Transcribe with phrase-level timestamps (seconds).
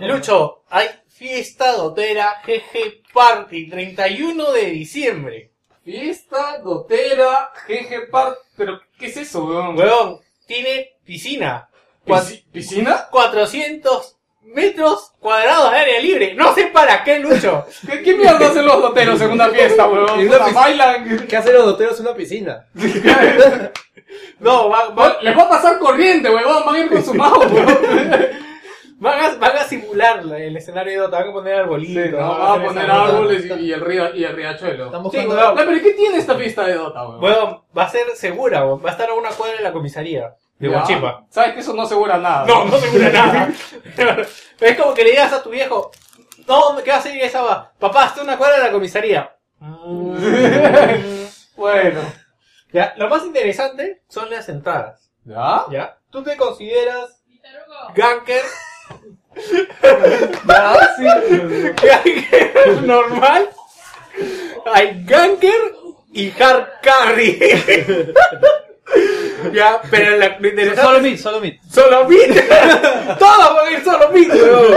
[0.00, 5.50] Lucho, hay fiesta dotera GG Party 31 de diciembre.
[5.84, 8.38] Fiesta, dotera, GG Park.
[8.56, 9.76] Pero, ¿qué es eso, weón?
[9.78, 11.68] Huevón, tiene piscina.
[12.06, 13.06] Pisci- ¿Piscina?
[13.10, 16.32] 400 metros cuadrados de área libre.
[16.34, 17.66] No sé para qué, Lucho.
[17.86, 20.20] ¿Qué, qué mierda hacen los doteros en una fiesta, weón?
[20.20, 20.60] En una Puta, piscina.
[20.62, 21.26] bailan.
[21.28, 22.66] ¿Qué hacen los doteros en una piscina?
[24.38, 26.64] No, va- va- Les va a pasar corriente, weón.
[26.64, 28.45] Van a ir con su mouse, weón.
[28.98, 31.18] Van, a, van a simular la- el escenario de Dota.
[31.20, 32.10] Van a poner arbolitos.
[32.20, 34.86] No, van van a poner árboles y, y el río, y el riachuelo.
[34.86, 35.54] Estamos Sí, buscando- weón.
[35.56, 37.22] No, pero ¿qué tiene esta fiesta de Dota, weón?
[37.24, 38.82] Huevón, va a ser segura, huevón.
[38.84, 40.76] va a estar a una cuadra de la comisaría de Ya.
[40.78, 41.24] Huachipa.
[41.30, 42.46] Sabes que eso no asegura nada.
[42.46, 43.48] No, no segura nada.
[43.94, 44.22] Pero
[44.60, 45.90] es como que le digas a tu viejo,
[46.48, 47.72] no, ¿qué va a hacer esa va?
[47.78, 49.32] Papá, está a una cuadra de la comisaría.
[51.56, 52.00] Bueno.
[52.72, 55.10] ya, lo más interesante son las entradas.
[55.24, 55.64] ¿Ya?
[55.70, 55.98] ¿Ya?
[56.10, 57.22] ¿Tú te consideras
[57.94, 58.42] ganker?
[61.82, 63.50] ¿Ganker normal?
[64.72, 65.74] Hay ganker
[66.12, 67.38] y hard carry.
[69.52, 71.54] ya, pero la, lo interesante Solo mid, solo mid.
[71.70, 72.40] Solo mid.
[73.18, 74.74] Todos van a ir solo mid, weón.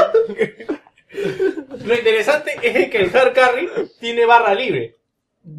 [1.85, 4.98] Lo interesante es que el hard carry tiene barra libre.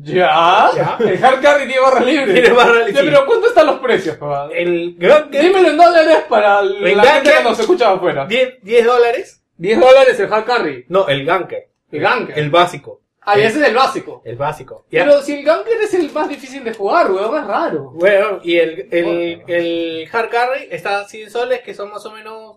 [0.03, 0.71] ¿Ya?
[0.75, 0.97] Ya.
[1.01, 2.33] El hard carry tiene barra libre.
[2.33, 3.03] Tiene barra libre.
[3.05, 4.49] Pero ¿cuánto están los precios, papá?
[4.53, 8.27] El ganker, Dímelo en dólares para la Venga, gente que- nos escucha afuera.
[8.27, 9.43] 10, 10 dólares.
[9.57, 10.85] 10 dólares el hard carry.
[10.89, 11.69] No, el ganker.
[11.93, 12.39] El ganker.
[12.39, 13.01] El básico.
[13.23, 14.23] Ah, y ese es el básico.
[14.25, 14.87] El básico.
[14.91, 15.05] Ya.
[15.05, 17.91] Pero si el ganker es el más difícil de jugar, weón, es raro.
[17.95, 22.13] Bueno, y el, el, el hard carry está a 100 soles, que son más o
[22.13, 22.57] menos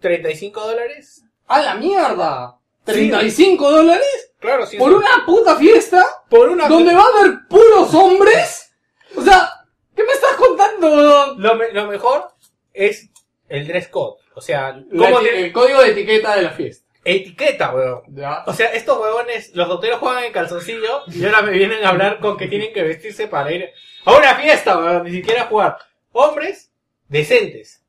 [0.00, 1.24] 35 dólares.
[1.48, 2.56] ¡A la mierda!
[2.86, 4.31] ¿35 dólares?
[4.42, 4.76] Claro, sí.
[4.76, 6.04] ¿Por una puta fiesta?
[6.28, 8.74] por una ¿Donde va a haber puros hombres?
[9.16, 9.48] O sea,
[9.96, 11.34] ¿qué me estás contando?
[11.38, 12.28] Lo, me- lo mejor
[12.74, 13.08] es
[13.48, 14.20] el dress code.
[14.34, 16.86] O sea, La ¿cómo eti- te- El código de etiqueta de la fiesta.
[17.04, 18.02] etiqueta, weón.
[18.08, 18.42] Ya.
[18.46, 22.18] O sea, estos huevones, los doteros juegan en calzoncillo y ahora me vienen a hablar
[22.20, 23.70] con que tienen que vestirse para ir
[24.04, 25.04] a una fiesta, weón.
[25.04, 25.78] Ni siquiera a jugar.
[26.12, 26.72] Hombres
[27.08, 27.84] decentes,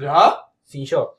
[0.00, 0.44] ¿Ya?
[0.64, 1.17] sin short.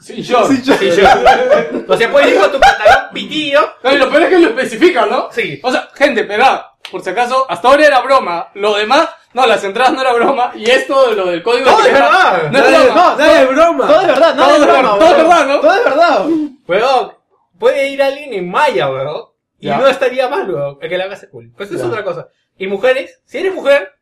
[0.00, 0.50] Sin short.
[0.50, 1.88] Sin short.
[1.88, 3.60] O sea, puedes ir con tu pantalón pitillo.
[3.82, 5.28] No, y lo peor es que lo especifica, ¿no?
[5.30, 5.60] Sí.
[5.62, 8.50] O sea, gente, verdad, por si acaso, hasta ahora era broma.
[8.54, 10.52] Lo demás, no, las entradas no era broma.
[10.54, 12.50] Y esto de lo del código Todo de es verdad.
[12.50, 13.14] No es broma.
[13.18, 13.86] nadie es broma.
[13.86, 15.60] Todo es verdad, no Todo es broma, verdad, todo es verdad, ¿no?
[15.60, 16.26] Todo es verdad.
[16.66, 17.12] Weón,
[17.58, 19.24] puede ir alguien en malla, weón.
[19.58, 19.76] Y Ya.
[19.76, 20.78] no estaría mal, weón.
[20.78, 21.52] Que la hagas cool.
[21.56, 22.28] Pues eso es otra cosa.
[22.56, 23.92] Y mujeres, si eres mujer,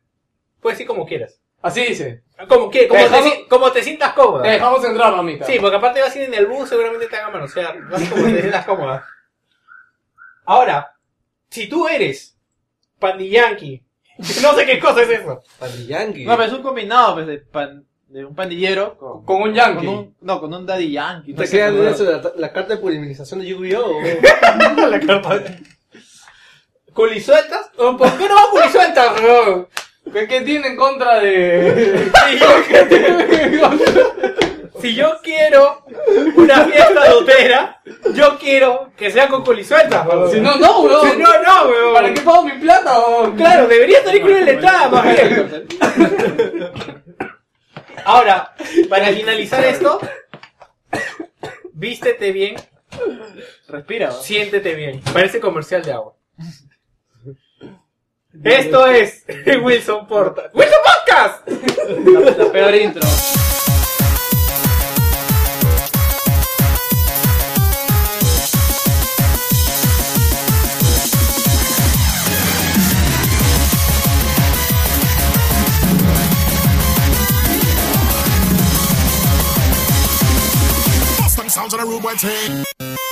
[0.61, 1.38] puedes ir como quieras.
[1.61, 2.23] Así dice.
[2.47, 4.43] Como, que, como, Te te, dejamos- si- como te sientas cómoda.
[4.43, 5.45] Te dejamos entrar, mamita.
[5.45, 7.81] Sí, porque aparte vas a ir en el bus, seguramente te hagan manosear.
[7.89, 9.05] Vas como te sientas cómoda.
[10.45, 10.95] Ahora,
[11.49, 12.37] si tú eres
[12.97, 13.83] pandillanqui,
[14.41, 15.43] no sé qué cosa es eso.
[15.59, 16.25] Pandillanqui.
[16.25, 19.85] No, pero es un combinado pues, de, pan, de un pandillero con, Con un yankee.
[19.85, 21.33] con un, no, con un daddy yankee.
[21.33, 23.99] No ¿Te cómo- eso, la, la carta de pulimización de Yu-Gi-Oh!
[24.89, 25.41] La carpa.
[26.93, 27.69] ¿Culisueltas?
[27.75, 29.21] ¿Por qué no va culisueltas?
[30.13, 32.09] ¿Qué, qué tiene en contra de.?
[32.29, 32.47] Si yo,
[34.81, 35.83] si yo quiero
[36.35, 37.81] una fiesta dotera,
[38.13, 40.31] yo quiero que sea con culisueltas, weón.
[40.31, 41.11] si no, no, weón.
[41.11, 41.93] Si no, no, weón.
[41.93, 43.35] ¿Para qué pago mi plata, weón?
[43.35, 45.67] Claro, debería estar incluido en la entrada, más bien.
[48.05, 48.53] Ahora,
[48.89, 49.99] para finalizar esto,
[51.73, 52.55] vístete bien,
[53.67, 54.23] Respira, weón.
[54.23, 55.01] siéntete bien.
[55.13, 56.13] Parece comercial de agua.
[58.43, 59.23] Esto es
[59.63, 60.49] Wilson Porta.
[60.53, 61.47] ¡Wilson Podcast!
[61.47, 63.01] La, la peor intro.
[81.49, 83.08] Sounds on a rude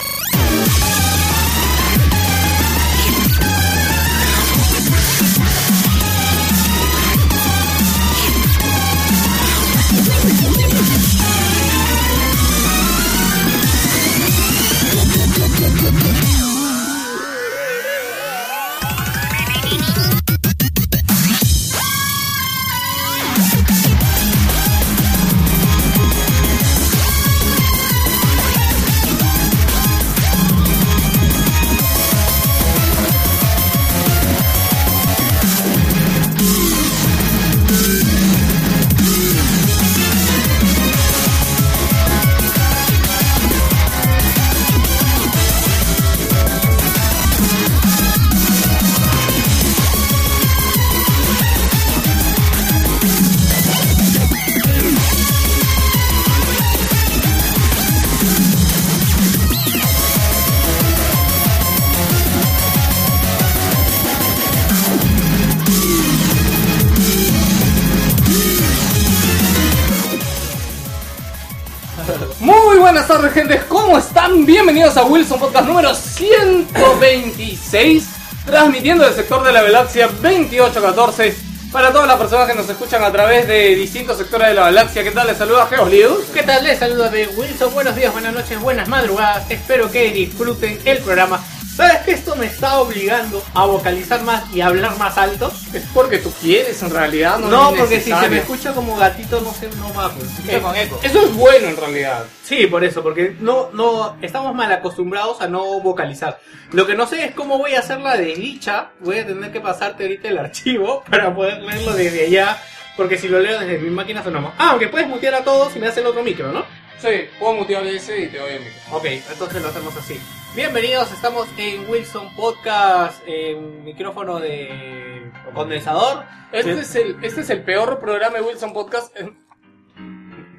[75.39, 78.07] Podcast número 126,
[78.45, 81.35] transmitiendo del sector de la galaxia 2814
[81.72, 85.03] para todas las personas que nos escuchan a través de distintos sectores de la galaxia.
[85.03, 85.28] ¿Qué tal?
[85.28, 86.25] Les saluda Geolius.
[86.34, 86.63] ¿Qué tal?
[86.63, 87.73] Les saluda de Wilson.
[87.73, 89.51] Buenos días, buenas noches, buenas madrugadas.
[89.51, 91.43] Espero que disfruten el programa.
[91.78, 95.53] ¿Sabes que esto me está obligando a vocalizar más y hablar más alto?
[95.72, 97.38] Es porque tú quieres, en realidad.
[97.38, 98.29] No, No, es porque si se necesario.
[98.32, 100.12] me escucha como gatito, no sé, no va.
[100.12, 100.26] pues.
[100.50, 102.26] Eh, Eso es bueno, en realidad.
[102.44, 106.40] Sí, por eso, porque no, no, estamos mal acostumbrados a no vocalizar.
[106.72, 108.90] Lo que no sé es cómo voy a hacer la desdicha.
[109.02, 112.58] Voy a tener que pasarte ahorita el archivo para poder leerlo desde allá.
[112.96, 114.52] Porque si lo leo desde mi máquina sonamos.
[114.58, 116.66] Ah, aunque puedes mutear a todos y me hace el otro micro, ¿no?
[117.00, 118.82] Sí, puedo mutear ese y te doy el micro.
[118.97, 120.20] Ok, entonces lo hacemos así.
[120.57, 126.25] Bienvenidos, estamos en Wilson Podcast, en micrófono de condensador.
[126.51, 129.15] Este, es el, este es el peor programa de Wilson Podcast.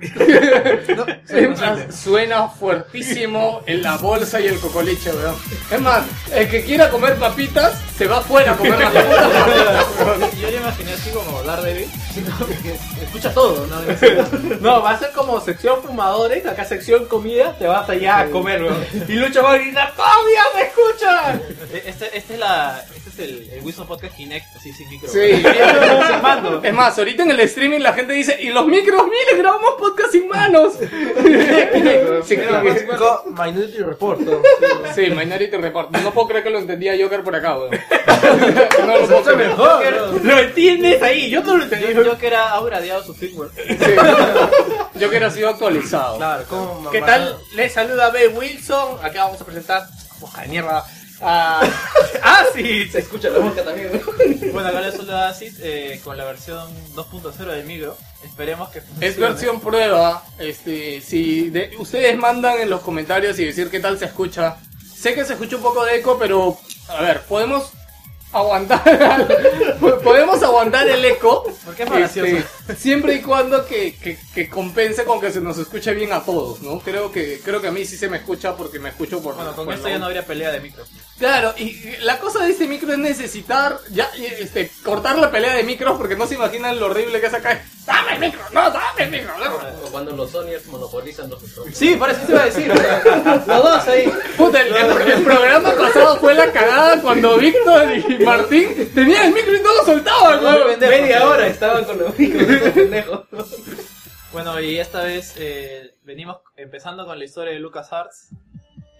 [0.00, 5.34] Es más, suena fuertísimo en la bolsa y el cocoliche, weón.
[5.70, 10.32] Es más, el que quiera comer papitas se va afuera a comer las papitas.
[10.40, 11.90] Yo ya imaginé así como Daredevil,
[12.62, 13.76] que escucha todo, ¿no?
[14.60, 18.62] No, va a ser como sección fumadores, acá sección comida, te vas allá a comer,
[18.62, 18.86] weón.
[19.08, 21.42] Y Lucho va a gritar, ¡Todavía me escuchan!
[21.84, 22.84] Este, este es la,
[23.18, 25.08] es el, el Wilson Podcast Kinect, así sin micro.
[25.08, 25.18] Sí.
[26.62, 29.02] Es más, ahorita en el streaming la gente dice, ¿y los micros?
[29.04, 30.74] Miren, grabamos podcast sin manos.
[32.24, 32.36] Sí,
[33.26, 34.20] Minority Report.
[34.20, 34.42] ¿no?
[34.94, 35.90] Sí, Minority Report.
[35.90, 37.70] No puedo creer que lo entendía Joker por acá, weón.
[38.86, 39.22] No lo puedo
[39.78, 40.24] creer.
[40.24, 41.86] Lo entiendes ahí, yo no lo entendí.
[42.18, 43.50] Que era upgradeado su firmware.
[43.54, 45.00] Sí.
[45.00, 46.16] Joker ha sido actualizado.
[46.16, 47.38] Claro, ¿cómo ¿Qué tal?
[47.54, 48.28] Les saluda B.
[48.28, 48.98] Wilson.
[49.02, 49.86] Acá vamos a presentar.
[50.20, 50.84] Boca de mierda.
[51.20, 51.60] Ah,
[52.22, 54.00] ah, sí, se escucha la boca también.
[54.52, 57.96] Bueno, acá le saluda Acid eh, con la versión 2.0 del micro.
[58.24, 59.06] Esperemos que funcione.
[59.06, 60.24] Es versión prueba.
[60.38, 64.56] Este, si de- ustedes mandan en los comentarios y decir qué tal se escucha.
[64.96, 66.56] Sé que se escucha un poco de eco, pero
[66.88, 67.70] a ver, podemos
[68.32, 68.82] aguantar,
[70.02, 71.44] podemos aguantar el eco.
[71.64, 72.46] Porque es más gracioso.
[72.76, 76.60] Siempre y cuando que, que, que compense con que se nos escuche bien a todos,
[76.62, 76.78] ¿no?
[76.80, 79.34] Creo que creo que a mí sí se me escucha porque me escucho por.
[79.34, 80.84] Bueno, con por esto la- ya no habría pelea de micro.
[81.18, 85.64] Claro, y la cosa de este micro es necesitar ya este cortar la pelea de
[85.64, 87.60] micros porque no se imaginan lo horrible que es acá.
[87.86, 89.32] Dame el micro, no, dame el micro.
[89.38, 89.86] no".
[89.86, 91.76] O cuando los Sonyers monopolizan los micrófonos.
[91.76, 92.68] Sí, parece que te iba a decir.
[93.46, 94.12] los dos ahí.
[94.36, 99.32] Puta, el, el- el programa pasado fue la cagada cuando Víctor y Martín tenían el
[99.32, 100.78] micro y no lo soltaban, weón.
[100.78, 103.26] Media hora estaban con los micros, estos pendejos.
[104.32, 108.28] Bueno, y esta vez eh, venimos empezando con la historia de LucasArts.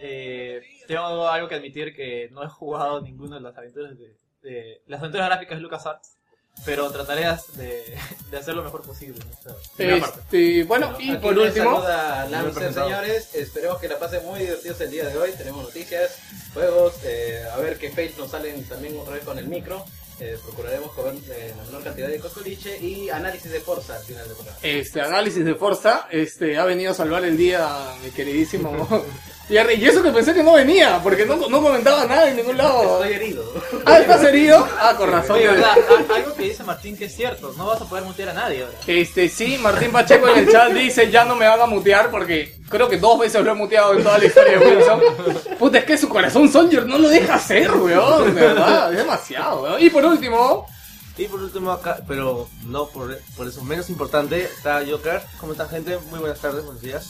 [0.00, 4.82] Eh, tengo algo que admitir que no he jugado ninguna de las aventuras de, de-
[4.87, 6.12] las aventuras gráficas de LucasArts,
[6.64, 7.26] pero trataré
[7.56, 7.99] de,
[8.31, 9.19] de hacer lo mejor posible.
[9.25, 9.52] ¿no?
[9.52, 10.20] O sea, parte.
[10.20, 11.82] Este, bueno, y Aquí por último,
[12.31, 13.34] Lancer, señores.
[13.34, 15.32] Esperemos que la pasen muy divertidos el día de hoy.
[15.37, 16.19] Tenemos noticias,
[16.55, 19.84] juegos, eh, a ver qué fails nos salen también otra vez con el micro.
[20.20, 24.26] Eh, procuraremos comer eh, la menor cantidad de costoliche y análisis de Forza al final
[24.26, 24.59] del programa.
[24.62, 27.69] este análisis de Forza, este ha venido a salvar el día,
[28.03, 28.88] mi queridísimo.
[29.48, 32.56] Y, y eso que pensé que no venía, porque no, no comentaba nada en ningún
[32.56, 33.02] lado.
[33.02, 33.44] Estoy herido.
[33.86, 34.69] Ah, ¿estás herido?
[34.78, 35.36] Ah, con razón.
[35.36, 38.62] Oye, algo que dice Martín que es cierto, no vas a poder mutear a nadie
[38.64, 38.76] ahora.
[38.86, 42.56] Este, sí, Martín Pacheco en el chat dice ya no me van a mutear porque
[42.69, 45.00] creo que dos veces lo he muteado en toda la historia de Wilson.
[45.58, 49.62] Puta, es que su corazón Soldier no lo deja hacer, weón, de verdad, es demasiado,
[49.62, 49.82] weón.
[49.82, 50.67] Y por último,
[51.17, 55.22] Y por último acá, pero no por, por eso menos importante, está Joker.
[55.40, 55.98] ¿Cómo están gente?
[56.10, 57.08] Muy buenas tardes, buenos días.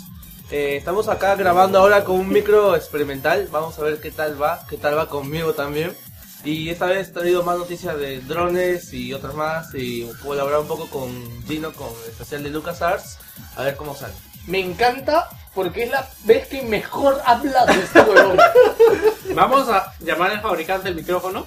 [0.51, 3.49] Eh, estamos acá grabando ahora con un micro experimental.
[3.51, 5.95] Vamos a ver qué tal va, qué tal va conmigo también.
[6.43, 9.75] Y esta vez he traído más noticias de drones y otras más.
[9.75, 11.11] Y colaborar un poco con
[11.47, 13.19] Gino, con el especial de LucasArts.
[13.57, 14.15] A ver cómo sale.
[14.47, 18.39] me encanta porque es la vez que mejor habla de este huevón.
[19.35, 21.47] Vamos a llamar al fabricante del micrófono.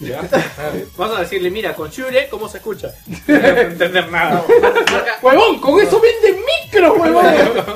[0.96, 2.88] Vamos a decirle, mira, con Shure, ¿cómo se escucha?
[3.26, 4.44] No voy a entender nada.
[4.90, 7.24] Marca, Huevón, con eso vende micro, huevón.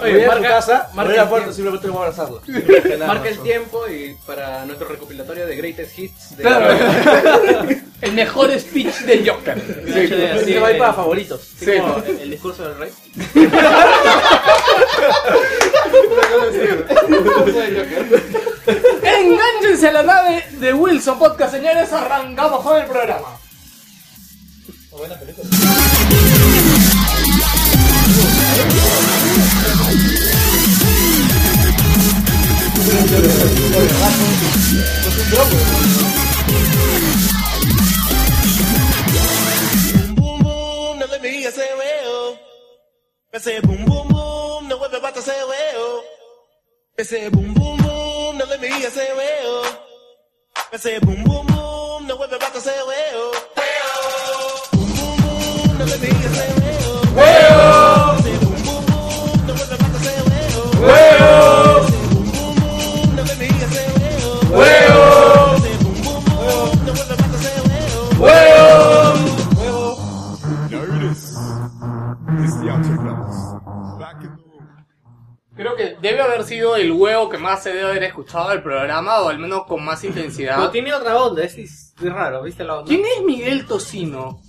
[0.01, 1.53] Voy a ir a tu marca- casa, marca abrir la el puerta, tiempo.
[1.55, 2.43] simplemente voy a abrazarlo.
[3.07, 6.77] Marca el tiempo y para nuestro recopilatorio de Greatest Hits de Claro.
[8.01, 9.57] El mejor speech de Joker.
[9.87, 11.41] Sí, sí, Así sí, que va a ir eh, para favoritos.
[11.57, 12.91] así como el, el discurso del rey.
[18.67, 21.93] Enganchense a la nave de Wilson Podcast, señores.
[21.93, 23.39] Arrancamos con el programa.
[40.17, 42.39] Boom boom, no let me hear say well.
[43.35, 46.03] I say boom boom boom, no what about to say well.
[46.97, 47.55] Ese boom boom boom, no le me digas ese weo.
[47.55, 47.74] Ese boom boom
[51.47, 53.31] boom, no vuelve más ese weo.
[54.73, 56.47] Boom boom boom, no le me digas ese
[57.15, 58.17] weo.
[58.19, 60.63] Ese boom boom boom, no vuelve más ese weo.
[60.73, 61.64] Ese boom
[75.65, 79.23] Creo que debe haber sido el huevo que más se debe haber escuchado del programa,
[79.23, 80.57] o al menos con más intensidad.
[80.57, 82.87] Pero tiene otra onda, es, es raro, ¿viste la onda?
[82.89, 84.43] ¿Quién es Miguel Tocino?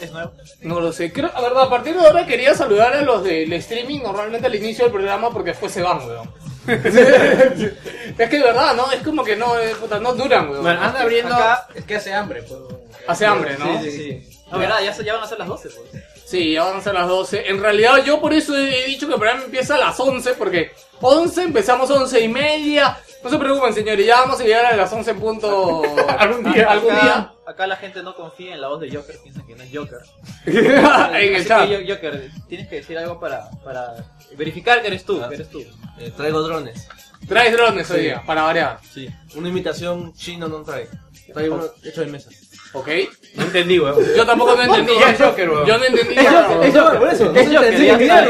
[0.00, 0.32] Es nuevo.
[0.62, 1.12] No lo sé.
[1.12, 4.56] Creo, la verdad, a partir de ahora quería saludar a los del streaming normalmente al
[4.56, 6.32] inicio del programa porque después se van, weón.
[6.66, 8.90] es que de verdad, ¿no?
[8.90, 10.62] Es como que no, eh, puta, no duran, weón.
[10.64, 11.32] Bueno, anda abriendo...
[11.32, 12.42] Acá es que hace hambre.
[12.42, 12.58] Pues.
[13.06, 13.80] Hace hambre, ¿no?
[13.80, 14.40] Sí, sí, sí.
[14.50, 16.04] No, verdad, ya, se- ya van a ser las 12, pues.
[16.26, 17.48] Sí, ya van a ser las 12.
[17.48, 20.72] En realidad yo por eso he dicho que el programa empieza a las 11, porque
[21.00, 22.98] 11 empezamos 11 y media.
[23.22, 25.82] No se preocupen, señores, ya vamos a llegar a las 11 en punto
[26.18, 26.70] algún día.
[26.70, 27.32] Algún acá, día.
[27.46, 29.98] acá la gente no confía en la voz de Joker, piensan que no es Joker.
[30.46, 31.68] en el chat.
[31.88, 33.94] Joker, tienes que decir algo para, para
[34.36, 35.64] verificar que eres tú, que eres tú.
[35.98, 36.88] Eh, traigo drones.
[37.28, 38.78] Traes drones hoy día, para variar.
[38.92, 39.08] Sí.
[39.34, 40.88] Una imitación chino no trae.
[41.32, 42.30] Trae uno hecho de mesa.
[42.76, 42.88] ¿Ok?
[43.34, 43.96] No entendí, weón.
[44.14, 44.92] Yo tampoco no entendí.
[44.92, 45.66] Es Joker, weón.
[45.66, 46.14] Yo no entendí.
[46.14, 47.34] Es Joker, es Joker, por eso.
[47.34, 48.22] Es Joker, ya está.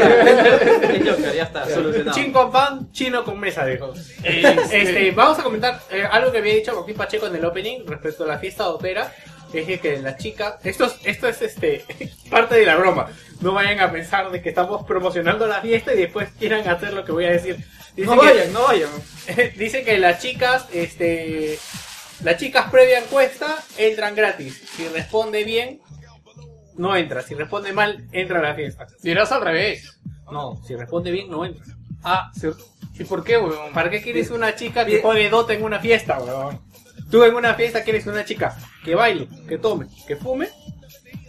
[0.93, 2.17] Es Joker, ya está, solucionado.
[2.17, 3.93] Chin con pan, chino con mesa, dijo.
[4.23, 8.23] Este, vamos a comentar eh, algo que había dicho Joaquín Pacheco en el opening respecto
[8.23, 9.13] a la fiesta de ópera.
[9.53, 11.85] Es que la chica, esto es, esto es este,
[12.29, 13.07] parte de la broma.
[13.41, 17.03] No vayan a pensar de que estamos promocionando la fiesta y después quieran hacer lo
[17.05, 17.57] que voy a decir.
[17.95, 18.89] Dice No que- vayan, no vayan.
[19.57, 21.57] dice que las chicas, este,
[22.23, 24.61] las chicas previa encuesta entran gratis.
[24.75, 25.81] Si responde bien,
[26.75, 27.21] no entra.
[27.21, 28.87] Si responde mal, entra a la fiesta.
[29.01, 29.99] Dirás al revés.
[30.31, 31.63] No, si responde bien, no entra.
[32.03, 32.47] Ah, sí.
[32.99, 33.71] ¿y por qué, weón?
[33.73, 36.59] ¿Para qué quieres una chica que juegue Dota en una fiesta, weón?
[37.11, 40.49] Tú en una fiesta quieres una chica que baile, que tome, que fume.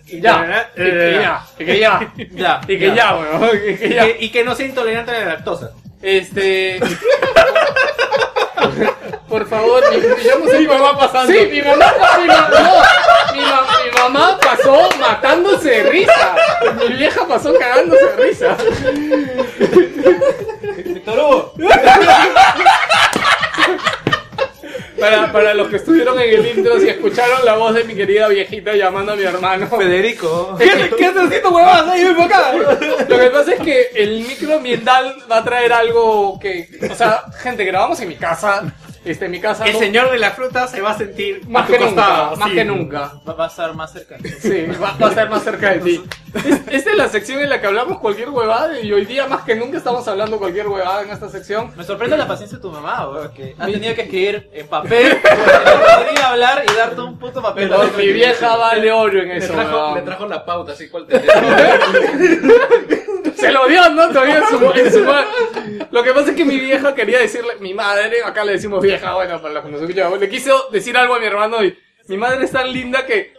[0.06, 3.94] Y Ya, y que ya, y que ya, Ya, y que ya, weón, y que
[3.94, 4.08] ya.
[4.08, 5.72] y que no sea intolerante a la lactosa.
[6.00, 6.80] Este.
[9.28, 11.32] Por favor, mi, yo no sé qué va pasando.
[11.32, 16.36] Sí, mi mamá, mi mamá, no, mi, ma- mi mamá pasó matándose de risa.
[16.78, 18.56] Mi vieja pasó cagándose de risa.
[21.06, 21.52] Hugo.
[24.98, 28.26] Para, para los que estuvieron en el intro, si escucharon la voz de mi querida
[28.26, 29.68] viejita llamando a mi hermano.
[29.68, 30.56] Federico.
[30.58, 31.88] ¿Qué, ¿Qué estás haciendo, huevadas?
[31.88, 32.52] Ahí, acá.
[33.08, 36.68] Lo que pasa es que el micro ambiental va a traer algo que.
[36.90, 38.64] O sea, gente, grabamos en mi casa.
[39.10, 39.64] Este, en mi casa.
[39.66, 41.94] El no- señor de la fruta se va a sentir Más a tu que nunca.
[42.02, 42.54] costado, Más sí.
[42.54, 43.12] que nunca.
[43.28, 44.16] Va, va a estar más cerca.
[44.40, 46.02] Sí, va, va a estar más cerca de ti.
[46.34, 49.42] Es- Esta es la sección en la que hablamos cualquier huevada y hoy día más
[49.44, 51.72] que nunca estamos hablando cualquier huevada en esta sección.
[51.76, 55.16] Me sorprende la paciencia de tu mamá, weón, que ha tenido que escribir en papel,
[55.22, 57.70] podría hablar y darte un puto papel.
[57.96, 59.52] Mi vieja vale oro en Le eso.
[59.54, 59.94] trajo, huevón.
[59.94, 61.18] le trajo la pauta, así cual te
[63.38, 64.08] Se lo dio, ¿no?
[64.08, 65.26] Todavía en su, en su ma-
[65.90, 69.14] Lo que pasa es que mi vieja quería decirle, mi madre, acá le decimos vieja,
[69.14, 71.76] bueno, para los que nos escuchan, le quiso decir algo a mi hermano y
[72.08, 73.34] mi madre es tan linda que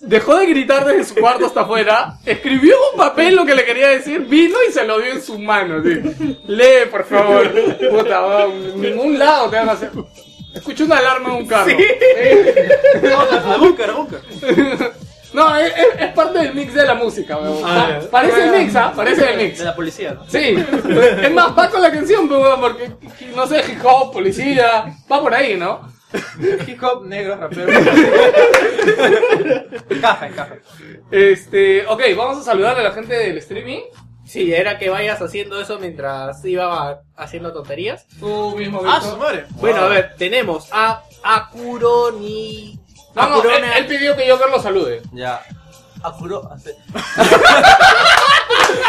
[0.00, 3.64] dejó de gritar desde su cuarto hasta afuera, escribió en un papel lo que le
[3.64, 5.78] quería decir, vino y se lo dio en su mano.
[5.78, 7.50] Lee, por favor.
[7.90, 9.90] Puta, en ningún lado te van a hacer.
[10.54, 11.72] Escucho una alarma en un carro.
[13.02, 14.20] No, a búnker, a búnker.
[15.32, 17.58] No, es, es- es parte del mix de la música, weón.
[17.64, 18.92] Ah, Pa- parece el mix, ¿ah?
[18.96, 19.58] Parece el mix.
[19.58, 20.24] De la policía, ¿no?
[20.28, 20.64] Sí,
[21.22, 22.90] es más, va con la canción, pues, weón, porque,
[23.36, 25.96] no sé, hip hop, policía, va por ahí, ¿no?
[26.66, 27.70] Hip hop, negro, rapero.
[29.90, 30.54] encaja, encaja.
[31.10, 33.80] Este, ok, vamos a saludar a la gente del streaming.
[34.26, 38.06] Sí, era que vayas haciendo eso mientras iba haciendo tonterías.
[38.20, 39.46] Tú mismo, Ah, su madre.
[39.52, 42.77] Bueno, a ver, tenemos a Akuroni.
[43.14, 45.02] No, no, él, él pidió que Joker lo salude.
[45.12, 45.42] Ya.
[46.02, 46.76] Akuro hace.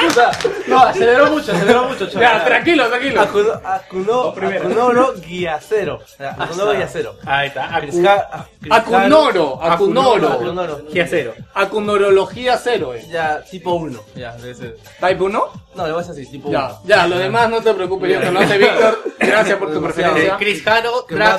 [0.07, 0.31] O sea,
[0.67, 2.45] no, aceleró mucho, aceleró mucho, Ya, chaval.
[2.45, 3.21] tranquilo, tranquilo.
[3.21, 5.99] Akuno, Akuno, Akunoro Guiacero.
[6.17, 7.15] Ya, Akunoro Guiacero.
[7.25, 8.25] Ahí está, Criscal-
[8.69, 10.27] Acunoro, Acunoro.
[10.33, 10.81] Acunoro.
[10.91, 11.33] Giacero.
[11.53, 13.05] Acunorología cero, eh.
[13.09, 13.99] Ya, tipo 1.
[14.15, 14.77] Ya, debe ser.
[14.99, 15.43] ¿Type 1?
[15.75, 16.57] No, le vas así, tipo 1.
[16.85, 19.03] Ya, ya, lo demás no te preocupes, ya te lo hace Víctor.
[19.19, 20.37] Gracias por tu preferencia.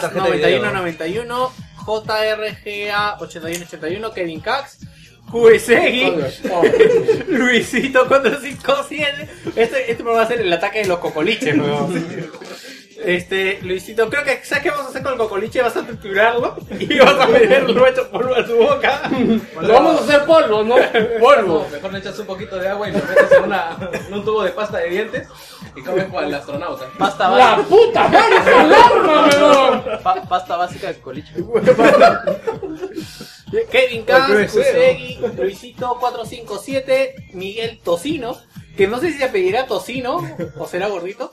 [0.00, 0.62] Tarjeta de video.
[0.62, 1.52] 9191,
[1.86, 4.78] JRGA 8181, Kevin Cax,
[5.30, 6.12] Juesegui,
[6.50, 6.62] Oh,
[7.28, 9.28] Luisito 457.
[9.56, 12.30] Este, este va a ser el ataque de los cocoliches, weón.
[13.02, 15.62] Este, Luisito, creo que ¿sabes qué vamos a hacer con el cocoliche?
[15.62, 19.10] Vas a triturarlo y vas a meterlo hecho polvo a tu boca.
[19.58, 20.76] Lo vamos a hacer polvo, ¿no?
[21.20, 21.66] Polvo.
[21.72, 24.42] Mejor le echas un poquito de agua y lo metes en, una, en un tubo
[24.42, 25.28] de pasta de dientes.
[25.76, 26.86] Y comes cual el astronauta.
[26.98, 28.36] Pasta ¡La básica, puta madre!
[28.36, 30.02] ¡Es alarma, weón!
[30.02, 31.32] pa- pasta básica de coliche.
[33.70, 34.46] Kevin cero.
[34.52, 38.36] Kusegui, Luisito 457, Miguel Tocino,
[38.76, 40.20] que no sé si se pedirá Tocino
[40.58, 41.30] o será gordito.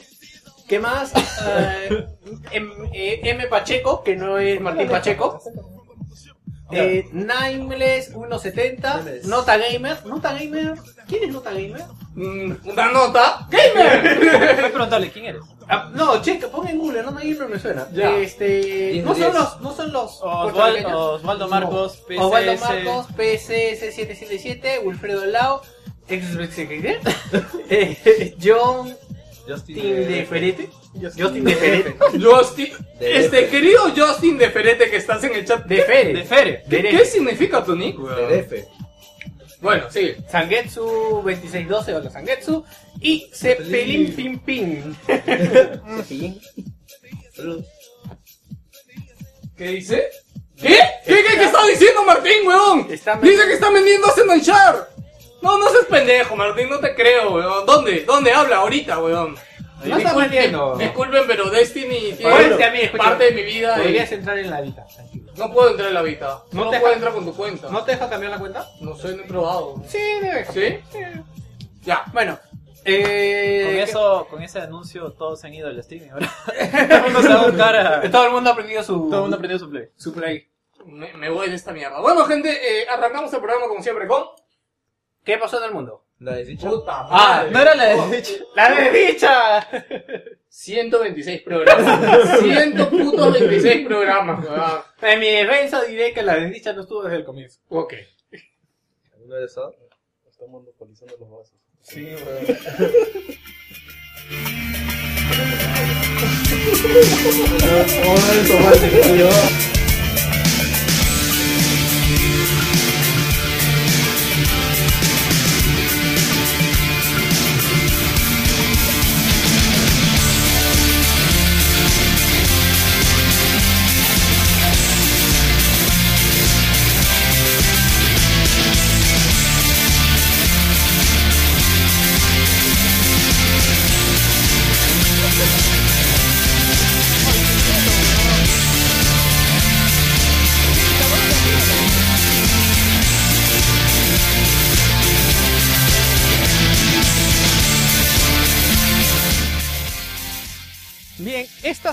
[0.67, 1.13] ¿Qué más?
[1.47, 2.05] Eh,
[2.51, 3.47] M, eh, M.
[3.47, 5.39] Pacheco, que no es Martín Pacheco.
[6.71, 10.73] Eh, Nameless 170, Nota Gamer, Nota Gamer,
[11.07, 11.83] ¿quién es Nota Gamer?
[12.13, 13.47] Mm, Una nota.
[13.49, 14.19] ¡Gamer!
[14.55, 15.41] Puedes preguntarle quién eres.
[15.69, 17.87] Ah, no, checa, pon en Google, Nota Gamer me suena.
[17.93, 18.17] Ya.
[18.17, 20.91] Este, no son los, no son los puertorriqueños.
[20.91, 22.19] Osvaldo, Osvaldo Marcos, PSS.
[22.19, 25.61] Osvaldo Marcos, PSS777, Wilfredo Lao,
[26.09, 26.25] ex
[27.69, 28.95] eh, John
[29.47, 30.69] Justin de Ferete.
[30.93, 31.95] Justin de Ferete.
[32.19, 32.67] Justin.
[32.99, 35.65] Este querido Justin de Ferete que estás en el chat.
[35.65, 36.13] De Fere.
[36.13, 36.63] De Fere.
[36.69, 37.97] ¿Qué, significa tu nick.
[39.61, 40.15] Bueno, sí.
[40.29, 40.83] Sangetsu
[41.23, 42.65] 2612 o la Sangetsu.
[42.99, 44.95] Y Cepelin Pim Pim.
[49.55, 50.09] ¿Qué dice?
[50.55, 50.79] ¿Qué?
[51.05, 52.87] ¿Qué, qué, qué está diciendo Martín, weón?
[52.91, 54.96] Está Dice que está vendiendo a Manchar.
[55.41, 57.65] No, no seas pendejo, Martín, no te creo, weón.
[57.65, 58.03] ¿Dónde?
[58.05, 59.35] ¿Dónde habla ahorita, weón?
[59.83, 60.75] No está vendiendo.
[60.77, 64.37] Disculpen, pero Destiny tiene Oye, a mí, escucha, parte de mi vida y Podrías entrar
[64.39, 64.85] en la Vita.
[64.87, 65.31] tranquilo.
[65.37, 66.41] no puedo entrar en la vida.
[66.51, 67.69] No No, te puedo deja- entrar con tu cuenta.
[67.69, 68.67] ¿No te deja cambiar la cuenta?
[68.81, 69.75] No sé, no he probado.
[69.87, 70.45] Sí, debe.
[70.51, 70.99] ¿Sí?
[71.83, 72.03] Ya.
[72.11, 72.39] Bueno.
[72.89, 76.33] Eh, Con eso, con ese anuncio todos se han ido al streaming ahora.
[76.87, 78.09] Todo el mundo se va a buscar a...
[78.11, 78.93] Todo el mundo ha aprendido su.
[78.93, 79.89] Todo el mundo ha aprendido su play.
[79.95, 80.47] su play.
[80.85, 81.99] Me, me voy de esta mierda.
[81.99, 84.23] Bueno, gente, eh, arrancamos el programa como siempre con...
[85.27, 86.05] ¿Qué pasó en el mundo?
[86.21, 86.69] ¿La desdicha?
[86.69, 87.51] Puta Ah, madre.
[87.51, 88.23] No era la de
[88.55, 89.67] ¡La desdicha!
[90.47, 92.39] 126 programas.
[92.39, 94.81] 126 programas, weón.
[95.01, 97.59] En mi defensa diré que la desdicha no estuvo desde el comienzo.
[97.67, 97.93] Ok.
[99.15, 99.75] ¿Alguno de esos?
[100.29, 101.57] Estamos monopolizando los vasos.
[101.81, 102.45] Sí, weón.
[108.47, 109.76] Bien, esta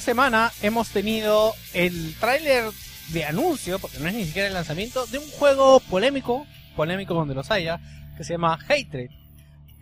[0.05, 2.65] semana hemos tenido el tráiler
[3.09, 7.35] de anuncio, porque no es ni siquiera el lanzamiento, de un juego polémico, polémico donde
[7.35, 7.81] los haya,
[8.17, 9.09] que se llama Hatred.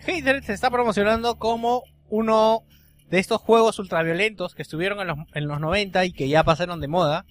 [0.00, 2.62] Hatred se está promocionando como uno
[3.11, 6.80] de estos juegos ultraviolentos que estuvieron en los, en los 90 y que ya pasaron
[6.80, 7.26] de moda.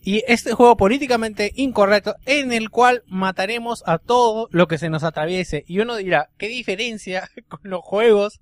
[0.00, 5.02] Y este juego políticamente incorrecto en el cual mataremos a todo lo que se nos
[5.02, 5.64] atraviese.
[5.66, 8.40] Y uno dirá, ¿qué diferencia con los juegos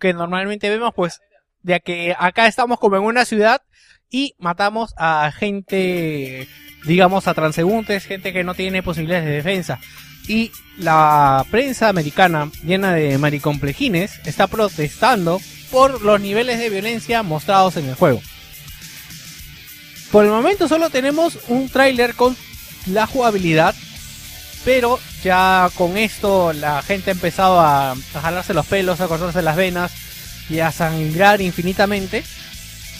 [0.00, 0.92] que normalmente vemos?
[0.94, 1.20] Pues
[1.64, 3.62] de que acá estamos como en una ciudad
[4.10, 6.46] y matamos a gente,
[6.84, 9.80] digamos, a transeúntes, gente que no tiene posibilidades de defensa.
[10.28, 17.76] Y la prensa americana, llena de maricomplejines, está protestando por los niveles de violencia mostrados
[17.76, 18.22] en el juego.
[20.12, 22.36] Por el momento solo tenemos un tráiler con
[22.86, 23.74] la jugabilidad,
[24.64, 29.42] pero ya con esto la gente ha empezado a, a jalarse los pelos, a cortarse
[29.42, 29.92] las venas
[30.48, 32.24] y a sangrar infinitamente.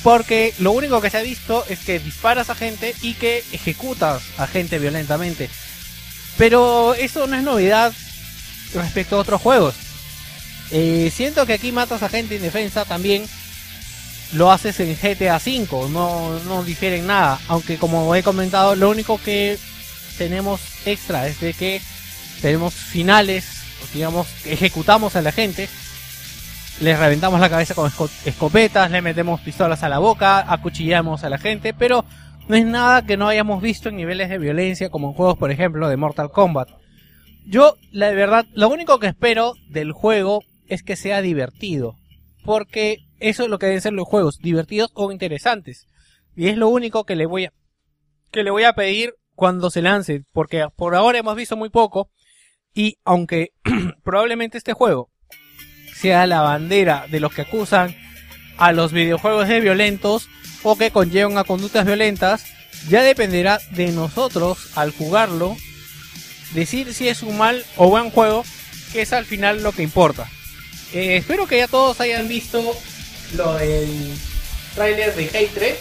[0.03, 4.23] Porque lo único que se ha visto es que disparas a gente y que ejecutas
[4.37, 5.49] a gente violentamente.
[6.37, 7.93] Pero eso no es novedad
[8.75, 9.75] respecto a otros juegos.
[10.71, 13.25] Eh, siento que aquí matas a gente indefensa también.
[14.33, 17.41] Lo haces en GTA V, no, no difiere en nada.
[17.49, 19.59] Aunque como he comentado, lo único que
[20.19, 21.81] tenemos extra es de que
[22.43, 23.45] tenemos finales,
[23.95, 25.69] digamos, ejecutamos a la gente
[26.81, 31.29] les reventamos la cabeza con esco- escopetas, le metemos pistolas a la boca, acuchillamos a
[31.31, 32.05] la gente, pero
[32.49, 35.51] no es nada que no hayamos visto en niveles de violencia como en juegos, por
[35.51, 36.69] ejemplo, de Mortal Kombat.
[37.47, 41.97] Yo, la verdad, lo único que espero del juego es que sea divertido,
[42.45, 45.87] porque eso es lo que deben ser los juegos, divertidos o interesantes.
[46.37, 47.53] Y es lo único que le voy a
[48.31, 52.11] que le voy a pedir cuando se lance, porque por ahora hemos visto muy poco
[52.75, 53.51] y aunque
[54.03, 55.11] probablemente este juego
[56.05, 57.97] sea la bandera de los que acusan
[58.59, 60.29] a los videojuegos de violentos
[60.63, 62.45] o que conllevan a conductas violentas,
[62.91, 65.57] ya dependerá de nosotros al jugarlo
[66.53, 68.45] decir si es un mal o buen juego,
[68.93, 70.29] que es al final lo que importa.
[70.93, 72.63] eh, espero que ya todos hayan visto
[73.35, 74.13] lo del
[74.75, 75.75] tráiler de Hatred.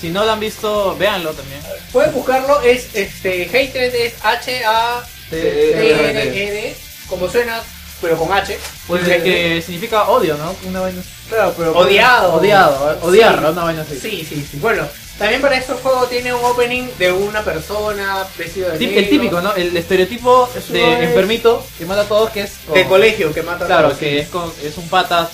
[0.00, 1.60] Si no lo han visto, véanlo también.
[1.92, 6.76] Pueden buscarlo, es este Hatred es H A T R E D,
[7.08, 7.62] como suena,
[8.00, 8.58] pero con H.
[8.86, 10.54] Pues que significa odio, ¿no?
[10.68, 11.02] Una vaina.
[11.28, 11.76] Claro, pero.
[11.76, 12.34] Odiado.
[12.34, 13.40] Odiado, odiar, Sí.
[13.42, 13.50] ¿no?
[13.50, 13.98] Una vaina así.
[13.98, 14.58] Sí, sí, sí.
[14.58, 14.86] Bueno,
[15.18, 19.40] también para este juego tiene un opening de una persona vestido de negro, El típico,
[19.40, 19.52] ¿no?
[19.54, 22.52] El estereotipo Eso de es- enfermito que mata a todos, que es.
[22.72, 23.98] de colegio que mata a Claro, todos.
[23.98, 25.28] que es, con- es un pata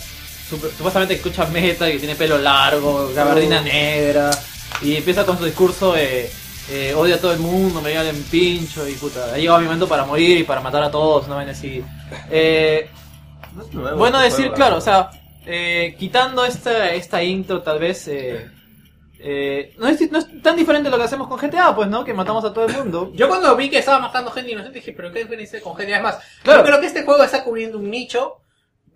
[0.48, 4.30] super- supuestamente que escucha meta, que tiene pelo largo, gabardina negra,
[4.82, 6.32] y empieza con su discurso de eh,
[6.96, 9.86] odio a todo el mundo, me llevan en pincho, y puta, ha llegado mi momento
[9.88, 11.82] para morir y para matar a todos, una vaina así.
[12.30, 12.88] Eh,
[13.54, 15.10] No es nuevo bueno decir, juego, claro, la o sea,
[15.46, 18.08] eh, quitando esta, esta intro tal vez...
[18.08, 18.50] eh,
[19.26, 22.04] eh, no, es, no es tan diferente lo que hacemos con GTA, pues, ¿no?
[22.04, 23.10] Que matamos a todo el mundo.
[23.14, 25.94] Yo cuando vi que estaba matando gente inocente dije, pero qué diferencia con gente.
[25.94, 26.60] Además, Claro.
[26.60, 28.38] yo creo que este juego está cubriendo un nicho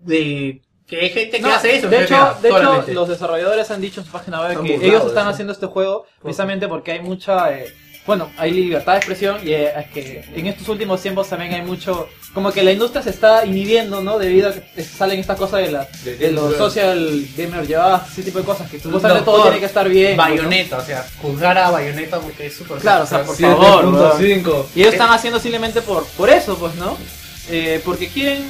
[0.01, 1.89] de que hay gente que No, hace eso.
[1.89, 5.05] De hecho, de hecho los desarrolladores han dicho en su página web Están que ellos
[5.05, 5.31] están eso.
[5.31, 7.53] haciendo este juego precisamente porque hay mucha...
[7.53, 7.73] eh,
[8.07, 11.61] bueno, hay libertad de expresión y eh, es que en estos últimos tiempos también hay
[11.61, 12.09] mucho...
[12.33, 14.19] Como que la industria se está inhibiendo, ¿no?
[14.19, 18.23] Debido a que salen estas cosas de, la, De de los social gamer llevadas, ese
[18.23, 20.17] tipo de cosas, que supuestamente todo tiene que estar bien.
[20.17, 20.23] ¿no?
[20.23, 22.79] Bayonetta, o sea, juzgar a Bayonetta porque es súper...
[22.79, 23.85] Claro, o sea, por favor.
[23.85, 24.13] weón.
[24.19, 24.65] 7.5.
[24.75, 26.97] Y ellos están haciendo simplemente por, por eso, pues, ¿no?
[27.51, 28.49] Eh, porque quieren...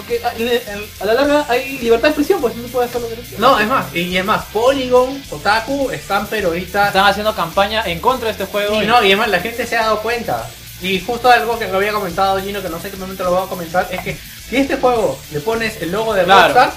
[0.00, 3.08] Porque a, en- a la larga hay libertad de expresión, pues no puede hacer lo
[3.08, 3.38] que quieras.
[3.38, 6.88] No, es más, y es más, Polygon, Otaku están pero ahorita...
[6.88, 8.80] Están haciendo campaña en contra de este juego.
[8.80, 10.48] Y y- no, y además la gente se ha dado cuenta.
[10.82, 13.32] Y justo algo que lo había comentado Gino, que no sé en qué momento lo
[13.32, 14.16] voy a comentar, es que
[14.48, 16.54] si a este juego le pones el logo de Claro.
[16.54, 16.72] Rockstar,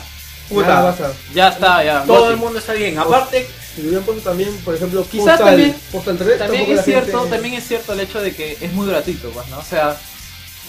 [0.50, 0.96] puta.
[1.34, 2.04] Ya está, ya.
[2.04, 3.00] todo el mundo está bien.
[3.00, 6.68] Aparte, Si le hubieran puesto también, por ejemplo, Quizás Postal, también- Postal 3, También es
[6.68, 9.58] gente- cierto, también es cierto el hecho de que es muy gratuito, pues, ¿no?
[9.60, 9.98] O sea,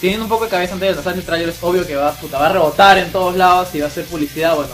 [0.01, 2.37] teniendo un poco de cabeza antes de lanzar el trailer es obvio que va, puta,
[2.39, 4.73] va a rebotar en todos lados y va a ser publicidad, bueno,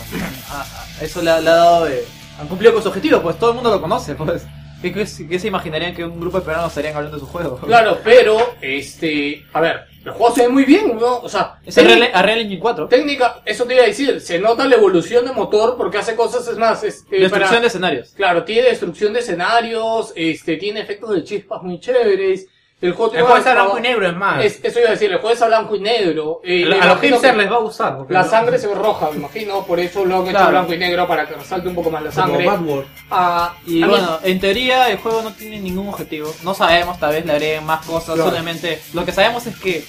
[0.50, 2.06] a, a eso le, ha- le ha dado de...
[2.40, 4.44] Han cumplido con su objetivo, pues todo el mundo lo conoce, pues.
[4.82, 7.58] ¿Qué, qué, qué se imaginarían que un grupo de peruanos estarían hablando de su juego?
[7.58, 11.18] Claro, pero, este, a ver, el juego se ve muy bien, ¿no?
[11.20, 12.88] O sea, Es Unreal, Unreal Engine 4.
[12.88, 16.48] técnica, eso te iba a decir, se nota la evolución de motor porque hace cosas,
[16.48, 18.10] es más, es, eh, Destrucción para- de escenarios.
[18.16, 22.48] Claro, tiene destrucción de escenarios, este, tiene efectos de chispas muy chéveres.
[22.82, 24.44] El juego, el juego está una- blanco y negro, es más.
[24.44, 26.42] Es- eso iba a decir, el juego es a blanco y negro.
[26.44, 27.98] eh, a a los hipsters les va a gustar.
[27.98, 30.50] porque La no- sangre se ve roja, me imagino, por eso lo han hecho Claro.
[30.50, 32.46] blanco y negro para que resalte un poco más la Como sangre.
[32.48, 32.88] Bad World.
[33.12, 36.34] Ah, Y a mí- bueno, en teoría el juego no tiene ningún objetivo.
[36.44, 38.16] No sabemos, tal vez le agreguen más cosas.
[38.16, 38.30] Claro.
[38.32, 39.86] Solamente lo que sabemos es que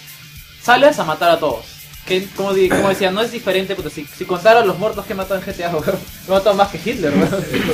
[0.60, 1.64] sales a matar a todos.
[2.06, 3.74] Que, como, di- como decía, no es diferente.
[3.76, 5.70] Puta, si, si contara los muertos que mató en GTA,
[6.28, 7.12] mató más que Hitler.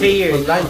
[0.01, 0.69] Sí, Online,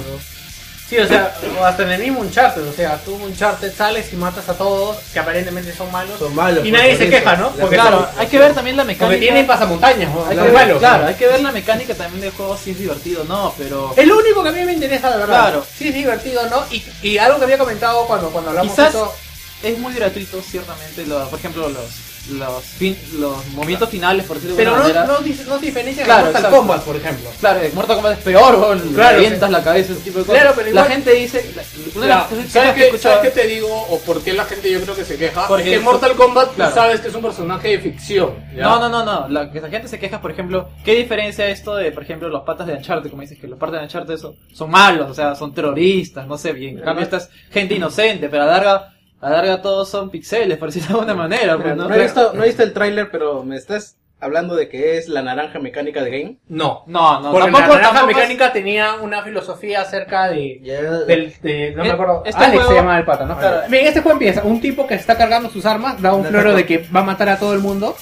[0.89, 4.17] sí, o sea, o hasta en el mismo Uncharted, o sea, tú Uncharted sales y
[4.17, 6.19] matas a todos que aparentemente son malos.
[6.19, 6.65] Son malos.
[6.65, 7.11] Y nadie se eso.
[7.11, 7.53] queja, ¿no?
[7.57, 9.21] La Porque Claro, hay que ver también la Porque mecánica.
[9.21, 10.21] tienen pasamontañas, ¿no?
[10.27, 10.79] hay Son que ver, malos.
[10.79, 13.93] claro, hay que ver la mecánica también del juego si es divertido o no, pero...
[13.97, 15.41] Es lo único que a mí me interesa, de verdad.
[15.43, 15.67] Claro.
[15.77, 16.65] Sí, es divertido, ¿no?
[16.71, 19.15] Y, y algo que había comentado cuando, cuando hablamos Quizás- de eso.
[19.61, 21.85] Es muy gratuito, ciertamente, lo- por ejemplo, los,
[22.31, 25.45] los, fin- los movimientos finales, por decirlo de Pero alguna no, manera.
[25.47, 26.57] no, no diferencia Claro, Mortal exacto.
[26.59, 27.31] Kombat, por ejemplo.
[27.41, 30.41] Claro, el Mortal Kombat es peor, weón, Claro, revientas la cabeza, ese tipo de cosas.
[30.41, 31.63] Claro, pero la igual- gente dice, la-
[31.97, 33.69] una de las cosas ¿Sabes que qué, escuchaba- ¿Sabes qué te digo?
[33.91, 35.47] ¿O por qué la gente yo creo que se queja?
[35.49, 36.75] Porque es que eso- Mortal Kombat, tú claro.
[36.75, 38.35] sabes que es un personaje de ficción.
[38.55, 38.63] ¿ya?
[38.63, 39.29] No, no, no, no.
[39.29, 42.43] La, que la gente se queja, por ejemplo, ¿qué diferencia esto de, por ejemplo, los
[42.43, 43.11] patas de Uncharted?
[43.11, 46.37] Como dices, que los patas de Uncharted son, son malos, o sea, son terroristas, no
[46.39, 46.79] sé bien.
[46.79, 50.11] En cambio, esta es gente inocente, pero a la larga, a la larga todos son
[50.11, 51.57] pixeles, por decirlo de alguna manera.
[51.59, 51.95] Pues, no, ¿no?
[51.95, 55.23] he visto, no he visto el tráiler, pero me estás hablando de que es la
[55.23, 56.37] naranja mecánica de game.
[56.49, 56.83] No.
[56.89, 60.61] No, no, Porque tampoco, la naranja tampoco es- mecánica tenía una filosofía acerca de...
[61.07, 62.23] del, de- no me Eh, acuerdo.
[62.27, 63.39] este Alex juego- se llama el pata, ¿no?
[63.39, 63.61] Claro.
[63.69, 64.43] Bien, este juego empieza.
[64.43, 67.29] Un tipo que está cargando sus armas, da un floro de que va a matar
[67.29, 67.97] a todo el mundo.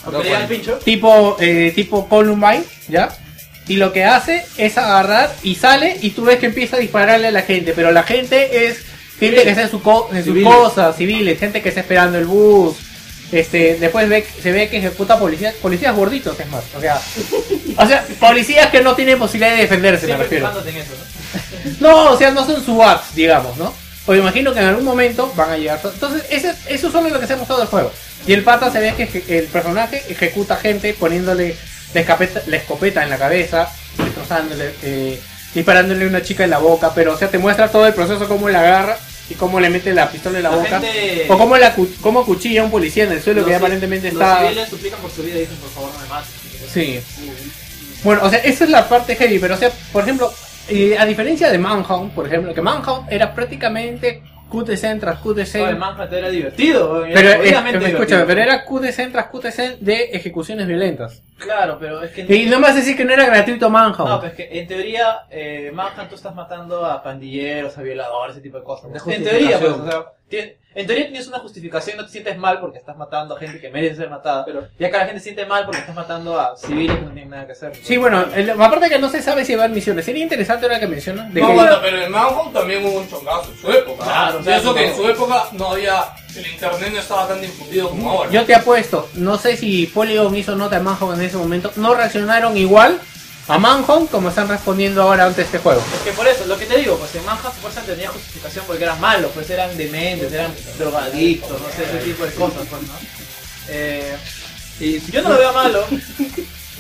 [0.49, 0.79] Pincho.
[0.79, 3.11] Tipo, eh, tipo Columbine, ¿ya?
[3.69, 7.27] Y lo que hace es agarrar y sale y tú ves que empieza a dispararle
[7.27, 7.73] a la gente.
[7.77, 8.87] Pero la gente es
[9.19, 12.27] gente que está en, su co- en sus cosas, civiles, gente que está esperando el
[12.27, 12.77] bus.
[13.33, 16.63] Este, después ve, se ve que ejecuta policías, policías gorditos, es más.
[16.77, 17.01] O sea,
[17.77, 20.47] o sea, policías que no tienen posibilidad de defenderse, me Siempre refiero.
[20.49, 21.07] fijándote en eso, ¿no?
[21.89, 23.75] No, o sea, no son SWATs, digamos, ¿no?
[24.07, 25.81] O imagino que en algún momento van a llegar.
[25.83, 27.91] Entonces, ese, eso solo es lo que se ha mostrado del juego.
[28.29, 31.57] Y el pata se ve que el personaje ejecuta gente poniéndole
[31.93, 35.21] la escopeta, la escopeta en la cabeza, destrozándole, eh,
[35.55, 38.29] disparándole a una chica en la boca, pero o sea, te muestra todo el proceso,
[38.29, 40.81] cómo la agarra y cómo le mete la pistola en la, La boca.
[40.81, 43.59] gente- O cómo, la, cu- cómo cuchilla a un policía en el suelo que Los-
[43.61, 44.43] aparentemente los está...
[44.43, 46.31] civiles suplican por su vida y dicen, por favor, no me mates.
[46.73, 47.01] Sí.
[48.05, 50.33] Bueno, o sea, esa es la parte heavy, pero o sea, por ejemplo,
[50.69, 54.23] eh, a diferencia de Manhunt, por ejemplo, que Manhunt era prácticamente
[54.65, 55.55] QTC tras QTC.
[55.57, 58.27] No, el Manhunt era divertido, pero, es- escúchame, divertido.
[58.27, 61.23] pero era QTC tras QTC de ejecuciones violentas.
[61.39, 62.23] Claro, pero es que...
[62.35, 63.99] Y no me vas a decir que no era gratuito Manhunt.
[63.99, 68.37] No, pero es que en teoría, eh, Manhunt tú estás matando a pandilleros, a violadores,
[68.37, 68.91] ese tipo de cosas.
[68.93, 72.37] De En teoría, pues, o sea, tien- en teoría tienes una justificación, no te sientes
[72.39, 74.45] mal porque estás matando a gente que merece ser matada.
[74.45, 77.11] Pero- y acá la gente se siente mal porque estás matando a civiles que no
[77.13, 77.73] tienen nada que hacer.
[77.83, 80.05] Sí, bueno, el- aparte que no se sabe si va a haber misiones.
[80.05, 81.33] Sería interesante ahora que mencionas.
[81.33, 84.05] de No, que- bueno, pero en Manhunt también hubo un chongazo en su época.
[84.05, 84.87] Claro, Y o sea, eso que no.
[84.89, 86.05] en su época no había.
[86.37, 88.31] El internet no estaba tan difundido como ahora.
[88.31, 91.95] Yo te apuesto, no sé si Polygon hizo nota de Manhunt en ese momento, no
[91.95, 93.01] reaccionaron igual
[93.49, 95.81] a Manhunt como están respondiendo ahora ante este juego.
[95.95, 98.83] Es que por eso, lo que te digo, pues en Manhunt supuestamente tenía justificación porque
[98.85, 102.95] eran malos, pues eran dementes, eran drogadictos, no sé, ese tipo de cosas, pues, ¿no?
[103.69, 104.17] Eh,
[104.81, 105.85] y yo no lo veo malo.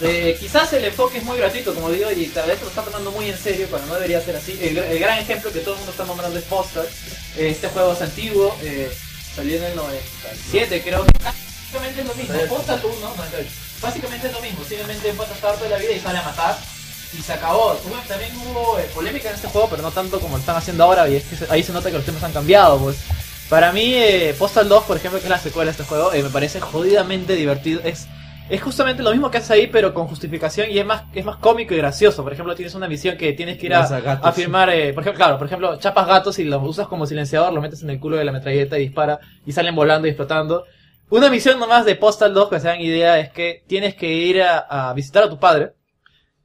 [0.03, 3.11] Eh, quizás el enfoque es muy gratuito, como digo, y tal vez lo está tomando
[3.13, 4.59] muy en serio cuando no debería ser así.
[4.61, 6.87] El, gr- el gran ejemplo que todo el mundo está nombrando es Postal.
[7.39, 8.93] Eh, este juego es antiguo, eh,
[9.35, 12.35] salió en el 97, creo que básicamente es lo mismo.
[12.49, 13.49] Postal 1, 98.
[13.83, 16.57] Básicamente es lo mismo, simplemente puedes estar toda la vida y sale a matar.
[17.17, 17.75] Y se acabó.
[18.09, 21.09] También hubo eh, polémica en este juego, pero no tanto como lo están haciendo ahora.
[21.09, 22.79] Y es que ahí se nota que los temas han cambiado.
[22.79, 22.99] Pues
[23.49, 26.23] para mí, eh, Postal 2, por ejemplo, que es la secuela de este juego, eh,
[26.23, 27.81] me parece jodidamente divertido.
[27.85, 28.09] Es,
[28.51, 31.37] es justamente lo mismo que haces ahí, pero con justificación y es más, es más
[31.37, 32.25] cómico y gracioso.
[32.25, 34.27] Por ejemplo, tienes una misión que tienes que ir a, Lanza gatos.
[34.27, 34.71] a firmar.
[34.71, 37.83] eh, por ejemplo, claro, por ejemplo, chapas gatos y los usas como silenciador, los metes
[37.83, 40.65] en el culo de la metralleta y dispara y salen volando y explotando.
[41.09, 44.43] Una misión nomás de Postal 2, que se dan idea, es que tienes que ir
[44.43, 45.73] a, a visitar a tu padre.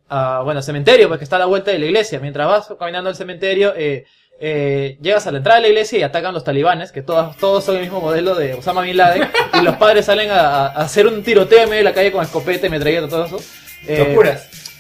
[0.08, 2.19] A, bueno, al cementerio, porque está a la vuelta de la iglesia.
[2.19, 4.06] Mientras vas caminando al cementerio, eh,
[4.39, 7.63] eh, llegas a la entrada de la iglesia y atacan los talibanes, que todos, todos
[7.63, 9.30] son el mismo modelo de Osama Bin Laden.
[9.54, 12.24] y los padres salen a, a hacer un tiroteo en medio de la calle con
[12.24, 13.39] escopeta y metralleta, todo eso.
[13.88, 13.97] Eh.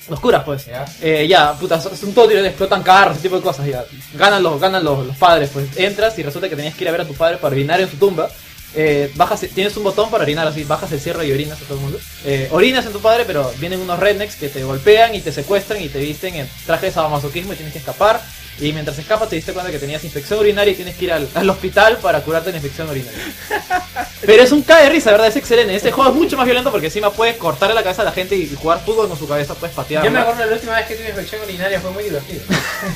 [0.09, 0.65] Los curas, pues.
[0.65, 0.85] Ya.
[1.01, 3.83] Eh, ya, puta, es un todo tiro, explotan carros, ese tipo de cosas, ya.
[4.13, 5.77] Ganan los, ganan los, los padres, pues.
[5.77, 7.89] Entras y resulta que tenías que ir a ver a tu padre para orinar en
[7.89, 8.29] su tumba.
[8.73, 11.75] Eh, bajas, tienes un botón para orinar así, bajas el cierre y orinas a todo
[11.75, 11.99] el mundo.
[12.25, 15.81] Eh, orinas en tu padre, pero vienen unos rednecks que te golpean y te secuestran
[15.81, 18.21] y te visten en traje de sadomasoquismo y tienes que escapar.
[18.59, 21.27] Y mientras escapas te diste cuenta que tenías infección urinaria y tienes que ir al,
[21.33, 23.19] al hospital para curarte la infección urinaria.
[24.25, 25.27] Pero es un cae de risa, ¿verdad?
[25.27, 25.75] Es excelente.
[25.75, 28.35] Este juego es mucho más violento porque encima puedes cortarle la cabeza a la gente
[28.35, 30.03] y jugar fútbol con su cabeza, puedes patear.
[30.05, 32.41] Yo me acuerdo la última vez que tuve infección urinaria, fue muy divertido.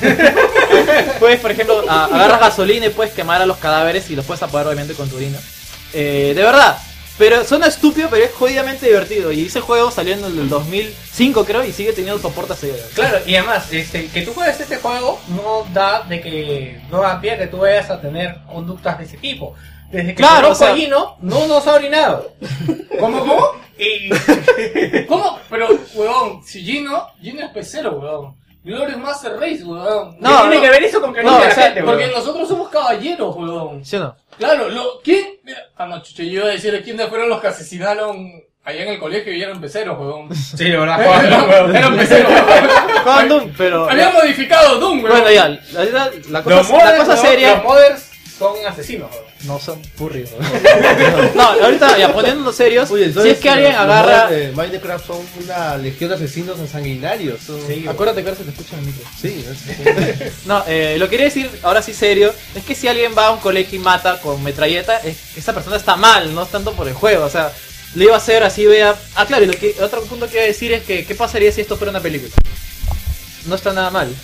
[1.18, 4.42] Puedes, por ejemplo, a- agarras gasolina y puedes quemar a los cadáveres y los puedes
[4.42, 5.38] apagar obviamente con tu orina.
[5.98, 6.76] Eh, de verdad.
[7.18, 9.32] Pero suena estúpido, pero es jodidamente divertido.
[9.32, 12.76] Y ese juego salió en el 2005 creo y sigue teniendo soporte a seguir.
[12.94, 17.18] Claro, y además, este, que tú juegues este juego no da de que no da
[17.18, 19.54] pie a que tú vayas a tener conductas de ese tipo.
[19.90, 22.32] Desde que Claro, o sea- a Gino, no nos ha orinado.
[23.00, 23.46] ¿Cómo, cómo?
[23.78, 24.10] Y
[25.06, 25.38] ¿Cómo?
[25.48, 28.36] Pero, weón, si Gino, Gino es pecero, weón.
[28.62, 30.16] Glory Master Race, weón.
[30.18, 30.60] No, ¿qué tiene no.
[30.62, 32.14] que ver eso con que No, no, la o sea, gente, Porque weón?
[32.18, 33.84] nosotros somos caballeros, weón.
[33.84, 34.16] ¿Sí o no?
[34.38, 35.26] Claro, lo, ¿quién?
[35.42, 38.32] Mira, ah, no, chuche, yo iba a decir quiénes fueron los que asesinaron
[38.64, 40.34] allá en el colegio y eran peceros, weón.
[40.34, 42.32] Sí, verdad, Eran, eran peceros.
[43.02, 43.88] Juegan Doom, pero...
[43.88, 45.10] Habían modificado Doom, weón.
[45.10, 47.54] Bueno, ya, la, cosa, Los la cosa seria...
[47.54, 49.10] los modders son asesinos.
[49.44, 50.24] No son furry,
[51.34, 54.24] No, ahorita ya poniéndonos serios, Oye, si es que alguien los agarra...
[54.24, 57.40] mods de Minecraft son una legión de asesinos sanguinarios.
[57.40, 57.58] Son...
[57.66, 59.04] Sí, Acuérdate que ahora se te escucha en el micro.
[59.20, 63.12] Sí, es- No, eh, lo que quería decir, ahora sí serio, es que si alguien
[63.16, 66.50] va a un colegio y mata con metralleta, es, esa persona está mal, no es
[66.50, 67.52] tanto por el juego, o sea,
[67.94, 68.94] le iba a hacer así, vea...
[69.14, 71.50] Ah, claro, y lo que, otro punto que iba a decir es que, ¿qué pasaría
[71.52, 72.32] si esto fuera una película?
[73.46, 74.14] No está nada mal.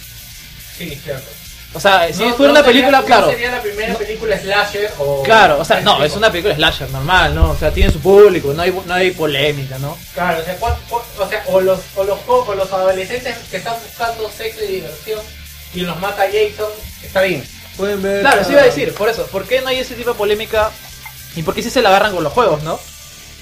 [0.77, 1.31] Sí, cierto.
[1.75, 3.31] O sea, si No- fuera no una sería- película, no claro.
[3.31, 5.23] sería la primera película slasher o...
[5.23, 7.51] Claro, o sea, no, es una película slasher normal, ¿no?
[7.53, 9.97] O sea, tiene su público, no hay, no hay polémica, ¿no?
[10.15, 13.57] Claro, o sea, ¿cuál- cuál- o, sea o, los, o, los, o los adolescentes que
[13.57, 15.21] están buscando sexo y diversión
[15.75, 16.69] y los mata Jason,
[17.03, 17.43] está bien.
[17.79, 18.21] Pueden ver.
[18.21, 20.71] Claro, sí iba a decir, por eso, ¿por qué no hay ese tipo de polémica?
[21.35, 22.79] ¿Y por qué sí se la agarran con los juegos, no?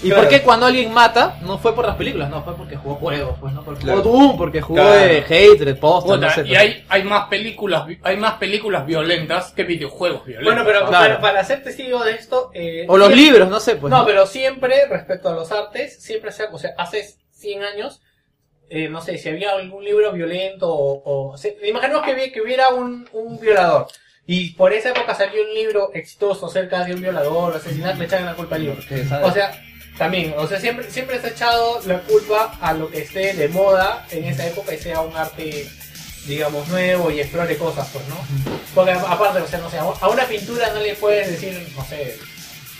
[0.02, 0.22] ¿Y Claro.
[0.22, 3.36] por qué cuando alguien mata, no fue por las películas, no, fue porque jugó juegos,
[3.38, 4.02] pues no, porque Claro.
[4.02, 5.04] jugó Doom, porque jugó Claro.
[5.04, 6.48] eh, Hatred, Postal, Puta, no sé.
[6.48, 10.54] y hay, hay más películas, hay más películas violentas que videojuegos violentos.
[10.54, 10.90] Bueno, pero Claro.
[11.16, 12.50] para, para ser testigo de esto...
[12.54, 13.90] eh, O los siempre- libros, no sé, pues.
[13.90, 16.46] no, pero siempre, respecto a los artes, siempre se ha...
[16.50, 18.00] O sea, hace 100 años,
[18.70, 21.30] eh, no sé, si había algún libro violento o...
[21.32, 23.86] o se- imaginemos que, que hubiera un, un violador.
[24.26, 28.26] Y por esa época salió un libro exitoso acerca de un violador, asesinato, le echaban
[28.26, 28.78] la culpa al libro.
[29.24, 29.50] O sea,
[30.00, 33.48] también, o sea, siempre, siempre se ha echado la culpa a lo que esté de
[33.48, 35.70] moda en esa época y sea un arte,
[36.24, 38.16] digamos, nuevo y explore cosas, pues, ¿no?
[38.74, 42.18] Porque aparte, o sea, no sé, a una pintura no le puedes decir, no sé,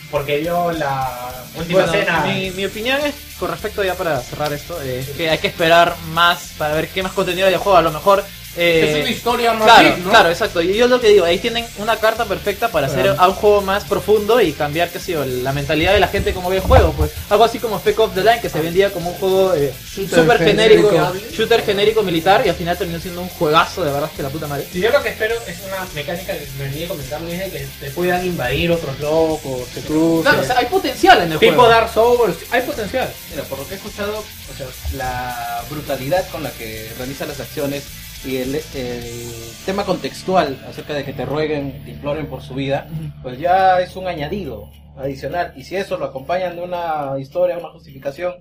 [0.09, 2.21] porque dio la última Bueno, cena.
[2.25, 5.95] mi, mi opinión es, con respecto ya para cerrar esto, es que hay que esperar
[6.13, 7.77] más para ver qué más contenido de juego.
[7.77, 8.25] A lo mejor
[8.57, 10.09] Eh, es una historia más Claro, deep, ¿no?
[10.09, 10.61] claro, exacto.
[10.61, 13.61] Y yo lo que digo, ahí tienen una carta perfecta para hacer a un juego
[13.61, 16.61] más profundo y cambiar, qué sé yo, la mentalidad de la gente como ve el
[16.61, 16.91] juego.
[16.93, 19.73] Pues algo así como Spec Ops The Line, que se vendía como un juego eh,
[19.93, 20.91] súper genérico,
[21.31, 24.47] shooter genérico militar y al final terminó siendo un juegazo de verdad que la puta
[24.47, 24.67] madre.
[24.71, 27.91] Si yo lo que espero es una mecánica que me venía comentando es que te
[27.91, 30.23] puedan invadir otros locos, te crucen.
[30.23, 31.69] Claro, o sea, hay potencial en el tipo juego.
[31.69, 33.09] Dark Souls, hay potencial.
[33.29, 37.39] Mira, por lo que he escuchado, o sea, la brutalidad con la que realiza las
[37.39, 37.83] acciones
[38.25, 39.21] y el, el
[39.65, 42.87] tema contextual acerca de que te rueguen, te imploren por su vida,
[43.23, 45.53] pues ya es un añadido adicional.
[45.55, 48.35] Y si eso lo acompañan de una historia, una justificación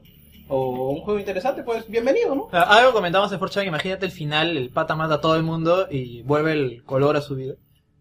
[0.49, 2.49] o un juego interesante, pues bienvenido, ¿no?
[2.53, 5.87] Ah, Algo comentamos en Forchan, imagínate el final, el pata mata a todo el mundo
[5.90, 7.55] y vuelve el color a su vida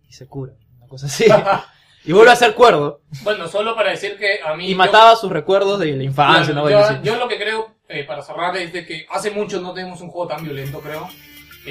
[0.07, 1.25] y se cura, una cosa así.
[2.05, 4.65] y vuelve a ser cuerdo Bueno, solo para decir que a mí...
[4.65, 6.95] y yo- mataba sus recuerdos de la infancia, Claro, ¿no?
[6.97, 10.01] yo, yo lo que creo, eh, para cerrar, es de que hace mucho no tenemos
[10.01, 11.07] un juego tan violento, creo.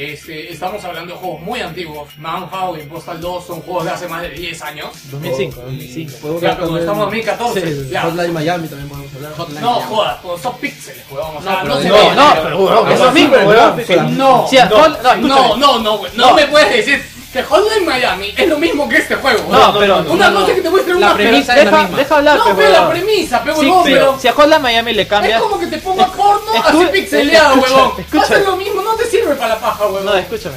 [0.01, 2.09] Este, estamos hablando de juegos muy antiguos.
[2.19, 4.91] Manhunt y Postal 2 son juegos de hace más de 10 años.
[5.11, 6.13] 2005, 2005.
[6.23, 7.61] Puedo Ya, ver pero también estamos en 2014.
[7.85, 8.03] Sí, ya.
[8.03, 9.61] Hotline Miami también podemos hablar.
[9.61, 11.37] No, jodas, son píxeles, weón.
[11.39, 12.01] O sea, No, no, pero se no, ve.
[12.15, 15.23] No, pero no, pero no, pero- No, Sí, no, Hot- no, escúchame.
[15.29, 16.13] no, no, no, güey.
[16.15, 16.35] no No.
[16.37, 19.53] me puedes decir que Hotline Miami es lo mismo que este juego.
[19.53, 19.81] No, güey.
[19.89, 20.55] pero- una no, cosa no.
[20.55, 21.99] que te muestre La una premisa pero- es la Deja, misma.
[21.99, 25.07] deja hablar, No, pero la premisa, pero Sí, pero pero si a Hotline Miami le
[25.07, 25.37] cambias...
[25.37, 27.93] es como que te ponga porno Escu- así pixeleado, huevón.
[27.99, 28.23] escucha.
[28.23, 30.07] Haces lo mismo, no te sirve para la paja, huevón.
[30.07, 30.57] No, escúchame.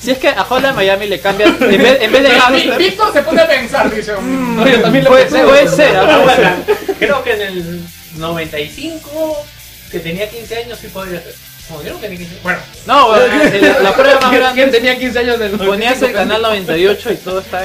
[0.00, 1.50] Si es que a Hotline Miami le cambias...
[1.60, 2.76] En vez, en vez de.
[2.78, 4.14] Víctor se pone a pensar, dice.
[4.16, 6.54] mm, No, yo también lo puede, puede ser, puede ser.
[6.98, 7.80] Creo que en el
[8.16, 9.36] 95,
[9.90, 11.34] que tenía 15 años, sí podría ser.
[11.70, 14.54] No, yo no tenía 15 Bueno, No, weón, el- la prueba más grande...
[14.62, 17.62] ¿Quién tenía 15 años del Ponías el canal 98 y todo estaba...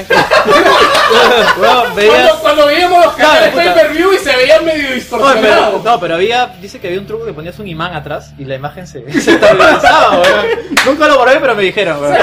[1.60, 2.14] Weón, veías...
[2.16, 5.84] Cuando, cuando veíamos los canales Claro, pay-per-view y se veían medio No, pero, distorsionados.
[5.84, 8.56] no, pero había, dice que había un truco que ponías un imán atrás y la
[8.56, 10.46] imagen se, se estabilizaba, weón.
[10.86, 12.16] Nunca lo probé, pero me dijeron, weón.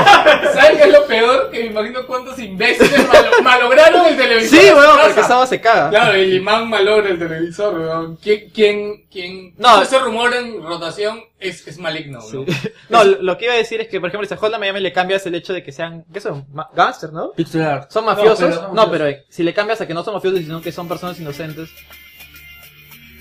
[0.54, 1.50] ¿Saben qué es lo peor?
[1.50, 4.58] Que me imagino cuántos imbéciles malo- malograron el televisor.
[4.60, 5.90] Sí, en weón, porque esa va se caga.
[5.90, 8.16] Claro, el imán malogra el televisor, weón.
[8.22, 9.82] ¿Quién, quién, quién no.
[9.82, 12.44] ese rumor en rotación es, es maligno, Sí.
[12.88, 14.80] No, lo lo que iba a decir es que, por ejemplo, si a Hotline Miami
[14.80, 16.46] le cambias el hecho de que sean, ¿qué son?
[16.52, 17.32] Ma- Gangsters, ¿no?
[17.32, 17.90] Pixel art.
[17.90, 18.38] ¿Son mafiosos?
[18.38, 20.72] pero No, son pero, eh, si le cambias a que no son mafiosos, sino que
[20.72, 21.68] son personas inocentes.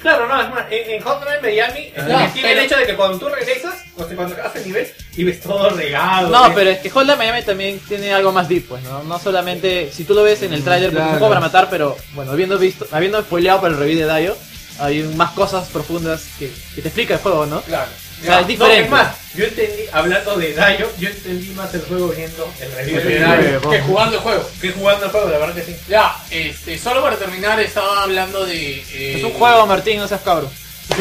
[0.02, 2.96] claro, no, es más, en, en Hotline Miami Ah, tiene el pero- hecho de que
[2.96, 6.30] cuando tú regresas, o sea, cuando acabas el nivel, y ves todo regado.
[6.30, 9.04] No, ves- pero es que Hotline Miami también tiene algo más deep, pues, ¿no?
[9.04, 11.20] No solamente, si tú lo ves en el tráiler, pues, es un Claro.
[11.20, 14.38] juego para matar, pero, bueno, habiendo visto, habiendo spoileado por el review de Dayo,
[14.80, 17.62] hay más cosas profundas que, que te explica el juego, ¿no?
[17.62, 17.92] Claro.
[18.24, 21.82] O sea, es No, es más, yo entendí, hablando de Dayo, yo entendí más el
[21.82, 24.50] juego viendo el review de Que jugando el juego.
[24.62, 25.76] que jugando el juego, la verdad que sí.
[25.90, 28.78] Ya, este, solo para terminar, estaba hablando de.
[28.94, 30.50] eh, Es un juego, Martín, no seas cabro.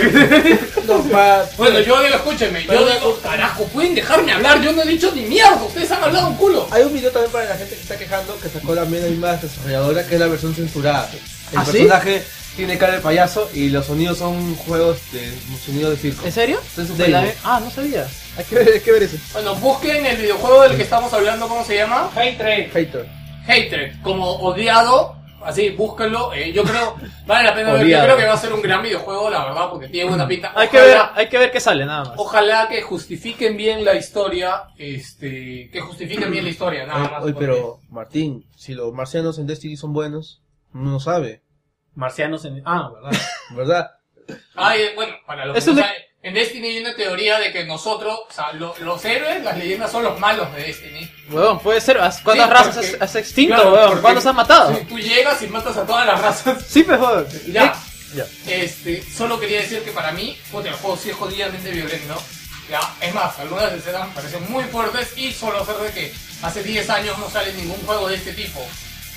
[0.87, 4.87] No, pa- Bueno, yo digo, escúchenme, yo digo, carajo, pueden dejarme hablar, yo no he
[4.87, 6.67] dicho ni mierda, ustedes han hablado un culo.
[6.71, 10.07] Hay un video también para la gente que está quejando que sacó la misma desarrolladora
[10.07, 11.09] que es la versión censurada.
[11.53, 11.73] El ¿Ah, sí?
[11.73, 12.23] personaje
[12.57, 15.33] tiene cara de payaso y los sonidos son juegos de
[15.65, 16.27] sonidos de circo.
[16.27, 16.61] ¿En serio?
[16.77, 17.27] De la-.
[17.45, 18.07] Ah, no sabía.
[18.37, 19.17] Hay que ver, hay que ver eso.
[19.33, 22.11] Bueno, busquen el videojuego del que estamos hablando, ¿cómo se llama?
[22.15, 22.71] Hatred.
[22.73, 23.07] Hater.
[23.47, 26.33] Hatred, como odiado, así, búsquenlo.
[26.33, 26.95] eh, yo creo,
[27.27, 28.05] vale la pena ver, yo Odiado.
[28.05, 30.53] creo que va a ser un gran videojuego, la verdad, porque tiene buena pinta.
[30.55, 32.15] Hay que ver, Ojalá- hay que ver qué sale, nada más.
[32.17, 37.23] Ojalá que justifiquen bien la historia, este, que justifiquen bien la historia, nada más.
[37.25, 40.41] oye, porque- pero Martín, si los marcianos en Destiny son buenos,
[40.75, 41.43] uno no sabe,
[41.95, 42.63] Marcianos en.
[42.65, 43.21] Ah, verdad.
[43.57, 43.91] ¿verdad?
[44.55, 47.65] Ay, eh, bueno, para los que no saben, en Destiny hay una teoría de que
[47.65, 51.11] nosotros, o sea, lo- los héroes, las leyendas son los malos de Destiny.
[51.31, 51.99] Huevón, puede ser.
[51.99, 54.75] ¿Has- ¿Cuántas Sí, razas porque- has, has extinto, Claro, porque- ¿Cuántos has matado?
[54.77, 56.65] Sí, tú llegas y matas a todas las razas.
[56.67, 57.47] Sí, pues.
[57.53, 57.75] Ya.
[58.15, 58.27] Ya.
[58.47, 62.23] Este, solo quería decir que para mí, puta, el juego sí es jodidamente violento.
[62.71, 66.63] Ya, es más, algunas escenas me parecen muy fuertes y solo hacer de que hace
[66.63, 68.61] 10 años no sale ningún juego de este tipo.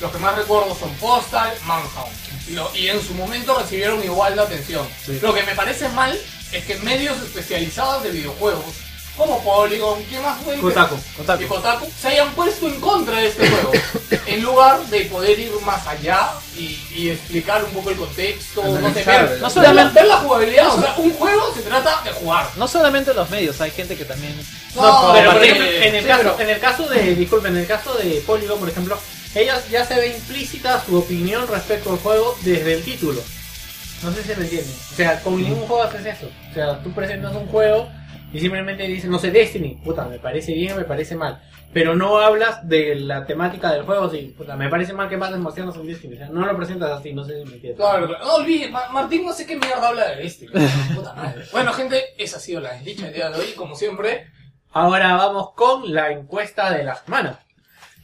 [0.01, 2.13] Los que más recuerdo son Postal, Manhunt.
[2.47, 4.87] Y, lo- y en su momento recibieron igual de atención.
[5.21, 6.17] Lo que me parece mal
[6.51, 8.65] es que medios especializados de videojuegos,
[9.17, 10.57] como Polygon, ¿qué más fue?
[10.57, 10.97] Kotaku.
[11.15, 11.43] Kotaku.
[11.43, 13.71] y Kotaku se hayan puesto en contra de este juego
[14.27, 18.71] en lugar de poder ir más allá y, y explicar un poco el contexto no
[18.73, 21.61] sé, Analizar, ver, no ver solamente- la, ver la jugabilidad o sea un juego se
[21.61, 24.35] trata de jugar No solamente los medios, hay gente que también.
[24.75, 27.61] no, pero por ejemplo, en el, sí, caso, pero- en el caso de, disculpen, en
[27.61, 28.99] el caso de Polygon, por ejemplo,
[29.35, 33.21] ellas ya se ve implícita su opinión respecto al juego desde el título.
[34.03, 34.73] No sé si me entienden.
[34.91, 36.29] O sea, con ningún juego haces eso.
[36.51, 37.87] O sea, tú presentas un juego
[38.33, 41.41] y simplemente dices, no sé, Destiny, puta, me parece bien, me parece mal.
[41.73, 45.41] Pero no hablas de la temática del juego, sí, puta, me parece mal que maten
[45.41, 46.13] marcianos en Destiny.
[46.15, 47.75] O sea, no lo presentas así, no sé si me entiendes.
[47.77, 48.25] Claro, claro.
[48.25, 50.51] no olvides, Ma- Martín no sé qué mierda habla de Destiny.
[50.95, 51.43] Puta madre.
[51.51, 53.51] Bueno, gente, esa ha sido la desdicha del día de hoy.
[53.57, 54.27] Como siempre,
[54.71, 57.39] Ahora vamos con la encuesta de la semana.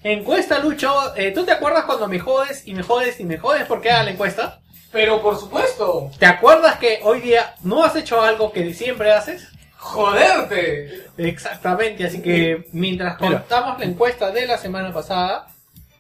[0.04, 1.16] Encuesta, Lucho.
[1.16, 3.92] eh, ¿Tú te acuerdas cuando me jodes y me jodes y me jodes por qué
[3.92, 4.60] haga la encuesta?
[4.92, 9.48] Pero por supuesto, ¿Te acuerdas que hoy día no has hecho algo que siempre haces?
[9.78, 11.08] joderte.
[11.18, 15.48] Exactamente, así que mientras contamos la encuesta de la semana pasada,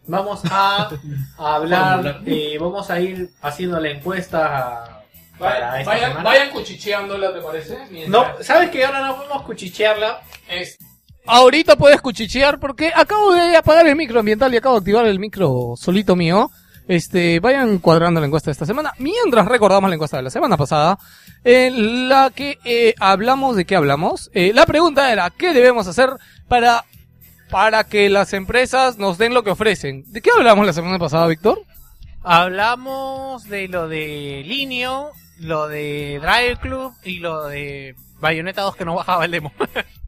[0.06, 0.90] vamos a,
[1.38, 5.04] a hablar, eh, vamos a ir haciendo la encuesta
[5.40, 6.30] para Vayan, esta vayan, semana.
[6.30, 7.78] vayan cuchicheándola, ¿te parece?
[8.08, 10.22] No, ¿sabes que ahora no podemos cuchichearla?
[10.48, 10.78] Es-
[11.26, 15.20] Ahorita puedes cuchichear porque acabo de apagar el micro ambiental y acabo de activar el
[15.20, 16.52] micro solito mío.
[16.88, 18.94] Este, vayan cuadrando la encuesta de esta semana.
[18.98, 20.98] Mientras recordamos la encuesta de la semana pasada,
[21.44, 24.30] en la que eh, hablamos de qué hablamos.
[24.34, 26.10] Eh, la pregunta era, ¿qué debemos hacer
[26.48, 26.86] para,
[27.50, 30.04] para que las empresas nos den lo que ofrecen?
[30.08, 31.64] ¿De qué hablamos la semana pasada, Víctor?
[32.24, 38.86] Hablamos de lo de Linio, lo de Drive Club y lo de Bayonetta 2 que
[38.86, 39.54] no bajaba el demo.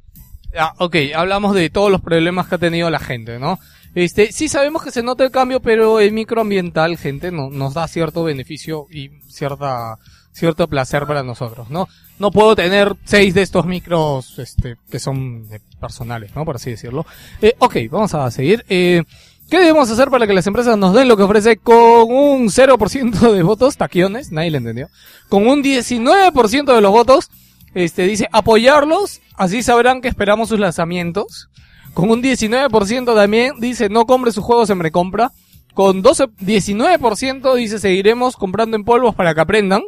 [0.58, 3.60] Ah, ok, hablamos de todos los problemas que ha tenido la gente, ¿no?
[3.95, 7.88] Este, sí sabemos que se nota el cambio, pero el microambiental, gente, no, nos da
[7.88, 9.99] cierto beneficio y cierta,
[10.32, 11.88] cierto placer para nosotros, ¿no?
[12.20, 15.47] No puedo tener seis de estos micros, este, que son
[15.80, 16.45] personales, ¿no?
[16.45, 17.06] Por así decirlo.
[17.41, 18.66] Eh, ok, vamos a seguir.
[18.70, 19.04] Eh,
[19.49, 23.32] ¿Qué debemos hacer para que las empresas nos den lo que ofrece con un 0%
[23.32, 23.78] de votos?
[23.78, 24.89] Taquiones, nadie le entendió.
[25.30, 27.30] Con un 19% de los votos,
[27.76, 31.49] este, dice apoyarlos, así sabrán que esperamos sus lanzamientos.
[31.93, 35.31] Con un 19% también dice no compre sus juegos en recompra.
[35.73, 39.84] Con 12, 19% dice seguiremos comprando en polvos para que aprendan.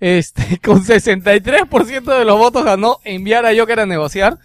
[0.00, 4.38] Este, con 63% de los votos ganó enviar a Joker a negociar.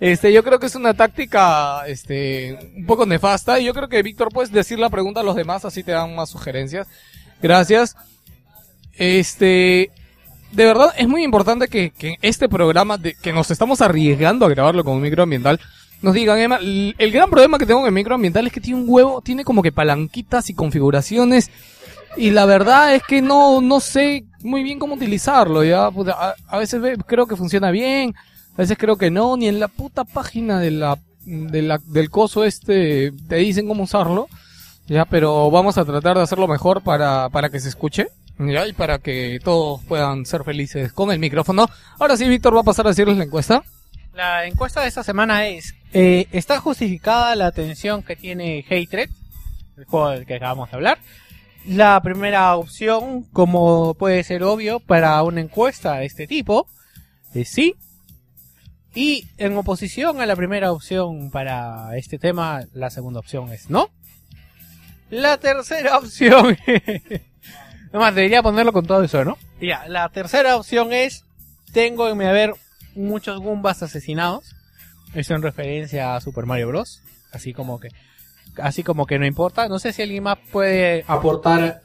[0.00, 3.60] Este, yo creo que es una táctica, este, un poco nefasta.
[3.60, 6.14] Y yo creo que Víctor puedes decir la pregunta a los demás, así te dan
[6.14, 6.88] más sugerencias.
[7.42, 7.96] Gracias.
[8.94, 9.90] Este,
[10.52, 14.48] de verdad es muy importante que, que este programa, de, que nos estamos arriesgando a
[14.48, 15.60] grabarlo con un microambiental,
[16.02, 18.86] nos digan, Emma, el, gran problema que tengo con el microambiental es que tiene un
[18.88, 21.50] huevo, tiene como que palanquitas y configuraciones,
[22.16, 26.34] y la verdad es que no, no sé muy bien cómo utilizarlo, ya, Puta, a,
[26.48, 28.14] a veces ve- creo que funciona bien,
[28.54, 32.10] a veces creo que no, ni en la puta página de la, de la, del
[32.10, 34.26] coso este te dicen cómo usarlo,
[34.88, 38.08] ya, pero vamos a tratar de hacerlo mejor para, para que se escuche.
[38.42, 41.68] Y para que todos puedan ser felices con el micrófono.
[41.98, 43.62] Ahora sí, Víctor va a pasar a decirles la encuesta.
[44.14, 49.10] La encuesta de esta semana es, eh, ¿está justificada la atención que tiene Hatred,
[49.76, 50.98] el juego del que acabamos de hablar?
[51.66, 56.66] La primera opción, como puede ser obvio para una encuesta de este tipo,
[57.34, 57.74] es sí.
[58.94, 63.90] Y en oposición a la primera opción para este tema, la segunda opción es no.
[65.10, 66.56] La tercera opción...
[67.90, 69.36] Además, debería ponerlo con todo eso, ¿no?
[69.60, 71.24] Ya, la tercera opción es,
[71.72, 72.54] tengo en mi haber
[72.94, 74.54] muchos Goombas asesinados.
[75.14, 77.02] Eso en referencia a Super Mario Bros.
[77.32, 77.88] Así como que,
[78.62, 79.68] así como que no importa.
[79.68, 81.82] No sé si alguien más puede aportar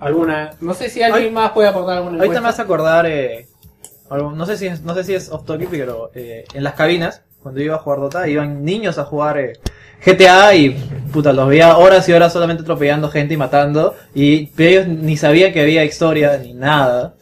[0.00, 3.48] alguna, no sé si alguien más puede aportar alguna Ahorita me vas a acordar, eh,
[4.10, 6.74] algo- no sé si es, no sé si es off topic, pero eh, en las
[6.74, 9.52] cabinas, cuando iba a jugar Dota, iban niños a jugar eh,
[10.04, 10.70] GTA y
[11.12, 15.16] puta, los veía horas y horas solamente atropellando gente y matando, y pero ellos ni
[15.18, 17.14] sabían que había historia ni nada.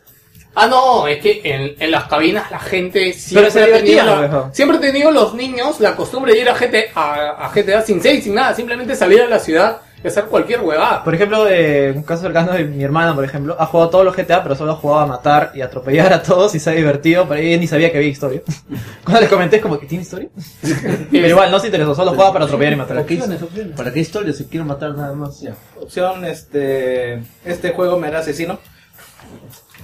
[0.54, 4.04] Ah, no, es que en, en las cabinas la gente Pero siempre se ha tenido,
[4.04, 7.82] la- siempre ha tenido los niños la costumbre de ir a GTA, a, a GTA
[7.82, 11.04] sin seis, sin nada, simplemente salir a la ciudad y hacer cualquier huevada.
[11.04, 14.16] Por ejemplo, eh, un caso cercano de mi hermana, por ejemplo, ha jugado todos los
[14.16, 17.40] GTA, pero solo jugaba a matar y atropellar a todos y se ha divertido, pero
[17.40, 18.42] ella ni sabía que había historia.
[19.04, 20.28] Cuando le comenté, es como que tiene historia.
[21.10, 22.98] pero igual, no se interesó, solo jugaba para atropellar y matar.
[22.98, 23.76] Opciones, opciones.
[23.76, 25.40] ¿Para qué historia si quiero matar nada más?
[25.40, 25.54] Ya.
[25.80, 27.22] Opción, este.
[27.44, 28.58] Este juego me hará asesino.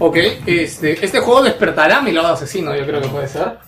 [0.01, 0.17] Ok,
[0.47, 3.59] este, este juego despertará mi lado asesino, yo creo que puede ser.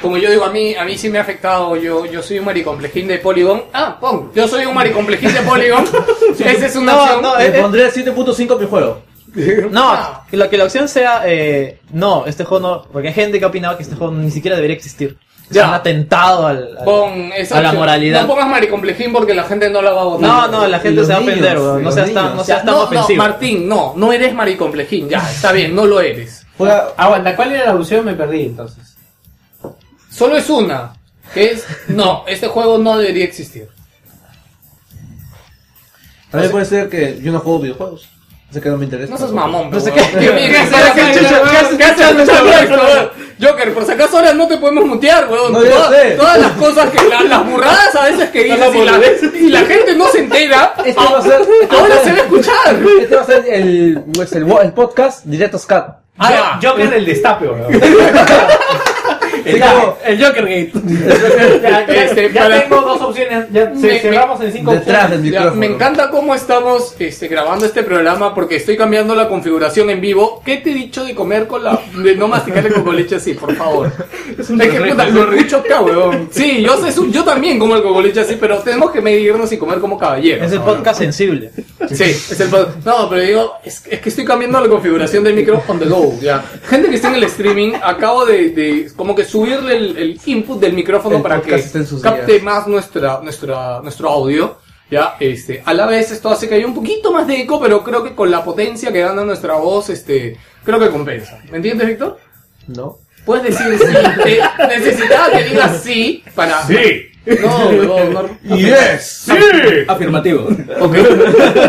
[0.00, 2.44] Como yo digo, a mí, a mí sí me ha afectado, yo, yo soy un
[2.46, 3.64] maricomplejín de Polygon.
[3.72, 5.84] Ah, pon, yo soy un maricomplejín de Polygon.
[6.38, 7.22] Esa es una No, opción.
[7.22, 9.02] no, Le eh, eh, pondré 7.5 a mi juego.
[9.70, 9.96] No,
[10.30, 13.44] que la, que la opción sea, eh, no, este juego no, porque hay gente que
[13.44, 15.16] ha opinado que este juego ni siquiera debería existir.
[15.48, 15.68] Es Ya.
[15.68, 18.22] un atentado al, al- Pon esa a la moralidad.
[18.22, 20.28] No pongas maricomplejín porque la gente no la va a votar.
[20.28, 21.82] No, no, la gente se va a ofender, weón.
[21.82, 23.18] No seas tan, no seas tan no, no, ofensivo.
[23.22, 26.44] Martín, no, no eres maricomplejín, ya, está bien, no lo eres.
[26.96, 28.04] Aguanta, ¿cuál era la opción?
[28.04, 28.91] Me perdí entonces.
[30.12, 30.92] Solo es una,
[31.34, 33.68] que es, no, este juego no debería existir.
[36.30, 38.08] también puede ser que yo no juego videojuegos.
[38.50, 39.10] Así que no me interesa.
[39.12, 41.50] No seas mamón, No sé qué- ¿Qué qué haces ¿Para qué acá, chucha- weón?
[41.50, 43.10] qué haces ¿Qué haces escuchando escuchando esto, esto, weón?
[43.40, 45.52] Joker, por si acaso ahora no te podemos mutear, weón.
[45.54, 46.10] No, sé.
[46.18, 49.60] Todas las cosas que, la- las burradas a veces que dices y la, y la
[49.60, 52.18] gente no se entera, Este va a ser, este va a ahora ser- se va
[52.18, 52.82] a escuchar.
[53.00, 55.96] Este va a ser el, pues, el, el podcast directo Scat.
[56.18, 57.72] Ah, Joker el destape, weón.
[59.44, 60.72] El, como- el Joker Gate.
[61.62, 63.46] ya ya- Este, ya para- tengo dos opciones.
[63.52, 65.22] Ya Me- se- cerramos en cinco Detrás opciones.
[65.22, 65.60] del Ya, micrófono.
[65.60, 70.42] me encanta cómo estamos este, grabando este programa porque estoy cambiando la configuración en vivo.
[70.44, 71.80] ¿Qué te he dicho de comer con la.
[71.94, 73.92] de no masticar el cocoliche así, por favor?
[74.38, 76.28] Es, que puta, lo escucho acá, weón.
[76.32, 79.78] Sí, yo, sé, yo también como el cocoliche así, pero tenemos que medirnos y comer
[79.78, 80.46] como caballeros.
[80.46, 80.76] Es el ahora.
[80.76, 81.50] podcast sensible.
[81.90, 85.34] Sí, es el pod- No, pero digo, es, es que estoy cambiando la configuración del
[85.34, 86.42] micro on the go, ya.
[86.68, 90.60] Gente que está en el streaming, acabo de, de como que subirle el, el input
[90.60, 91.50] del micrófono El para que
[92.02, 92.42] capte días.
[92.42, 94.58] más nuestra, nuestra, nuestro audio.
[94.90, 97.82] Ya, este, a la vez esto hace que haya un poquito más de eco, pero
[97.82, 101.40] creo que con la potencia que gana nuestra voz, este, creo que compensa.
[101.50, 102.18] ¿Me entiendes, Víctor?
[102.66, 102.98] No.
[103.24, 103.96] Puedes decir sí.
[104.26, 106.62] Eh, necesitaba que digas sí para.
[106.66, 107.06] Sí.
[107.24, 108.56] No, huevón, no.
[108.56, 109.22] Yes.
[109.26, 109.32] Sí.
[109.88, 110.48] Afirmativo.
[110.80, 110.96] Ok.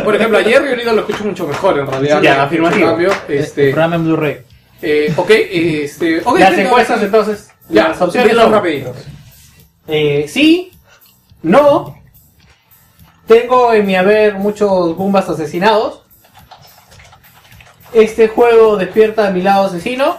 [0.04, 2.22] Por ejemplo, ayer y ahorita lo escucho mucho mejor en realidad.
[2.22, 2.84] Ya, afirmativo.
[2.84, 4.38] En cambio, este, Programa en Blu-ray.
[4.82, 6.40] eh, ok, este, ok.
[6.40, 7.50] Las encuestas entonces.
[7.70, 8.98] Ya, las opciones son rapiditos.
[9.88, 10.72] Eh, sí,
[11.42, 11.98] no.
[13.28, 16.02] Tengo en mi haber muchos Bumbas asesinados.
[17.94, 20.18] Este juego despierta a mi lado asesino.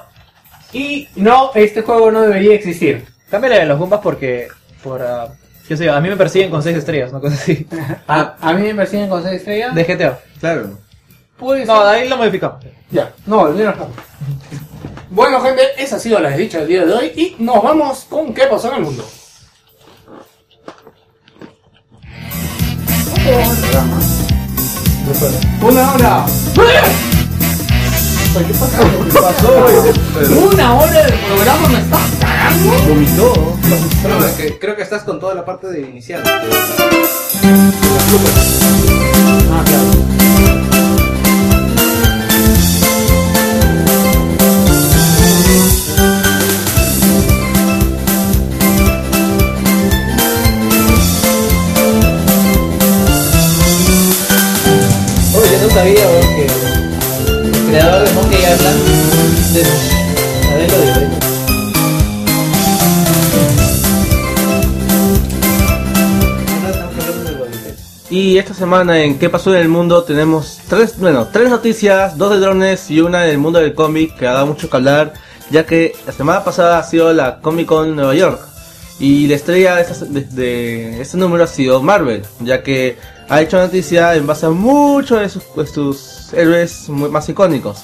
[0.73, 3.07] Y no, este juego no debería existir.
[3.31, 4.49] Cámbiale de los bombas porque.
[4.83, 5.29] Por, ah,
[5.67, 7.67] qué sé yo, a mí me persiguen con 6 estrellas, una cosa así.
[8.07, 9.75] A, a mí me persiguen con 6 estrellas.
[9.75, 10.19] De GTA.
[10.41, 10.79] Claro.
[11.39, 12.65] Puede No, ahí lo modificamos.
[12.91, 13.89] Ya, no, el no.
[15.15, 17.12] Bueno, gente, esa ha sido la desdicha del día de hoy.
[17.15, 19.07] Y nos vamos con qué pasó en el mundo.
[25.62, 26.27] Una hora.
[28.35, 29.67] ¿Qué pasó?
[30.53, 32.73] Una hora del programa me está cagando.
[32.89, 33.57] Vomitó.
[34.09, 36.25] No, es que creo que estás con toda la parte de inicial.
[39.53, 40.24] Oye,
[68.11, 70.05] Y esta semana en ¿Qué pasó en el mundo?
[70.05, 74.27] tenemos tres, bueno, tres noticias, dos de drones y una del mundo del cómic que
[74.29, 75.15] ha dado mucho que hablar,
[75.51, 78.41] ya que la semana pasada ha sido la Comic Con Nueva York.
[79.01, 82.97] Y la estrella de, esta- de- de este número ha sido Marvel, ya que
[83.29, 87.79] ha hecho noticia en base a muchos de sus, de sus héroes muy- más icónicos.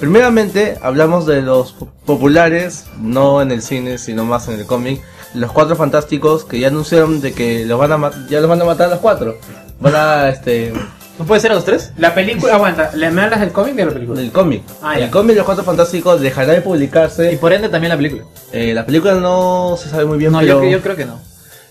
[0.00, 5.00] Primeramente, hablamos de los po- populares, no en el cine, sino más en el cómic.
[5.34, 8.64] Los cuatro fantásticos que ya anunciaron de que los van a ya los van a
[8.64, 9.38] matar a los cuatro.
[9.80, 10.72] Van a este
[11.18, 11.92] ¿No puede ser a los tres?
[11.96, 14.20] La película, aguanta, ¿le me hablas del cómic de la película?
[14.20, 14.62] del cómic.
[14.82, 17.38] Ah, el cómic de los cuatro fantásticos dejará de Y publicarse.
[17.38, 18.24] por ende también la película.
[18.52, 21.18] Eh, la película no se sabe muy bien, No, pero yo, yo creo que no.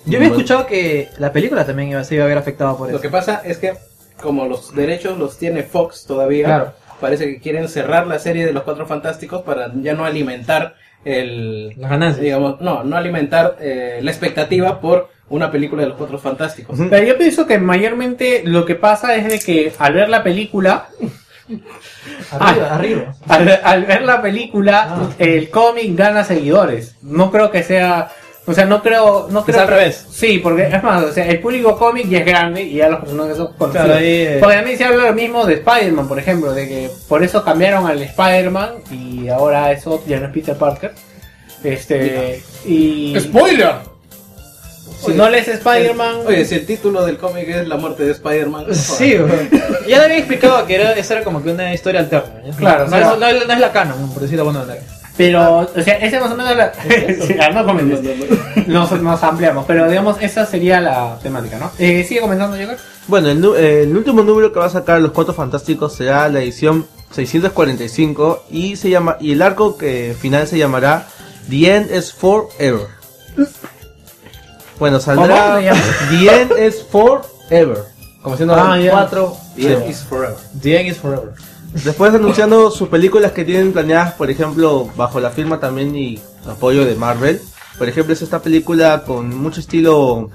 [0.06, 0.34] Yo había Bueno.
[0.36, 2.98] escuchado que la película también iba, se iba a ver afectada por eso.
[2.98, 3.74] Lo que pasa es que
[4.20, 6.74] como los derechos los tiene Fox todavía, Claro.
[7.00, 11.74] Parece que quieren cerrar la serie de los Cuatro Fantásticos para ya no alimentar el
[11.78, 12.22] Las ganancias.
[12.24, 16.78] digamos, no, no alimentar eh, la expectativa por una película de los Cuatro Fantásticos.
[16.90, 20.88] Pero yo pienso que mayormente lo que pasa es de que al ver la película,
[22.32, 22.76] Arriba, Ah.
[22.76, 23.16] arriba.
[23.28, 26.96] al, al ver la película, el cómic gana seguidores.
[27.04, 28.10] No creo que sea,
[28.48, 30.06] o sea, no creo, no Que creo sea al revés.
[30.12, 33.00] Sí, porque es más, o sea, el público cómic ya es grande y ya los
[33.00, 33.86] personajes son conocidos.
[33.86, 34.38] Claro, ahí, eh.
[34.40, 37.44] Porque a mí se habla lo mismo de Spider-Man, por ejemplo, de que por eso
[37.44, 40.94] cambiaron al Spider-Man y ahora eso ya no es Peter Parker.
[41.64, 43.74] Este, y ¡Spoiler!
[45.04, 48.66] si no lees Spider-Man, Oye, si el título del cómic es La muerte de Spider-Man.
[48.74, 49.16] Sí,
[49.88, 52.42] ya le había explicado que era, esa era como que una historia alterna.
[52.46, 52.56] ¿ya?
[52.56, 54.66] Claro, no, o sea- es, no, es- no es la canon, por decirlo de alguna
[54.66, 54.86] manera.
[55.18, 56.74] Pero, o sea, ese más o menos la...
[57.28, 58.02] sí, ah, no comentes.
[58.68, 61.72] Nos, nos ampliamos, pero digamos, esa sería la temática, ¿no?
[61.80, 62.78] Eh, sigue comentando, Joker.
[63.08, 66.28] Bueno, el, nu- eh, el último número que va a sacar los cuatro fantásticos será
[66.28, 71.08] la edición 645 y se llama y el arco que final se llamará
[71.50, 72.88] The End is Forever.
[74.80, 75.60] Bueno, saldrá.
[76.10, 77.84] The End is Forever.
[78.22, 78.92] Como siendo Ah, ya.
[78.92, 79.38] cuatro.
[79.56, 80.36] The End is Forever.
[80.62, 81.32] The End is Forever.
[81.84, 86.20] Después anunciando sus películas que tienen planeadas, por ejemplo, bajo la firma también y
[86.50, 87.42] apoyo de Marvel.
[87.78, 90.30] Por ejemplo, es esta película con mucho estilo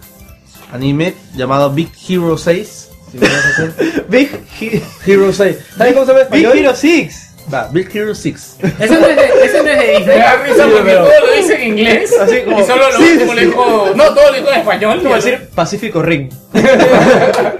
[0.72, 2.88] anime llamado Big Hero 6.
[3.10, 4.04] Si me dejas hacer.
[4.08, 4.30] Big,
[4.60, 5.56] He- Hero 6.
[5.76, 6.46] ¿Sabes cómo se llama Big?
[6.46, 7.26] Hero 6.
[7.52, 8.56] Va, Big Hero 6.
[8.78, 10.18] Ese no es de, ese no es de Me Disney.
[10.18, 12.96] da risa Sí, porque pero- todo lo dice en inglés Así como- y solo lo
[12.98, 13.36] Sí, sí, último sí.
[13.40, 13.86] le dijo...
[13.96, 15.00] No, todo lo dijo en español.
[15.02, 16.30] Como decir Pacífico Ring.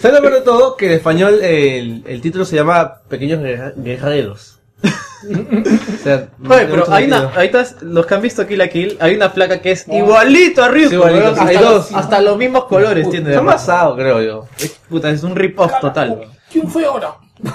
[0.00, 0.76] ¿Sabes lo peor de todo?
[0.76, 4.58] Que en español el, el título se llama Pequeños Guerra- Guerreros.
[5.22, 7.38] O sea, no Oye, tiene pero mucho hay una, sentido.
[7.38, 10.68] ahorita los que han visto Kill la Kill, hay una placa que es igualito a
[10.68, 11.34] Ryuko, Sí, igualito, weón.
[11.36, 11.92] sí, hay hasta, dos.
[11.92, 13.28] hasta los mismos colores tiene.
[13.28, 13.58] de Son verdad.
[13.58, 14.46] basados, creo yo.
[14.58, 16.10] Es- Puta, es un rip-off total.
[16.18, 16.30] weón.
[16.50, 17.14] ¿Quién fue ahora?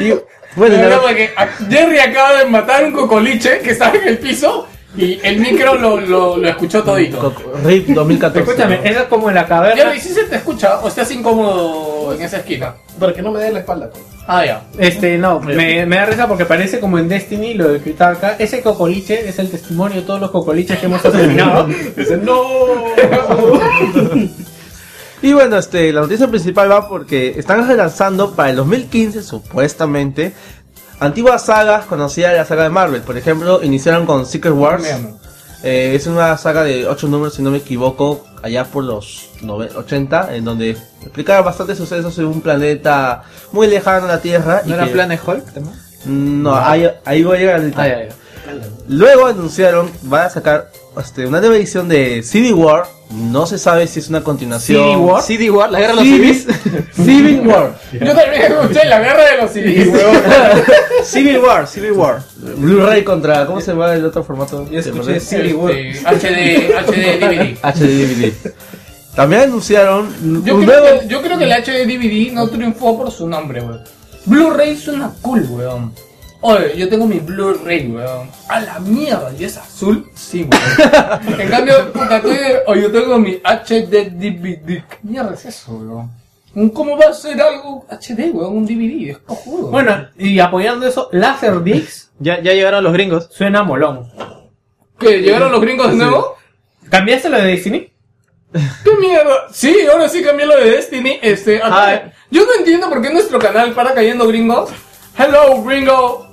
[0.00, 0.10] Y,
[0.56, 4.08] bueno, Me la- acuerdo que a- Jerry acaba de matar un cocoliche que estaba en
[4.08, 4.66] el piso
[4.96, 7.32] y el micro lo, lo, lo escuchó todito.
[7.64, 8.50] RIP 2014.
[8.50, 9.84] Escúchame, eso es como en la caverna.
[9.84, 12.74] Jerry, ¿sí se te escucha o estás incómodo en esa esquina?
[12.98, 13.90] Para que no me dé la espalda.
[13.90, 14.02] pues.
[14.26, 14.62] Ah, ya.
[14.78, 18.36] Este, no, me, me da risa porque parece como en Destiny, lo de Cristal acá.
[18.38, 21.66] Ese cocoliche es el testimonio de todos los cocoliches que hemos asesinado.
[21.96, 22.42] Dicen, no.
[25.20, 30.32] Y bueno, este, la noticia principal va porque están relanzando para el 2015, supuestamente,
[31.00, 33.02] antiguas sagas conocidas de la saga de Marvel.
[33.02, 34.84] Por ejemplo, iniciaron con Secret Wars.
[35.64, 39.74] Eh, es una saga de 8 números, si no me equivoco, allá por los nove-
[39.74, 44.62] 80, en donde explicaba bastantes sucesos en un planeta muy lejano a la Tierra.
[44.64, 45.74] ¿No y era que- Planet Hulk también?
[46.04, 47.82] No, ahí, ahí voy a llegar ahorita.
[47.82, 48.14] Ah, ya, ya.
[48.88, 52.86] Luego anunciaron, van a sacar este, una nueva edición de Civil War.
[53.10, 54.82] No se sabe si es una continuación.
[54.82, 55.22] Civil War.
[55.22, 56.86] CD War, la guerra de los Civil, civis.
[56.94, 57.78] Civil War.
[57.92, 60.16] Yo también escuché la guerra de los civiles, weón.
[61.04, 62.22] Civil War, Civil War.
[62.56, 63.46] Blu-ray contra.
[63.46, 64.68] ¿Cómo se llama el otro formato?
[64.70, 65.72] Yo escuché Civil War.
[65.72, 67.58] Este, HD, HD DVD.
[67.62, 68.32] HD DVD.
[69.14, 71.00] También anunciaron Yo un creo, nuevo.
[71.00, 73.80] que, yo creo que el HD DVD no triunfó por su nombre, weón.
[74.26, 75.92] Blu-ray suena cool, weón.
[76.40, 78.30] Oye, yo tengo mi Blu-ray, weón.
[78.48, 80.08] A la mierda, ¿y es azul?
[80.14, 81.40] Sí, weón.
[81.40, 82.22] en cambio, puta,
[82.66, 84.84] o yo tengo mi HD DVD.
[84.88, 86.70] ¿Qué mierda es eso, weón?
[86.70, 88.56] ¿Cómo va a ser algo HD, weón?
[88.56, 89.68] Un DVD, es cojudo.
[89.68, 93.28] Bueno, y apoyando eso, Laserdisc Ya, ya llegaron los gringos.
[93.32, 94.08] suena molón.
[94.98, 95.20] ¿Qué?
[95.20, 96.36] ¿Llegaron los gringos de nuevo?
[96.88, 97.92] ¿Cambiaste lo de Destiny?
[98.52, 99.48] ¿Qué mierda?
[99.52, 101.18] Sí, ahora sí cambié lo de Destiny.
[101.20, 101.60] Este,
[102.30, 104.70] yo no entiendo por qué nuestro canal para cayendo gringos.
[105.16, 106.27] Hello, gringo.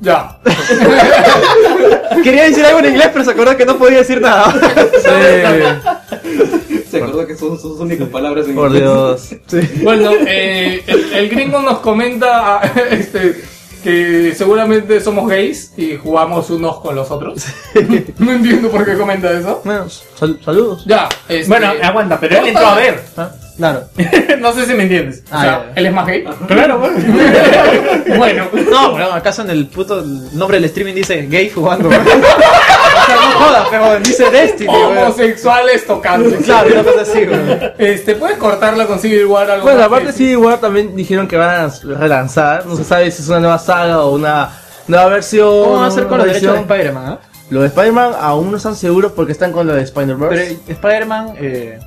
[0.00, 0.38] Ya.
[2.22, 4.52] Quería decir algo en inglés, pero se acordó que no podía decir nada.
[6.90, 9.28] Se acordó que son sus únicas palabras en Por Dios.
[9.82, 13.42] Bueno, eh, el, el gringo nos comenta este,
[13.82, 17.44] que seguramente somos gays y jugamos unos con los otros.
[18.18, 19.60] No entiendo por qué comenta eso.
[19.64, 19.86] Bueno,
[20.16, 20.84] sal- saludos.
[20.86, 21.08] Ya.
[21.28, 23.02] Este, Bueno, aguanta, pero él entró a ver.
[23.58, 23.88] Claro.
[24.40, 25.24] no sé si me entiendes.
[25.32, 26.24] o sea, él es más gay.
[26.46, 26.96] Claro, bueno.
[28.16, 28.48] bueno.
[28.70, 31.88] No, pero acaso en el puto nombre del streaming dice gay jugando.
[31.88, 34.72] o sea, no jodas, pero dice Destiny.
[34.72, 36.36] Homosexuales tocando.
[36.38, 37.72] Claro, una cosa así, weón.
[37.78, 41.68] Este, ¿puedes cortarla con Civil War algo Bueno, aparte Civil War también dijeron que van
[41.68, 42.64] a relanzar.
[42.64, 44.50] No se sabe si es una nueva saga o una
[44.86, 45.64] nueva versión.
[45.64, 46.60] ¿Cómo va a ser con los derechos de.
[46.60, 47.18] Spider-Man, ah?
[47.50, 50.60] Lo de Spider-Man aún no están seguros porque están con lo de Spider-Verse.
[50.64, 51.78] Pero Spider-Man eh,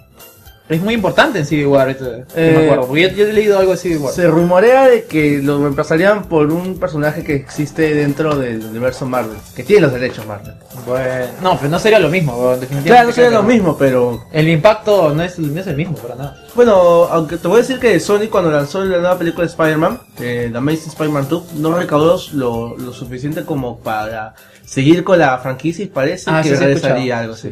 [0.75, 3.33] es muy importante en Civil War, ahorita, no Eh, me acuerdo, porque yo, yo he
[3.33, 4.13] leído algo de Civil War.
[4.13, 9.37] Se rumorea de que lo reemplazarían por un personaje que existe dentro del universo Marvel,
[9.55, 10.53] que tiene los derechos Marvel.
[10.85, 12.89] Bueno, no, pero no sería lo mismo, definitivamente.
[12.89, 16.15] Claro, no sería lo mismo, pero El impacto no es, no es el mismo, para
[16.15, 16.43] nada.
[16.55, 16.73] bueno,
[17.11, 20.49] aunque te voy a decir que Sony cuando lanzó la nueva película de Spider-Man, eh,
[20.51, 25.83] The Amazing Spider-Man 2, no recaudó lo, lo suficiente como para seguir con la franquicia
[25.83, 27.51] y parece Ah, que sí, sí, regresaría algo así.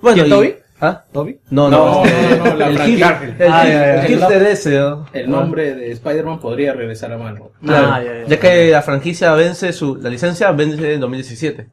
[0.00, 0.54] Bueno, ¿Quién, y- Toby?
[0.80, 1.02] ¿Ah?
[1.12, 1.38] ¿Toby?
[1.50, 3.20] No, no, No, este, no, no, la el franquicia.
[3.22, 5.40] hip- el Ah, hip- ya, ya, el ¿no?
[5.40, 7.44] Nombre de Spider-Man podría regresar a Marvel.
[7.64, 8.40] Claro, Ah, ya, ya, ya ya.
[8.40, 11.68] que la franquicia vence su, la licencia vence en 2017.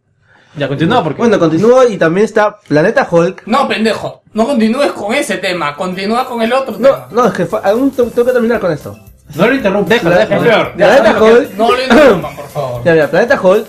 [0.56, 1.18] Ya, continúa porque...
[1.18, 3.43] Bueno, continúa y también está Planeta Hulk.
[3.47, 4.22] No, pendejo.
[4.34, 5.76] No continúes con ese tema.
[5.76, 7.08] Continúa con el otro No, tema.
[7.12, 8.97] no, es que aún tengo que terminar con esto.
[9.36, 9.89] No lo interrumpas.
[10.04, 11.54] Déjalo, Planeta no, Hulk.
[11.58, 12.84] No lo interrumpan, por favor.
[12.84, 13.68] Ya, mira, Planeta Hulk,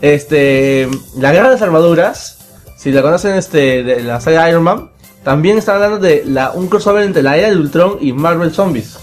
[0.00, 2.38] este, la guerra de las armaduras,
[2.82, 4.90] si la conocen, este, de la saga Iron Man,
[5.22, 8.98] también están hablando de la, un crossover entre la era de Ultron y Marvel Zombies.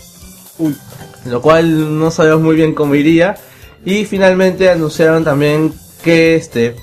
[0.58, 0.76] Uy.
[1.26, 3.38] Lo cual no sabemos muy bien cómo iría.
[3.86, 5.74] Y finalmente anunciaron también
[6.04, 6.76] que, este,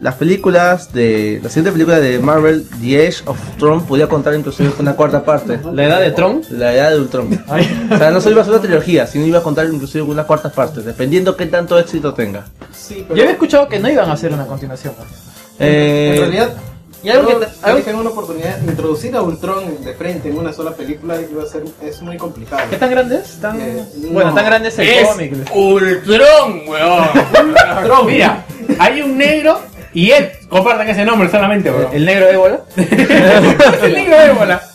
[0.00, 4.70] las películas de, la siguiente película de Marvel, The Age of Ultron, podía contar inclusive
[4.70, 5.60] con una cuarta parte.
[5.72, 6.42] La edad de Tron.
[6.50, 7.44] La edad de Ultron.
[7.92, 10.10] O sea, no solo iba a ser una trilogía, sino iba a contar inclusive con
[10.10, 12.44] unas cuartas partes, dependiendo qué tanto éxito tenga.
[12.72, 14.94] Sí, Yo había escuchado que no iban a hacer una continuación.
[14.98, 15.23] ¿no?
[15.58, 16.54] Eh, En realidad,
[17.02, 17.46] Y algo que
[17.82, 21.62] te- una oportunidad, introducir a Ultron de frente en una sola película iba a ser,
[21.82, 22.62] es muy complicado.
[22.70, 23.40] ¿Qué tan grande es?
[23.40, 23.60] Tan...
[23.60, 24.36] Eh, Bueno, no.
[24.36, 25.32] tan grande es el Es cómic.
[25.54, 28.06] Ultron, weón.
[28.06, 28.44] Mira,
[28.78, 29.60] hay un negro
[29.92, 31.90] y él compartan ese nombre solamente, bro.
[31.92, 32.60] ¿El negro ébola?
[32.76, 34.62] el negro de bola.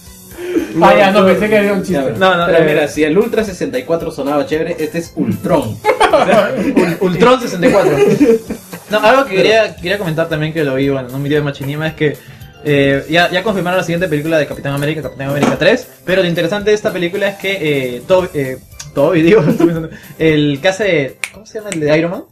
[0.81, 2.13] Ah, ya, no, pensé que había un chiste.
[2.17, 5.77] No, no, Pero eh, mira, si el Ultra 64 sonaba chévere, este es Ultron.
[6.11, 7.97] Ul- Ultron 64.
[8.91, 11.43] No, algo que quería, quería comentar también que lo vi bueno, en un video de
[11.45, 12.17] Machinima es que
[12.63, 16.27] eh, ya, ya confirmaron la siguiente película de Capitán América, Capitán América 3, pero lo
[16.27, 18.57] interesante de esta película es que eh, Toby- eh,
[18.93, 19.41] Toby, digo,
[20.17, 22.23] el que hace, ¿cómo se llama el de Iron Man?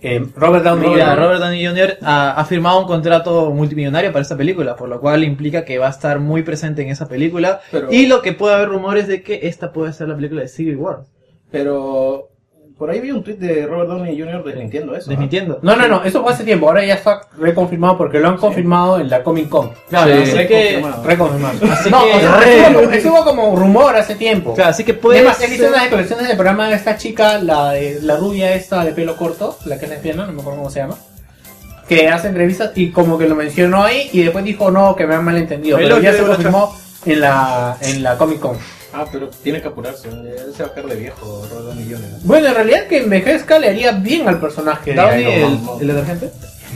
[0.00, 1.18] Eh, Robert Downey Jr.
[1.18, 1.98] Robert Downey Jr.
[2.02, 5.88] Ha, ha firmado un contrato multimillonario para esta película, por lo cual implica que va
[5.88, 7.60] a estar muy presente en esa película.
[7.72, 10.48] Pero- Y lo que puede haber rumores de que esta puede ser la película de
[10.48, 11.00] Civil War.
[11.50, 12.28] Pero
[12.78, 14.44] por ahí vi un tweet de Robert Downey Jr.
[14.44, 15.10] desmintiendo eso.
[15.10, 15.58] Desmintiendo.
[15.62, 19.00] No, no, no, eso fue hace tiempo, ahora ya está reconfirmado porque lo han confirmado
[19.00, 19.70] en la Comic Con.
[19.88, 20.30] Claro, Sí.
[20.36, 21.58] así que, Reconfirmado.
[21.72, 24.54] Así no, que- o sea, estuvo, como- rumor hace tiempo.
[24.54, 27.38] claro, así que puede además, he visto ser- unas declaraciones del programa de esta chica,
[27.42, 30.58] la, de- la rubia esta de pelo corto, la que es lesbiana, no me acuerdo
[30.60, 30.94] cómo se llama,
[31.88, 35.14] que hace entrevistas y como que lo mencionó ahí y después dijo no, que me
[35.16, 36.76] han malentendido, pero Pero ya se bueno, confirmó
[37.06, 38.56] en la, en la Comic Con.
[38.92, 40.08] Ah, pero tiene que apurarse.
[40.08, 42.20] Él se va a quedar de viejo, Robert Downey Jr.
[42.24, 45.74] Bueno, en realidad que envejezca le haría bien al personaje de Downey, Iron el, Man.
[45.80, 46.30] el detergente.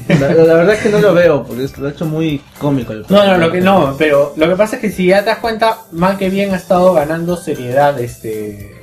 [0.09, 2.93] La, la verdad es que no lo veo, porque lo ha hecho muy cómico.
[2.93, 5.27] el No, no, lo que no, pero lo que pasa es que si ya te
[5.27, 8.75] das cuenta, mal que bien ha estado ganando seriedad este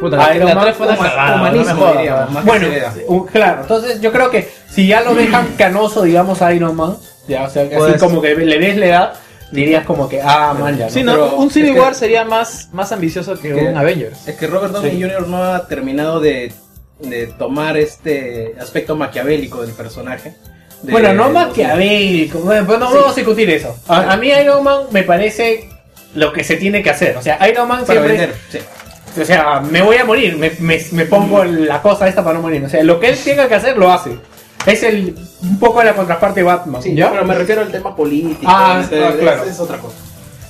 [0.00, 2.20] Puta, la, Iron la Man tres fue una como cagada, humanismo, no me jodas, diríamos,
[2.22, 2.34] weón.
[2.34, 2.92] más que Bueno, seriedad.
[3.32, 6.96] claro, entonces yo creo que si ya lo dejan canoso, digamos, a Iron Man,
[7.28, 9.12] ya, o sea, que así Pues- como que le ves la edad,
[9.52, 10.90] dirías como que, ah, man, ya, ¿no?
[10.90, 14.26] Sí, no, Pero un Civil es que- War sería más, más ambicioso que, un Avengers.
[14.26, 15.02] Es que Robert Downey Sí.
[15.02, 15.28] Jr.
[15.28, 16.52] no ha terminado de,
[17.00, 20.34] de tomar este aspecto maquiavélico del personaje.
[20.82, 22.94] De- Bueno, no maquiavélico, bueno, pues no Sí.
[22.96, 23.76] vamos a discutir eso.
[23.88, 25.68] A, a mí Iron Man me parece
[26.14, 28.12] lo que se tiene que hacer, o sea, Iron Man Para siempre...
[28.18, 28.58] vender, sí.
[29.20, 32.42] O sea, me voy a morir, me, me, me pongo la cosa esta para no
[32.42, 32.64] morir.
[32.64, 34.16] O sea, lo que él tenga que hacer, lo hace.
[34.66, 36.82] Es el un poco la contraparte de Batman.
[36.82, 37.10] Sí, ¿ya?
[37.10, 38.40] pero me refiero al tema político.
[38.46, 39.44] Ah, este, ah, es- claro.
[39.44, 39.96] es otra cosa.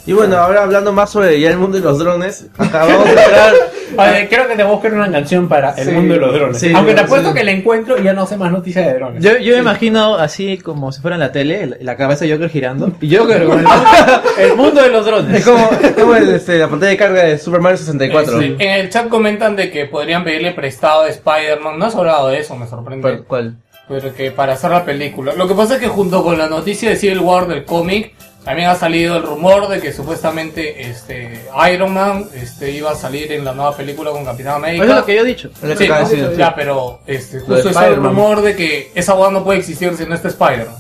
[0.05, 3.53] Y bueno, ahora hablando más sobre ya el mundo de los drones, acabamos de entrar.
[3.97, 6.59] A ver, creo que te busquen una canción para el Sí, mundo de los drones.
[6.59, 7.05] sí, Aunque te sí.
[7.05, 9.23] apuesto que la encuentro y ya no sé más noticias de drones.
[9.23, 12.49] Yo, yo me imagino así como si fuera en la tele, la, cabeza de Joker
[12.51, 12.91] girando.
[13.01, 13.67] Y Joker con el,
[14.39, 15.37] el mundo de los drones.
[15.39, 18.41] Es como, es como el, este, la pantalla de carga de Super Mario 64.
[18.41, 18.57] Sí.
[18.59, 21.79] En el chat comentan de que podrían pedirle prestado a Spider-Man.
[21.79, 23.03] No has hablado de eso, me sorprende.
[23.03, 23.57] ¿Cuál- ¿Cuál?
[23.89, 25.35] Pero que para hacer la película.
[25.35, 28.15] Lo que pasa es que junto con la noticia de Civil War del cómic,
[28.45, 33.31] también ha salido el rumor de que supuestamente este Iron Man este, iba a salir
[33.33, 34.85] en la nueva película con Capitán América.
[34.85, 35.51] Eso es lo que yo he dicho.
[35.55, 36.53] Es lo que Sí, de decir, ya, sí.
[36.57, 40.15] pero este, justo está el rumor de que esa boda no puede existir si no
[40.15, 40.77] está Spider-Man.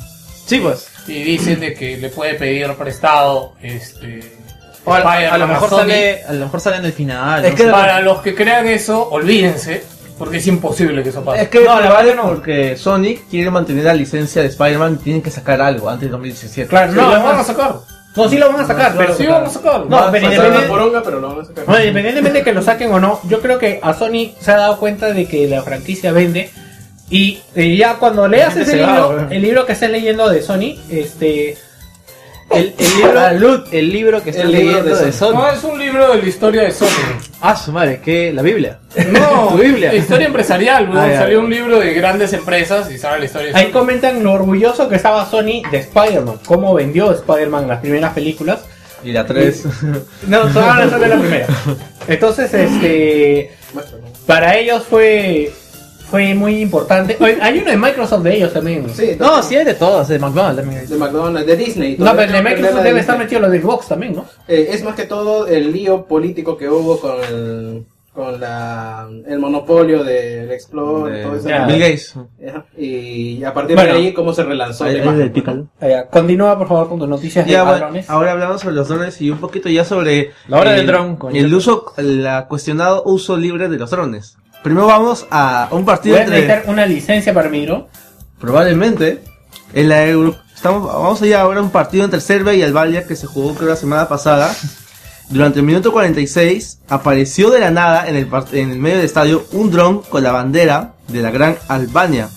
[0.46, 0.88] Sí, pues.
[1.06, 4.20] Y dicen de que le puede pedir prestado este
[4.84, 7.44] O a, a lo mejor sale, a lo mejor sale en el final.
[7.44, 7.64] Es no que.
[7.70, 9.84] Para los que crean eso, olvídense,
[10.18, 11.42] porque es imposible que eso pase.
[11.42, 12.28] Es que No, no, la vale verdad no.
[12.30, 16.12] porque Sony quiere mantener la licencia de Spider-Man y tienen que sacar algo antes del
[16.12, 16.68] 2017.
[16.68, 17.74] Claro, Sí, no, lo no, van a sacar.
[18.16, 19.14] no, sí lo van a sacar, pero...
[19.14, 19.86] Sí, vamos a sacar.
[19.86, 21.64] No, poronga, pero lo van a sacar.
[21.66, 24.56] Bueno, independientemente de que lo saquen o no, yo creo que a Sony se ha
[24.56, 26.50] dado cuenta de que la franquicia vende.
[27.10, 30.78] Y eh, ya cuando leas ese va, libro, el libro que estés leyendo de Sony,
[30.90, 31.58] este...
[32.50, 32.96] El, el
[33.40, 35.32] libro, el libro que está El libro leyendo de de, Sony.
[35.32, 36.86] No, es un libro de la historia de Sony.
[37.40, 38.78] Ah, su madre, que la Biblia.
[39.10, 39.94] No, Tu Biblia.
[39.94, 41.00] historia empresarial, ¿no?
[41.00, 43.72] Ah, Salió un libro de grandes empresas y sale la historia de Ahí Sony.
[43.72, 48.60] comentan lo orgulloso que estaba Sony de Spider-Man, cómo vendió Spider-Man en las primeras películas.
[49.02, 49.64] Y la 3.
[50.28, 51.46] No, solo solo la primera.
[52.06, 53.50] Entonces, este,
[54.26, 55.50] para ellos fue
[56.12, 57.16] fue muy importante.
[57.20, 58.86] Oye, Hay uno de Microsoft de ellos también.
[58.94, 60.86] Sí, No, sí hay de todos, de McDonald's también.
[60.88, 61.96] de McDonald's, de Disney.
[61.98, 63.18] No, pero el de Microsoft debe de estar Disney.
[63.18, 64.24] metido lo de Xbox también, ¿no?
[64.46, 69.38] Eh, es más que todo el lío político que hubo con el con la el
[69.38, 71.48] monopolio del Explore, De- todo eso.
[71.48, 72.14] Bill Gates.
[72.76, 73.94] Y a partir Bueno.
[73.94, 75.02] de ahí cómo se relanzó del.
[75.80, 76.04] Ah.
[76.10, 78.10] Continúa, por favor, con tus noticias de Ya, bueno, ladrones.
[78.10, 81.16] ahora hablamos sobre los drones y un poquito ya sobre La hora el, del dron,
[81.16, 81.40] coño.
[81.40, 84.36] el uso, la cuestionado uso libre de los drones.
[84.62, 87.86] Primero vamos a un partido Voy a entre, necesitar una licencia para mi dron.
[88.38, 89.22] probablemente,
[89.72, 93.06] en la Euro, estamos, vamos a ir ahora a un partido entre Serbia y Albania
[93.06, 94.54] que se jugó creo la semana pasada.
[95.28, 99.46] Durante el minuto 46 apareció de la nada en el, en el medio del estadio
[99.52, 102.28] un dron con la bandera de la gran Albania.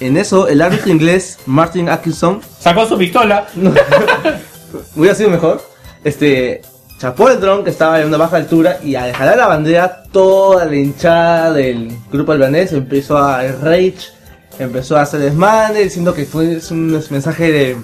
[0.00, 3.48] En eso, el árbitro inglés Martin Atkinson Sacó su pistola.
[4.94, 5.62] hubiera sido mejor.
[6.04, 6.62] Este
[6.98, 10.64] chapó el dron que estaba en una baja altura y al jalar la bandera, toda
[10.64, 13.96] la hinchada del grupo albanés empezó a rage,
[14.58, 17.76] empezó a hacer desmanes diciendo que fue un mensaje de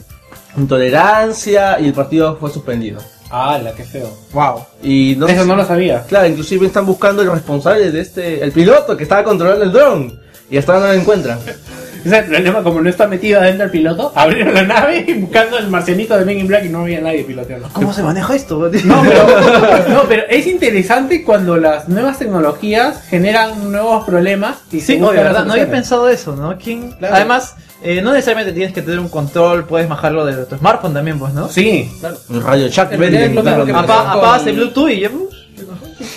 [0.57, 3.01] intolerancia y el partido fue suspendido.
[3.31, 4.11] Ah, la que feo.
[4.33, 4.67] Wow.
[4.83, 6.05] Y no Eso no lo sabía.
[6.05, 10.21] Claro, inclusive están buscando el responsable de este, el piloto que estaba controlando el dron
[10.51, 11.39] y hasta ahora no lo encuentran.
[12.05, 15.13] Ese es el problema, como no está metido adentro el piloto, abrieron la nave y
[15.15, 17.69] buscando el marcianito de Men in Black y no había nadie piloteando.
[17.73, 18.71] ¿Cómo se maneja esto?
[18.85, 24.97] No pero, no, pero es interesante cuando las nuevas tecnologías generan nuevos problemas y Sí,
[24.97, 25.45] obvio, ¿verdad?
[25.45, 26.57] No había pensado eso, ¿no?
[26.59, 26.93] ¿Quién?
[26.93, 27.15] Claro.
[27.15, 31.19] Además, eh, no necesariamente tienes que tener un control, puedes bajarlo de tu smartphone también,
[31.19, 31.49] pues, ¿no?
[31.49, 31.91] Sí,
[32.29, 32.93] Un radio chat.
[32.93, 35.11] Apagas el Bluetooth y ya.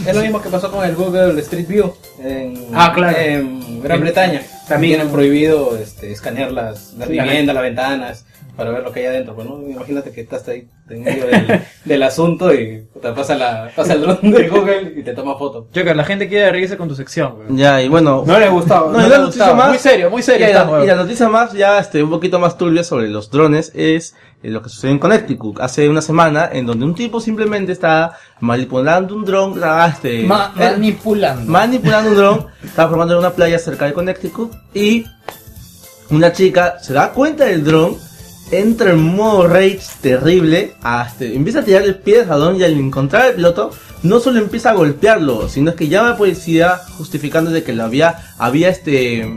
[0.06, 1.94] Es lo mismo que pasó con el Google Street View
[2.24, 3.18] en, Ah, claro.
[3.18, 4.40] en Gran Bretaña.
[4.40, 4.66] también.
[4.68, 8.26] También tienen prohibido este, escanear las, las Sí, viviendas, las ventanas,
[8.56, 9.36] para ver lo que hay adentro.
[9.36, 9.62] Pues, ¿no?
[9.62, 14.02] Imagínate que estás ahí en medio del, del asunto y te pasa, la, pasa el
[14.02, 15.68] dron de Google y te toma foto.
[15.76, 17.58] Joker, la gente quiere reírse con tu sección, weón.
[17.58, 18.24] Ya, y bueno.
[18.26, 18.92] No le gustaba.
[18.92, 19.58] No, No le la noticia gustaba.
[19.58, 19.70] más.
[19.70, 22.84] Muy serio, muy serio está, y la noticia más, ya este, un poquito más turbia
[22.84, 26.86] sobre los drones es eh, lo que sucedió en Connecticut hace una semana, en donde
[26.86, 31.52] un tipo simplemente está manipulando un dron, ah, este, Ma- eh, manipulando.
[31.52, 35.06] manipulando un dron, estaba formando en una playa cerca de Connecticut y
[36.12, 37.98] una chica se da cuenta del dron,
[38.52, 43.24] entra en modo rage terrible, hasta, empieza a tirarle piedras al dron y al encontrar
[43.24, 43.72] al piloto,
[44.04, 47.84] no solo empieza a golpearlo, sino que llama a la policía justificando de que lo
[47.84, 49.28] había, había este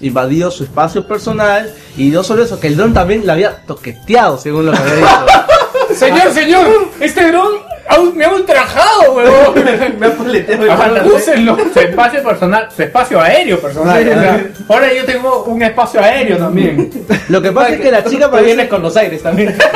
[0.00, 4.38] invadido su espacio personal y no solo eso, que el dron también le había toqueteado
[4.38, 5.94] según lo que había dicho.
[5.94, 6.66] Señor, señor,
[7.00, 7.71] este dron
[8.14, 9.54] me ha ultrajado, weón.
[9.98, 11.56] Me ha poleteado úsenlo.
[11.72, 14.02] Su espacio personal, su espacio aéreo personal.
[14.02, 14.64] Sí, O sea, sí.
[14.68, 16.90] Ahora yo tengo un espacio aéreo también.
[17.28, 19.56] Lo que pasa es que la chica Tú parece vienes con los aires también.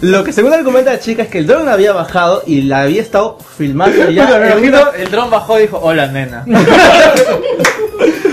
[0.00, 3.02] Lo que según argumenta la chica es que el dron había bajado y la había
[3.02, 4.26] estado filmando ya.
[4.26, 6.44] Puta, me en imagino, una- el dron bajó y dijo, hola nena.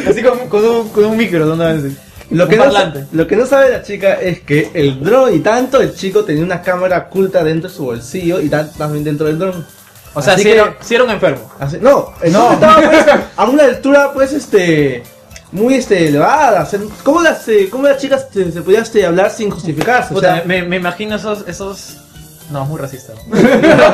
[0.10, 1.92] Así con, con, un, con un micro, ¿dónde?
[2.30, 2.66] Lo que, no,
[3.14, 6.44] lo que no sabe la chica es que el dron y tanto el chico tenía
[6.44, 9.66] una cámara oculta dentro de su bolsillo y también dentro del dron.
[10.14, 11.50] O sea, Así si que- era, un enfermo.
[11.60, 13.06] Así- no, el estaba pues,
[13.36, 15.04] a una altura pues este
[15.52, 16.68] muy este elevada.
[17.04, 20.14] ¿Cómo las eh, cómo las chicas se, se podía este, hablar sin justificarse?
[20.14, 21.98] O sea, me, me imagino esos, esos...
[22.50, 23.14] No, es muy racista.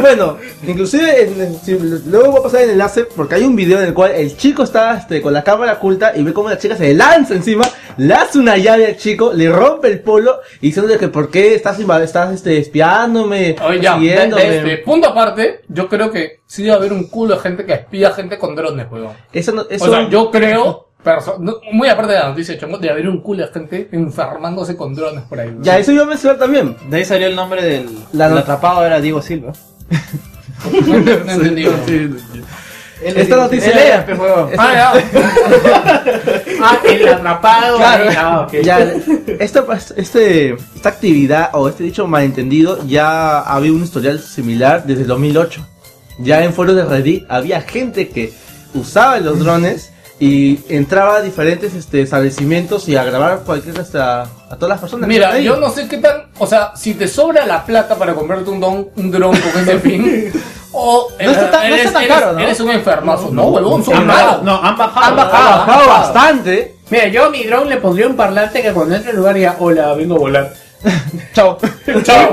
[0.00, 1.78] Bueno, inclusive en- en- si-
[2.08, 4.62] luego voy a pasar el enlace porque hay un video en el cual el chico
[4.64, 7.62] está este, con la cámara oculta y ve cómo la chica se lanza encima,
[7.98, 11.54] le hace una llave al chico, le rompe el polo y diciéndole que por qué
[11.54, 14.42] estás, estás este, espiándome, Oye, ya, de, siguiéndome.
[14.44, 17.74] de este punto aparte, yo creo que sí debe haber un culo de gente que
[17.74, 19.12] espía gente con drones, weón.
[19.32, 20.88] Eso no- eso- O sea, yo creo,
[21.40, 24.94] no, muy aparte de la noticia, chongo, de haber un culo de gente enfermándose con
[24.94, 25.56] drones por ahí.
[25.60, 26.76] Ya, eso iba a mencionar también.
[26.88, 27.88] De ahí salió el nombre del...
[28.12, 29.52] La el atrapado era Diego Silva.
[30.86, 31.66] No, no entendí.
[33.04, 34.04] Esta noticia...
[34.06, 34.50] Pues, huevón.
[34.58, 36.02] Ah, ya.
[36.64, 37.76] Ah, el atrapado.
[37.76, 38.04] Claro.
[38.04, 38.46] ahí, ah.
[38.62, 38.94] Ya,
[39.40, 39.64] esta,
[39.96, 45.66] este, esta actividad o este dicho malentendido ya había un historial similar desde el 2008.
[46.20, 48.32] Ya en foros de Reddit había gente que
[48.74, 49.91] usaba los drones
[50.24, 55.08] y entraba a diferentes este, establecimientos y a grabar cualquier hasta a todas las personas.
[55.08, 56.26] Mira, yo no sé qué tan.
[56.38, 59.78] O sea, si te sobra la plata para comprarte un, don, un dron con ese
[59.80, 60.32] fin.
[60.74, 62.38] O No está tan- no eres, está tan eres- caro, ¿no?
[62.40, 63.28] eres un enfermazo.
[63.30, 64.22] No, huevón, son Han caros.
[64.24, 65.06] bajado, no, han bajado.
[65.06, 65.48] Han bajado.
[65.48, 66.74] ha bajado bastante.
[66.88, 69.56] Mira, yo a mi drone le pondría un parlante que cuando entre al lugar diga,
[69.58, 70.54] hola, vengo a volar.
[71.34, 71.58] Chao.
[72.02, 72.32] Chao.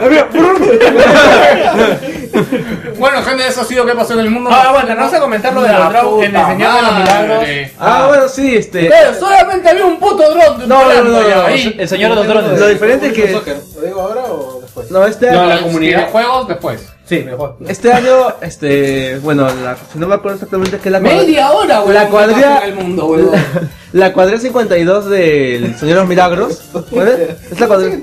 [2.97, 4.49] Bueno, gente, eso ha sido qué pasó en el mundo.
[4.49, 6.93] Ahora, bueno, no sé comentar lo de La los drones en el Señor de los
[6.97, 7.45] Milagros.
[7.79, 8.89] Ah, bueno, sí, este.
[8.89, 10.67] Pero solamente había un puto dron.
[10.67, 11.75] No, no, no, no, ya, no, ahí.
[11.77, 12.59] El señor de los drones.
[12.59, 13.61] Lo diferente es que.
[13.75, 14.91] ¿Lo digo ahora o después?
[14.91, 16.05] No, este No, la comunidad.
[16.05, 16.93] De juegos después.
[17.09, 17.57] Sí, mejor.
[17.67, 19.17] Este año, este.
[19.19, 21.93] Bueno, la, si no me acuerdo exactamente qué es la Media hora, weón.
[21.95, 23.31] La ¿qué cuadrilla- el mundo, weón.
[23.93, 26.85] La cuadrilla 52 del Señor de los Milagros, ¿no?
[27.01, 27.97] es la cuadrilla,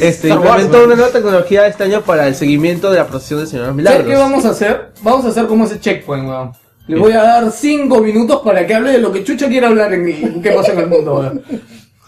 [0.00, 3.64] este, implementó una nueva tecnología este año para el seguimiento de la procesión del Señor
[3.66, 4.06] de los ¿Sabes Milagros.
[4.06, 4.92] qué vamos a hacer?
[5.02, 6.52] Vamos a hacer como ese checkpoint, weón.
[6.86, 9.92] Le voy a dar 5 minutos para que hable de lo que Chucha quiera hablar
[9.94, 11.42] en, en qué pasa en el mundo, weón.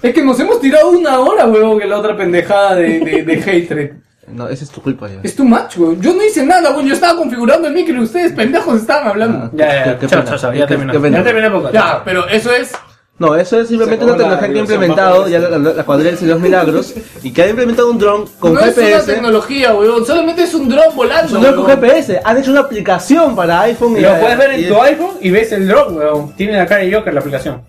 [0.01, 3.35] Es que nos hemos tirado una hora, weón, que la otra pendejada de, de, de
[3.43, 3.91] hatred.
[4.29, 5.21] No, esa es tu culpa ya.
[5.23, 6.01] Es too much, weón.
[6.01, 6.87] Yo no hice nada, weón.
[6.87, 9.51] Yo estaba configurando el micro y ustedes pendejos estaban hablando.
[9.55, 10.93] Ya, ya, Qué- qué chao, chao, chao, ya terminó.
[10.93, 11.75] Ya terminó el podcast.
[11.75, 12.73] Ya, pero eso es.
[13.17, 16.27] No, eso es simplemente una tecnología que ha implementado ya la, la- la cuadrilla de
[16.27, 19.13] los Milagros y que ha implementado un dron con no es una GPS.
[19.13, 20.05] tecnología, weón.
[20.05, 21.37] Solamente es un dron volando.
[21.37, 21.67] Un dron con.
[21.67, 22.21] GPS.
[22.25, 25.53] Han hecho una aplicación para iPhone y Lo puedes ver en tu iPhone y ves
[25.53, 26.33] el drone, weón.
[26.35, 27.63] Tiene la cara de Joker la aplicación.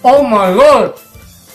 [0.00, 0.92] Oh my god.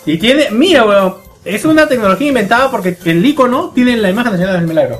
[0.05, 1.24] Y tiene, mira, weón.
[1.45, 4.99] Es una tecnología inventada porque el icono tiene la imagen de Señor de los Milagros.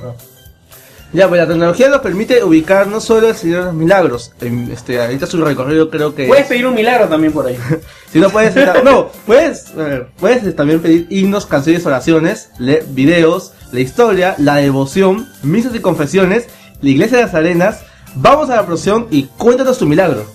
[1.12, 4.32] Ya, pues la tecnología nos permite ubicar no solo el Señor de los Milagros.
[4.42, 6.28] en, este, ahorita su recorrido creo que.
[6.28, 7.58] Puedes pedir un milagro también por ahí.
[8.12, 13.82] Si no puedes, no, puedes, ver, puedes también pedir himnos, canciones, oraciones, leer videos, la
[13.82, 16.48] historia, la devoción, misas y confesiones,
[16.82, 17.82] la iglesia de las arenas.
[18.16, 20.26] Vamos a la procesión y cuéntanos tu milagro.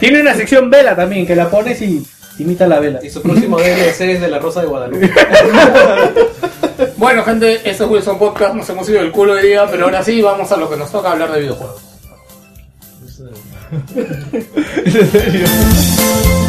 [0.00, 2.04] Tiene una sección vela también, que la pones y
[2.38, 3.00] imita la vela.
[3.02, 5.10] Y su próximo DLC es de la Rosa de Guadalupe.
[6.96, 8.54] Bueno, gente, este es Wilson Podcast.
[8.54, 10.90] Nos hemos ido del culo de día, pero ahora sí vamos a lo que nos
[10.90, 11.82] toca hablar de videojuegos.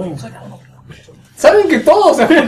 [0.00, 0.58] el Z1.
[1.36, 2.26] ¿Saben que todo se?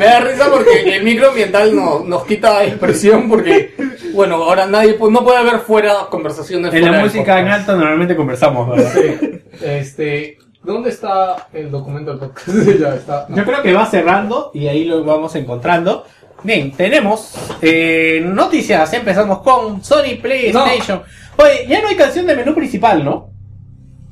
[0.00, 3.74] Me da risa porque el micro ambiental no, nos quita expresión porque,
[4.14, 6.72] bueno, ahora nadie no puede haber fuera conversaciones.
[6.72, 8.92] En fuera la música en alto normalmente conversamos, ¿verdad?
[8.92, 9.42] Sí.
[9.62, 12.48] Este, ¿dónde está el documento del podcast?
[12.80, 13.26] ya está.
[13.28, 13.36] no.
[13.36, 16.06] Yo creo que va cerrando y ahí lo vamos encontrando.
[16.42, 18.92] Bien, tenemos eh, noticias.
[18.94, 21.02] Empezamos con Sony PlayStation.
[21.36, 23.30] Oye, ya no hay canción de menú principal, ¿no?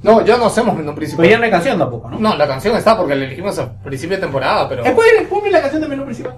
[0.03, 1.23] No, ya no hacemos menú principal.
[1.25, 2.19] Pues ya no hay canción tampoco, ¿no?
[2.21, 4.85] No, la canción está porque la elegimos al principio de temporada, pero.
[4.85, 6.35] Ponme- ponme la canción de menú principal.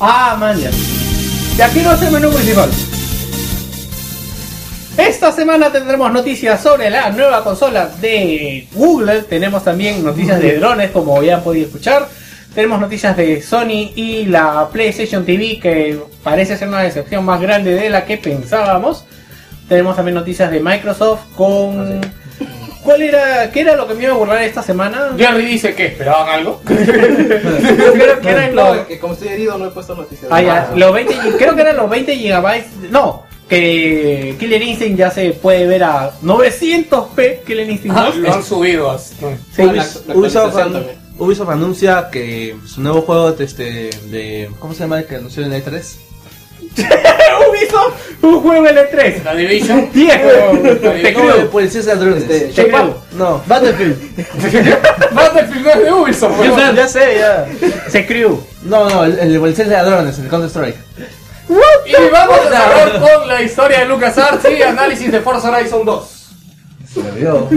[0.00, 0.70] ah, man, ya.
[1.56, 2.70] Y aquí no es el menú principal.
[4.96, 9.22] Esta semana tendremos noticias sobre la nueva consola de Google.
[9.22, 12.08] Tenemos también noticias de drones, como ya han podido escuchar.
[12.54, 17.74] Tenemos noticias de Sony y la PlayStation TV, que parece ser una decepción más grande
[17.74, 19.04] de la que pensábamos.
[19.70, 22.00] Tenemos también noticias de Microsoft con...
[22.82, 25.10] ¿Cuál era, qué era lo que me iba a burlar esta semana?
[25.16, 26.60] Jerry dice que esperaban algo.
[26.66, 30.26] creo que eran los, No, que como estoy herido no he puesto noticias.
[30.30, 32.66] ah, ya, los 20, gi- creo que eran los 20 gigabytes.
[32.90, 38.16] No, que Killer Instinct ya se puede ver a 900p Killer Instinct Ah, 2.
[38.16, 38.90] lo han subido.
[38.90, 39.14] así.
[39.54, 40.96] Sí, Ah, la- Ubis- la Ubisoft, actualización an- también.
[41.18, 43.62] Ubisoft anuncia que su nuevo juego de, este,
[44.10, 45.82] de ¿cómo se llama el que anunció en E3?
[47.50, 49.22] Ubisoft, un juego L3.
[49.24, 49.88] La Division.
[49.94, 50.82] Viejo, La te Division.
[50.82, 51.50] No, de creo.
[51.50, 52.22] policías ladrones.
[52.22, 53.02] Este, Te creo.
[53.12, 53.96] No, Battlefield.
[55.12, 56.76] Battlefield no es de Ubisoft, Ya, weón.
[56.76, 57.46] ya sé, ya.
[57.90, 58.40] Se crew.
[58.64, 60.76] no, no, el, el de ladrones, el Counter Strike.
[61.86, 66.08] Y vamos a cerrar con la historia de LucasArts y análisis de Forza Horizon 2.
[66.94, 67.48] Se me olvidó.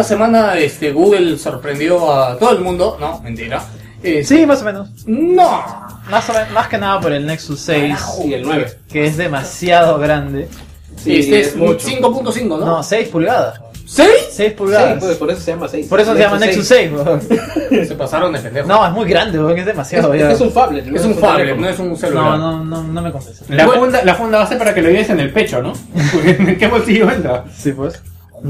[0.00, 2.96] Esta semana este, Google sorprendió a todo el mundo.
[3.00, 3.60] No, mentira.
[4.02, 4.90] Eh, Sí, más o menos.
[5.06, 5.60] No.
[6.08, 8.78] Más, o menos, más que nada por el Nexus 6, Y el 9.
[8.92, 10.48] que es demasiado grande.
[10.96, 11.86] Sí, este es es mucho.
[11.88, 12.58] 5.5, ¿no?
[12.58, 13.60] No, 6 pulgadas.
[13.86, 14.08] ¿Seis?
[14.30, 15.02] 6 Sí, pulgadas.
[15.02, 15.86] pues, por eso se llama 6.
[15.88, 16.92] Por eso se llama Nexus 6.
[16.92, 17.20] weón.
[17.88, 18.68] Se pasaron de pendejo.
[18.68, 20.14] No, es muy grande, weón, es demasiado.
[20.14, 20.84] Es, es un phablet.
[20.86, 21.66] no es un tablet, teléfono.
[21.66, 22.38] no es un No, celular.
[22.38, 23.44] no, no, no me convence.
[23.48, 23.80] La Bueno.
[23.82, 25.72] funda, la funda va a ser para que lo lleves en el pecho, ¿no?
[26.12, 27.44] Porque ¿en qué bolsillo entra?
[27.56, 28.00] Sí, pues.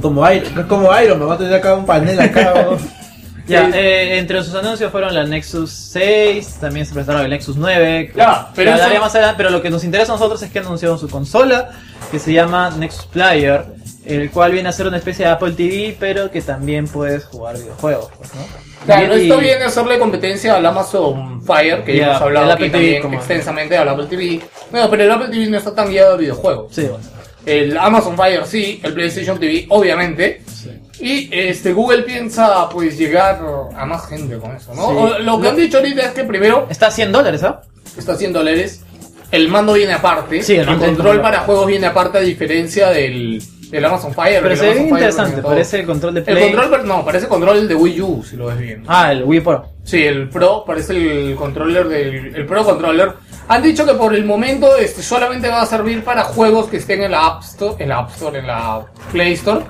[0.02, 2.52] Como Iron, como Iron, me va a tener acá un panel acá.
[3.48, 8.10] Ya, eh, entre sus anuncios fueron la Nexus 6, también se presentaron el Nexus 9.
[8.12, 9.16] que- Ya, pero eso- más
[9.50, 11.70] lo que nos interesa a nosotros es que anunciaron su consola,
[12.10, 13.64] que se llama Nexus Player,
[14.04, 17.56] el cual viene a ser una especie de Apple TV, pero que también puedes jugar
[17.56, 18.42] videojuegos, pues, ¿no?
[18.84, 22.46] Claro, Y- esto viene a hacerle competencia al Amazon Fire, que Ya, ya hemos hablado
[22.52, 24.42] aquí Apple TV, también como- extensamente al Apple TV.
[24.70, 26.66] Bueno, pero el Apple TV no está tan guiado de videojuegos.
[26.74, 26.98] Sí, bueno.
[27.48, 30.42] El Amazon Fire sí, el PlayStation TV obviamente.
[31.00, 33.40] Y este Google piensa pues llegar
[33.76, 35.16] a más gente con eso, ¿no?
[35.16, 35.22] Sí.
[35.22, 37.62] Lo que han dicho ahorita es que primero Está a 100 dólares, ¿ah?
[37.96, 38.82] está haciendo dólares,
[39.30, 43.42] el mando viene aparte, Sí, el el, control para juegos viene aparte a diferencia del,
[43.70, 44.40] del Amazon Fire.
[44.42, 46.42] Pero el se ve interesante, parece el control de El Play.
[46.52, 48.84] control, pero no, parece control de Wii U, si lo ves bien.
[48.86, 49.66] Ah, el Wii Pro.
[49.84, 53.12] Sí, el Pro parece el controller del el Pro Controller.
[53.48, 57.02] Han dicho que por el momento este solamente va a servir para juegos que estén
[57.02, 59.64] en la App Store, en la App Store, en la Play Store.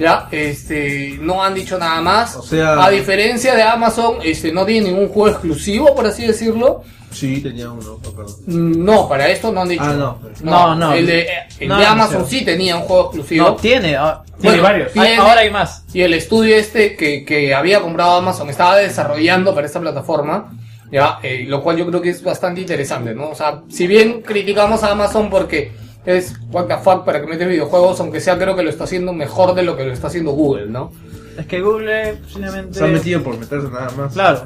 [0.00, 2.34] Ya, este, no han dicho nada más.
[2.36, 6.82] O sea- a diferencia de Amazon, este, no tiene ningún juego exclusivo, por así decirlo.
[7.12, 8.36] Sí, tenía uno, acuerdo.
[8.46, 9.82] Mm, No, para esto no han dicho.
[9.84, 10.18] Ah, no.
[10.42, 10.92] No, no.
[10.94, 11.26] El de,
[11.58, 12.38] el No, de no Amazon sé.
[12.38, 13.48] sí tenía un juego exclusivo.
[13.48, 13.96] No, tiene.
[13.96, 14.92] ah, Tiene Bueno, varios.
[14.92, 15.84] tiene- hay- ahora hay más.
[15.92, 20.52] y el estudio este que, que había comprado Amazon estaba desarrollando para esta plataforma,
[20.90, 23.30] ya, Eh, lo cual yo creo que es bastante interesante, ¿no?
[23.30, 25.72] O sea, si bien criticamos a Amazon porque
[26.06, 29.12] es what the fuck para que metes videojuegos, aunque sea creo que lo está haciendo
[29.12, 30.92] mejor de lo que lo está haciendo Google, ¿no?
[31.38, 32.78] Es que Google, posiblemente.
[32.78, 34.12] Se han metido por meterse nada más.
[34.12, 34.42] Claro,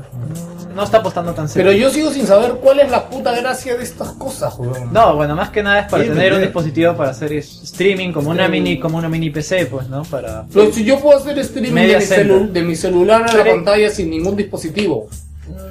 [0.77, 1.71] no está apostando tan serio.
[1.71, 4.93] Pero yo sigo sin saber cuál es la puta gracia de estas cosas, weón.
[4.93, 8.31] No, bueno, más que nada es para Sí, tener un dispositivo para hacer streaming como
[8.31, 10.03] una mini como una mini PC, pues, ¿no?
[10.05, 13.45] Para Pero si yo puedo hacer streaming de mi, celu- de mi celular a la
[13.45, 15.09] pantalla sin ningún dispositivo.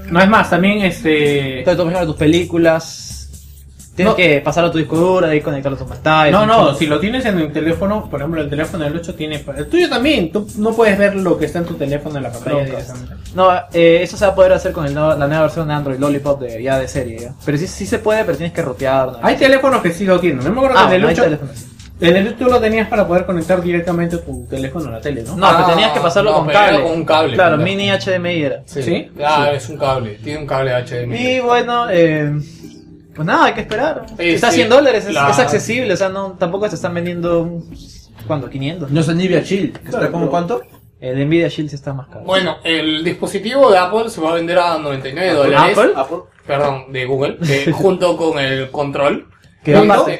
[0.09, 1.61] No es más, también este.
[1.63, 3.12] Por ejemplo, tus películas
[3.95, 4.15] tienes No.
[4.15, 6.31] que pasarlo a tu disco duro, ahí conectarlo a tu pantalla.
[6.31, 9.43] No, no, si lo tienes en el teléfono, por ejemplo, el teléfono del 8 tiene.
[9.55, 12.31] El tuyo también, tú no puedes ver lo que está en tu teléfono en la
[12.31, 12.93] pantalla Chromecast.
[12.95, 13.31] directamente.
[13.35, 15.73] No, eh, eso se va a poder hacer con el nuevo- la nueva versión de
[15.73, 17.33] Android Lollipop de, ya de serie, ¿ya?
[17.45, 19.07] Pero sí, sí se puede, pero tienes que rotear.
[19.13, 19.19] ¿no?
[19.21, 20.43] Hay teléfonos que sí lo tienen.
[20.43, 21.23] No me acuerdo Ah, que en el no hay 8.
[21.23, 21.65] teléfonos.
[22.01, 25.23] En el 8 tú lo tenías para poder conectar directamente tu teléfono a la tele,
[25.23, 25.37] ¿no?
[25.37, 26.81] No, Ah, pero tenías que pasarlo no, con cable.
[26.81, 28.61] con un cable, Claro, mini HDMI era.
[28.65, 29.09] ¿Sí?
[29.15, 30.19] Claro, es un cable.
[30.23, 31.15] Tiene un cable HDMI.
[31.17, 32.33] Y bueno, eh,
[33.15, 34.05] pues nada, hay que esperar.
[34.17, 34.57] Sí, Está a sí.
[34.57, 37.61] 100 dólares, es, La- es accesible, o sea, no, tampoco se están vendiendo,
[38.27, 38.49] ¿cuánto?
[38.49, 38.91] 500.
[38.91, 40.61] No es Nvidia Shield, que está como cuánto?
[40.99, 42.21] El Nvidia Shield sí está más caro.
[42.25, 45.77] Bueno, el dispositivo de Apple se va a vender a 99 dólares.
[45.95, 46.17] ¿Apple?
[46.47, 47.37] Perdón, de Google.
[47.49, 49.27] eh, junto con el control.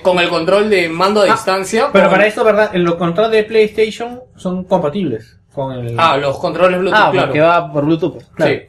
[0.03, 1.89] Con el control de mando a distancia.
[1.91, 2.71] Pero con- para esto, ¿verdad?
[2.75, 5.95] Los controles de PlayStation son compatibles con el.
[5.97, 7.27] Ah, los controles Bluetooth, Ah, claro.
[7.27, 8.13] porque va por Bluetooth.
[8.13, 8.25] pues.
[8.35, 8.53] claro.
[8.53, 8.61] Sí.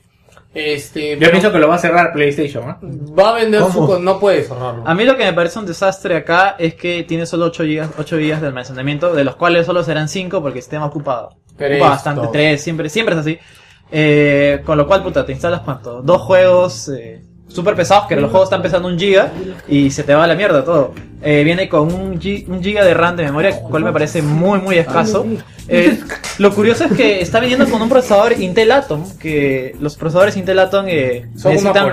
[0.55, 2.75] Este, Yo pienso que lo va a cerrar PlayStation, ¿eh?
[3.19, 3.99] va a vender su...
[3.99, 4.85] No puede cerrarlo.
[4.87, 7.89] A mí lo que me parece un desastre acá es que tiene solo 8 GB,
[7.99, 11.31] 8 GB de almacenamiento, de los cuales solo serán 5 porque el sistema ocupado.
[11.57, 13.39] Pero Ocupa esto- bastante, 3, siempre, siempre es así.
[13.91, 16.03] Eh, con lo cual, puta, te instalas cuánto?
[16.03, 19.31] Dos juegos eh, súper pesados, que los juegos están pesando un giga
[19.69, 20.93] y se te va a la mierda todo.
[21.23, 24.61] Eh, viene con un, gi- un giga de RAM de memoria, cual me parece muy,
[24.61, 25.25] muy escaso.
[25.69, 25.99] Eh,
[26.37, 30.59] lo curioso es que está viniendo con un procesador Intel Atom, que los procesadores Intel
[30.59, 31.87] Atom eh, Son una necesitan...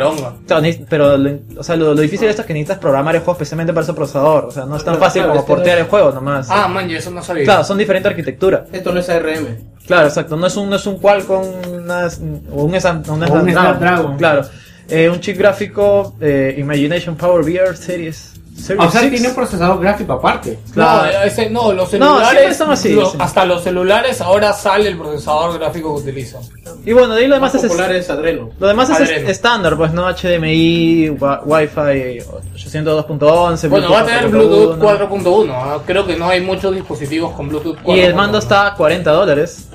[0.61, 3.21] neces- Pero lo, o sea, lo, lo difícil de esto es que necesitas programar el
[3.21, 4.45] juego especialmente para ese procesador.
[4.45, 6.47] O sea, no es tan fácil como portear el juego nomás.
[6.49, 7.45] Ah, man, yo eso no sabía.
[7.45, 8.63] Claro, son diferentes arquitecturas.
[8.73, 9.45] Esto no es ARM.
[9.87, 10.35] Claro, exacto.
[10.35, 12.07] No es un, no es un Qualcomm una-
[12.51, 14.17] o un, un O un Snapdragon.
[14.17, 14.41] Claro.
[14.89, 18.29] Eh, un chip gráfico eh, Imagination Power VR Series.
[18.55, 19.11] Series O sea, 6.
[19.13, 20.59] tiene un procesador gráfico aparte.
[20.75, 22.57] No, ese, no, los No, celulares.
[22.57, 22.99] son así, sí.
[23.17, 26.41] Hasta los celulares ahora sale el procesador gráfico que utilizan.
[26.85, 28.49] Y bueno, de ahí lo demás Más es, popular es Adreno.
[28.59, 32.19] lo demás es estándar, pues no HDMI, Wi-Fi
[32.55, 33.69] 802.11.
[33.69, 34.29] Bueno, va a tener 4.1.
[34.29, 35.51] Bluetooth 4.1.
[35.53, 35.79] ¿ah?
[35.85, 37.97] Creo que no hay muchos dispositivos con Bluetooth 4.1.
[37.97, 39.67] Y el mando está a 40 dólares.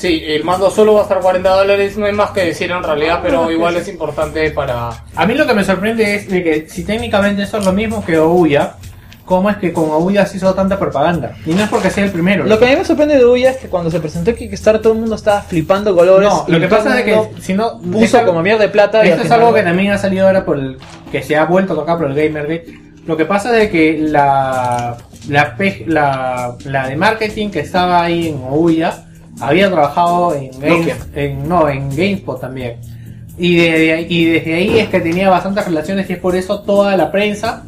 [0.00, 1.98] Sí, el mando solo va a estar 40 dólares.
[1.98, 5.04] No hay más que decir en realidad, pero igual es importante para.
[5.14, 8.02] A mí lo que me sorprende es de que si técnicamente eso es lo mismo
[8.02, 8.76] que Ouya,
[9.26, 11.36] ¿cómo es que con Ouya se hizo tanta propaganda?
[11.44, 12.44] Y no es porque sea el primero.
[12.46, 14.94] Lo que a mí me sorprende de Ouya es que cuando se presentó Kickstarter todo
[14.94, 16.30] el mundo estaba flipando colores.
[16.30, 19.04] No, lo que pasa es que si no puso como mierda de plata.
[19.04, 20.78] y Esto es algo que también ha salido ahora por el
[21.12, 22.72] que se ha vuelto a tocar por el Gamergate.
[23.04, 24.96] Lo que pasa es que la
[25.28, 29.09] la, la de marketing que estaba ahí en Ouya
[29.40, 30.96] había trabajado en, Games- Nokia.
[31.14, 32.76] en no en GameSpot también.
[33.38, 36.96] Y, de- y desde ahí es que tenía bastantes relaciones y es por eso toda
[36.96, 37.62] la prensa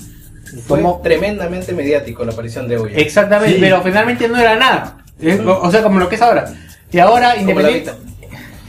[0.67, 2.97] Fue tomó tremendamente mediático la aparición de Ouya.
[2.99, 4.99] Exactamente, pero finalmente no era nada.
[5.63, 6.45] O sea, como lo que es ahora.
[6.91, 7.91] Y ahora, independiente,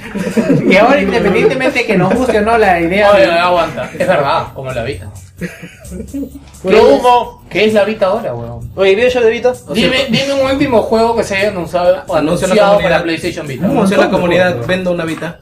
[0.70, 3.32] y ahora independientemente que nos guste o no la idea Oye, de...
[3.32, 3.90] aguanta.
[3.98, 5.10] Es verdad, como la Vita.
[5.40, 6.30] ¿Qué,
[6.64, 7.44] Bueno, humo?
[7.50, 8.72] ¿Qué es la Vita ahora, weón?
[8.76, 9.54] Oye, ¿vio yo de Vita?
[9.74, 12.82] Dime, dime un último juego que se haya anunciado, la anunciado comunidad.
[12.82, 13.66] para PlayStation Vita.
[13.66, 15.40] Anunció la comunidad, vendo una Vita.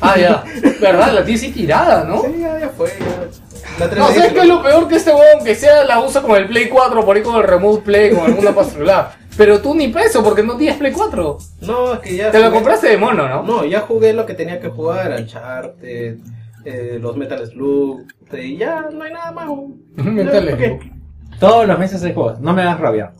[0.00, 0.44] Ah, ya.
[0.80, 1.12] ¿Verdad?
[1.12, 2.22] La tienes tirada, ¿no?
[2.22, 2.88] Sí, ya, ya fue.
[2.98, 3.86] ya.
[3.86, 6.20] La No, 3DS ¿sabes qué es lo peor que este huevón que sea la usa
[6.22, 9.12] con el Play 4 por ahí con el Remote Play, con alguna celular?
[9.36, 11.38] Pero tú ni peso porque no tienes Play 4.
[11.62, 12.30] No, es que ya.
[12.30, 13.42] Te lo compraste de mono, ¿no?
[13.42, 16.16] No, ya jugué lo que tenía que jugar, Uncharted,
[16.64, 18.02] eh, los Metal Slug,
[18.32, 19.48] y ya no hay nada más.
[19.96, 20.92] Metal ¿Por qué?
[21.38, 23.12] Todos los meses hay juegos, no me das rabia.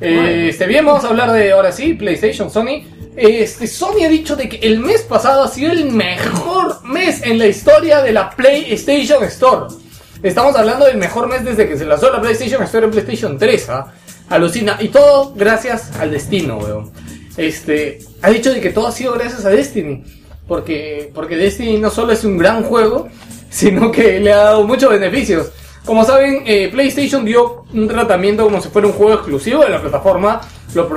[0.00, 2.84] Eh, este, bien, vamos a hablar de ahora sí, PlayStation, Sony.
[3.16, 7.38] Este, Sony ha dicho de que el mes pasado ha sido el mejor mes en
[7.38, 9.74] la historia de la PlayStation Store.
[10.22, 13.70] Estamos hablando del mejor mes desde que se lanzó la PlayStation Store en PlayStation 3,
[13.70, 13.92] ¿ah?
[14.28, 14.76] Alucina.
[14.80, 16.90] Y todo gracias al destino, weón.
[17.36, 20.02] Este, ha dicho de que todo ha sido gracias a Destiny.
[20.46, 23.08] Porque, porque Destiny no solo es un gran juego,
[23.50, 25.50] sino que le ha dado muchos beneficios.
[25.84, 29.80] Como saben, eh, PlayStation dio un tratamiento como si fuera un juego exclusivo de la
[29.80, 30.40] plataforma.
[30.74, 30.88] Lo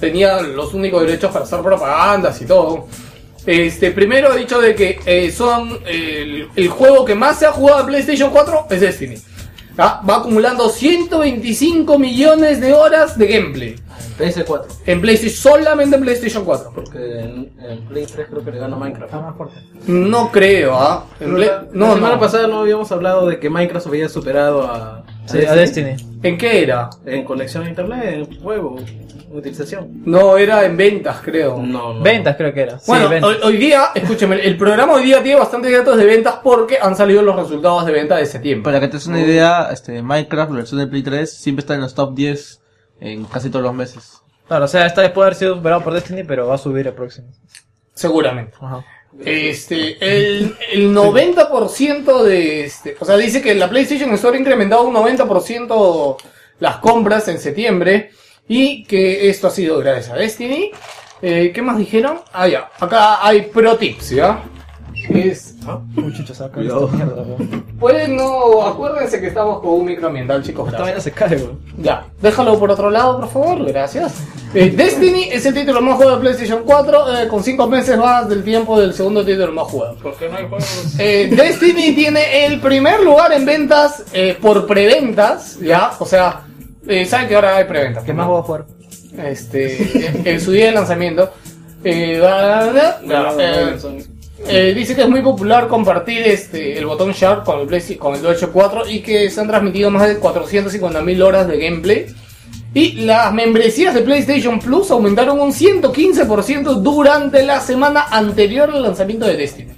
[0.00, 2.86] tenía los únicos derechos para hacer propagandas y todo.
[3.46, 7.52] Este, primero ha dicho de que eh, son el, el juego que más se ha
[7.52, 9.16] jugado en PlayStation 4 es Destiny.
[9.82, 13.76] Ah, Va acumulando 125 millones de horas de gameplay.
[14.18, 16.72] PS4, En PlayStation, solamente en PlayStation 4.
[16.74, 19.12] porque en, en Play 3 creo que le gana Minecraft.
[19.86, 21.06] No creo, ¿ah?
[21.20, 22.20] En Play- la, no, la semana no.
[22.20, 25.96] pasada no habíamos hablado de que Minecraft había superado a, Sí, a Destiny.
[26.22, 26.90] ¿En qué era?
[27.06, 28.76] en conexión a internet, en juego.
[29.30, 30.02] Utilización.
[30.04, 31.58] No, era en ventas, creo.
[31.58, 32.02] No, no.
[32.02, 32.78] Ventas creo que era.
[32.78, 33.30] Sí, Bueno, ventas.
[33.30, 36.96] hoy, hoy día, escúcheme, el programa hoy día tiene bastantes datos de ventas porque han
[36.96, 38.64] salido los resultados de venta de septiembre.
[38.64, 41.74] Para que te des una idea, este, Minecraft, la versión de Play 3, siempre está
[41.74, 42.60] en los top 10
[43.00, 44.18] en casi todos los meses.
[44.48, 46.86] Claro, o sea, esta vez puede haber sido superado por Destiny, pero va a subir
[46.86, 47.28] el próximo.
[47.94, 48.56] Seguramente.
[48.60, 48.84] Ajá.
[49.24, 54.84] Este, el, el 90% de este, o sea, dice que la PlayStation Store ha incrementado
[54.84, 56.16] un 90%
[56.60, 58.10] las compras en septiembre
[58.50, 60.72] y que esto ha sido gracias a Destiny.
[61.22, 62.18] Eh, ¿Qué más dijeron?
[62.32, 62.68] Ah, ya.
[62.80, 64.42] Acá hay pro tips, ¿ya?
[65.08, 65.54] Es,
[65.94, 66.86] Muchachos, saca Cuidado.
[66.86, 67.24] esta mierda,
[67.78, 70.68] pues no, acuérdense que estamos con un microambiental, chicos.
[70.68, 71.60] Esta vaina se cae, weón.
[71.78, 74.14] Ya, déjalo por otro lado, por favor, gracias.
[74.52, 78.28] Eh, Destiny es el título más jugado de PlayStation 4, eh, con 5 meses más
[78.28, 79.94] del tiempo del segundo título más jugado.
[79.94, 80.96] ¿Por qué no hay juegos?
[80.98, 85.92] Eh, Destiny tiene el primer lugar en ventas eh, por preventas, ¿ya?
[86.00, 86.46] O sea,
[86.86, 88.04] eh, saben que ahora hay preventas.
[88.04, 88.64] ¿Qué más voy a jugar?
[89.24, 91.30] Este, en su día de lanzamiento.
[91.82, 92.70] Eh, va-
[93.38, 93.76] eh,
[94.46, 98.14] eh, dice que es muy popular compartir este el botón Sharp con el, Play- con
[98.14, 102.06] el DualShock 4 y que se han transmitido más de 450.000 horas de gameplay.
[102.72, 109.26] Y las membresías de PlayStation Plus aumentaron un 115% durante la semana anterior al lanzamiento
[109.26, 109.72] de Destiny.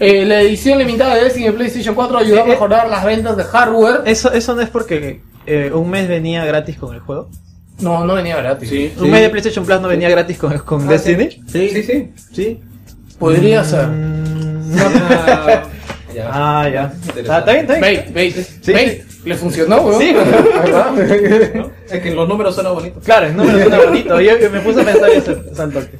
[0.00, 2.48] Eh, la edición limitada de Destiny en PlayStation 4 ayudó a eh.
[2.48, 4.02] mejorar las ventas de hardware.
[4.06, 7.28] Eso, eso no es porque eh, un mes venía gratis con el juego.
[7.80, 8.70] No, no venía gratis.
[8.98, 11.30] Un mes de PlayStation Plus no venía gratis con, con Destiny.
[11.46, 12.12] Sí, sí, sí.
[12.32, 12.60] Sí.
[13.18, 13.88] Podría ser.
[13.88, 14.74] Mm,
[16.14, 16.30] Ya.
[16.32, 16.92] ah, ya.
[16.94, 17.20] Interesante.
[17.20, 18.04] Está, está bien, está bien.
[18.14, 19.02] Bait, bait, Sí, bait.
[19.24, 20.00] ¿Le funcionó, weón?
[20.00, 20.12] Sí.
[20.12, 20.94] ¿Verdad?
[21.90, 23.02] Es que los números suenan bonitos.
[23.02, 24.20] Claro, el número suena bonito.
[24.20, 25.98] Yo, yo me puse a pensar eso, eso al toque.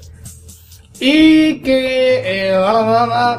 [1.07, 2.59] Y que eh,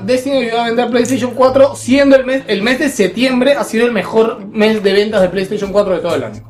[0.03, 3.87] Destiny ayudó a vender PlayStation 4, siendo el mes, el mes de septiembre ha sido
[3.87, 6.43] el mejor mes de ventas de PlayStation 4 de todo el año.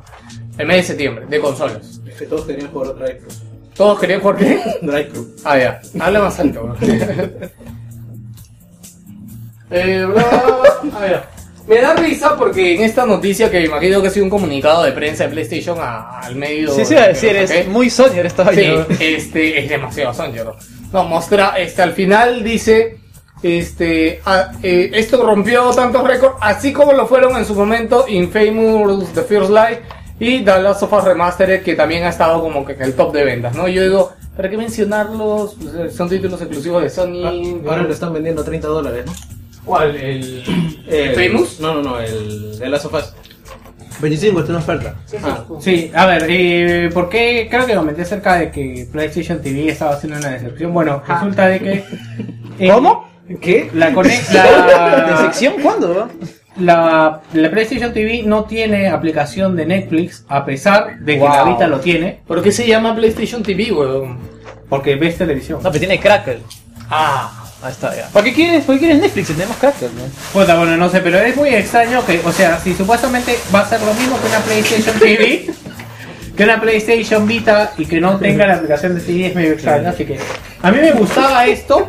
[0.58, 2.02] El mes de septiembre, de consolas.
[2.06, 3.32] Es que todos querían jugar Drive Club.
[3.74, 4.60] ¿Todos querían jugar qué?
[4.82, 5.36] Drive Club.
[5.42, 5.80] Ah, ya.
[5.98, 6.64] Habla más alto.
[6.64, 6.76] weón.
[9.70, 10.98] eh, bla, bla, bla.
[10.98, 11.22] A ver.
[11.66, 14.92] Me da risa porque en esta noticia, que imagino que ha sido un comunicado de
[14.92, 16.70] prensa de PlayStation a- al medio...
[16.72, 17.50] Sí, sí, iba a decir, ¿ok?
[17.50, 18.66] es muy Sony esta Sí,
[19.00, 20.54] este, es demasiado Sancho.
[20.92, 22.98] Mostra, este, al final dice,
[23.42, 29.12] este, ah, eh, esto rompió tantos récords, así como lo fueron en su momento Infamous
[29.12, 29.78] The First Light
[30.18, 33.12] y The Last of Us Remastered, que también ha estado como que en el top
[33.12, 33.68] de ventas, ¿no?
[33.68, 35.56] Yo digo, ¿para qué mencionarlos?
[35.60, 37.60] Pues, eh, son títulos exclusivos de Sony.
[37.68, 39.12] Ahora lo están vendiendo a 30 dólares, ¿no?
[39.64, 39.96] ¿Cuál?
[39.96, 40.42] ¿El,
[40.88, 41.60] El- Famous?
[41.60, 43.12] No, no, no, el de Last of Us.
[44.00, 44.94] 25, está en oferta.
[45.22, 49.68] Ah, Sí, a ver, eh, ¿por qué creo que comenté acerca de que PlayStation TV
[49.68, 50.72] estaba haciendo una decepción?
[50.72, 51.84] Bueno, resulta de que...
[52.58, 53.08] eh, ¿Cómo?
[53.40, 53.70] ¿Qué?
[53.74, 56.08] La, cone- ¿De la, sección cuándo?
[56.58, 61.28] la, la PlayStation TV no tiene aplicación de Netflix, a pesar de que Wow.
[61.30, 64.18] la Vita lo tiene, ¿Por qué se llama PlayStation TV, weón?
[64.68, 65.60] porque ves televisión.
[65.62, 66.40] No, pero tiene Crackle.
[66.90, 68.08] Ah, Ahí está, ya.
[68.08, 70.02] ¿Para qué quieres, ¿para qué quieres Netflix si tenemos Crackle, no?
[70.32, 73.68] Puta, bueno, no sé, pero es muy extraño que, o sea, si supuestamente va a
[73.68, 75.46] ser lo mismo que una PlayStation TV,
[76.36, 79.88] que una PlayStation Vita y que no tenga la aplicación de TV es medio extraño,
[79.88, 80.18] así que
[80.62, 81.88] a mí me gustaba esto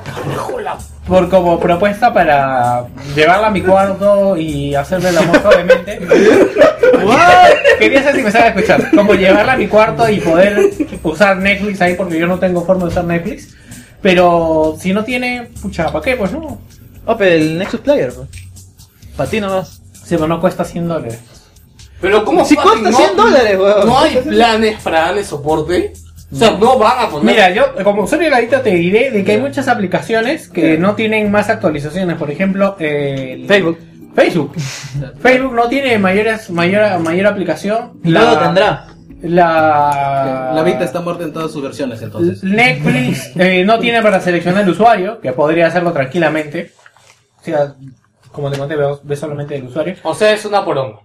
[1.07, 2.85] por como propuesta para
[3.15, 5.99] llevarla a mi cuarto y hacerle el amor suavemente.
[7.80, 10.69] Quería saber si me sabe escuchar, como llevarla a mi cuarto y poder
[11.03, 13.56] usar Netflix ahí porque yo no tengo forma de usar Netflix.
[14.12, 16.16] Pero si no tiene, pucha, ¿para qué?
[16.16, 16.60] Pues no.
[17.06, 18.30] Oh, pero el Nexus Player, pues.
[19.16, 19.82] Para ti nomás.
[19.94, 21.20] Sí, pero no cuesta 100 dólares.
[22.00, 23.88] pero ¿cómo fucking cuesta no- 100 dólares, weón.
[23.88, 25.94] ¿No hay planes para darle soporte?
[26.32, 27.26] O sea, no van a poner...
[27.36, 30.78] Mira, yo como usuario de la Vita te diré de que hay muchas aplicaciones que
[30.78, 32.18] no tienen más actualizaciones.
[32.18, 33.78] Por ejemplo, eh, el- Facebook.
[34.16, 34.54] Facebook.
[35.22, 38.00] Facebook no tiene mayores, mayor, mayor aplicación.
[38.04, 38.88] Luego tendrá.
[39.22, 42.44] La, La Vita está muerta en todas sus versiones, entonces.
[42.44, 46.72] Netflix eh, no tiene para seleccionar el usuario, que podría hacerlo tranquilamente.
[47.39, 47.73] O sea,
[48.31, 49.95] como te conté, ves solamente el usuario.
[50.03, 50.99] O sea, es una poronga.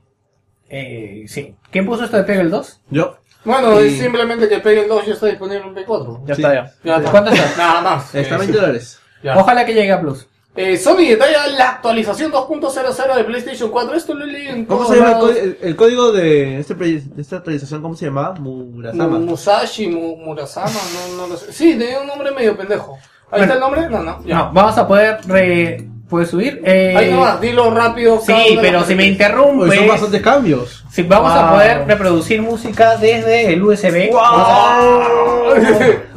[0.68, 1.54] Eh, sí.
[1.70, 2.80] ¿Quién puso esto de Peggle 2?
[2.90, 3.16] Yo.
[3.44, 6.22] Bueno, Y- es simplemente que Peggle 2 ya está disponible en P4.
[6.26, 6.42] Ya Sí.
[6.42, 6.72] está, ya.
[7.00, 7.56] Ya, ¿Cuánto está?
[7.56, 8.14] Nada más.
[8.14, 9.00] Está Eh, 20 dólares.
[9.22, 9.36] ya.
[9.38, 10.26] Ojalá que llegue a Plus.
[10.54, 13.94] Eh, Sony detalla la actualización 2.00 de PlayStation 4.
[13.96, 15.30] Esto lo leí en ¿Cómo todos se llama el, lados.
[15.30, 17.80] código- el- el código de, este, de esta actualización?
[17.80, 18.34] ¿Cómo se llamaba?
[18.34, 19.18] Murasama.
[19.18, 20.68] Mu- Musashi, Mu- Murasama,
[21.08, 21.52] no, no lo sé.
[21.54, 22.98] Sí, tenía un nombre medio pendejo.
[23.30, 23.44] ¿Ahí Bueno.
[23.44, 23.88] está el nombre?
[23.88, 24.24] No, no.
[24.26, 24.36] Ya.
[24.36, 25.88] No, vamos a poder re...
[26.12, 26.60] ¿Puedes subir?
[26.62, 28.20] Eh, Ahí nomás, dilo rápido.
[28.20, 29.04] Sí, pero si me.
[29.04, 30.84] Hoy son bastantes cambios.
[30.92, 31.52] si vamos a Wow.
[31.54, 34.10] poder reproducir música desde el USB.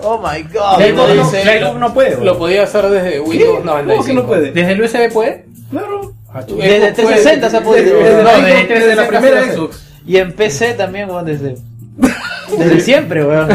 [0.01, 0.79] Oh my god.
[0.79, 2.23] Lightroom no, no puede.
[2.23, 3.95] Lo podía hacer desde Windows 95.
[3.95, 4.51] ¿Cómo que no puede?
[4.51, 5.45] ¿Desde el USB puede?
[5.71, 6.13] Claro.
[6.57, 7.97] Desde 360 se ha podido.
[7.97, 9.53] Desde, No, la, desde desde la 360 primera.
[9.53, 9.87] Xbox.
[10.05, 11.55] Y en PC también, weón, desde.
[12.57, 13.47] Desde siempre, weón.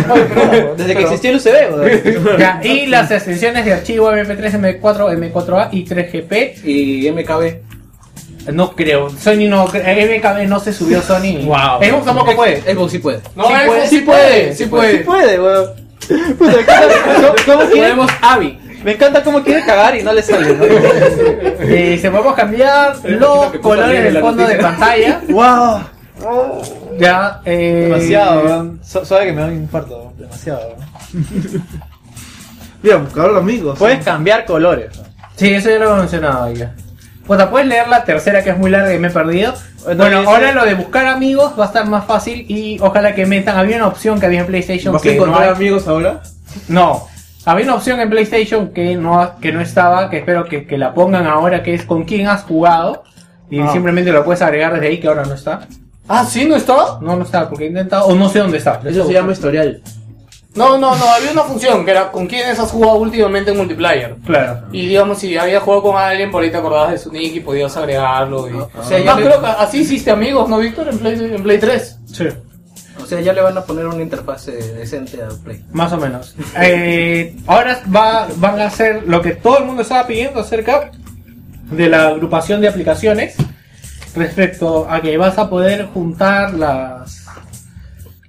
[0.77, 2.39] Desde que existió el UCB, weón.
[2.39, 6.65] Ya, y las extensiones de archivo MP3, M4, M4A y 3GP.
[6.65, 7.71] Y MKB.
[8.55, 11.39] No creo, Sony no, MKB no se subió Sony.
[11.45, 11.83] Wow.
[11.83, 12.63] Xbox tampoco puede.
[12.63, 13.21] Xbox sí puede.
[13.37, 14.99] No, Sí puede, sí puede, sí puede.
[14.99, 15.71] Sí puede, weón.
[16.39, 16.95] Puta, me encanta
[17.47, 18.59] cómo- Podemos AVI.
[18.83, 20.65] Me encanta cómo quiere cagar y no le sale, ¿no?
[20.65, 25.21] Eh, se podemos cambiar los colores del fondo de pantalla.
[25.29, 25.81] ¡Wow!
[26.99, 28.81] Ya, eh, Demasiado, weón.
[28.83, 30.17] Suave que me da un infarto, weón.
[30.19, 30.61] Demasiado,
[31.13, 31.65] weón.
[32.83, 33.79] Mira, buscar amigos.
[33.79, 34.97] Puedes cambiar colores.
[34.97, 35.11] weón.
[35.37, 36.75] Sí, eso ya lo he mencionado ya.
[37.27, 39.55] Puta, puedes leer la tercera que es muy larga y me he perdido.
[39.97, 43.57] Bueno, ahora lo de buscar amigos va a estar más fácil y ojalá que metan.
[43.57, 45.55] Había una opción que había en PlayStation ¿Vas a que no, encontrar hay.
[45.55, 46.21] amigos ahora?
[46.69, 47.07] no.
[47.47, 50.93] Había una opción en PlayStation que no, que no estaba, que espero que, que la
[50.93, 53.05] pongan ahora, que es con quién has jugado.
[53.49, 53.71] Y Ah.
[53.73, 55.67] simplemente lo puedes agregar desde ahí, que ahora no está.
[56.13, 56.45] Ah, ¿sí?
[56.45, 56.99] ¿No está?
[57.01, 58.81] No, no está, porque he intentado, o no sé dónde está.
[58.85, 59.81] Eso se llama historial.
[60.57, 64.17] No, no, no, había una función que era con quiénes has jugado últimamente en multiplayer.
[64.27, 64.63] Claro.
[64.73, 67.41] Y digamos, si habías jugado con alguien, por ahí te acordabas de su nick y
[67.41, 68.49] podías agregarlo.
[68.51, 68.55] Y...
[68.55, 70.89] O sea, ya Ah, le- creo que así hiciste amigos, ¿no, Víctor?
[70.89, 71.99] En Play, en Play 3.
[72.13, 72.27] Sí.
[73.01, 75.65] O sea, ya le van a poner una interfase decente al Play.
[75.73, 76.35] Más o menos.
[76.61, 80.91] Eh, ahora va, van a hacer lo que todo el mundo estaba pidiendo acerca
[81.71, 83.37] de la agrupación de aplicaciones
[84.15, 87.27] respecto a que vas a poder juntar las,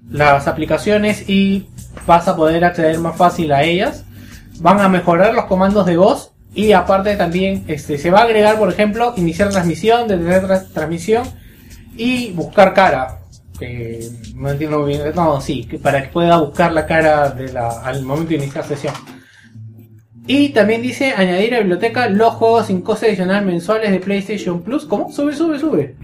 [0.09, 1.69] las aplicaciones y
[2.05, 4.03] vas a poder acceder más fácil a ellas.
[4.59, 8.57] Van a mejorar los comandos de voz y aparte también este, se va a agregar,
[8.59, 11.23] por ejemplo, iniciar transmisión, detener tra- transmisión
[11.97, 13.17] y buscar cara.
[13.57, 15.01] Que no entiendo bien.
[15.15, 18.93] No, sí, para que pueda buscar la cara de la, al momento de iniciar sesión.
[20.33, 24.61] Y también dice añadir a la biblioteca los juegos sin coste adicional mensuales de PlayStation
[24.61, 24.85] Plus.
[24.85, 25.11] ¿Cómo?
[25.11, 25.97] Sube, sube, sube.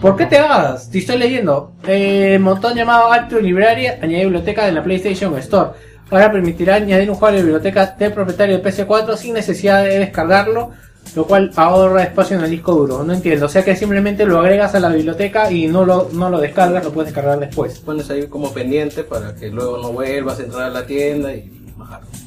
[0.00, 0.90] ¿Por qué te hagas?
[0.90, 1.72] Te estoy leyendo.
[1.86, 5.72] Eh, montón llamado Active Library, añadir biblioteca de la PlayStation Store.
[6.10, 10.70] Ahora permitirá añadir un juego de biblioteca del propietario de PS4 sin necesidad de descargarlo,
[11.14, 13.04] lo cual ahorra espacio en el disco duro.
[13.04, 13.44] No entiendo.
[13.44, 16.82] O sea que simplemente lo agregas a la biblioteca y no lo, no lo descargas,
[16.82, 17.80] lo puedes descargar después.
[17.80, 21.52] Pones ahí como pendiente para que luego no vuelvas a entrar a la tienda y
[21.76, 22.25] bajarlo.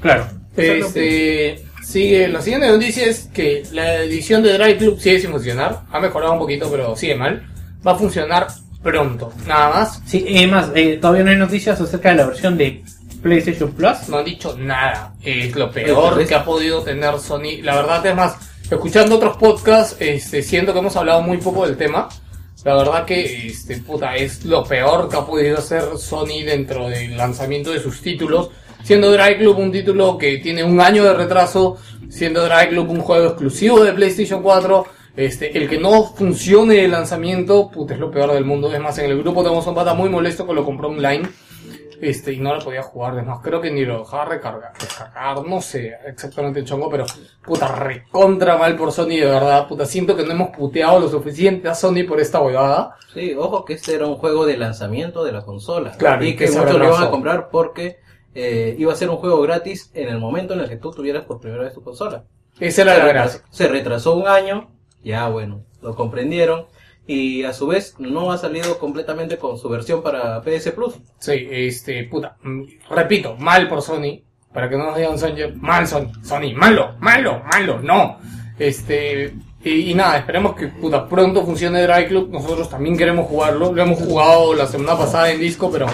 [0.00, 0.26] Claro.
[0.56, 5.30] Es Este, sigue, la siguiente noticia es que la edición de Drive Club sigue sin
[5.30, 5.82] funcionar.
[5.90, 7.46] Ha mejorado un poquito, pero sigue mal.
[7.86, 8.48] Va a funcionar
[8.82, 10.02] pronto, nada más.
[10.06, 12.82] Sí, y además, eh, todavía no hay noticias acerca de la versión de
[13.22, 14.08] PlayStation Plus.
[14.08, 15.14] No han dicho nada.
[15.22, 17.62] Es lo peor que ha podido tener Sony.
[17.62, 18.36] La verdad es más,
[18.70, 22.08] escuchando otros podcasts, este, siento que hemos hablado muy poco del tema.
[22.64, 27.16] La verdad que, este, puta, es lo peor que ha podido hacer Sony dentro del
[27.16, 28.50] lanzamiento de sus títulos.
[28.82, 31.76] Siendo Drive Club un título que tiene un año de retraso,
[32.08, 34.86] siendo Drive Club un juego exclusivo de PlayStation 4,
[35.16, 38.72] este, el que no funcione el lanzamiento, puta, es lo peor del mundo.
[38.72, 41.28] Es más, en el grupo tenemos un pata muy molesto que lo compró online
[42.00, 45.60] este, y no lo podía jugar, además creo que ni lo dejaba recargar, descargar, no
[45.60, 47.04] sé exactamente el chongo, pero
[47.44, 51.68] puta recontra mal por Sony de verdad, puta siento que no hemos puteado lo suficiente
[51.68, 52.96] a Sony por esta huevada.
[53.12, 55.92] Sí, ojo que este era un juego de lanzamiento de la consola.
[55.92, 57.98] Claro, y que, que muchos lo iban a comprar porque
[58.40, 61.24] eh, iba a ser un juego gratis en el momento en el que tú tuvieras
[61.24, 62.24] por primera vez tu consola.
[62.60, 63.40] Esa era la gracia.
[63.50, 64.70] Se retrasó un año,
[65.02, 66.66] ya bueno, lo comprendieron.
[67.04, 70.94] Y a su vez no ha salido completamente con su versión para PS Plus.
[71.18, 75.88] Sí, este, puta, mm, repito, mal por Sony, para que no nos digan Sony, mal
[75.88, 78.18] Sony, Sony, malo, malo, malo, no.
[78.58, 83.72] Este, y, y nada, esperemos que puta, pronto funcione Drive Club, nosotros también queremos jugarlo,
[83.72, 85.86] lo hemos jugado la semana pasada en disco, pero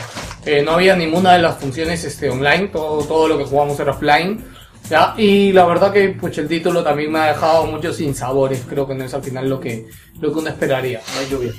[0.45, 3.93] eh, no había ninguna de las funciones este, online, todo, todo lo que jugamos era
[3.93, 4.45] offline.
[4.91, 5.15] ¿ya?
[5.17, 8.95] Y la verdad que pues el título también me ha dejado muchos sinsabores, creo que
[8.95, 9.87] no es al final lo que,
[10.21, 11.01] lo que uno esperaría.
[11.15, 11.53] No hay lluvia.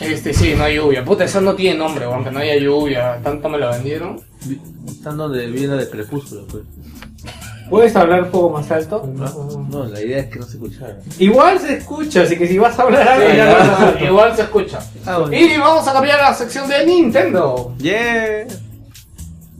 [0.00, 1.04] Este, sí, no hay lluvia.
[1.04, 3.20] Puta, eso no tiene nombre, aunque no haya lluvia.
[3.22, 4.20] Tanto me lo vendieron.
[4.88, 6.64] Están donde viene de crepúsculo, pues.
[7.70, 9.08] ¿Puedes hablar un poco más alto?
[9.14, 10.98] No, no, la idea es que no se escuchara.
[11.18, 14.04] Igual se escucha, así que si vas a hablar algo, Sí, ya lo vas a
[14.04, 14.78] igual se escucha.
[15.06, 15.36] Ah, bueno.
[15.36, 17.74] Y vamos a cambiar a la sección de Nintendo.
[17.78, 18.46] Yeah.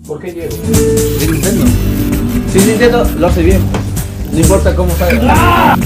[0.06, 0.54] ¿Por qué llego?
[0.54, 1.64] ¿De Nintendo?
[2.52, 3.62] Si Nintendo lo hace bien.
[4.32, 5.76] No importa cómo salga.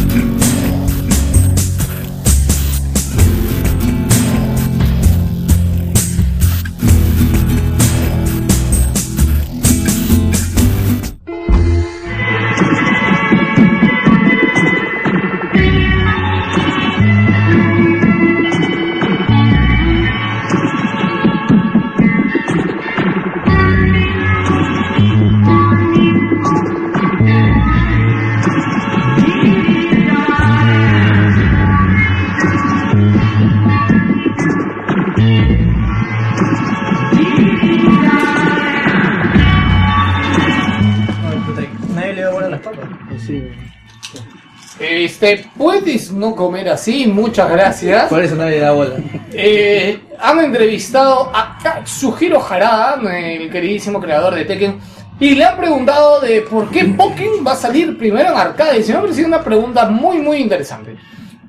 [45.20, 48.09] Este, puedes no comer así, muchas gracias.
[48.09, 48.95] Por eso nadie da bola.
[49.32, 54.78] Eh, han entrevistado a Katsuhiro Harada, el queridísimo creador de Tekken,
[55.19, 58.78] y le han preguntado de por qué Pokémon va a salir primero en arcade.
[58.78, 60.97] Y se me ha parecido una pregunta muy, muy interesante.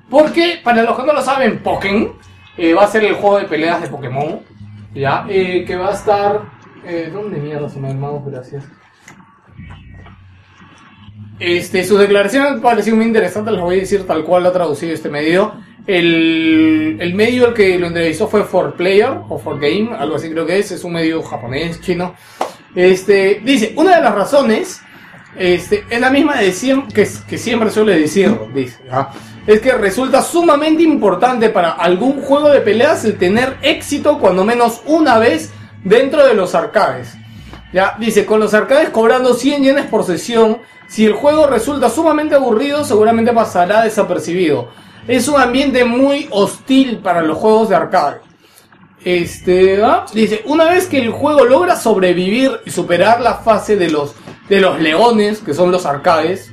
[0.09, 2.13] Porque, para los que no lo saben, Pokémon
[2.57, 4.39] eh, va a ser el juego de peleas de Pokémon,
[4.95, 5.27] ¿ya?
[5.29, 6.41] Eh, que va a estar...
[6.87, 8.23] Eh, ¿Dónde mierda se me ha armado?
[8.25, 8.63] Gracias.
[11.39, 12.59] Este, su declaración me
[12.95, 15.53] muy interesante, les voy a decir tal cual lo ha traducido este medio.
[15.87, 20.29] El, el medio el que lo entrevistó fue For Player o For Game, algo así
[20.29, 22.13] creo que es, es un medio japonés, chino.
[22.75, 24.81] Este, dice, una de las razones
[25.37, 29.11] este, es la misma de siem- que, que siempre suele decir, dice, ¿ah?
[29.47, 34.81] es que resulta sumamente importante para algún juego de peleas el tener éxito cuando menos
[34.85, 35.51] una vez
[35.83, 37.15] dentro de los arcades.
[37.71, 42.35] Ya, dice, con los arcades cobrando 100 yenes por sesión, si el juego resulta sumamente
[42.35, 44.69] aburrido, seguramente pasará desapercibido.
[45.07, 48.21] Es un ambiente muy hostil para los juegos de arcade.
[49.05, 49.79] Este,
[50.13, 54.15] dice, una vez que el juego logra sobrevivir y superar la fase de los,
[54.49, 56.51] de los leones, que son los arcades,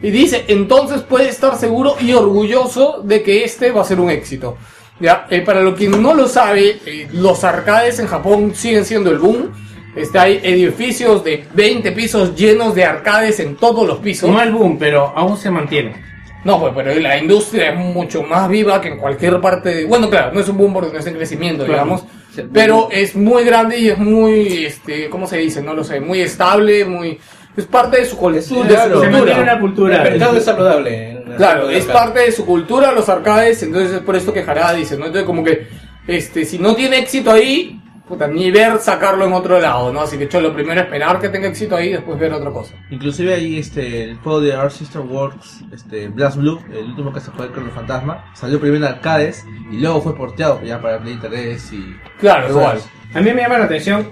[0.00, 4.10] y dice, entonces puede estar seguro y orgulloso de que este va a ser un
[4.10, 4.56] éxito.
[5.00, 9.10] Ya, eh, para lo que no lo sabe, eh, los arcades en Japón siguen siendo
[9.10, 9.52] el boom.
[9.96, 14.30] Este, hay edificios de 20 pisos llenos de arcades en todos los pisos.
[14.30, 16.08] No el boom, pero aún se mantiene.
[16.44, 19.74] No, pues, pero la industria es mucho más viva que en cualquier parte.
[19.74, 19.84] De...
[19.86, 21.82] Bueno, claro, no es un boom porque no es en crecimiento, Claro.
[21.82, 22.04] digamos.
[22.52, 25.60] Pero es muy grande y es muy, este, ¿cómo se dice?
[25.60, 27.18] No lo sé, muy estable, muy.
[27.56, 29.00] Es parte de su, su claro.
[29.00, 29.42] Se mantiene cultura.
[29.42, 29.96] una cultura.
[30.04, 31.24] El mercado es saludable.
[31.36, 31.92] Claro, es acá.
[31.92, 35.06] parte de su cultura los arcades, entonces es por esto que Jarada dice, ¿no?
[35.06, 35.66] Entonces como que,
[36.06, 40.00] este, si no tiene éxito ahí, puta, ni ver sacarlo en otro lado, ¿no?
[40.00, 42.74] Así que yo lo primero esperar que tenga éxito ahí y después ver otra cosa.
[42.90, 47.20] Inclusive ahí este, el juego de Our Sister Works, este, Blast Blue, el último que
[47.20, 50.98] se fue con los fantasma, salió primero en arcades y luego fue porteado ya para
[50.98, 51.96] Play 3 y...
[52.18, 52.80] Claro, igual.
[53.14, 54.08] A mí me llama la atención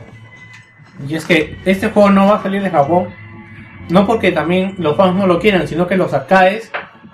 [1.08, 3.08] y es que este juego no va a salir de Japón
[3.88, 6.72] no porque también los fans no lo quieran, sino que los arcades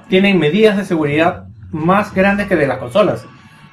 [0.09, 3.27] tienen medidas de seguridad más grandes que de las consolas.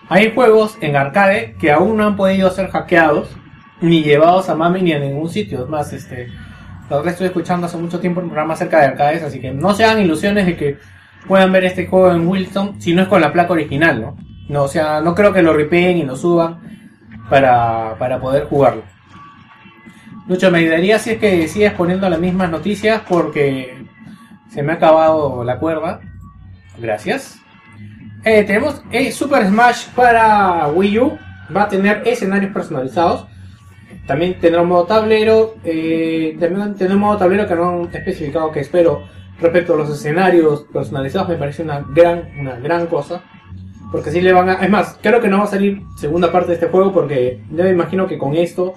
[0.10, 3.30] Hay juegos en arcade que aún no han podido ser hackeados
[3.80, 5.64] ni llevados a Mami ni a ningún sitio.
[5.64, 6.28] Es más, este,
[6.90, 9.86] la estoy escuchando hace mucho tiempo un programa acerca de arcades, así que no se
[9.86, 10.78] hagan ilusiones de que
[11.28, 14.18] puedan ver este juego en Wilson si no es con la placa original, ¿no?
[14.50, 16.60] No, o sea, no creo que lo ripeen y lo suban
[17.30, 18.82] para, para poder jugarlo.
[20.28, 23.86] Lucho, me ayudaría si es que sigues poniendo las mismas noticias porque
[24.50, 26.02] se me ha acabado la cuerda.
[26.80, 27.39] Gracias.
[28.24, 31.18] Eh, tenemos eh, Super Smash para Wii U.
[31.56, 33.26] Va a tener escenarios personalizados.
[34.06, 35.56] También tendrá un modo tablero.
[35.64, 39.04] eh, también tendrá un modo tablero que no han especificado que espero.
[39.40, 43.24] Respecto a los escenarios personalizados me parece una gran, una gran cosa.
[43.92, 44.54] Porque si le van a...
[44.56, 47.64] Es más, creo que no va a salir segunda parte de este juego porque yo
[47.64, 48.76] me imagino que con esto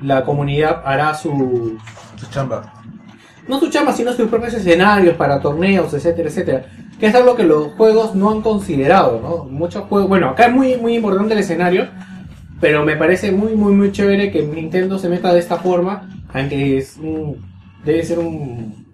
[0.00, 1.76] la comunidad hará su...
[2.16, 2.72] Su chamba.
[3.48, 6.66] No su chamba, sino sus propios escenarios para torneos, etcétera, etcétera.
[7.00, 9.44] Que es algo que los juegos no han considerado, ¿no?
[9.50, 10.08] Muchos juegos...
[10.08, 11.88] Bueno, acá es muy, muy importante el escenario,
[12.60, 16.78] pero me parece muy, muy, muy chévere que Nintendo se meta de esta forma, aunque
[16.78, 17.36] es un...
[17.84, 18.86] Debe ser un...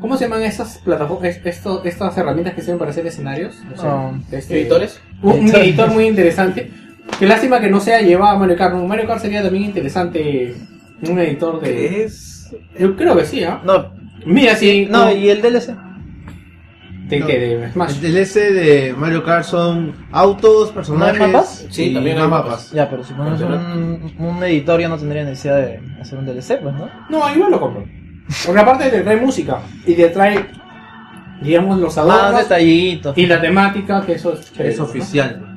[0.00, 3.54] ¿Cómo se llaman esas plataformas, esto, estas herramientas que sirven para hacer escenarios?
[3.76, 5.00] Sé, Ah, este- ¿Editores?
[5.22, 6.70] un, un editor muy interesante.
[7.18, 8.74] Qué lástima que no sea llevado a Mario Kart.
[8.74, 8.86] ¿no?
[8.86, 10.54] Mario Kart sería también interesante
[11.08, 12.04] un editor de...
[12.04, 12.50] Es...
[12.78, 13.60] Yo creo que sí, ¿ah?
[13.64, 13.92] No,
[14.24, 14.86] Mira, sí.
[14.90, 15.70] no, y el DLC.
[17.20, 17.38] ¿De qué?
[17.38, 18.04] De Smash.
[18.04, 21.18] El DLC de Mario Kart son autos, personajes...
[21.18, 21.66] ¿No hay mapas?
[21.70, 22.70] Sí, y también hay mapas.
[22.72, 26.60] Ya, pero si pones un, un editor ya no tendría necesidad de hacer un DLC,
[26.62, 26.88] pues, ¿no?
[27.08, 27.84] No, igual lo compro.
[28.46, 30.46] Porque aparte te trae música y te trae,
[31.42, 33.18] digamos, los Más adornos detallitos.
[33.18, 35.51] y la temática, que eso es chévere, Es ¿no?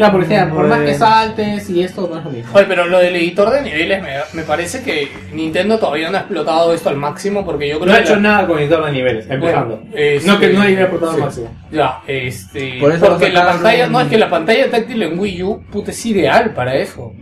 [0.00, 2.50] Claro, porque sea, por más que saltes y esto no es lo mismo.
[2.54, 6.20] Oye, pero lo del editor de niveles me, me parece que Nintendo todavía no ha
[6.20, 8.92] explotado esto al máximo porque yo creo No ha hecho la- nada con editor de
[8.92, 9.76] niveles, empezando.
[9.76, 11.20] Bueno, este- no que no haya aportado sí.
[11.20, 11.48] máximo.
[11.70, 12.78] Ya, este.
[12.80, 15.42] Por eso porque la sacaron pantalla, un- no es que la pantalla táctil en Wii
[15.42, 17.12] U, puta, es ideal para eso.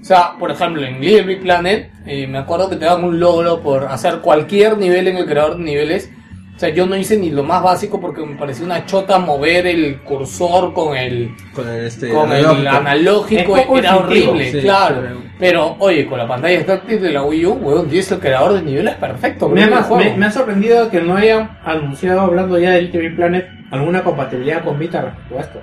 [0.00, 3.18] O sea, por ejemplo, en Little Big Planet, eh, me acuerdo que te daban un
[3.18, 6.10] logro por hacer cualquier nivel en el creador de niveles.
[6.58, 9.64] O sea, yo no hice ni lo más básico porque me parecía una chota mover
[9.68, 12.68] el cursor con el, Con el, este, con el analógico.
[12.76, 14.96] analógico, Es poco era horrible, sí, claro.
[15.00, 18.18] pero- Pero, oye, con la pantalla táctil de la Wii U, weón, y es el
[18.18, 19.48] creador de niveles perfecto.
[19.48, 20.02] Me, ha- el juego.
[20.02, 24.64] me- me ha sorprendido que no hayan anunciado, hablando ya del TV Planet, alguna compatibilidad
[24.64, 25.60] con Vita respecto a esto.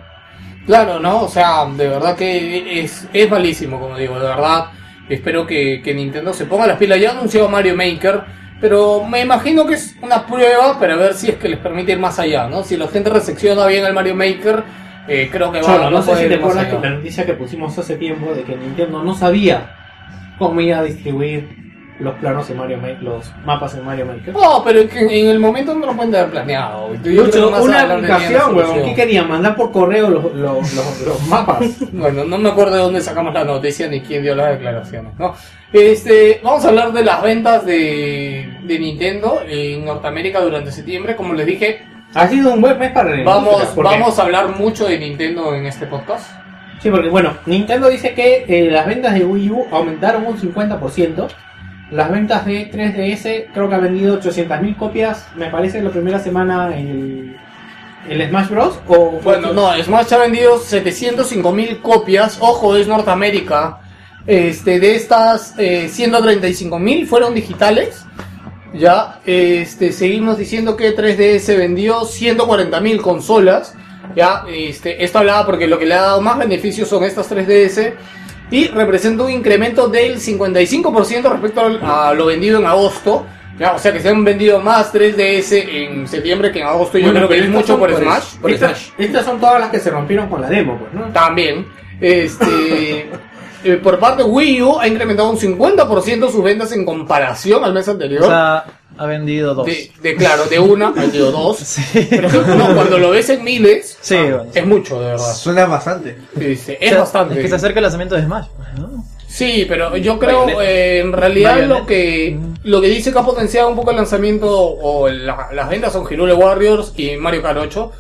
[0.66, 1.24] Claro, ¿no?
[1.24, 4.68] O sea, de verdad que es, es malísimo, como digo, de verdad.
[5.10, 7.00] Espero que, que Nintendo se ponga las pilas.
[7.02, 8.22] Ya ha anunciado Mario Maker
[8.62, 12.00] Pero me imagino que es una prueba para ver si es que les permite ir
[12.00, 12.64] más allá, ¿no?
[12.64, 14.64] Si la gente recepciona bien el Mario Maker,
[15.08, 17.34] eh, creo que va Cholo, no sé puede si te acuerdas que la noticia que
[17.34, 19.76] pusimos hace tiempo de que Nintendo no sabía
[20.38, 21.65] cómo iba a distribuir
[22.00, 24.34] los planos en Mario Maker, los mapas en Mario Maker.
[24.34, 26.90] No, pero es que en el momento no lo pueden haber planeado.
[27.04, 28.84] Lucho, una aplicación, weón.
[28.84, 29.30] ¿Qué querían?
[29.30, 31.66] ¿Mandar por correo los, los, los, los mapas?
[31.94, 35.34] Bueno, no me acuerdo de dónde sacamos la noticia ni quién dio las declaraciones, ¿no?
[35.72, 41.16] Este, vamos a hablar de las ventas de, de Nintendo en Norteamérica durante septiembre.
[41.16, 41.82] Como les dije,
[42.14, 45.66] Ha sido un buen mes para la vamos, vamos a hablar mucho de Nintendo en
[45.66, 46.30] este podcast.
[46.82, 51.28] Sí, porque bueno, Nintendo dice que eh, las ventas de Wii U aumentaron un 50%.
[51.92, 56.76] Las ventas de 3DS creo que ha vendido 800.000 copias, me parece, la primera semana
[56.76, 57.36] el,
[58.10, 58.80] el Smash Bros.
[58.88, 62.38] O Bueno, no, Smash ha vendido 705 mil copias.
[62.40, 63.80] Ojo, es Norteamérica.
[64.26, 68.06] Este, de estas, eh, 135 mil fueron digitales.
[68.74, 73.76] Ya, este, seguimos diciendo que 3DS vendió 140 mil consolas.
[74.16, 77.94] Ya, este, esto hablaba porque lo que le ha dado más beneficios son estas 3DS.
[78.52, 83.26] Y representa un incremento del 55% respecto a lo vendido en agosto.
[83.58, 86.98] Ya, o sea que se han vendido más 3DS en septiembre que en agosto.
[86.98, 88.36] Yo creo que es mucho por Smash.
[88.42, 88.90] Por estas, Smash.
[88.98, 91.12] estas son todas las que se rompieron con la demo, pues, ¿no?
[91.14, 91.66] También.
[92.02, 93.10] Este.
[93.64, 97.74] eh, por parte de Wii U ha incrementado un 50% sus ventas en comparación al
[97.74, 98.24] mes anterior.
[98.24, 98.66] O sea,
[98.98, 99.66] ha vendido dos.
[99.66, 101.58] de, de, claro, de una ha vendido dos.
[101.60, 102.08] Sí.
[102.10, 104.46] Pero no, cuando lo ves en miles, Sí, bueno.
[104.54, 105.34] es mucho, de verdad.
[105.34, 106.18] Suena bastante.
[106.36, 107.36] O es sea, bastante.
[107.36, 109.06] Es que se acerca el lanzamiento de Smash, pues, ¿no?
[109.28, 113.68] Sí, pero yo creo eh, en realidad lo que lo que dice que ha potenciado
[113.68, 117.92] un poco el lanzamiento o la- las ventas son Hirule Warriors y Mario Kart 8.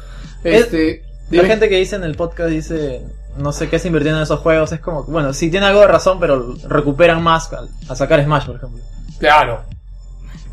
[0.46, 3.02] Este, La gente que dice en el podcast dice,
[3.38, 5.88] no sé qué se invirtiendo en esos juegos, es como, bueno, sí tiene algo de
[5.88, 8.82] razón, pero recuperan más al- a sacar Smash, por ejemplo.
[9.20, 9.64] Claro.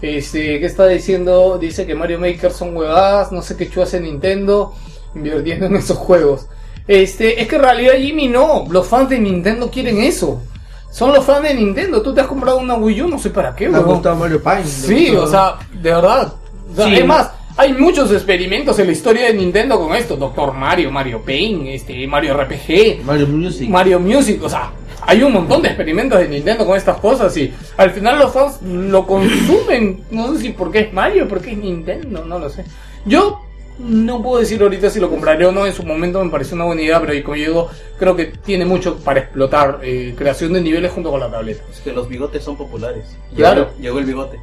[0.02, 1.58] Este, ¿qué está diciendo?
[1.58, 4.74] Dice que Mario Maker son huevadas, no sé qué hace Nintendo
[5.14, 6.46] invirtiendo en esos juegos.
[6.88, 10.42] Este, es que en realidad Jimmy no, los fans de Nintendo quieren eso.
[10.90, 13.54] Son los fans de Nintendo, tú te has comprado una Wii U, no sé para
[13.54, 13.94] qué, huevón.
[13.94, 14.64] gustado Mario Pine.
[14.66, 16.34] Sí, o sea, de verdad.
[16.70, 16.94] O sea, Sí.
[16.96, 20.16] Es más, hay muchos experimentos en la historia de Nintendo con esto.
[20.16, 23.68] Doctor Mario, Mario Paint, este, Mario RPG, Mario Music.
[23.68, 24.70] Mario Music, o sea,
[25.06, 28.62] hay un montón de experimentos de Nintendo con estas cosas y al final los fans
[28.62, 30.04] lo consumen.
[30.10, 32.64] No sé si porque es Mario, porque es Nintendo, no lo sé.
[33.04, 33.40] Yo
[33.78, 36.64] no puedo decir ahorita si lo compraré o no, en su momento me pareció una
[36.64, 40.60] buena idea, pero como yo digo, creo que tiene mucho para explotar eh, creación de
[40.60, 41.62] niveles junto con la tableta.
[41.70, 43.04] Es que los bigotes son populares.
[43.34, 43.70] Claro.
[43.78, 44.40] Llegó, llegó el bigote.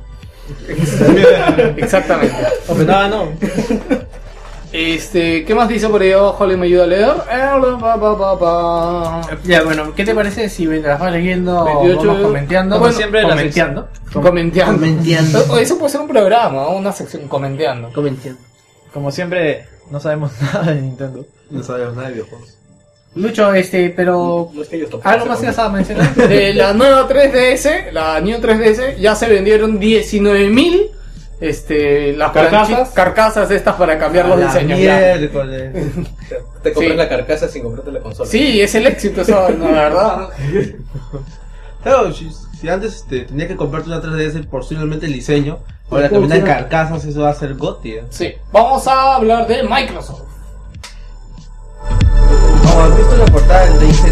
[1.78, 2.36] Exactamente.
[2.68, 3.30] Openaba no.
[4.72, 6.46] Este, ¿qué más dice por ahí abajo?
[6.46, 7.14] ¿Le me ayuda a leer?
[7.32, 7.50] Eh.
[9.44, 12.76] Ya, bueno, ¿qué te parece si mientras vas leyendo 28, vamos comentando?
[12.76, 13.88] como Bueno, siempre, la comentando.
[14.14, 14.74] Comenteando.
[14.76, 15.46] Comenteando.
[15.50, 17.92] O- Eso puede ser un programa, una sección comenteando.
[17.94, 18.40] Comentando.
[18.94, 21.26] Como siempre, no sabemos nada de Nintendo.
[21.50, 22.56] No sabemos nada de videojuegos.
[23.16, 24.52] Lucho, este, pero...
[24.54, 26.14] No es que toquen ¿Algo más ibas a mencionar?
[26.14, 30.92] De la nueva 3DS, la New 3DS, ya se vendieron 19.000
[31.42, 32.90] este, las ¿Carcasas?
[32.90, 34.78] carcasas estas para cambiar los diseños.
[34.80, 35.72] miércoles.
[36.64, 36.98] Te compras Sí.
[36.98, 38.30] la carcasa sin comprarte la consola.
[38.30, 40.30] Sí, es el éxito, eso, no, la verdad.
[41.82, 42.30] Claro, si,
[42.60, 45.60] si antes este, tenías que comprarte una 3DS por simplemente el diseño,
[45.90, 47.92] ahora que vendan carcasas, eso va a ser GOTY.
[47.94, 48.04] ¿eh?
[48.10, 50.24] Sí, vamos a hablar de Microsoft.
[52.76, 54.04] Oh, ¿Has visto la portada del DayZ?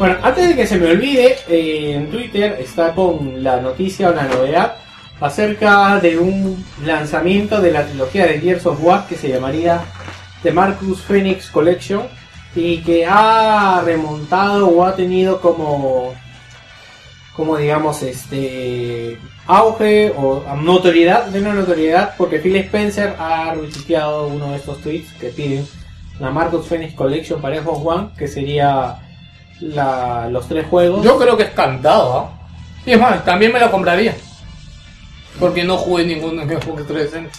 [0.00, 4.22] Bueno, antes de que se me olvide, eh, en Twitter está con la noticia, una
[4.22, 4.76] novedad,
[5.20, 9.82] acerca de un lanzamiento de la trilogía de Gears of War que se llamaría
[10.42, 12.04] The Marcus Phoenix Collection
[12.56, 16.14] y que ha remontado o ha tenido como,
[17.36, 24.52] como digamos, este auge o notoriedad, de una notoriedad, porque Phil Spencer ha retuiteado uno
[24.52, 25.68] de estos tweets que piden
[26.18, 28.98] la Marcus Phoenix Collection para Xbox One, que sería
[29.60, 31.04] la, los tres juegos.
[31.04, 32.40] Yo creo que es cantado, ¿ah?
[32.86, 34.14] Y es más, también me lo compraría.
[35.38, 37.38] Porque no jugué ninguno en Xbox 360.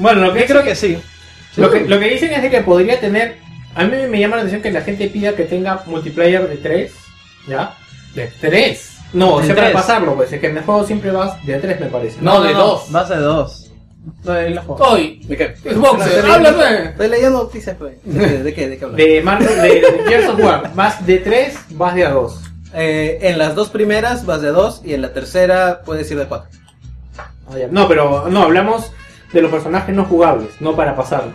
[0.00, 0.98] bueno, lo que creo que sí.
[1.56, 3.38] Lo que, lo que dicen es de que podría tener
[3.74, 6.92] A mí me llama la atención que la gente pida que tenga multiplayer de 3,
[7.48, 7.74] ¿ya?
[8.14, 8.96] De 3.
[9.12, 11.80] No, o sea, para pasarlo, pues, es que en el juego siempre vas de 3,
[11.80, 12.18] me parece.
[12.20, 12.92] No, de dos.
[12.92, 13.16] Vas de
[14.80, 15.56] Hoy, ¿De qué?
[15.56, 16.56] Xboxer, Estoy háblame.
[16.58, 17.94] leyendo- Estoy leyendo noticias, pues.
[18.04, 18.38] ¿De qué?
[18.42, 18.68] ¿De qué?
[18.68, 18.96] ¿De qué hablas?
[18.96, 22.40] De Marvel, de, de Gears of War, vas de 3, vas de a 2.
[22.74, 26.26] Eh, en las dos primeras vas de dos y en la tercera puedes ir de
[26.26, 26.50] cuatro.
[27.70, 28.92] No, pero no, hablamos
[29.32, 31.32] de los personajes no jugables, no para pasarlo.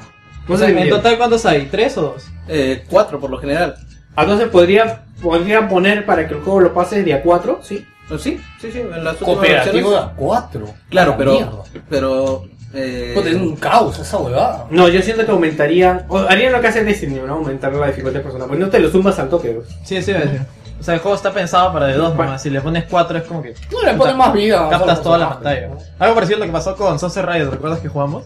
[0.48, 1.66] No sé en total, ¿cuántos hay?
[1.72, 2.26] ¿Tres o dos?
[2.48, 3.76] Eh, cuatro por lo general.
[4.16, 7.84] Entonces podría, podrían poner para que el juego lo pases de a 4, ¿sí?
[8.08, 8.80] Pues sí, sí, sí.
[8.82, 10.66] En las últimas Cooperativo de a 4.
[10.90, 11.64] Claro, pero.
[11.90, 12.46] Pero.
[12.74, 14.66] Eh, es un caos esa huevada.
[14.72, 17.36] No, yo siento que aumentarían, o harían lo que hace Destiny, ¿no?
[17.36, 18.48] Aumentar la dificultad del personaje.
[18.50, 19.60] Pues no te lo zumbas al toque.
[19.84, 20.38] Sí, sí, sí.
[20.80, 22.42] O sea, el juego está pensado para de dos nomás.
[22.42, 24.68] Si le pones cuatro es como que No le pones más vida.
[24.70, 25.70] captas toda la pantalla.
[26.00, 28.26] Algo parecido a lo que pasó con Sunset Riders, ¿recuerdas que jugamos?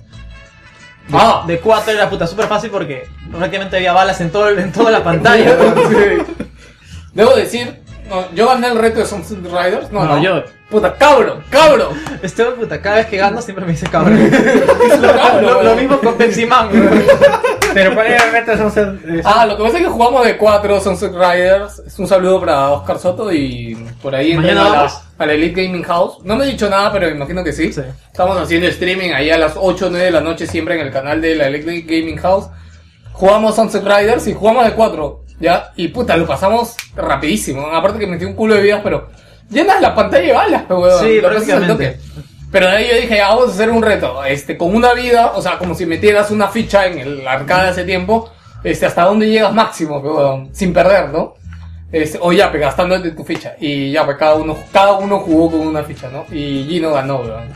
[1.07, 1.43] De, Ah.
[1.45, 5.03] de cuatro era puta súper fácil porque prácticamente había balas en, todo, en toda la
[5.03, 5.55] pantalla.
[5.89, 6.45] Sí.
[7.13, 9.91] Debo decir, no, yo gané el reto de Sunset Riders.
[9.91, 10.43] No, No, no, yo.
[10.69, 11.89] Puta, cabrón, cabrón.
[12.21, 14.29] Este puta, cada vez que gano siempre me dice cabrón.
[15.01, 16.69] Cabrón, lo, mismo con Pepsi Man.
[16.73, 17.03] weón.
[17.73, 18.87] Pero ¿cuál era el reto de Sunset?
[19.07, 21.79] eh, Ah, lo que pasa es que jugamos de 4 Sunset Riders.
[21.79, 25.83] Es un saludo para Oscar Soto y por ahí a la, a la Elite Gaming
[25.83, 26.17] House.
[26.23, 27.71] No me he dicho nada, pero me imagino que sí.
[27.71, 27.81] Sí.
[28.11, 30.91] Estamos haciendo streaming ahí a las 8 o 9 de la noche siempre en el
[30.91, 32.47] canal de la Elite Gaming House.
[33.13, 35.71] Jugamos Sunset Riders y jugamos de 4, ¿ya?
[35.75, 37.67] Y puta, lo pasamos rapidísimo.
[37.67, 39.09] Aparte que metí un culo de vidas, pero
[39.49, 41.03] llenas la pantalla de balas, weón.
[41.03, 41.99] Sí, Lo prácticamente.
[42.51, 44.23] Pero de ahí yo dije, ya, vamos a hacer un reto.
[44.23, 47.83] Este, con una vida, o sea, como si metieras una ficha en el arcade hace
[47.83, 48.31] tiempo,
[48.63, 51.35] este, hasta dónde llegas máximo, weón, sin perder, ¿no?
[51.91, 53.55] Este, o ya, pues, gastándote tu ficha.
[53.59, 56.25] Y ya, pues, cada uno, cada uno jugó con una ficha, ¿no?
[56.31, 57.49] Y Gino ganó, weón.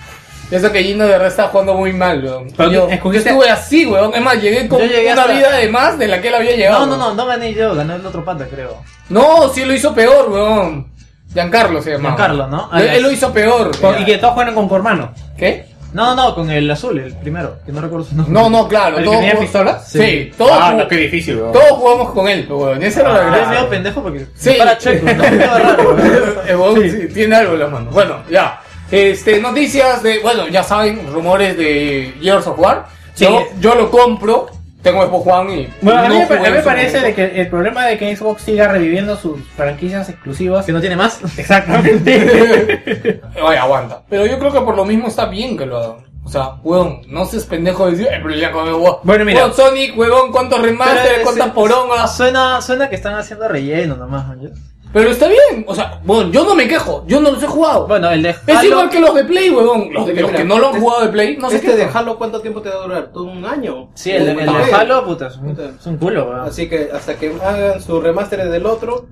[0.52, 2.48] Y Eso que Gino de verdad está jugando muy mal, weón.
[2.58, 4.14] Pero Yo, tú escogiste- yo estuve así, weón.
[4.14, 6.56] Es más, llegué con llegué una hasta- vida de más de la que él había
[6.56, 6.86] llegado.
[6.86, 8.84] No, no, no, no gané yo, ganó el otro pata, creo.
[9.10, 10.88] No, sí lo hizo peor, weón.
[11.34, 12.16] Giancarlo se llamaba.
[12.18, 12.70] Giancarlo, ¿no?
[12.78, 13.72] Él, él lo hizo peor.
[13.80, 15.14] con- y que todos juegan con Cormano.
[15.38, 15.72] ¿Qué?
[15.94, 18.34] No, no, con el azul, el primero, que no recuerdo su nombre.
[18.34, 18.98] No, no, claro.
[18.98, 19.88] ¿El que todos tenía pistolas?
[19.90, 20.32] Sí, Sí.
[20.38, 21.52] todos, Ah, no, qué difícil, weón.
[21.52, 22.82] todos jugamos con él, weón.
[22.84, 23.50] Esa era la Ah, es verdad.
[23.50, 24.56] medio pendejo porque Sí.
[24.58, 25.24] para checo, ¿no?
[25.48, 26.02] Raro, weón.
[26.48, 27.94] El huevón sí, tiene algo en las manos.
[27.94, 28.60] Bueno, ya.
[28.92, 32.88] Este, noticias de, bueno, ya saben, rumores de Gears of War.
[33.14, 33.26] Sí.
[33.26, 34.50] Yo, yo lo compro,
[34.82, 35.74] tengo Xbox One y.
[35.82, 38.16] Bueno, a mí, no me a mí me parece de que el problema de que
[38.16, 40.66] Xbox siga reviviendo sus franquicias exclusivas.
[40.66, 41.22] Que no tiene más.
[41.38, 43.22] Exactamente.
[43.42, 44.02] Oye, aguanta.
[44.10, 46.12] Pero yo creo que por lo mismo está bien que lo hagan.
[46.24, 48.98] O sea, huevón, no seas pendejo de decir, eh, pero ya con el huevón.
[49.04, 49.42] Bueno, mira.
[49.42, 52.16] Huevón, Sonic, huevón, cuántos remasteres, Pero, cuántas porongas.
[52.16, 54.50] Suena, suena que están haciendo relleno nomás, ¿no?
[54.94, 55.64] Pero está bien.
[55.68, 57.88] O sea, bueno, yo no me quejo, yo no los he jugado.
[57.88, 59.90] Bueno, el de es Halo- igual que los de Play, huevón.
[59.94, 61.68] Los, Es que los que no lo han este- jugado de Play, no sé este
[61.68, 61.76] qué.
[61.78, 63.12] de Halo, ¿cuánto tiempo te va a durar?
[63.14, 63.90] ¿Todo un año?
[63.94, 64.74] Sí, el, de- el de.
[64.74, 65.50] Halo, puta, es un,
[65.80, 66.42] es un culo, weón.
[66.42, 69.08] Así que hasta que hagan su remaster del otro,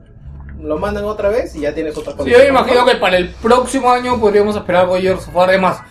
[0.62, 3.30] lo mandan otra vez y ya tienes otra Sí, yo me imagino que para el
[3.30, 5.48] próximo año podríamos esperar de of War.
[5.50, 5.90] Además, Alguna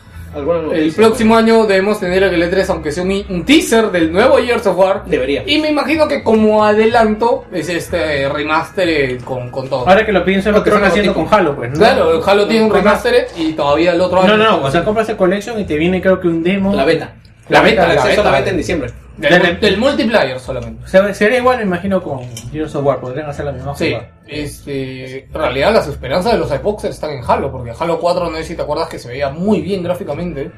[0.72, 4.66] el próximo año debemos tener el E3, aunque sea un, un teaser del nuevo Gears
[4.66, 5.04] of War.
[5.06, 5.42] Debería.
[5.46, 9.88] Y me imagino que como adelanto es este remaster eh, con, con todo.
[9.88, 11.24] Ahora que lo pienso, es lo que están haciendo tipo.
[11.24, 11.70] con Halo, pues.
[11.70, 11.78] ¿no?
[11.78, 14.36] Claro, Halo tiene un remaster y todavía el otro año.
[14.36, 16.74] No, no, o sea, compras el Collection y te viene creo que un demo.
[16.74, 17.12] La beta.
[17.48, 18.40] La beta, El la acceso a la beta.
[18.40, 18.90] beta en diciembre.
[19.18, 20.84] Del, del multiplayer solamente.
[20.84, 22.20] O sea, sería igual, me imagino, con
[22.52, 23.00] Gears of War.
[23.00, 24.10] Podrían hacer la misma Sí, jugada.
[24.26, 28.36] este, en realidad las esperanzas de los Xboxers están en Halo, porque Halo 4 no
[28.36, 30.50] sé si te acuerdas que se veía muy bien gráficamente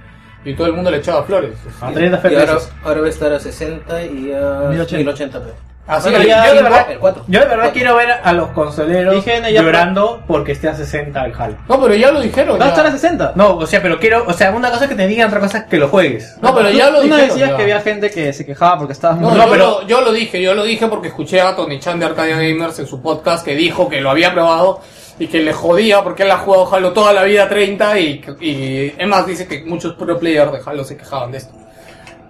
[0.44, 1.54] y todo el mundo le echaba flores.
[1.94, 5.10] 30 Y ahora, ahora va a estar a 60 y a 1080.
[5.12, 5.42] 1080p.
[5.86, 7.24] Así Bueno, que ya, yo de verdad, El 4.
[7.26, 11.32] Yo de verdad quiero ver a los consoleros ya- llorando porque esté a 60 el
[11.36, 11.56] Halo.
[11.68, 12.60] no, pero ya lo dijeron.
[12.60, 13.32] ¿Va a estar a 60?
[13.34, 15.58] No, o sea, pero quiero, o sea, una cosa es que te digan, otra cosa
[15.58, 16.36] es que lo juegues.
[16.40, 17.28] No, pero ya lo Tú no dijeron.
[17.34, 17.56] decías ya.
[17.56, 19.38] que había gente que se quejaba porque estaba No, muy...
[19.40, 22.06] yo, pero- lo, yo lo dije, yo lo dije porque escuché a Tony Chan de
[22.06, 24.80] Arcadia Gamers en su podcast que dijo que lo había probado
[25.18, 28.94] y que le jodía porque él ha jugado Halo toda la vida 30 y, y
[28.96, 31.52] es más dice que muchos pro players de Halo se quejaban de esto.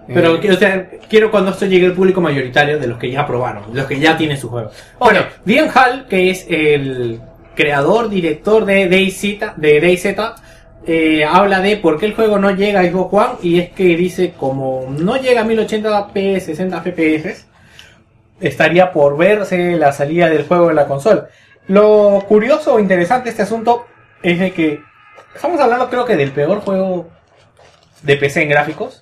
[0.07, 3.11] Pero Eh, quiero, o sea, quiero cuando esto llegue al público mayoritario de los que
[3.11, 4.71] ya probaron, los que ya tienen su juego.
[4.99, 7.21] Bueno, Dian Hall, que es el
[7.55, 10.05] creador, director de DayZ, de DayZ
[10.87, 13.95] eh, habla de por qué el juego no llega a Xbox One y es que
[13.95, 17.45] dice como no llega a 1080p, 60 FPS,
[18.39, 21.27] estaría por verse la salida del juego en la consola.
[21.67, 23.85] Lo curioso o interesante de este asunto
[24.23, 24.81] es de que
[25.35, 27.07] estamos hablando creo que del peor juego
[28.01, 29.00] de PC en gráficos.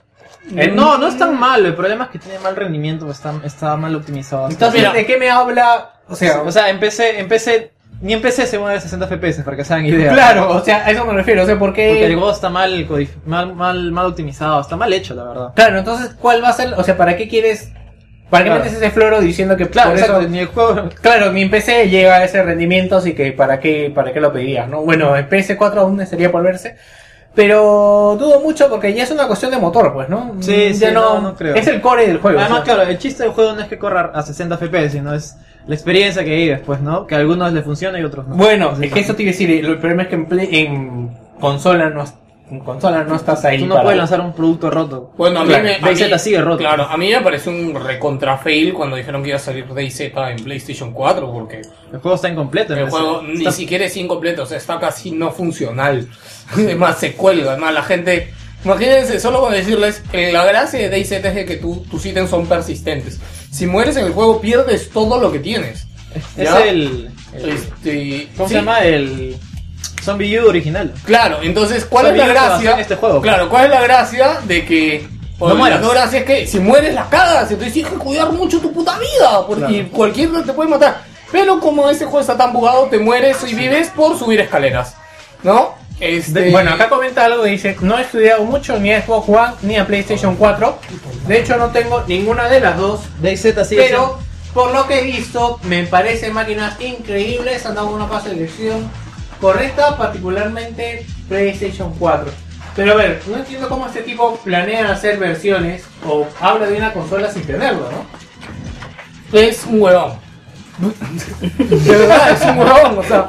[0.56, 3.76] Eh, no, no es tan malo, el problema es que tiene mal rendimiento, está, está
[3.78, 4.50] mal optimizado.
[4.50, 4.94] Entonces, Mira.
[4.94, 5.94] ¿de qué me habla?
[6.08, 7.72] O sea, o sea, en PC,
[8.02, 10.12] ni en PC se mueve a 60 FPS, para que se hagan idea.
[10.14, 11.44] claro, o sea, a eso me refiero.
[11.44, 12.16] O sea, ¿por Porque el qué?
[12.16, 12.88] juego está mal,
[13.26, 15.54] mal, mal, mal optimizado, está mal hecho, la verdad.
[15.56, 16.74] Claro, entonces, ¿cuál va a ser?
[16.76, 17.72] O sea, ¿para qué quieres
[18.30, 18.64] ¿Para qué Claro.
[18.64, 20.90] metes ese floro diciendo que Claro, por eso- ni el juego.
[21.02, 24.70] Claro, mi PC llega a ese rendimiento, así que ¿para qué, para qué lo pedías?
[24.70, 24.82] ¿no?
[24.84, 26.76] Bueno, en PS4 aún estaría por verse.
[27.36, 30.36] Pero dudo mucho porque ya es una cuestión de motor, pues, ¿no?
[30.40, 31.56] Sí, ya sí, no, no creo.
[31.56, 32.40] Es el core del juego.
[32.40, 32.76] Además, o sea.
[32.76, 35.38] claro, el chiste del juego no es que corra a 60 FPS, sino es
[35.68, 37.06] la experiencia que vives, pues, ¿no?
[37.08, 38.36] Que a algunos les funciona y a otros no.
[38.36, 41.12] Bueno, es que eso te iba a decir, el problema es que en, Play- en
[41.40, 42.04] consola no
[42.52, 43.60] en consola no estás ahí.
[43.60, 45.12] Tú no para- puedes lanzar un producto roto.
[45.18, 45.76] Bueno, a mí Claro, me.
[45.76, 46.58] a DayZ mí- sigue roto.
[46.58, 50.02] Claro, a mí me pareció un recontra fail cuando dijeron que iba a salir DayZ
[50.32, 51.62] en PlayStation 4, porque
[51.92, 52.74] El juego está incompleto.
[52.74, 56.08] el ese- juego ni está- siquiera es incompleto, o sea, está casi no funcional.
[56.54, 58.34] Además, se cuelga, además, la gente.
[58.66, 62.30] Imagínense, solo con decirles, eh, la gracia de DayZ es de que tú- tus ítems
[62.30, 63.20] son persistentes.
[63.52, 65.88] Si mueres en el juego, pierdes todo lo que tienes.
[66.36, 66.66] Es ¿Ya?
[66.66, 68.54] el, el- Este, ¿Cómo sí.
[68.56, 68.80] se llama?
[68.84, 69.38] El
[70.10, 70.94] Zombie U original.
[71.06, 72.72] Claro, entonces, ¿cuál Zombie es la U gracia?
[72.74, 73.22] en este juego.
[73.22, 75.08] Claro, ¿cuál es la gracia de que...
[75.40, 75.82] No mueras.
[75.82, 78.98] No gracia es que si mueres la cagas, entonces tienes que cuidar mucho tu puta
[79.00, 79.90] vida, porque Claro.
[79.92, 81.02] cualquier te puede matar.
[81.32, 84.96] Pero como este juego está tan bugado, te mueres y vives por subir escaleras,
[85.44, 85.76] ¿no?
[86.00, 86.52] Este...
[86.52, 89.78] Bueno, acá comenta algo que dice, no he estudiado mucho ni a Xbox One ni
[89.78, 90.78] a PlayStation 4.
[91.28, 93.02] De hecho no tengo ninguna de las dos.
[93.22, 94.18] DayZ sigue Pero
[94.54, 98.90] por lo que he visto, me parecen máquinas increíbles, han dado una fase de elección
[99.40, 102.32] correcta, particularmente PlayStation 4.
[102.76, 106.94] Pero a ver, no entiendo cómo este tipo planea hacer versiones o habla de una
[106.94, 109.38] consola sin tenerlo, ¿no?
[109.38, 110.14] Es un huevón.
[111.58, 113.28] De verdad, es un huevón, o sea...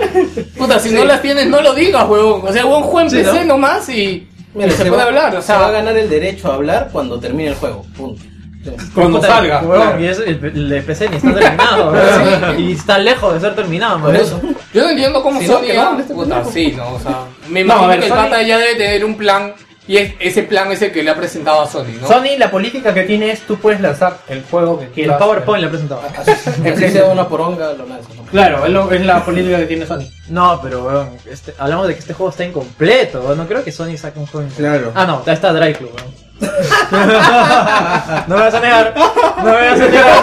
[0.57, 2.43] Puta, si no las tienes, no lo digas, huevón.
[2.47, 3.55] O sea, huevón juega en Sí, PC ¿no?
[3.55, 4.29] nomás y...
[4.55, 5.71] Mira, y se, se puede va- hablar, o se va a sea...
[5.71, 7.85] ganar el derecho a hablar cuando termine el juego.
[7.97, 8.23] Punto.
[8.63, 8.71] Sí.
[8.95, 9.61] Cuando Puta, salga.
[9.63, 10.01] huevón, claro.
[10.01, 11.91] Y eso, el, el PC ni está terminado.
[11.93, 12.59] ¿verdad?
[12.59, 13.99] y está lejos de ser terminado.
[14.01, 14.17] Por man.
[14.21, 14.41] eso.
[14.75, 15.63] Yo no entiendo cómo Si Sony...
[15.75, 17.21] no, este puta, sí, no, o sea...
[17.49, 19.55] Me imagino ver, que el Sony- pata ya debe tener un plan
[19.89, 22.07] y es- ese plan es el que le ha presentado a Sony, ¿no?
[22.07, 25.17] Sony, la política que tiene es tú puedes lanzar el juego que El quieras.
[25.19, 26.03] PowerPoint le ha presentado.
[26.75, 27.87] Así, sea una poronga, lo.
[28.31, 30.05] Claro, es, lo- es la política que tiene Sony.
[30.29, 33.35] No, pero weón, este, hablamos de que este juego está incompleto.
[33.35, 34.75] No creo que Sony saque un juego incompleto.
[34.75, 34.93] Claro.
[34.95, 35.91] Ah, no, está Dry Club.
[35.97, 36.30] weón.
[36.41, 38.95] No me vas a negar.
[38.97, 40.23] No me vas a negar.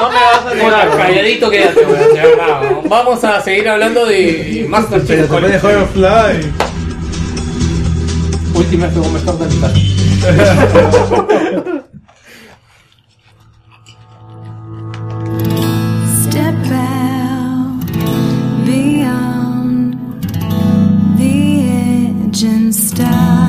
[0.00, 0.96] No me vas a negar.
[0.96, 2.88] calladito quédate, weón.
[2.88, 5.88] Vamos a seguir hablando de Master Chief Pero de Collection.
[5.88, 6.52] Firefly.
[8.54, 9.74] Última este me de mi casa.
[16.22, 17.84] Step out
[18.64, 19.96] beyond
[21.18, 21.36] the
[21.68, 23.43] edge and start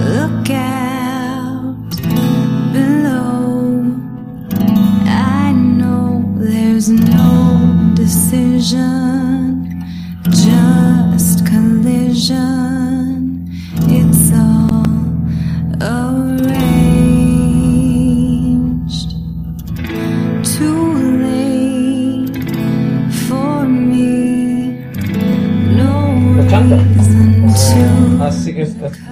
[0.00, 1.76] Look out
[2.72, 3.94] below.
[5.06, 9.07] I know there's no decision,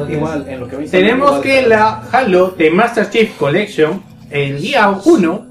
[0.09, 4.61] igual, en lo que me Tenemos igual- que la Halo de Master Chief Collection, el
[4.61, 5.47] día 1,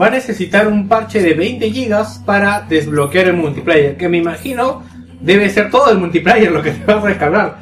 [0.00, 4.82] va a necesitar un parche de 20 GB para desbloquear el multiplayer, que me imagino
[5.20, 7.58] debe ser todo el multiplayer lo que te va a descargar.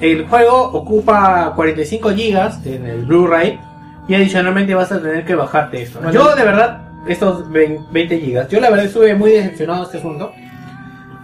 [0.00, 3.58] El juego ocupa 45 GB en el Blu-ray
[4.08, 6.00] y adicionalmente vas a tener que bajarte esto.
[6.00, 9.98] Bueno, Yo de verdad, estos 20 GB, yo la verdad estuve muy decepcionado de este
[9.98, 10.32] asunto.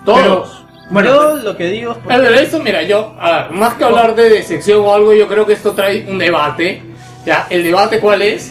[0.04, 0.64] Todos.
[0.92, 3.84] Pero, bueno, Yo lo que digo es porque- esto, mira, yo, a ver, más que
[3.84, 6.82] hablar de decepción o algo, yo creo que esto trae un debate.
[7.24, 8.50] Ya, el debate cuál es.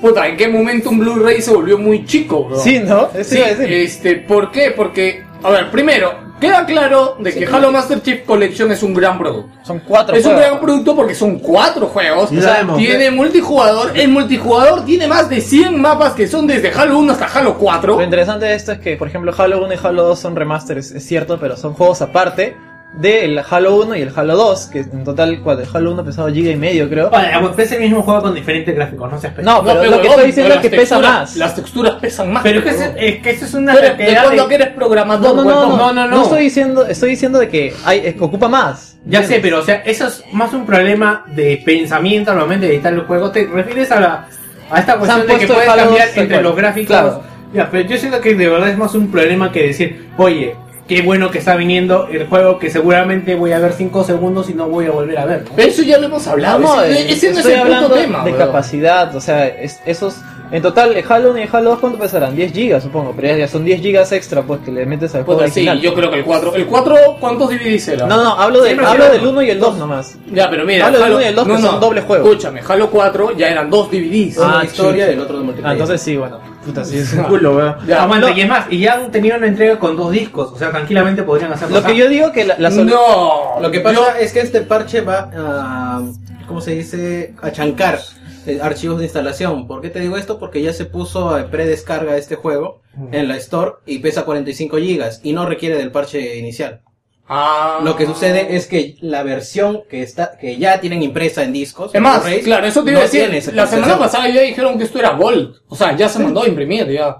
[0.00, 2.58] Puta, ¿en qué momento un Blu-ray se volvió muy chico, bro?
[2.60, 3.08] Sí, ¿no?
[3.14, 3.72] Eso Sí, decir.
[3.72, 4.72] este, ¿por qué?
[4.76, 9.18] Porque, a ver, primero, queda claro de que Halo Master Chief Collection es un gran
[9.18, 9.50] producto.
[9.62, 12.30] Son cuatro Es un gran producto porque son cuatro juegos.
[12.32, 13.92] O sea, tiene multijugador.
[13.96, 17.96] El multijugador tiene más de 100 mapas que son desde Halo 1 hasta Halo 4.
[17.96, 20.92] Lo interesante de esto es que, por ejemplo, Halo 1 y Halo 2 son remasters,
[20.92, 22.56] es cierto, pero son juegos aparte
[22.94, 25.60] del Halo 1 y el Halo 2, que en total, ¿cuál?
[25.60, 27.10] El Halo 1 pesaba giga y medio, creo.
[27.10, 29.52] Vale, es el mismo juego con diferentes gráficos, no se espera.
[29.52, 31.36] No, pero pero lo que estoy diciendo es que pesa más.
[31.36, 32.42] Las texturas pesan más.
[32.42, 35.36] Pero es que, es, es que eso es una eres- ¿De de- que eres programador?
[35.36, 36.22] No, no, no, no, no, no.
[36.22, 38.96] estoy diciendo, estoy diciendo de que hay, es que ocupa más.
[39.04, 42.72] Ya sé, pero o sea, eso es más un problema de pensamiento al momento de
[42.74, 43.30] editar el juego.
[43.30, 44.28] ¿Te refieres a la
[44.70, 46.86] a esta cuestión de que puedes cambiar 2 tal entre los gráficos?
[46.88, 47.22] Claro.
[47.54, 50.54] Ya, pero yo siento que de verdad es más un problema que decir, oye,
[50.88, 54.54] qué bueno que está viniendo el juego que seguramente voy a ver 5 segundos y
[54.54, 55.44] no voy a volver a ver.
[55.54, 55.62] ¿no?
[55.62, 56.58] Eso ya lo hemos hablado.
[56.58, 58.24] No, ese, eh, ese no es el punto tema.
[58.24, 58.46] de weón.
[58.46, 60.16] capacidad, o sea, es- esos
[60.50, 62.34] en total el Halo 1 y el Halo 2 cuánto pesarán?
[62.34, 65.40] 10 gigas supongo, pero ya, son 10 gigas extra pues que le metes al juego
[65.40, 65.80] Puta, sí, original.
[65.82, 66.54] yo creo que el 4.
[66.54, 68.06] ¿El 4 cuántos DVDs era?
[68.06, 69.30] No, no, hablo, de, hablo del uno.
[69.32, 70.16] 1 y el 2 nomás.
[70.32, 72.00] Ya, pero mira, Hablo del Halo- uno y el dos, no, que no, son doble
[72.00, 72.24] juego.
[72.30, 74.38] Escúchame, Halo 4 ya eran dos DVDs.
[74.42, 75.10] Ah, de historia chucha.
[75.10, 75.72] y el otro de Ah, multiplayer.
[75.76, 76.38] entonces sí, bueno,
[76.68, 77.76] puta, sí es un culo, weón.
[77.86, 78.36] Ya, Aguanta, no.
[78.36, 81.22] y es más, y ya han tenido una entrega con dos discos, o sea, tranquilamente
[81.22, 81.80] podrían hacerlo.
[81.80, 84.60] Lo que yo digo que la, la solu- No, Lo que pasa es que este
[84.60, 86.02] parche va a,
[86.46, 87.34] ¿cómo se dice?
[87.42, 87.98] A chancar
[88.46, 89.66] eh, archivos de instalación.
[89.66, 90.38] ¿Por qué te digo esto?
[90.38, 92.80] Porque ya se puso a predescarga este juego
[93.12, 96.80] en la Store y pesa 45 gigas y no requiere del parche inicial.
[97.28, 97.80] Ah.
[97.84, 101.94] Lo que sucede es que la versión que está que ya tienen impresa en discos,
[101.94, 103.54] Es más, claro, eso te iba no a decir.
[103.54, 105.56] La semana pasada ya dijeron que esto era Gold.
[105.68, 107.16] O sea, ya se mandó a imprimir, ya.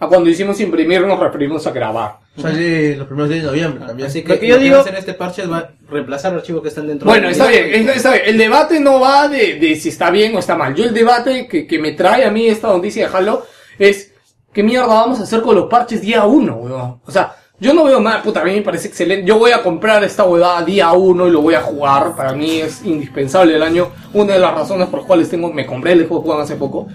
[0.00, 2.16] A cuando hicimos imprimir nos referimos a grabar.
[2.36, 4.08] Sale los primeros días de noviembre también.
[4.08, 5.70] Así que Lo que yo lo que digo- a hacer este parche es va a
[5.88, 8.22] reemplazar archivos que están dentro Bueno, del está bien, está, está bien.
[8.26, 10.74] El debate no va de, de si está bien o está mal.
[10.74, 13.46] Yo el debate que, que me trae a mí esta noticia de Halo
[13.78, 14.12] es
[14.52, 17.00] ¿qué mierda vamos a hacer con los parches día uno, weón?
[17.06, 19.24] O sea, yo no veo nada, puta, a mí me parece excelente.
[19.24, 22.16] Yo voy a comprar esta huevada día uno y lo voy a jugar.
[22.16, 23.90] Para mí es indispensable el año.
[24.12, 26.88] Una de las razones por las cuales tengo, me compré el juego jugando hace poco.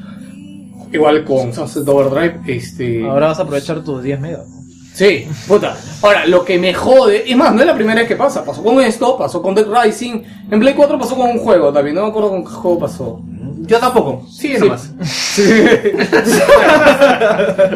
[0.92, 3.08] Igual con Sunset Overdrive, este...
[3.08, 4.46] ahora vas a aprovechar tus 10 megas.
[4.94, 5.78] Sí, puta.
[6.02, 8.44] Ahora, lo que me jode, es más, no es la primera vez que pasa.
[8.44, 10.22] Pasó con esto, pasó con Dead Rising.
[10.52, 11.96] En Play 4 pasó con un juego también.
[11.96, 13.22] No me acuerdo con qué juego pasó.
[13.60, 14.64] Yo tampoco, sigue Sí.
[14.64, 14.92] nomás.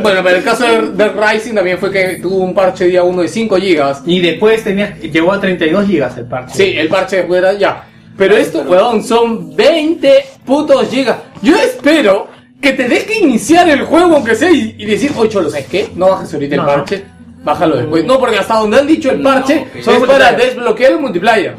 [0.01, 3.21] Bueno, pero el caso de Dead Rising también fue que tuvo un parche día 1
[3.21, 3.95] de 5 GB.
[4.05, 6.55] Y después tenía, llegó a 32 gigas el parche.
[6.55, 7.83] Sí, el parche después era ya.
[8.17, 11.17] Pero esto, weón, son 20 putos gigas.
[11.41, 12.27] Yo espero
[12.61, 15.89] que te deje iniciar el juego, aunque sea, y, y decir, oye, cholo, ¿sabes qué?
[15.95, 16.67] No bajes ahorita el No.
[16.67, 17.03] parche,
[17.43, 18.05] bájalo después.
[18.05, 19.75] No, porque hasta donde han dicho el parche ok.
[19.87, 21.55] es para desbloquear el multiplayer.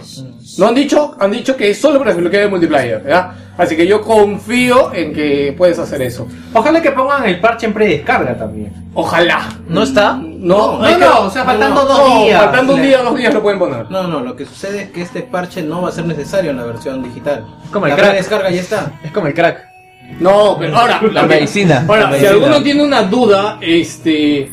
[0.59, 3.35] No han dicho, han dicho que es solo para desbloquear el multiplayer, ¿ya?
[3.57, 6.27] Así que yo confío en que puedes hacer eso.
[6.53, 8.73] Ojalá que pongan el parche en predescarga también.
[8.95, 9.49] Ojalá.
[9.69, 10.15] ¿No está?
[10.15, 12.43] No, No, no, o sea, faltando dos no, días.
[12.43, 13.91] Faltando un día, dos días lo pueden poner.
[13.91, 16.57] No, no, lo que sucede es que este parche no va a ser necesario en
[16.57, 17.45] la versión digital.
[17.70, 18.15] Como el la crack.
[18.15, 18.93] descarga ya está.
[19.05, 19.73] Es como el crack.
[20.19, 21.85] No, pero ahora La medicina.
[21.89, 24.51] Ahora, La si alguno tiene una duda, este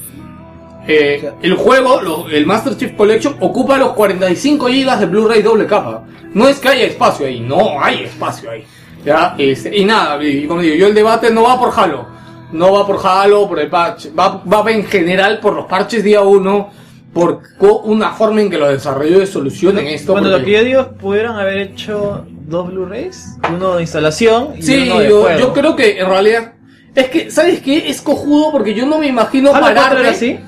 [0.90, 5.66] eh, el juego, lo- el Master Chief Collection ocupa los 45 GB de Blu-ray doble
[5.66, 6.04] capa.
[6.34, 8.64] No es que haya espacio ahí, no hay espacio ahí.
[9.06, 12.06] Ya, este, y nada, y como digo, yo el debate no va por Halo,
[12.52, 16.22] no va por Halo, por el parche, va, va en general por los parches día
[16.22, 16.70] 1,
[17.14, 17.42] por
[17.86, 20.12] una forma en que los desarrolladores solucionen esto.
[20.12, 24.50] Bueno, lo porque- que yo digo es pudieron haber hecho dos Blu-rays, uno de instalación
[24.58, 25.40] y Sí, uno de yo, juego.
[25.40, 26.54] yo creo que en realidad.
[26.94, 27.90] Es que, ¿sabes qué?
[27.90, 30.08] Es cojudo porque yo no me imagino Halo 4 pararme.
[30.10, 30.40] así.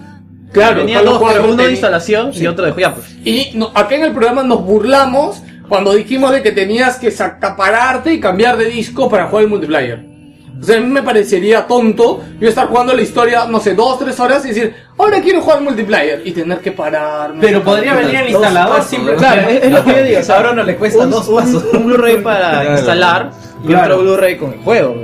[0.52, 2.44] Claro, Tenía dos, 4 uno de instalación Sí.
[2.44, 2.90] y otro de juego.
[2.90, 3.16] Ya, pues.
[3.24, 8.14] Y no- acá en el programa nos burlamos cuando dijimos de que tenías que acapararte
[8.14, 10.11] y cambiar de disco para jugar el multiplayer.
[10.62, 13.98] O sea, a mí me parecería tonto yo estar jugando la historia, no sé, dos,
[13.98, 17.40] tres horas y decir, ahora quiero jugar multiplayer y tener que pararme.
[17.42, 20.20] Pero podría venir el instalador pasos, simple- Claro, es, es lo que yo digo.
[20.20, 21.64] o sea, Ahora no le cuesta un, dos un- pasos.
[21.74, 23.32] un Blu-ray para instalar
[23.64, 23.96] y Claro.
[23.96, 24.96] otro Blu-ray con el juego.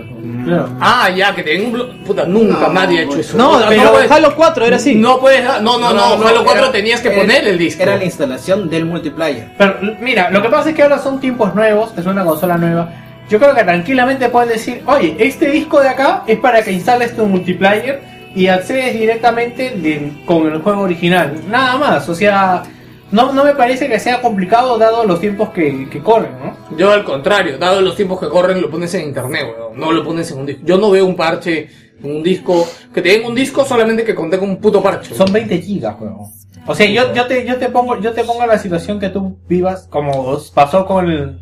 [0.79, 1.73] Ah, ya, que tenga un...
[1.73, 3.37] blu- Puta, nunca nadie ha hecho eso.
[3.37, 4.95] No, pero puedes- Halo 4 era así.
[4.95, 5.43] No puedes...
[5.43, 7.83] No, no, no, No, no, Halo 4 era- tenías que era- poner el disco.
[7.83, 9.49] Era la instalación del multiplayer.
[9.57, 12.89] Pero mira, lo que pasa es que ahora son tiempos nuevos, es una consola nueva.
[13.29, 17.15] Yo creo que tranquilamente pueden decir, oye, este disco de acá es para que instales
[17.15, 18.01] tu multiplayer
[18.35, 21.41] y accedes directamente de- con el juego original.
[21.49, 22.63] Nada más, o sea,
[23.11, 26.77] no, no me parece que sea complicado dado los tiempos que, que corren, ¿no?
[26.77, 29.77] Yo al contrario, dado los tiempos que corren, lo pones en internet, weón.
[29.79, 30.61] No lo pones en un disco.
[30.65, 31.69] Yo no veo un parche
[32.03, 35.15] un disco, que te den un disco solamente que contenga un puto parche.
[35.15, 36.29] Son 20 gigas, juego.
[36.67, 39.37] O sea, yo, yo te, yo te pongo, yo te pongo la situación que tú
[39.49, 41.39] vivas, como pasó con el-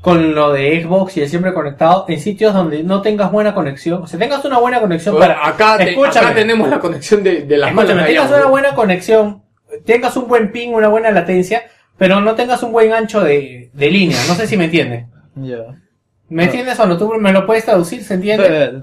[0.00, 4.02] con lo de Xbox y el siempre conectado, en sitios donde no tengas buena conexión.
[4.02, 5.48] O sea, tengas una buena conexión Bueno, para.
[5.48, 6.26] acá, te- Escúchame.
[6.28, 8.06] acá tenemos la conexión de, de las malas.
[8.06, 9.42] tengas una buena conexión,
[9.84, 11.64] tengas un buen ping, una buena latencia,
[11.98, 14.16] pero no tengas un buen ancho de, de línea.
[14.26, 15.06] No sé si me entiendes.
[15.36, 15.58] Ya.
[16.28, 16.96] ¿Me entiendes o no?
[16.96, 18.04] ¿Tú me lo puedes traducir?
[18.04, 18.82] ¿Se entiende?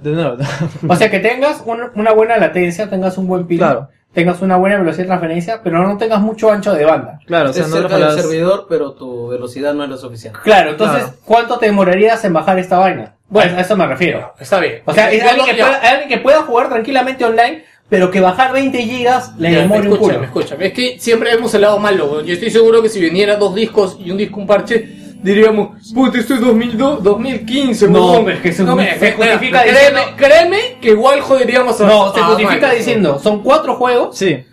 [0.88, 3.90] O sea, que tengas un- una buena latencia, tengas un buen ping, Claro.
[4.14, 7.20] Tengas una buena velocidad de transferencia, pero no tengas mucho ancho de banda.
[7.26, 10.40] Claro, o sea, Estés no del servidor, pero tu velocidad no es lo suficiente.
[10.44, 11.18] Claro, entonces, Claro.
[11.26, 13.16] ¿cuánto te demorarías en bajar esta vaina?
[13.30, 14.34] Bueno, a eso me refiero.
[14.40, 14.82] Está bien.
[14.86, 18.54] O sea, es alguien, que pueda, alguien que pueda jugar tranquilamente online, pero que bajar
[18.54, 20.24] 20 gigas le demore un culo.
[20.24, 20.68] escúchame.
[20.68, 22.12] Es que siempre hemos hablado malo.
[22.12, 22.26] weón.
[22.26, 26.18] Yo estoy seguro que si viniera dos discos y un disco un parche, diríamos, puta,
[26.20, 28.30] esto es 2002, 2015, No, weón".
[28.32, 32.14] es que se- me- se mira, justifica créeme, diciendo- créeme que igual joderíamos a No,
[32.14, 34.44] se a justifica diciendo, son cuatro juegos Sí.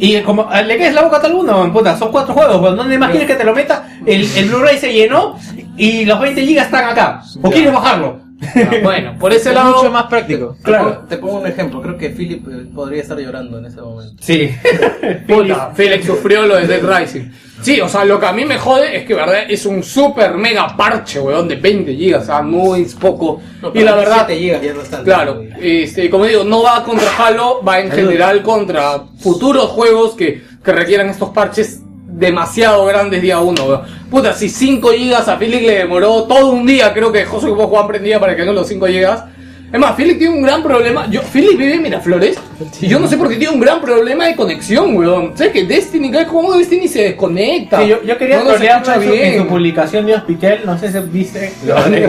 [0.00, 3.10] Y como le quedes la boca a el mundo, puta, son cuatro juegos, ¿dónde más
[3.10, 3.88] quieres que te lo meta?
[4.06, 5.36] El, el Blu-ray se llenó
[5.76, 7.20] y los 20 gigas están acá.
[7.42, 8.20] ¿O quieres bajarlo?
[8.82, 9.76] bueno, por ese Es lado.
[9.76, 10.56] mucho más práctico.
[10.64, 13.80] Te pongo- Te pongo un ejemplo, creo que Philip eh, podría estar llorando en ese
[13.80, 14.14] momento.
[14.22, 14.50] Sí.
[15.26, 17.30] Puta, Felix sufrió lo de Dead Rising.
[17.62, 20.34] Sí, o sea, lo que a mí me jode es que, verdad, es un super
[20.34, 23.40] mega parche, weón, de 20 gigas, o sea, muy poco.
[23.74, 25.04] y la verdad, 7 gigas ya bastante.
[25.04, 30.40] claro, este, como digo, no va contra Halo, va en general contra futuros juegos que,
[30.64, 31.80] que requieran estos parches
[32.18, 33.80] demasiado grandes día uno, weón.
[34.10, 37.68] Puta, si 5 gigas a Felix le demoró todo un día, creo que José Juan
[37.68, 39.24] Juan prendía para que no los 5 gigas.
[39.70, 41.06] Es más, Felix tiene un gran problema.
[41.10, 42.38] Yo, Felix vive en Miraflores
[42.80, 45.36] y yo no sé por qué tiene un gran problema de conexión, weón.
[45.36, 47.82] ¿Sabes que Destiny, cada juego de Destiny se desconecta?
[47.82, 49.46] Sí, yo, yo quería no trolearlo escucha en su, bien.
[49.46, 52.08] publicación de Hospital, no sé si viste lo, de-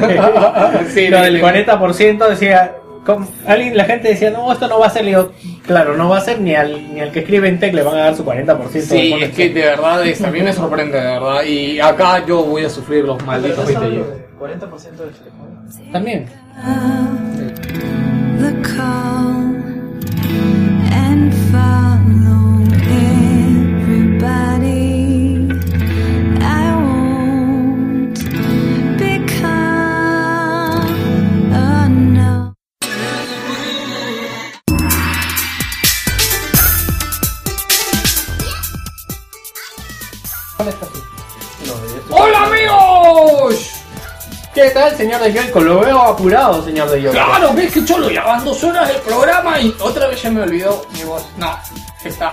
[0.94, 2.76] Sí, lo del le- 40%, decía,
[3.46, 5.32] alguien, la gente decía, no, esto no va a ser, digo,
[5.66, 7.96] claro, no va a ser ni al, ni al que escribe en Tech le van
[7.96, 8.70] a dar su 40%.
[8.72, 9.32] de Sí, es conexión.
[9.36, 11.44] que de verdad, es- a mí me sorprende, de verdad.
[11.44, 14.06] Y acá yo voy a sufrir los malditos 20 gigas.
[14.40, 15.92] 40% del teléfono.
[15.92, 16.26] También.
[44.80, 45.60] ¿Qué tal, señor de Yoico?
[45.60, 47.12] Lo veo apurado, señor de Yoico.
[47.12, 50.42] Claro, ves que cholo, ya van dos horas del programa y otra vez ya me
[50.42, 51.26] olvidó mi voz.
[51.38, 51.60] No,
[52.02, 52.32] esta.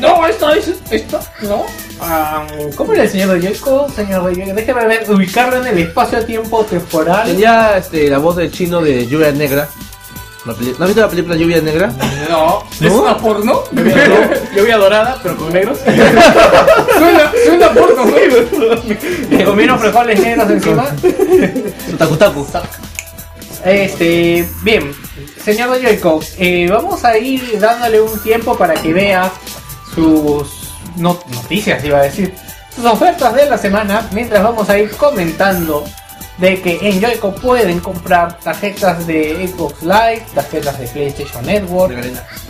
[0.00, 0.72] No, esta es.
[0.90, 1.66] Esta, no.
[2.00, 3.86] Ah, ¿Cómo era el señor de Yoico?
[3.90, 7.26] Señor de Yoico, déjeme ver, ubicarlo en el espacio-tiempo temporal.
[7.26, 9.68] Tenía este, la voz del chino de Lluvia Negra.
[10.48, 11.92] La peli- ¿No has visto la película Lluvia Negra?
[12.30, 13.64] No, ¿es una porno?
[14.56, 15.78] Lluvia dorada, pero con negros.
[15.84, 18.16] suena, suena porno, ¿no?
[19.36, 20.86] Le comieron frijoles negros encima.
[21.98, 22.46] Su tacu.
[23.62, 24.94] Este, bien,
[25.44, 29.30] señor de Yoico, eh, vamos a ir dándole un tiempo para que vea
[29.94, 32.34] sus no- noticias, iba a decir,
[32.74, 35.84] sus ofertas de la semana, mientras vamos a ir comentando
[36.38, 41.96] de que en Yoico pueden comprar tarjetas de Xbox Live, tarjetas de PlayStation Network,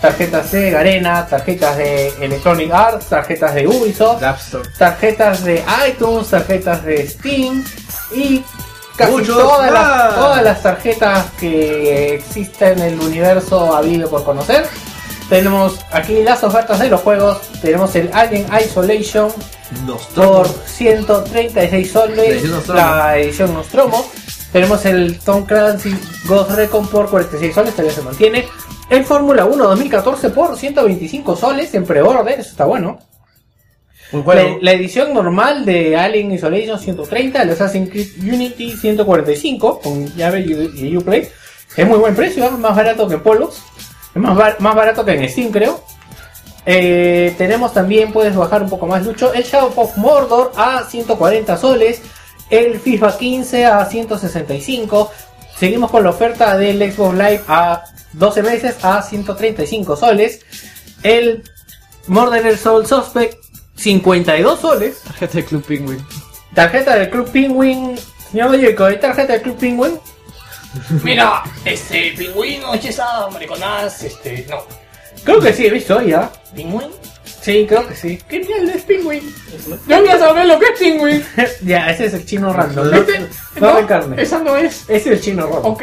[0.00, 4.22] tarjetas de Garena, tarjetas de Electronic Arts, tarjetas de Ubisoft,
[4.76, 7.64] tarjetas de iTunes, tarjetas de Steam
[8.14, 8.44] y
[8.96, 14.66] casi todas las, todas las tarjetas que existen en el universo habido por conocer.
[15.28, 17.40] Tenemos aquí las ofertas de los juegos.
[17.60, 19.30] Tenemos el Alien Isolation
[20.14, 24.06] por 136 soles, La edición Nostromo.
[24.52, 25.94] Tenemos el Tom Clancy
[26.26, 28.46] Ghost Recon por 46 soles, todavía se mantiene.
[28.88, 32.98] El Fórmula 1 2014 por 125 soles en pre-order, eso está bueno.
[34.62, 40.96] La, edición normal de Alien Isolation 130, el Assassin's Creed Unity 145 con llave y
[40.96, 41.28] Uplay.
[41.76, 43.62] Es muy buen precio, más barato que Polos.
[44.18, 45.80] Es más, bar- más barato que en Steam, creo.
[46.66, 51.56] Eh, tenemos también, puedes bajar un poco más, Lucho, el Shadow of Mordor a 140
[51.56, 52.02] soles.
[52.50, 55.10] El FIFA 15 a 165.
[55.56, 60.40] Seguimos con la oferta del Xbox Live a 12 meses a 135 soles.
[61.02, 61.44] El
[62.06, 63.36] Murderer Soul Suspect
[63.76, 65.00] 52 soles.
[65.04, 66.06] Tarjeta de Club Penguin.
[66.54, 67.96] Tarjeta del Club Penguin.
[68.32, 69.92] Señor Yoico, ¿hay tarjeta del Club Penguin?
[71.02, 74.58] Mira, este pingüino, esa mariconadas, este, no.
[75.24, 76.30] Creo que sí, he visto ya.
[76.54, 76.88] ¿Pingüín?
[77.40, 78.18] Sí, creo que sí.
[78.28, 79.34] ¿Qué mierda es pingüín?
[79.86, 81.24] Yo voy a saber lo que es pingüín.
[81.62, 82.90] ya, ese es el chino random.
[82.90, 83.20] No, Este-
[83.60, 84.22] no no, de carne.
[84.22, 84.82] Esa no es.
[84.82, 85.72] Ese es el chino random.
[85.72, 85.82] Ok.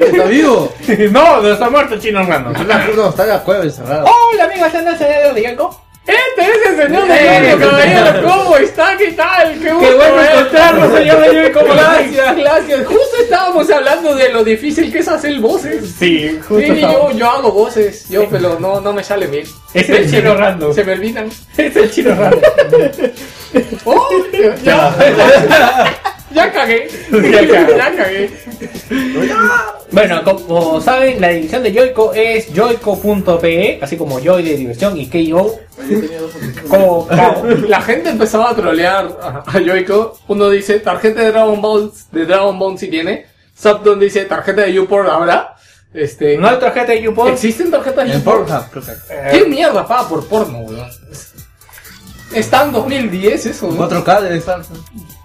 [0.00, 0.72] ¿Está vivo?
[1.10, 2.52] no, no está muerto el chino random.
[2.96, 4.06] No, está en la cueva encerrado.
[4.32, 5.87] Hola amigos, ¿ya no se de Yoico?
[6.08, 8.22] Este es el señor de Yoyo, caballero.
[8.28, 8.96] ¿Cómo está?
[8.96, 9.52] ¿Qué tal?
[9.52, 10.38] Qué, Qué gusto bueno verlo.
[10.40, 11.60] encontrarlo, señor de Yoico.
[11.64, 12.86] Gracias, gracias.
[12.86, 15.94] Justo estábamos hablando de lo difícil que es hacer voces.
[15.98, 19.46] Sí, justo Sí, yo, yo hago voces, yo, pero no, no me sale bien.
[19.74, 20.72] Es el chino random.
[20.74, 21.28] Se me olvidan.
[21.58, 22.40] Es el chino random.
[23.86, 26.00] Oh, ya, ya,
[26.32, 26.86] ya cagué.
[27.10, 27.76] Ya cagué.
[27.78, 28.30] Ya cagué.
[29.90, 35.06] Bueno, como saben, la división de Yoico es yoico.pe, así como Joy de diversión y
[35.08, 35.58] KO.
[36.68, 37.08] Como.
[37.68, 40.18] La gente empezaba a trolear a, a Yoico.
[40.28, 43.26] Uno dice tarjeta de Dragon Ball, de Dragon Ball si tiene.
[43.54, 45.54] Subdon dice tarjeta de YouPorn habrá.
[45.92, 47.32] Este, No hay tarjeta de YouPorn.
[47.32, 48.46] ¿Existen tarjetas de YouPorn?
[49.32, 50.88] ¿Qué mierda paga por porno, weón?
[52.32, 53.88] Está en 2010 eso, ¿no?
[53.88, 54.60] 4K debe estar.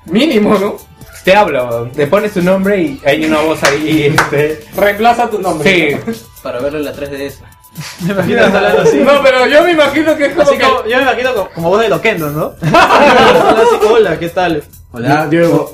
[0.05, 0.77] Mínimo, ¿no?
[1.23, 4.13] Te hablo, te pones tu nombre y hay una voz ahí.
[4.15, 4.65] Este...
[4.75, 5.97] Reemplaza tu nombre.
[6.13, 6.23] Sí.
[6.41, 7.35] Para verlo en la 3DS.
[8.01, 8.97] Me imagino hablando así.
[8.99, 10.63] No, pero yo me imagino que es como Así que...
[10.63, 12.53] como- yo me imagino como, como voz de Loquendo, ¿no?
[12.61, 14.63] Así, Hola, ¿qué tal?
[14.91, 15.73] Hola, Diego.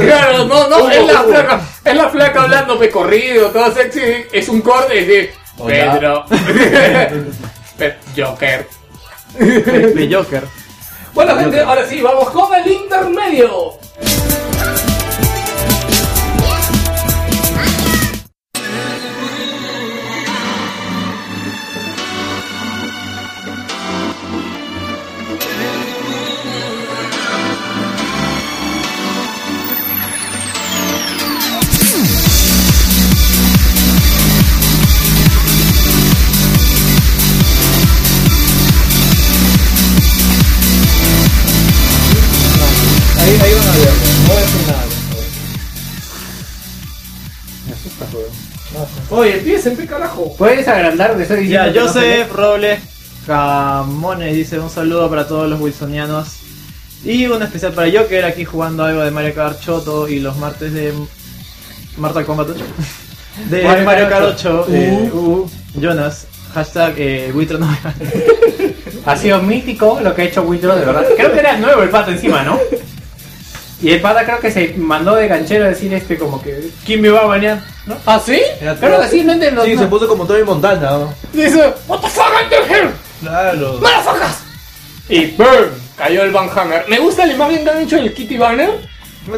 [0.00, 4.00] Claro, no, no, es la flaca, es la flaca hablando de corrido, todo sexy,
[4.30, 5.92] es un corte de Hola.
[5.92, 6.24] Pedro.
[7.78, 8.66] Pe- Joker.
[9.38, 10.42] De Joker.
[11.14, 13.72] Bueno, gente, ahora sí, vamos con el intermedio.
[49.10, 50.34] Oye, empiecen, pe carajo.
[50.36, 51.72] Puedes agrandar donde estoy Ya, diciendo.
[51.72, 52.80] que no se Joseph Robles
[53.26, 56.36] Camone dice un saludo para todos los wilsonianos.
[57.04, 60.72] Y un especial para Joker aquí jugando algo de Mario Kart Choto y los martes
[60.72, 60.92] de
[61.96, 62.64] Mortal Kombat 8.
[63.50, 65.48] De Mario Mario, Kart Kart 8, eh, uh,
[65.80, 67.68] Jonas, hashtag eh, Witro no.
[69.06, 71.04] Ha sido mítico lo que ha hecho Witro, de verdad.
[71.16, 72.58] Creo que era nuevo el pata encima, ¿no?
[73.80, 77.00] Y el pata creo que se mandó de ganchero a decir este como que ¿Quién
[77.00, 77.60] me va a bañar?
[77.86, 77.96] ¿No?
[78.06, 78.40] ¿Ah, sí?
[78.80, 79.64] Creo que sí, no entiendo.
[79.64, 79.82] Sí, no.
[79.82, 81.14] se puso como Tony Montana, ¿no?
[81.32, 82.90] Dice, What the fuck, enter here,
[83.20, 83.74] Claro.
[83.80, 84.38] motherfuckers.
[85.08, 86.84] Y BURN, cayó el Van Hammer.
[86.88, 88.70] Me gusta la imagen que han hecho el Kitty Banner.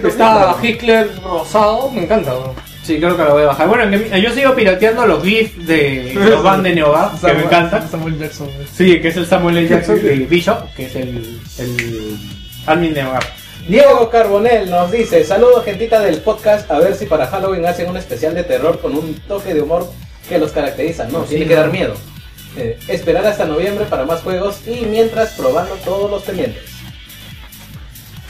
[0.05, 2.33] Está Hitler rosado, me encanta.
[2.33, 2.55] bro.
[2.83, 3.69] Sí, creo que lo voy a bajar.
[3.69, 7.87] Bueno, que yo sigo pirateando los GIFs de los van de Neoga, que me encanta.
[7.89, 8.49] Samuel Jackson.
[8.75, 9.69] Sí, que es el Samuel L.
[9.69, 12.19] Jackson de Bishop, que es el, el
[12.67, 13.21] admin de Neoga.
[13.69, 17.97] Diego Carbonell nos dice, saludos gentita del podcast, a ver si para Halloween hacen un
[17.97, 19.89] especial de terror con un toque de humor
[20.29, 21.05] que los caracteriza.
[21.09, 21.95] No, tiene que dar miedo.
[22.57, 26.63] Eh, esperar hasta noviembre para más juegos y mientras probando todos los pendientes.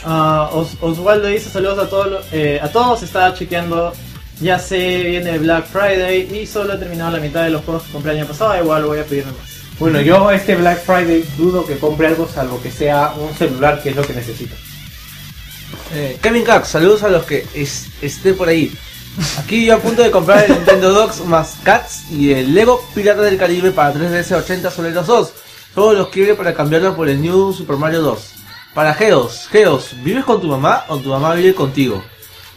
[0.05, 3.93] Ah, Os- Osvaldo dice saludos a todos, los- eh, a todos, estaba chequeando,
[4.41, 7.93] ya sé, viene Black Friday y solo he terminado la mitad de los juegos que
[7.93, 9.51] compré el año pasado, igual voy a pedirme más.
[9.79, 13.91] Bueno, yo este Black Friday dudo que compre algo salvo que sea un celular, que
[13.91, 14.55] es lo que necesito.
[15.95, 18.73] Eh, Kevin Cax, saludos a los que es- estén por ahí.
[19.39, 23.23] Aquí yo a punto de comprar el Nintendo Dogs más Cats y el Lego Pirata
[23.23, 25.33] del Caribe para 3DS 80 sobre los dos.
[25.75, 28.33] Todos los quiere para cambiarlo por el New Super Mario 2.
[28.75, 32.03] Para Geos, Geos, ¿vives con tu mamá o tu mamá vive contigo?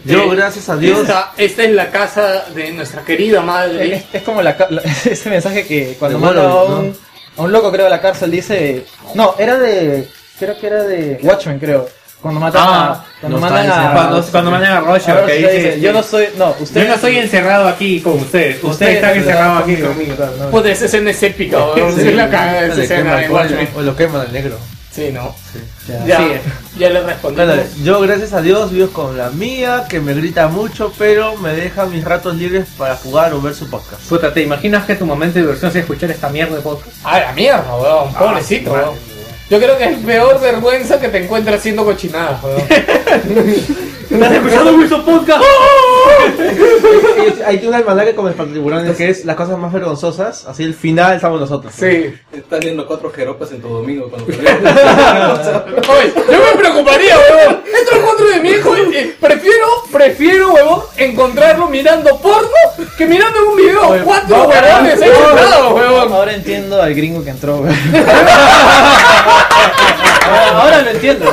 [0.05, 0.99] Yo, Eh, gracias a Dios.
[1.01, 3.95] Esta, esta es la casa de nuestra querida madre.
[3.95, 6.95] Es, es como la, ca- la- ese mensaje que cuando manda a un,
[7.37, 8.85] a un loco creo a la cárcel dice
[9.15, 10.07] no era de
[10.37, 11.87] creo que era de Watchmen creo
[12.23, 14.09] cuando matan Ah, a cuando no mandan está a encerrado.
[14.09, 16.87] Cuando, cuando mandan a Roger, a que Roger dice, yo no soy no usted yo
[16.87, 20.15] no estoy encerrado aquí con ustedes, ustedes, están encerrados aquí conmigo.
[20.39, 20.49] ¿no?
[20.49, 21.93] Pues esa escena es épica, weón.
[21.95, 23.21] Sí, es la cagada de esa escena
[23.75, 24.57] o lo queman al negro.
[24.91, 25.33] Sí, no.
[25.87, 26.05] Ya.
[26.05, 26.23] Ya, Sí.
[26.77, 27.35] ya le respondí.
[27.37, 31.51] Bueno, yo gracias a Dios vivo con la mía, que me grita mucho, pero me
[31.53, 34.03] deja mis ratos libres para jugar o ver su podcast.
[34.07, 36.95] Puta, ¿te imaginas que tu momento de diversión sea escuchar esta mierda de podcast?
[37.03, 38.13] Ah, la mierda, weón.
[38.13, 39.12] Pobrecito, Ah, weón.
[39.53, 42.41] Yo creo que es peor vergüenza que te encuentres haciendo cochinadas.
[44.09, 45.43] ¿Estás escuchando Wilson Podcast?
[47.45, 50.73] Ahí tiene un almanaque como el tiburones que es las cosas más vergonzosas, así el
[50.73, 51.73] final estamos nosotros.
[51.75, 52.13] Sí.
[52.31, 57.61] Estás viendo cuatro jeropas en tu domingo cuando Oye, yo me preocuparía, weón.
[57.79, 62.49] Entro al cuatro de mi hijo y prefiero, prefiero, weón, encontrarlo mirando porno
[62.97, 66.13] que mirando en un video cuatro No, weones no, no, weón.
[66.13, 67.75] ahora entiendo al gringo que entró weón.
[70.33, 71.25] ahora, ahora lo entiendo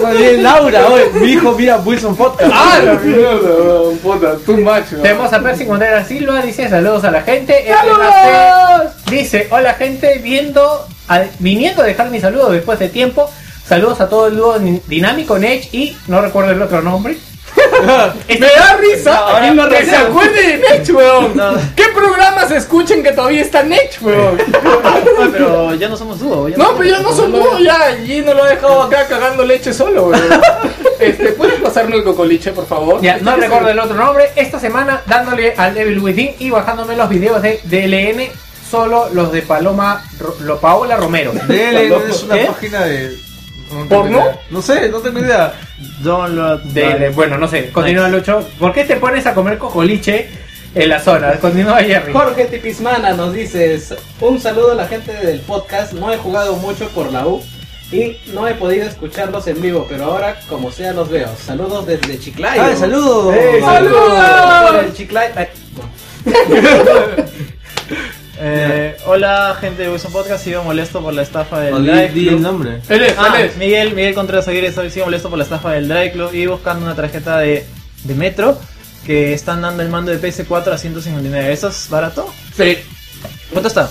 [0.00, 2.50] salir Laura hoy, mi hijo mira Wilson Podcast.
[2.54, 3.50] Ah, la mierda.
[4.02, 5.02] Puta, much, weón.
[5.02, 7.66] Tenemos a Percy Contreras Silva, dice saludos a la gente.
[7.68, 8.92] ¡Saludos!
[9.10, 13.30] Dice, hola gente, viendo, a- viniendo a dejar mi saludo después de tiempo.
[13.66, 17.16] Saludos a todo el dúo din- dinámico, Nech y no recuerdo el otro nombre.
[18.28, 21.36] Me da risa ahora que se acuerde de Nech, weón.
[21.36, 21.52] No.
[21.76, 24.38] ¿Qué programas escuchen que todavía está Nech, weón?
[25.32, 27.96] Pero ya no somos dúo ya No, pero ya no son dúo, ya.
[28.04, 30.22] Gino lo ha dejado acá cagando leche solo, weón.
[31.00, 33.00] Este, ¿puedes pasarme el cocoliche, por favor?
[33.00, 34.32] Ya, no recuerdo el otro nombre.
[34.36, 38.30] Esta semana dándole al Devil Within y bajándome los videos de DLN,
[38.70, 41.32] solo los de Paloma, Ro- lo, Paola Romero.
[41.32, 42.44] DL es una ¿Qué?
[42.44, 43.16] página de.
[43.72, 44.18] No ¿Porno?
[44.18, 44.40] idea.
[44.50, 45.52] No sé, no tengo idea.
[46.02, 46.60] Download
[47.14, 48.48] bueno, no sé, continúa el 8.
[48.58, 50.28] ¿Por qué te pones a comer cocoliche
[50.74, 51.32] en la zona?
[51.34, 52.12] Continúa Jerry.
[52.12, 53.78] Jorge Tipismana nos dice
[54.20, 55.92] un saludo a la gente del podcast.
[55.92, 57.42] No he jugado mucho por la U
[57.92, 61.28] y no he podido escucharlos en vivo, pero ahora como sea los veo.
[61.44, 62.62] Saludos desde Chiclayo.
[62.62, 63.34] ¡Ay, saludos!
[63.34, 64.70] ¡Ey, ¡Saludos!
[64.70, 65.32] Por el Chiclayo.
[65.36, 65.90] Ay, no.
[68.42, 72.36] Eh, hola gente de Wilson Podcast, sigo molesto por la estafa del Drive di Club.
[72.36, 72.80] el nombre.
[72.88, 73.56] Él es, Ah, él es.
[73.58, 76.84] Miguel, Miguel Contreras Aguirre, soy- sigo molesto por la estafa del Drive Club y buscando
[76.86, 77.66] una tarjeta de,
[78.04, 78.58] de Metro
[79.04, 81.52] que están dando el mando de PS4 a 159.
[81.52, 82.32] ¿Eso es barato?
[82.56, 82.78] Sí,
[83.50, 83.88] ¿Cuánto está?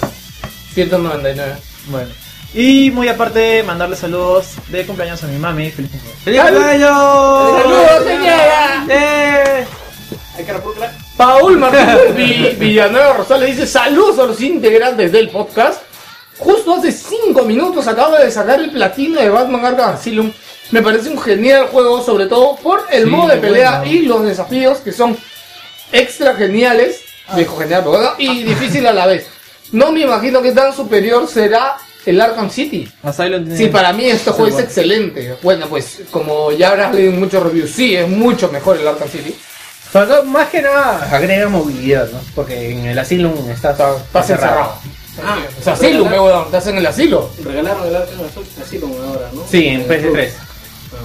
[0.73, 1.53] 199.
[1.87, 2.09] Bueno.
[2.53, 5.69] Y muy aparte, mandarle saludos de cumpleaños a mi mami.
[5.69, 6.23] Feliz cumpleaños.
[6.23, 7.61] ¡Feliz cumpleaños!
[7.61, 8.85] ¡Saludos, señora!
[8.89, 9.65] ¡Eh!
[11.17, 15.81] Paul Martínez Vi- Villanueva Rosales dice saludos a los integrantes del podcast.
[16.37, 20.31] Justo hace 5 minutos acabo de sacar el platino de Batman Arkham Asylum.
[20.71, 23.91] Me parece un genial juego, sobre todo por el Sí, modo de pelea bueno.
[23.93, 25.17] y los desafíos que son
[25.91, 27.01] extra geniales.
[27.35, 29.27] Dijo genial, pero bueno, y difícil a la vez.
[29.71, 31.75] No me imagino qué tan superior será
[32.05, 32.89] el Arkham City.
[33.03, 35.35] Asylum Sí, para mí este juego es excelente.
[35.43, 39.09] Bueno, pues como ya habrás leído en muchos reviews, sí, es mucho mejor el Arkham
[39.09, 39.35] City.
[39.93, 42.19] No, más que nada agrega movilidad, ¿no?
[42.35, 44.73] Porque en el asilo está, Estás encerrado.
[45.23, 47.29] Ah, es asilo, me weón, estás en el asilo.
[47.43, 48.19] Regalaron el Arkham
[48.63, 49.43] Asylum ahora, ¿no?
[49.49, 50.29] Sí, en PS3.
[50.31, 50.95] Ah,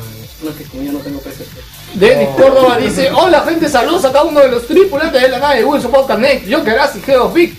[0.43, 1.75] No es que como yo no tengo PS3.
[1.95, 5.59] Denis Córdoba dice, hola gente, saludos a cada uno de los tripulantes de la nave
[5.59, 7.57] de Wilson Podcast Next, yo Geras y Geos Big,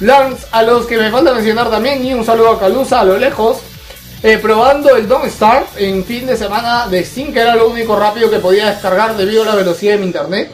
[0.00, 3.16] Lance, a los que me falta mencionar también, y un saludo a Calusa a lo
[3.18, 3.58] lejos,
[4.22, 7.96] eh, probando el Don't Start en fin de semana de Steam, que era lo único
[7.96, 10.52] rápido que podía descargar debido a la velocidad de mi internet.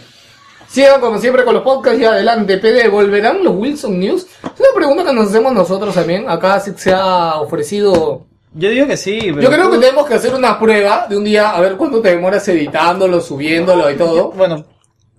[0.74, 4.26] Sigan como siempre con los podcasts y adelante, PD, ¿volverán los Wilson News?
[4.42, 8.26] Es una pregunta que nos hacemos nosotros también, acá se ha ofrecido...
[8.54, 11.22] Yo digo que sí, pero Yo creo que tenemos que hacer una prueba de un
[11.22, 14.32] día, a ver cuánto te demoras editándolo, subiéndolo y todo.
[14.32, 14.64] Bueno,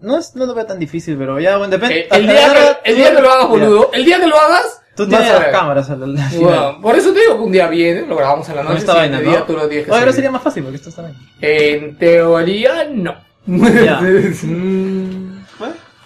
[0.01, 1.99] no, es, no lo veo tan difícil, pero ya, bueno, depende.
[1.99, 2.53] Eh, el, día
[2.83, 5.39] que, el día que lo hagas, boludo, el día que lo hagas, Tú tienes a
[5.39, 6.39] las cámaras al, al final.
[6.41, 8.91] Bueno, por eso te digo que un día viene, lo grabamos en la noche, esta
[8.91, 9.31] y vaina, el ¿no?
[9.31, 11.15] día tú lo tienes que ahora sería más fácil porque esto está bien.
[11.39, 13.15] En teoría, no.
[13.47, 14.01] Ya.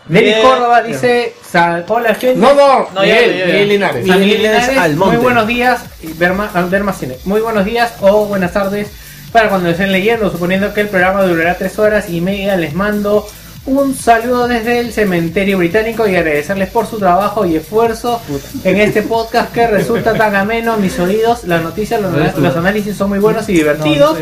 [0.10, 0.42] Bien.
[0.42, 1.36] Córdoba dice,
[1.88, 2.40] hola gente.
[2.40, 3.46] No, no, No, Miguel, ya, ya.
[3.46, 4.04] Miguel Linares.
[4.06, 7.18] Miguel muy buenos días, ah, Berma Cine.
[7.26, 8.90] Muy buenos días o buenas tardes
[9.32, 12.56] para cuando lo estén leyendo, suponiendo que el programa durará tres horas y media.
[12.56, 13.28] Les mando
[13.68, 18.20] un saludo desde el cementerio británico y agradecerles por su trabajo y esfuerzo
[18.64, 21.44] en este podcast que resulta tan ameno a mis oídos.
[21.44, 24.18] Las noticias, los, los análisis son muy buenos y divertidos.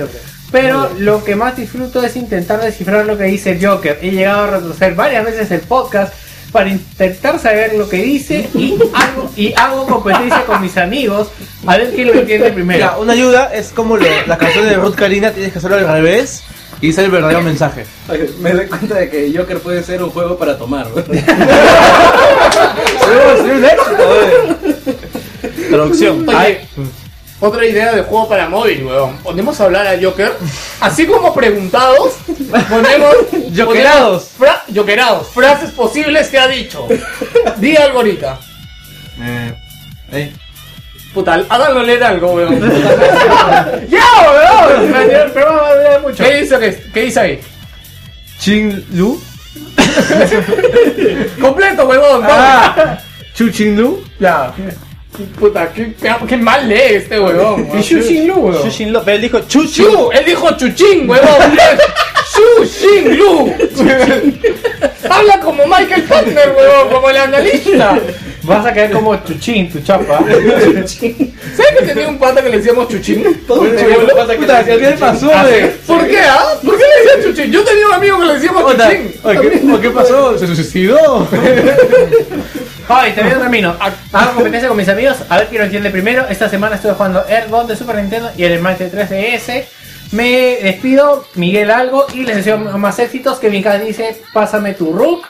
[0.52, 4.00] Pero lo que más disfruto es intentar descifrar lo que dice el Joker.
[4.02, 6.14] He llegado a retroceder varias veces el podcast
[6.54, 11.28] para intentar saber lo que dice y hago, y hago competencia con mis amigos
[11.66, 12.78] a ver quién lo entiende primero.
[12.80, 15.86] Mira, una ayuda es como lo- las canciones de Ruth Karina, tienes que hacerlo al
[15.88, 16.44] revés
[16.82, 17.86] y dice el verdadero mensaje.
[18.08, 20.88] Oye, Me doy cuenta de que Joker puede ser un juego para tomar.
[20.96, 21.04] ¿no?
[25.70, 26.28] Traducción.
[26.30, 26.62] Oye,
[27.40, 29.18] otra idea de juego para móvil, weón.
[29.18, 30.34] Ponemos a hablar a Joker,
[30.82, 32.16] así como preguntados,
[32.70, 33.16] ponemos...
[33.58, 34.30] Jokerados.
[34.38, 36.88] fra- jokerados, frases posibles que ha dicho.
[37.58, 38.40] Di algo ahorita.
[39.22, 39.54] Eh,
[40.12, 40.34] eh.
[41.14, 42.60] Puta, háganlo leer algo, weón.
[43.90, 44.96] ¡Ya, weón!
[45.10, 46.24] El programa va a durar mucho.
[46.24, 47.40] ¿Qué dice, qué, qué dice ahí?
[48.40, 49.20] Chin Lu.
[51.42, 52.22] Completo, weón.
[52.24, 52.98] Ah,
[53.34, 54.04] Chu Chin Lu.
[54.20, 54.54] Ya.
[55.40, 55.94] Puta, qué,
[56.28, 57.68] qué mal lee este weón.
[57.78, 58.52] Y Shushin Lu.
[58.64, 59.84] Shushin Lo, pero él dijo Chuchu.
[59.84, 61.58] Chu, él dijo chuchín, huevón.
[62.34, 63.54] Chu Shin Lu.
[65.10, 68.00] Habla como Michael Partner, huevón, como el analista.
[68.44, 70.20] Vas a caer como Chuchín, tu chapa.
[70.26, 73.24] ¿Sabes que tenía un pata que le decíamos chuchín?
[73.46, 73.76] Puta,
[74.66, 75.30] ¿qué le pasó?
[75.86, 76.54] ¿Por qué, ah?
[76.64, 77.52] ¿Por qué le decían chuchín?
[77.52, 79.14] Yo tenía un amigo que le decíamos chuchín.
[79.24, 80.38] ¿qué, ¿Qué pasó?
[80.38, 81.28] ¿Se suicidó?
[82.90, 83.76] Ay, te veo camino.
[84.14, 85.18] Hago competencia con mis amigos.
[85.30, 86.26] A ver quién lo entiende primero.
[86.30, 89.66] Esta semana estuve jugando Earthbound de Super Nintendo y el Smash de 3DS.
[90.12, 93.40] Me despido, Miguel Algo, y les deseo más éxitos.
[93.40, 95.26] Que Mika dice, pásame tu Rook.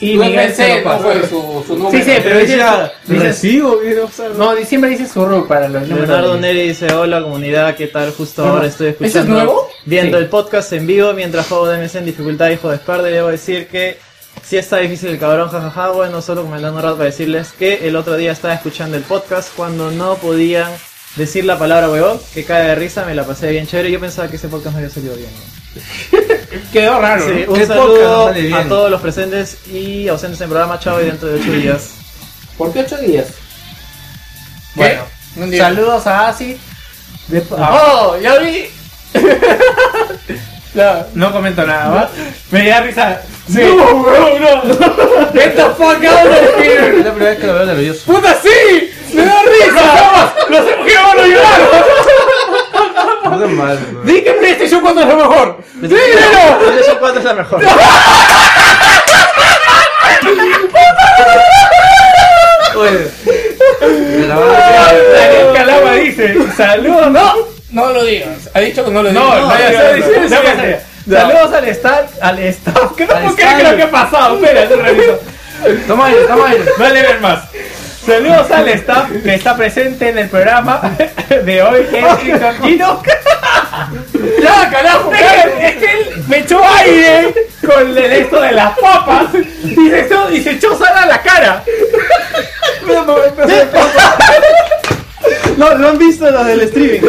[0.00, 1.02] Y Tú Miguel se lo no pasa.
[1.02, 1.90] fue su, su número.
[1.90, 4.28] Sí, sí, pero dice, Decía, dice- recibo, ¿qué pasa?
[4.36, 6.08] no, siempre dice su Rook para los números.
[6.08, 8.12] Leonardo Neri dice, hola comunidad, ¿qué tal?
[8.12, 9.68] Justo ahora estoy ¿ese es escuchando, nuevo?
[9.86, 10.22] viendo Sí.
[10.24, 13.66] el podcast en vivo mientras juego DMS en dificultad hijo de Sparda y debo decir
[13.66, 13.98] que
[14.44, 17.96] sí está difícil el cabrón, jajaja, bueno, solo comentando un rato para decirles que el
[17.96, 20.70] otro día estaba escuchando el podcast cuando no podían
[21.16, 24.28] decir la palabra huevón, que cae de risa, me la pasé bien chévere, yo pensaba
[24.28, 25.30] que ese podcast no había salido bien.
[25.34, 26.18] ¿no?
[26.72, 27.24] Quedó raro.
[27.26, 27.52] Sí, ¿no?
[27.52, 31.28] un ¿Qué saludo podcast a todos los presentes y ausentes en programa, chao y dentro
[31.28, 31.90] de 8 días.
[32.56, 33.28] ¿Por qué ocho días?
[34.74, 35.02] Bueno.
[35.56, 36.58] Saludos a Asi.
[37.28, 38.64] De- ah, Oh, ya vi.
[41.14, 42.10] No comento nada, ¿va?
[42.50, 43.20] Me da risa.
[43.48, 43.60] Sí.
[43.62, 44.62] No, bro, no.
[45.32, 46.98] Get the fuck out of here.
[46.98, 48.00] Es la primera vez que lo veo nervioso.
[48.06, 48.92] ¡Puta, sí!
[49.14, 50.34] ¡Me da risa!
[50.48, 51.60] ¡Los que van a llorar!
[53.24, 54.02] No es mal, bro.
[54.02, 55.58] ¡Di que PlayStation 4 es lo mejor!
[55.80, 57.60] PlayStation 4 es la mejor.
[62.76, 63.10] Oye,
[64.28, 68.48] Daniel Calama dice, saludos, no, No lo digas.
[68.54, 69.40] Ha dicho que no lo no, digas.
[69.40, 70.26] no, vaya, ya, vaya.
[70.26, 70.82] ya pasaría.
[71.08, 74.84] Saludos al staff, al staff, que no puedo creer lo que ha pasado, espera, un
[74.84, 75.20] ratito.
[75.86, 76.64] Toma aire, toma aire.
[76.78, 77.44] Vale ver más.
[78.04, 80.80] Saludos al staff que está presente en el programa
[81.44, 83.02] de hoy, que es Gino.
[84.42, 87.34] Ya, carajo, que, es que él me echó aire
[87.64, 89.26] con el esto de las papas
[89.62, 91.62] y se echó, y se echó sal a la cara.
[95.56, 97.00] No, lo han visto los del streaming.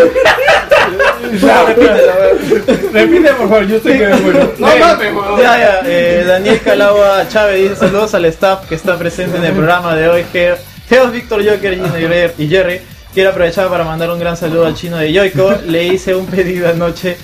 [2.93, 4.53] Repite por favor, yo estoy que me muero.
[4.57, 5.39] No weón.
[5.41, 9.53] Ya, ya, eh, Daniel Calagua Chávez dice saludos al staff que está presente en el
[9.53, 10.25] programa de hoy.
[10.31, 10.55] Ge-
[10.89, 12.81] Geos, Víctor, Joker, Gino y Jer- y Jerry.
[13.13, 15.53] Quiero aprovechar para mandar un gran saludo al chino de Yoico.
[15.67, 17.17] Le hice un pedido anoche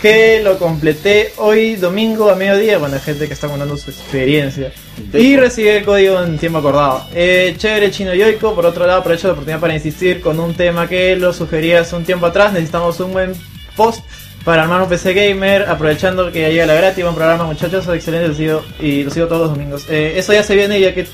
[0.00, 2.78] que lo completé hoy domingo a mediodía.
[2.78, 4.72] Bueno, hay gente que está contando su experiencia.
[5.12, 7.06] Y recibí el código en tiempo acordado.
[7.14, 8.54] Eh, chévere chino Yoico.
[8.54, 11.96] Por otro lado, aprovecho la oportunidad para insistir con un tema que lo sugerí hace
[11.96, 12.52] un tiempo atrás.
[12.52, 13.32] Necesitamos un buen
[13.76, 14.04] post
[14.44, 18.28] para armar un PC Gamer, aprovechando que ya llega la gratis, buen programa muchachos, excelente,
[18.28, 19.86] lo sigo, y lo sigo todos los domingos.
[19.90, 21.06] Eh, eso ya se viene ya que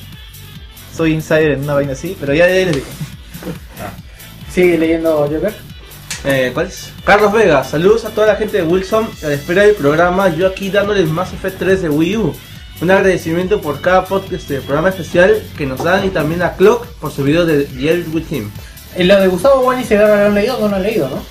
[0.94, 2.86] soy insider en una vaina así, pero ya, ya les digo.
[4.52, 5.65] Sigue leyendo Joker.
[6.28, 6.90] Eh, ¿Cuál es?
[7.04, 10.28] Carlos Vega, saludos a toda la gente de Wilson a la espera del programa.
[10.28, 12.34] Yo aquí dándoles Mass Effect 3 de Wii U.
[12.82, 16.84] Un agradecimiento por cada podcast, este programa especial que nos dan y también a Clock
[17.00, 18.50] por su video de Yell with Him.
[18.96, 21.22] Eh, Lo de Gustavo Guani se lo han leído, no lo han leído, ¿no?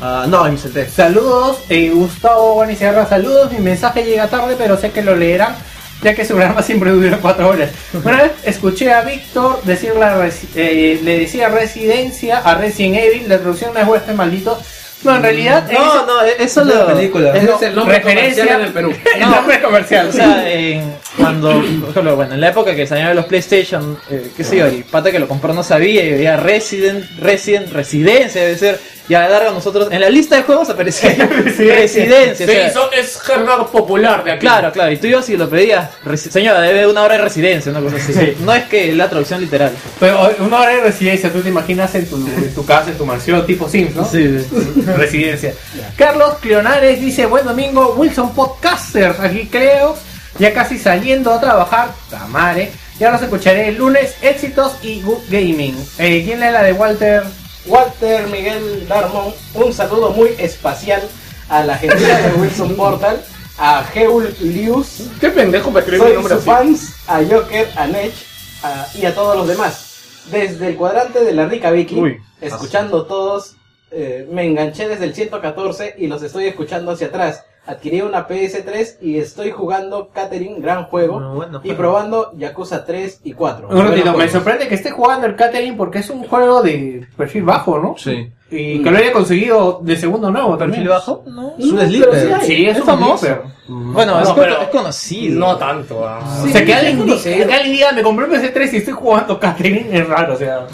[0.00, 0.88] Ah, no, me senté.
[0.88, 3.50] Saludos, eh, Gustavo Guani Sierra, saludos.
[3.50, 5.56] Mi mensaje llega tarde, pero sé que lo leerán,
[6.02, 7.70] ya que su programa siempre dura cuatro horas.
[7.92, 13.38] Una vez escuché a Víctor decir la eh, le decía residencia a Resident Evil, la
[13.38, 14.60] traducción no es este maldito.
[15.02, 16.86] No, en realidad es No, no, eso lo...
[16.88, 17.34] película.
[17.34, 18.94] es es el nombre referencia comercial en el Perú.
[19.14, 20.08] el nombre comercial.
[20.08, 21.50] O sea, en- cuando,
[21.80, 24.84] por ejemplo, bueno, en la época que salieron los PlayStation, eh, qué sé yo, el
[24.84, 29.22] pata que lo compró no sabía y veía Resident, Resident, Residencia, debe ser, y a
[29.22, 31.14] la larga nosotros, en la lista de juegos aparecía
[31.44, 32.36] Residencia.
[32.36, 34.40] Sí, o sea, eso es jerga popular de aquí.
[34.40, 37.80] Claro, claro, y tú ibas y lo pedías, señora, debe una hora de residencia, una
[37.80, 38.36] cosa así.
[38.44, 39.72] No es que la traducción literal.
[39.98, 43.04] Pero una hora de residencia, tú te imaginas en tu, en tu casa, en tu
[43.04, 44.04] mansión, tipo Sims, ¿no?
[44.04, 44.82] Sí, sí.
[44.96, 45.54] Residencia.
[45.96, 49.96] Carlos Cleonares dice, buen domingo, Wilson Podcasters, aquí creo,
[50.40, 55.76] ya casi saliendo a trabajar, tamare, ya los escucharé el lunes, éxitos y good gaming.
[55.98, 57.22] Eh, ¿Quién lee la de Walter?
[57.66, 61.02] Walter Miguel Darmon, un saludo muy espacial
[61.50, 63.22] a la gente de Wilson Portal,
[63.58, 66.46] a Geul Lius, Qué pendejo para escribir soy nombre su así.
[66.50, 68.14] fans, a Joker, a Nech
[68.62, 69.86] a- y a todos los demás.
[70.30, 72.18] Desde el cuadrante de la rica Vicky, Uy.
[72.40, 73.56] escuchando todos,
[73.90, 77.42] eh, me enganché desde el 114 y los estoy escuchando hacia atrás.
[77.66, 83.32] Adquirí una PS3 y estoy jugando Catherine, gran juego, bueno, y probando Yakuza 3 y
[83.32, 83.68] 4.
[83.68, 84.32] Un ratito, Buenos me juegos.
[84.32, 87.94] sorprende que esté jugando el Catering porque es un juego de perfil bajo, ¿no?
[87.98, 88.32] Sí.
[88.50, 90.82] Y que lo haya conseguido de segundo nuevo también.
[90.82, 91.22] ¿Perfil bajo?
[91.26, 91.54] No.
[91.56, 92.40] Es un sleeper.
[92.40, 92.46] sí.
[92.46, 93.18] Sí, es, Es un famoso.
[93.18, 93.42] sleeper.
[93.68, 95.38] Bueno, es, No, pero- es conocido.
[95.38, 96.04] No tanto.
[96.08, 96.18] ah.
[96.42, 99.38] o sea, que alguien, diga, que alguien diga, me compré un PS3 y estoy jugando
[99.38, 100.66] Catering es raro, o sea.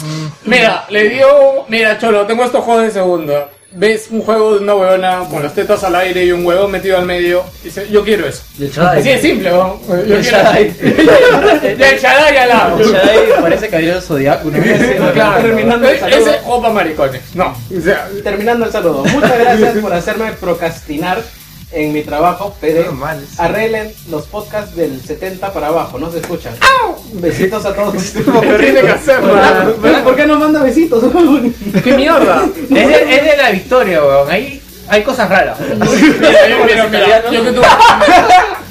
[0.45, 1.27] Mira, le dio.
[1.67, 3.49] Mira, Cholo, tengo estos juegos de segunda.
[3.79, 6.97] Ves un juego de una huevona con las tetas al aire y un huevo metido
[6.97, 7.43] al medio.
[7.61, 8.41] Y dice, yo quiero eso.
[8.57, 8.99] Y el Shaddai.
[8.99, 9.79] Así de simple, ¿no?
[9.87, 10.75] Yo El quiero Shaddai.
[10.81, 12.79] Y el Shaddai al lado.
[12.79, 14.49] El Shaddai parece caballero zodiaco.
[14.49, 15.13] ¿no?
[15.13, 16.29] Claro, Terminando el ese saludo.
[16.29, 17.21] ese juego para maricones.
[17.35, 19.05] No, o sea, Terminando el saludo.
[19.05, 21.21] Muchas gracias por hacerme procrastinar
[21.71, 22.55] en mi trabajo.
[22.61, 22.67] Sí.
[23.37, 26.53] Arreglen los podcasts del 70 para abajo, no se escuchan.
[27.13, 28.13] Besitos a todos.
[28.59, 29.33] tiene que hacerlo.
[29.81, 31.03] Pero, ¿Por qué no manda besitos?
[31.83, 32.45] ¿Qué mierda?
[32.69, 34.29] Es de, es de la victoria, weón.
[34.29, 35.57] Ahí hay cosas raras.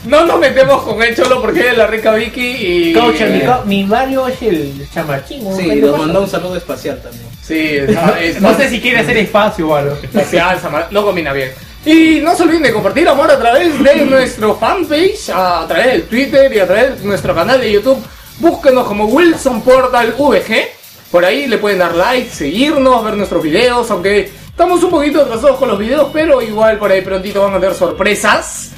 [0.07, 2.47] No nos metemos con el Cholo porque es la rica Vicky
[2.91, 2.93] y.
[2.95, 5.45] Coach, mi, mi Mario es el chamachín.
[5.45, 5.59] weón.
[5.59, 7.27] Sí, ¿Qué nos mandó un saludo espacial también.
[7.43, 9.97] Sí, no, es- No sé si quiere hacer espacio o algo.
[10.01, 10.59] espacial,
[10.93, 11.51] no combina bien.
[11.87, 16.03] Y no se olviden de compartir amor a través de nuestro fanpage, a, través del
[16.09, 18.05] Twitter y a través de nuestro canal de YouTube.
[18.41, 20.67] Búsquenos como Wilson Portal VG.
[21.13, 25.59] Por ahí le pueden dar like, seguirnos, ver nuestros videos, aunque estamos un poquito atrasados
[25.59, 28.73] con los videos, pero igual por ahí prontito van a tener sorpresas.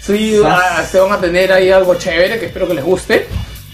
[0.00, 3.28] Sí, ah, se van a tener ahí algo chévere que espero que les guste.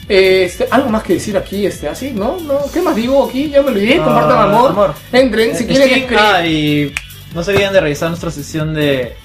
[0.07, 2.37] Este, algo más que decir aquí, este, así, ¿no?
[2.39, 3.49] no ¿Qué más digo aquí?
[3.49, 4.71] Ya me olvidé, Ah, compartan amor.
[4.73, 4.95] amor.
[5.11, 6.93] Entren, si En quieren ah, y
[7.35, 9.17] no se olviden de revisar nuestra sesión de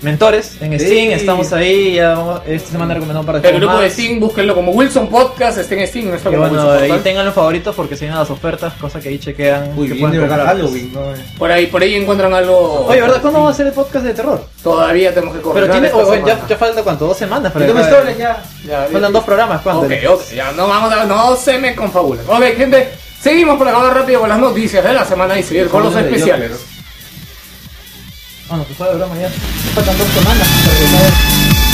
[0.00, 0.86] mentores en Sí.
[0.86, 1.10] Steam.
[1.10, 1.94] Estamos ahí.
[1.96, 5.74] Ya vamos- esta semana recomendamos para El grupo de Steam, búsquenlo como Wilson Podcast, está
[5.74, 7.02] en Steam, no está Y como bueno, Wilson Podcast.
[7.04, 9.72] tengan los favoritos porque se vienen las ofertas, cosa que ahí chequean.
[9.76, 10.28] Uy, que bien de.
[10.28, 11.00] Halloween, ¿no?
[11.36, 12.86] Por ahí, por ahí encuentran algo.
[12.86, 13.20] Oye, ¿verdad?
[13.20, 14.44] ¿Cuándo vamos a hacer el podcast de terror?
[14.62, 15.62] Todavía tenemos que correr.
[15.64, 18.42] Pero tiene, oye, ya, ya falta cuánto, dos semanas para Y Tom que- Stories ya.
[18.66, 19.82] ya, Faltan dos programas, ¿cuánto?
[19.86, 22.24] Ok, ok, ya no vamos a, no se me confabulen.
[22.28, 22.88] Ok, gente,
[23.20, 26.52] Seguimos para acabar rápido con las noticias de la semana y seguir con los especiales.
[28.48, 29.28] Bueno, pues fue de broma ya.
[29.74, 30.48] Faltan dos semanas.
[30.64, 31.67] pero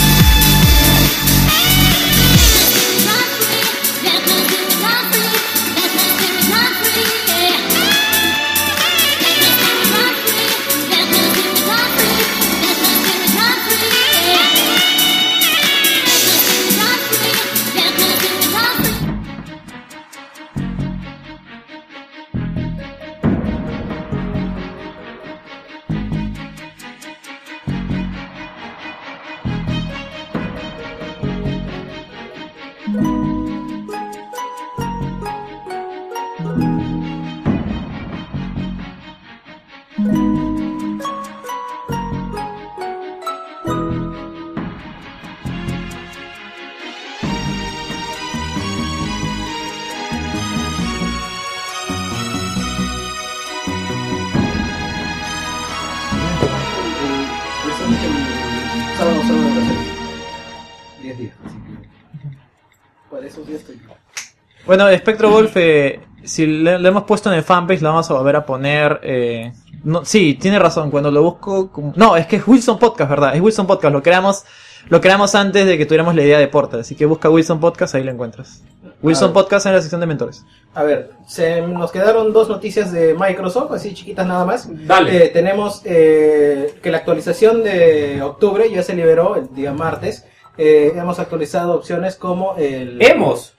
[64.76, 68.14] Bueno, Spectro Wolf, eh, si le- lo hemos puesto en el fanpage, lo vamos a
[68.14, 68.98] volver a poner.
[69.04, 69.52] Eh,
[69.84, 70.90] no, sí, tiene razón.
[70.90, 71.70] Cuando lo busco.
[71.70, 73.36] como- No, es que es Wilson Podcast, ¿verdad?
[73.36, 73.92] Es Wilson Podcast.
[73.94, 74.44] Lo creamos,
[74.88, 76.80] lo creamos antes de que tuviéramos la idea de Portal.
[76.80, 78.64] Así que busca Wilson Podcast, ahí lo encuentras.
[79.00, 79.32] Wilson.
[79.32, 80.44] Podcast en la sección de mentores.
[80.74, 84.66] A ver, se nos quedaron dos noticias de Microsoft, así chiquitas nada más.
[84.88, 85.26] Dale.
[85.26, 90.24] Eh, tenemos eh, que la actualización de octubre ya se liberó el día martes.
[90.58, 93.00] Eh, hemos actualizado opciones como el...
[93.00, 93.52] Hemos.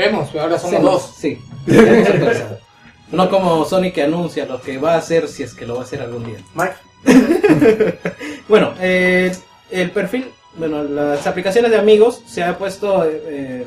[0.00, 1.14] Hemos, ahora somos Sí, dos.
[1.16, 1.38] Sí.
[3.12, 5.80] No como Sony que anuncia lo que va a hacer si es que lo va
[5.80, 6.38] a hacer algún día.
[8.48, 9.32] bueno, eh,
[9.70, 13.66] el perfil, bueno, las aplicaciones de amigos se ha puesto eh, eh,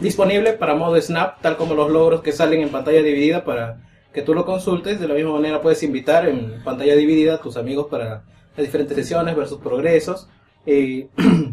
[0.00, 3.80] disponible para modo Snap, tal como los logros que salen en pantalla dividida para
[4.12, 4.98] que tú lo consultes.
[4.98, 8.24] De la misma manera puedes invitar en pantalla dividida a tus amigos para
[8.56, 10.28] las diferentes sesiones, ver sus progresos.
[10.66, 11.06] Y,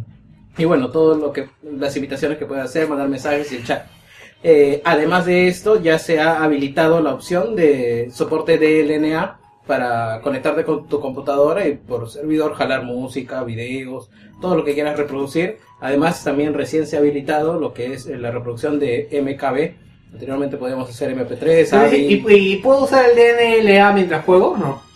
[0.57, 3.85] y bueno, todo lo que las invitaciones que puedes hacer, mandar mensajes y el chat.
[4.43, 10.63] Eh, además de esto, ya se ha habilitado la opción de soporte DLNA para conectarte
[10.63, 14.09] con tu computadora y por servidor jalar música, videos,
[14.41, 15.57] todo lo que quieras reproducir.
[15.81, 20.13] Además, también recién se ha habilitado lo que es eh, la reproducción de MKB.
[20.13, 21.97] Anteriormente podíamos hacer MP3, AVI.
[21.97, 24.86] ¿Y, y puedo usar el DNLA mientras juego no?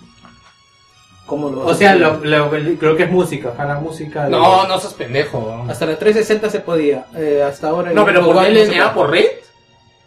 [1.31, 4.25] ¿Cómo lo O sea, lo, lo- creo que es música, para música.
[4.25, 5.65] de- No, no seas pendejo.
[5.69, 7.05] Hasta la 360 se podía.
[7.15, 7.93] eh, hasta ahora.
[7.93, 8.89] No, pero el por no LNA, puede.
[8.93, 9.25] por red.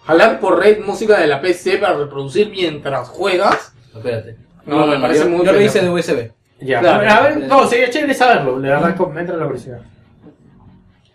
[0.05, 3.73] Jalar por red música de la PC para reproducir mientras juegas.
[3.97, 4.37] Espérate.
[4.67, 6.31] No, me parece yo, muy yo lo hice de USB.
[6.61, 7.11] Ya, Claro.
[7.11, 9.79] a ver, no, sería chévere saberlo, le verdad me entra la curiosidad.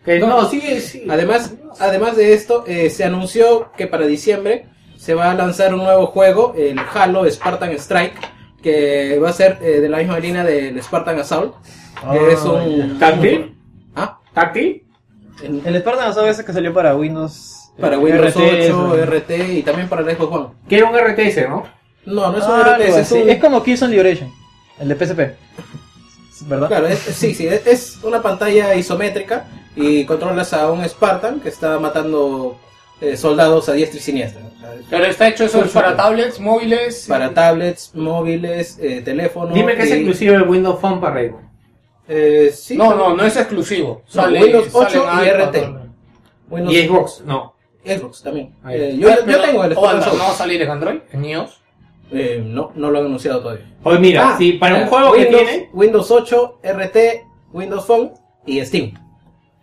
[0.04, 1.06] Que no, sí, sí.
[1.08, 4.66] Además, además de esto, eh, se anunció que para diciembre
[4.98, 8.20] se va a lanzar un nuevo juego, el Halo Spartan Strike,
[8.62, 11.56] que va a ser eh, de la misma línea del Spartan Assault,
[12.12, 12.98] que Ah, es un...
[13.00, 13.56] ¿Táctil?
[13.96, 14.20] ¿Ah?
[14.34, 14.84] ¿Táctil?
[15.44, 17.72] En- El Spartan Assault ese que salió para Windows.
[17.80, 19.06] para eh, Windows RT, 8, eso.
[19.06, 20.48] RT y también para el Xbox One.
[20.68, 21.64] Que era un RTS, ¿no?
[22.06, 23.30] No, no es un Ah, RTS, es un...
[23.30, 24.32] Es como Killzone Liberation,
[24.80, 25.20] el de PSP.
[26.48, 26.68] ¿Verdad?
[26.70, 29.46] Claro, es- sí, sí, es- es una pantalla isométrica
[29.76, 32.58] y controlas a un Spartan que está matando
[33.02, 34.42] eh, soldados a diestra y siniestra.
[34.90, 37.06] Pero está hecho eso para tablets, móviles.
[37.08, 39.54] Para tablets, móviles, eh, teléfonos.
[39.54, 41.36] Dime que es exclusivo de Windows Phone para Raven.
[42.08, 44.02] Eh, sí, No, no, no es exclusivo.
[44.14, 45.90] No, Sale, Windows sale 8 en y iPad RT.
[46.50, 47.54] Windows- Y Xbox, no.
[47.86, 48.56] Xbox también.
[48.68, 51.00] Eh, yo, Ah, yo tengo el oh, Spartan ¿No va a salir en Android?
[51.12, 51.62] ¿En iOS?
[52.12, 53.66] Eh, no, no lo han anunciado todavía.
[53.84, 55.70] Oye, mira, Ah, si para un eh, juego que tiene.
[55.74, 56.98] Windows 8, RT,
[57.54, 58.12] Windows Phone
[58.48, 58.94] y Steam.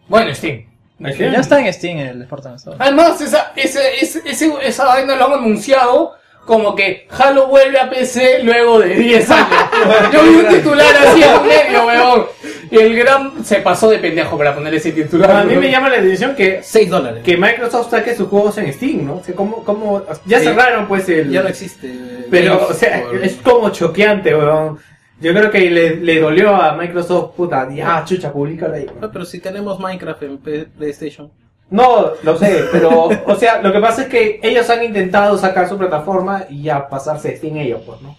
[0.09, 0.66] Bueno, Steam.
[0.98, 2.81] Ya está en Steam el Assault.
[2.81, 6.14] Además, esa, ese, ese, ese- esa vaina lo han anunciado
[6.47, 9.48] como que Halo vuelve a PC luego de 10 años.
[10.12, 12.27] Yo vi un titular así en medio, weón.
[12.70, 15.31] Y el gran se pasó de pendejo para poner ese titular.
[15.31, 15.60] A mí weón.
[15.60, 17.23] me llama la atención que, 6 dólares.
[17.24, 19.16] que Microsoft saque sus juegos en Steam, ¿no?
[19.16, 20.44] O sea, ¿cómo, cómo, ya Sí.
[20.47, 21.31] cerraron pues el...
[21.31, 21.93] Ya no existe.
[22.31, 24.78] Pero, Games o sea, por- es como choqueante, weón.
[25.21, 28.87] Yo creo que le, le dolió a Microsoft, puta, ya, chucha, publica ahí.
[29.01, 31.31] No, pero si tenemos Minecraft en PlayStation.
[31.71, 35.69] No, lo sé, pero, o sea, lo que pasa es que ellos han intentado sacar
[35.69, 38.17] su plataforma y ya pasarse sin ellos, pues, ¿no?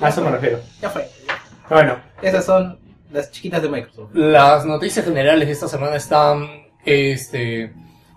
[0.00, 0.60] A eso me refiero.
[0.80, 1.08] Ya fue.
[1.68, 2.78] Bueno, Esas son
[3.10, 4.10] las chiquitas de Microsoft.
[4.14, 6.46] Las noticias generales de esta semana están,
[6.84, 7.72] este,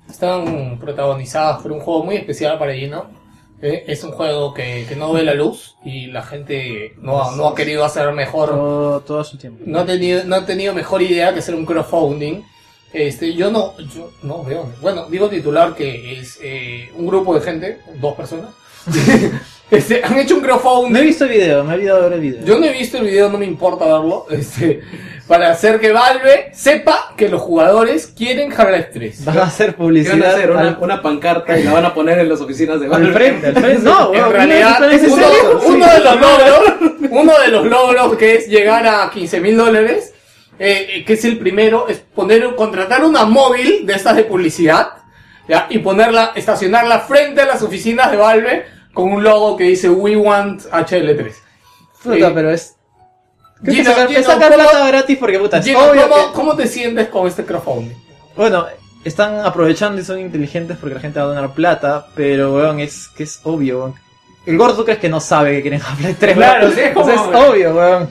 [0.08, 3.10] están protagonizadas por un juego muy especial para Gino.
[3.62, 7.36] Eh, es un juego que, que no ve la luz y la gente no, ha-
[7.36, 9.64] no ha querido hacer mejor Todo, todo su tiempo.
[9.66, 12.44] no ha tenido, no ha tenido mejor idea que hacer un crowdfunding.
[12.94, 14.70] Este, yo no, yo no veo.
[14.82, 18.52] Bueno, digo titular que es eh, un grupo de gente, dos personas.
[19.72, 20.94] este, han hecho un crowdfunding.
[20.94, 22.46] No he visto el video, me he olvidado ver el video.
[22.46, 24.26] Yo no he visto el video, no me importa verlo.
[24.30, 24.82] Este,
[25.28, 29.26] para hacer que Valve sepa que los jugadores quieren Half-Life 3.
[29.26, 30.14] Van a hacer ¿Qué publicidad.
[30.18, 30.52] van a hacer?
[30.52, 33.12] Una, al- una pancarta y la van a poner en las oficinas de al Valve.
[33.14, 33.82] frente, al frente.
[33.84, 35.62] No, En realidad, ¿no es en uno, serio?
[35.66, 36.74] uno de los logros,
[37.12, 40.14] uno de los logros que es llegar a 15 mil dólares,
[40.60, 44.90] eh, eh, que es el primero, es poner, contratar una móvil de estas de publicidad,
[45.50, 45.68] ¿ya?
[45.70, 50.16] y ponerla, estacionarla frente a las oficinas de Valve con un logo que dice We
[50.16, 51.32] Want HL3.
[52.02, 52.77] Puta, Eh, pero es.
[53.64, 56.16] Creo que sacar, Gino, es sacar ¿cómo- plata gratis porque puta, es Gino, obvio ¿cómo,
[56.28, 57.96] que- cómo te sientes con este crowdfunding?
[58.36, 58.66] Bueno,
[59.04, 63.08] están aprovechando y son inteligentes porque la gente va a donar plata, pero weón, es
[63.10, 63.96] que es obvio, weón.
[64.46, 66.74] El gordo tú crees que no sabe que quieren Half-Life 3, Claro, weón?
[66.76, 68.10] sí, es como- O sea, es obvio, weón.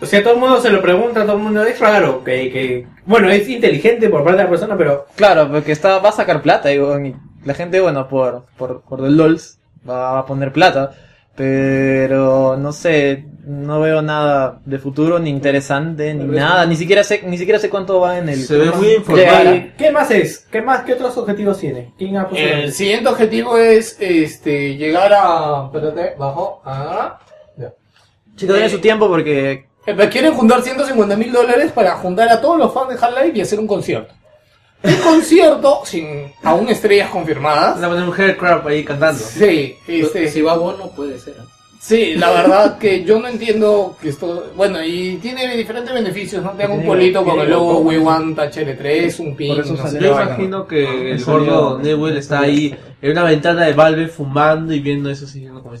[0.00, 2.86] O sea, todo el mundo se lo pregunta, todo el mundo es raro, que, que
[3.06, 6.42] bueno, es inteligente por parte de la persona, pero Claro, porque está, va a sacar
[6.42, 7.14] plata, y, weón, y
[7.44, 9.58] la gente, bueno, por, por, por el LOLs
[9.88, 10.92] va a poner plata,
[11.34, 17.22] pero no sé, no veo nada de futuro, ni interesante, ni nada, ni siquiera sé,
[17.24, 18.42] ni siquiera sé cuánto va en el...
[18.42, 18.88] Se ve muy.
[19.18, 20.40] Eh, ¿qué más es?
[20.50, 20.82] ¿Qué más?
[20.82, 21.94] ¿Qué otros objetivos tiene?
[21.96, 25.66] ¿Quién ha puesto El siguiente objetivo es este llegar a.
[25.66, 26.60] Espérate, bajo.
[26.64, 27.20] A.
[28.34, 32.58] Chicos, denle su tiempo porque Eh, Quieren juntar 150 mil dólares para juntar a todos
[32.58, 34.12] los fans de Half-Life y hacer un concierto.
[34.82, 37.76] Un concierto sin aún estrellas confirmadas.
[37.76, 39.20] Van a poner un haircrab ahí cantando.
[39.20, 41.34] Sí, este, Si va Bono, puede ser.
[41.34, 41.55] ¿eh?
[41.80, 44.52] Sí, la verdad que yo no entiendo que esto.
[44.56, 46.50] Bueno, y tiene diferentes beneficios, ¿no?
[46.52, 47.78] Tengo un polito con el logo.
[47.80, 49.56] We Want HL3, un pin.
[49.58, 54.08] No sé Yo imagino que el gordo Newell está ahí en una ventana de Valve
[54.08, 55.62] fumando y viendo eso así, ¿no?
[55.62, 55.76] como...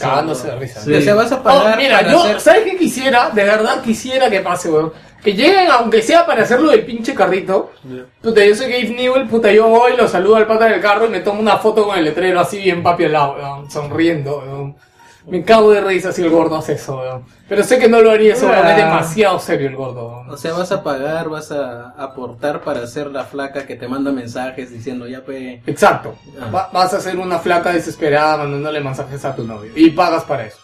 [0.00, 0.80] Cagándose de risa.
[0.80, 0.92] Sí.
[0.92, 3.30] O sea, vas a Oh, pagar mira, para yo, hacer- ¿sabes qué quisiera?
[3.30, 4.92] De verdad quisiera que pase, weón.
[5.22, 7.70] Que lleguen, aunque sea para hacerlo del pinche carrito.
[8.20, 11.10] Puta, yo soy Gabe Newell, puta, yo voy, lo saludo al pata del carro y
[11.10, 14.76] me tomo una foto con el letrero así bien papi al lado, weón, sonriendo, weón.
[15.28, 17.24] Me cago de risa si el gordo hace eso, weón.
[17.48, 20.30] Pero sé que no lo haría eso, weón, es demasiado serio el gordo, weón.
[20.30, 24.10] O sea, vas a pagar, vas a aportar para hacer la flaca que te manda
[24.10, 25.62] mensajes diciendo ya pe...
[25.66, 26.14] Exacto.
[26.40, 26.50] Ah.
[26.54, 29.70] Va- vas a ser una flaca desesperada mandándole mensajes a tu novio.
[29.74, 30.58] Y pagas para eso.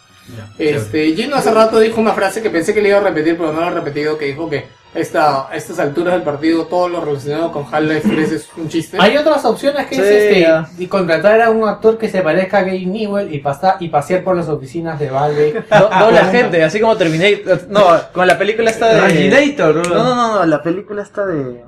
[0.57, 3.53] Este, Gino hace rato dijo una frase que pensé que le iba a repetir, pero
[3.53, 4.65] no lo ha repetido, que dijo que
[4.95, 8.97] esta, a estas alturas del partido todo lo relacionado con Half-Life 3 es un chiste.
[8.99, 10.67] Hay otras opciones que Sí, es este ya.
[10.77, 14.23] y contratar a un actor que se parezca a Gabe Newell y pasar y pasear
[14.23, 15.53] por las oficinas de Valve.
[15.69, 17.67] do- doble agente, así como Terminator.
[17.69, 19.13] No, con la película esta de.
[19.13, 21.63] Terminator, No, no, no, no, la película esta de.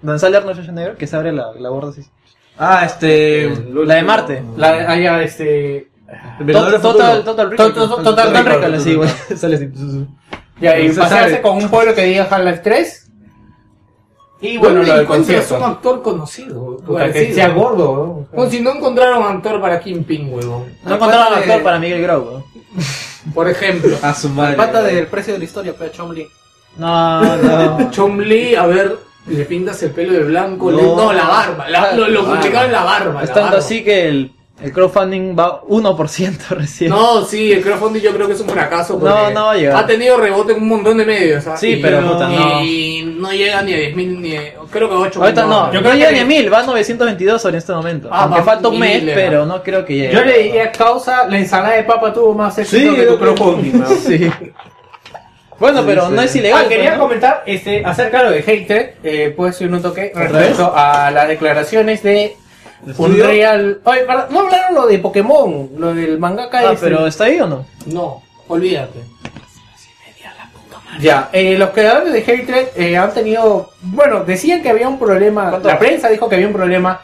[0.00, 2.02] Donde sale Arnold Schwarzenegger, que se abre la, la borda así.
[2.58, 3.48] Ah, este...
[3.72, 4.42] La de Marte.
[4.56, 5.88] La, allá, este,
[6.38, 7.24] El Vengador del Total, Futuro.
[7.24, 7.72] total, Recall.
[7.74, 8.54] Total- Total Total Recall.
[8.56, 9.08] Recall, así, güey.
[9.36, 9.68] Sale así.
[10.62, 11.42] Y Se pasearse sabe.
[11.42, 12.98] con un pueblo que diga Half-Life 3.
[14.40, 16.76] Y bueno, ¿Dónde lo del encuentras un actor conocido?
[16.78, 17.34] Puta, que parecido?
[17.36, 18.26] sea gordo.
[18.32, 18.42] ¿no?
[18.42, 20.64] O si no encontraron actor para Kingpin, huevón.
[20.84, 22.44] No encontraron de- actor para Miguel Grau.
[23.34, 23.96] Por ejemplo.
[24.02, 24.56] A su madre.
[24.56, 26.26] pata del precio de la historia, pe Chomli.
[26.76, 27.90] No, no.
[27.92, 28.96] Chomli, a ver,
[29.28, 30.72] le pintas el pelo de blanco.
[30.72, 30.76] No.
[30.76, 31.68] le- No, la barba.
[31.68, 33.12] la- lo lo la barba.
[33.14, 33.58] la Estando barba.
[33.58, 36.90] así que el, el crowdfunding va 1% recién.
[36.90, 38.98] No, sí, el crowdfunding yo creo que es un fracaso.
[38.98, 39.76] porque No, no va a llegar.
[39.76, 41.46] Ha tenido rebote en un montón de medios.
[41.48, 41.56] ¿ah?
[41.56, 42.60] Sí, Y- pero puta, no.
[42.62, 45.80] Y no llega ni a 10.000, ni a- creo que 8 Ahorita no, Yo yo
[45.80, 48.08] creo que que- ni a 1000, va a 922 en este momento.
[48.12, 50.14] Ah, Aunque va falta un mes, mil, pero no creo que llegue.
[50.14, 53.80] Yo le diría causa, la ensalada de papa tuvo más éxito Sí, que tu crowdfunding.
[53.80, 53.86] ¿no?
[54.02, 54.30] Sí.
[55.58, 56.64] Bueno, pero no es ilegal.
[56.64, 57.02] Ah, quería ¿no?
[57.04, 62.02] comentar este, acerca de lo de Hater, eh, puedes un toque respecto a las declaraciones
[62.02, 62.36] de
[62.98, 63.80] Unreal.
[63.84, 66.84] Oye, perdón, no hablaron lo de Pokémon, lo del mangaka Ah, ese.
[66.84, 67.64] pero ¿está ahí o no?
[67.86, 69.00] No, olvídate.
[71.00, 75.48] Ya, eh, los creadores de Hatred eh, han tenido, bueno, decían que había un problema,
[75.48, 75.68] ¿Cuánto?
[75.68, 77.00] la prensa dijo que había un problema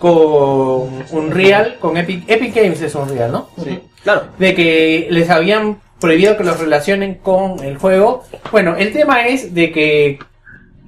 [0.00, 3.48] con Unreal, con Epic, Epic Games es Unreal, ¿no?
[3.62, 3.80] Sí.
[4.02, 4.24] Claro.
[4.38, 8.24] De que les habían prohibido que los relacionen con el juego.
[8.50, 10.18] Bueno, el tema es de que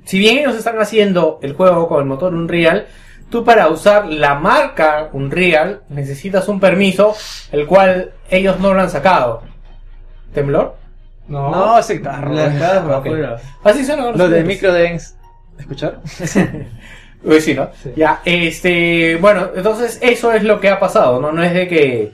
[0.05, 2.87] si bien ellos están haciendo el juego con el motor Unreal,
[3.31, 7.15] tú para usar la marca Unreal necesitas un permiso,
[7.53, 9.43] el cual ellos no lo han sacado.
[10.35, 10.77] ¿Temblor?
[11.29, 11.51] No.
[11.51, 12.95] No, carro.
[12.95, 13.37] Afuera.
[13.65, 15.17] Así son los de microdens.
[15.59, 16.01] ¿Escuchar?
[17.23, 17.69] Pues sí, ¿no?
[17.97, 21.33] Ya, este, bueno, entonces eso es lo que ha pasado, ¿no?
[21.33, 22.13] No es de que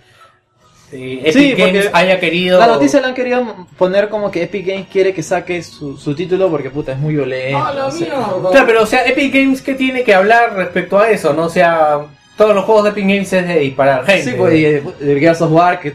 [0.92, 2.58] eh, Epic Sí, Games porque haya querido...
[2.60, 6.14] La noticia la han querido poner como que Epic Games quiere que saque su, su
[6.14, 7.58] título porque puta es muy violento.
[7.58, 8.06] Ah, no sé.
[8.06, 11.32] Claro, pero o sea, Epic Games, ¿qué tiene que hablar respecto a eso?
[11.32, 12.00] No o sea,
[12.36, 14.30] todos los juegos de Epic Games es de disparar gente.
[14.30, 15.94] Sí, pues y el, el Gears of War que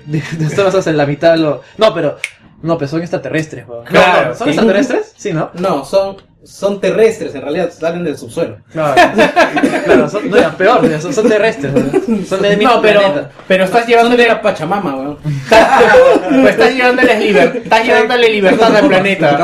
[0.55, 1.61] solo haces en la mitad lo...
[1.77, 2.17] No, pero...
[2.63, 3.85] No, pero son extraterrestres, weón.
[3.85, 4.51] Claro, No, no, ¿Son sí.
[4.51, 5.13] extraterrestres?
[5.17, 5.49] Sí, ¿no?
[5.55, 8.57] No, son son terrestres, en realidad salen del subsuelo.
[8.71, 8.95] Claro,
[9.85, 11.71] claro son, no, peor, son, son terrestres.
[11.73, 12.25] ¿no?
[12.25, 13.31] Son de No, pero, planeta.
[13.47, 15.17] pero estás llevándole la Pachamama, weón.
[15.21, 19.39] pues estás llevándole, liber- estás llevándole libertad al planeta.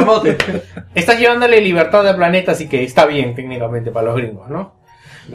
[0.95, 4.76] Estás llevándole libertad al planeta, así que está bien técnicamente para los gringos, ¿no?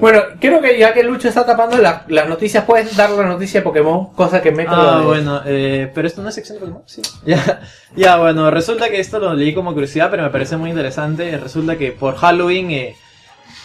[0.01, 3.61] Bueno, creo que ya que Lucho está tapando la- las noticias, puedes dar la noticia
[3.61, 6.61] de Pokémon, cosa que meto Ah, de- bueno, eh, pero esto no es sección de
[6.61, 7.03] Pokémon, sí.
[7.27, 7.61] Ya,
[7.95, 11.37] ya, bueno, resulta que esto lo leí como curiosidad, pero me parece muy interesante.
[11.37, 12.97] Resulta que por Halloween eh,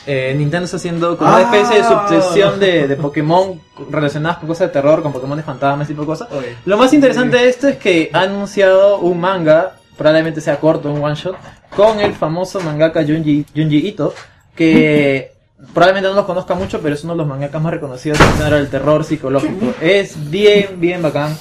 [0.05, 1.53] eh, Nintendo está haciendo como una Ah.
[1.55, 3.59] especie de subsección de, de Pokémon
[3.89, 6.27] relacionadas con cosas de terror, con Pokémon de fantasmas, ese tipo de cosas.
[6.65, 11.03] Lo más interesante de esto es que ha anunciado un manga, probablemente sea corto, un
[11.03, 11.35] one shot,
[11.75, 14.13] con el famoso mangaka Junji, Junji Ito,
[14.55, 15.31] que
[15.73, 18.55] probablemente no los conozca mucho, pero es uno de los mangakas más reconocidos del género
[18.57, 19.73] del terror psicológico.
[19.81, 21.35] Es bien, bien bacán.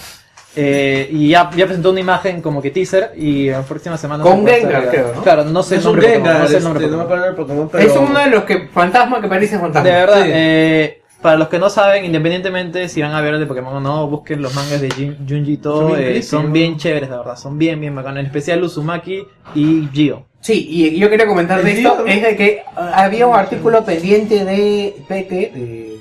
[0.59, 4.47] Eh, y ya, ya presentó una imagen como que teaser y en próximas semanas Con
[4.47, 5.23] Gengar, estar- creo, ¿no?
[5.23, 6.97] Claro, no sé Es el un nombre Pokémon, Gengar, no sé el nombre este, no
[6.97, 7.21] me Pokémon.
[7.21, 7.85] acuerdo del Pokémon, pero...
[8.05, 9.87] Es uno de los que fantasma que parece fantasma.
[9.87, 10.31] De verdad, Sí.
[10.33, 13.81] eh, para los que no saben, independientemente si van a ver el de Pokémon o
[13.81, 17.19] no, busquen los mangas de Jun- Junji Ito, Son bien eh, son bien chéveres, la
[17.19, 20.25] verdad, son bien, bien bacanos, en especial Uzumaki y Gio.
[20.47, 23.85] Sí, y yo quería comentar de ¿El esto, es de que ah, había un artículo
[23.85, 25.97] pendiente de PT de-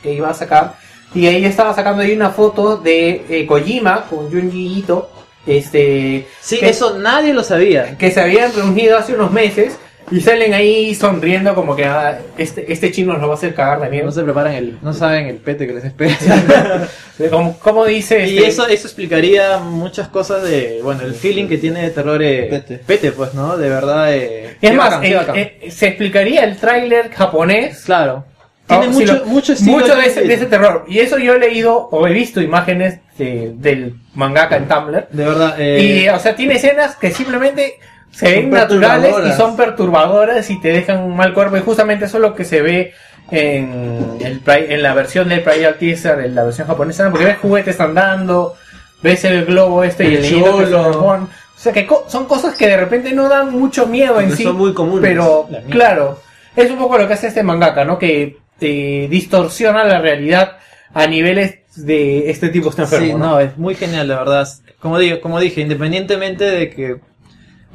[0.00, 0.74] que iba a sacar,
[1.12, 5.10] y ahí estaba sacando ahí una foto de eh, Kojima con Junji Ito,
[5.44, 7.98] este, Sí, que, eso nadie lo sabía.
[7.98, 9.76] que se habían reunido hace unos meses,
[10.16, 13.80] y salen ahí sonriendo como que ah, este, este chino nos va a hacer cagar
[13.80, 14.06] de miedo.
[14.06, 16.16] No se preparan el, no saben el pete que les espera.
[17.30, 21.58] Como, como dice Y este- eso, eso explicaría muchas cosas de, bueno, el feeling que
[21.58, 23.12] tiene de terror eh, Pete.
[23.12, 23.56] pues, ¿no?
[23.56, 25.36] De verdad, eh, Es más, bacán, bacán.
[25.36, 27.84] eh, se explicaría el tráiler japonés.
[27.84, 28.24] Claro.
[28.66, 30.84] Tiene Ah, mucho- lo- mucho estilo mucho de de- ese, de ese terror.
[30.88, 35.06] Y eso yo he leído o he visto imágenes de- del mangaka en Tumblr.
[35.10, 37.74] De verdad, eh, Y, o sea, tiene escenas que simplemente
[38.14, 39.36] se Son ven naturales y perturbadoras.
[39.36, 41.56] son perturbadoras y te dejan un mal cuerpo.
[41.56, 42.92] Y justamente eso es lo que se ve
[43.30, 47.10] en, el, en la versión del Prior Teaser, en la versión japonesa.
[47.10, 48.54] Porque ves juguetes andando,
[49.02, 50.42] ves el globo este y el que se.
[50.42, 54.42] O sea, que co- son cosas que de repente no dan mucho miedo en sí.
[54.42, 55.00] son muy comunes.
[55.08, 56.20] Pero, La claro,
[56.54, 57.98] es un poco lo que hace este mangaka, ¿no?
[57.98, 60.58] Que eh, distorsiona la realidad
[60.92, 63.06] a niveles de este tipo está enfermo.
[63.06, 63.18] Sí, ¿no?
[63.18, 64.46] no, es muy genial, de verdad.
[64.78, 66.96] Como digo, como dije, independientemente de que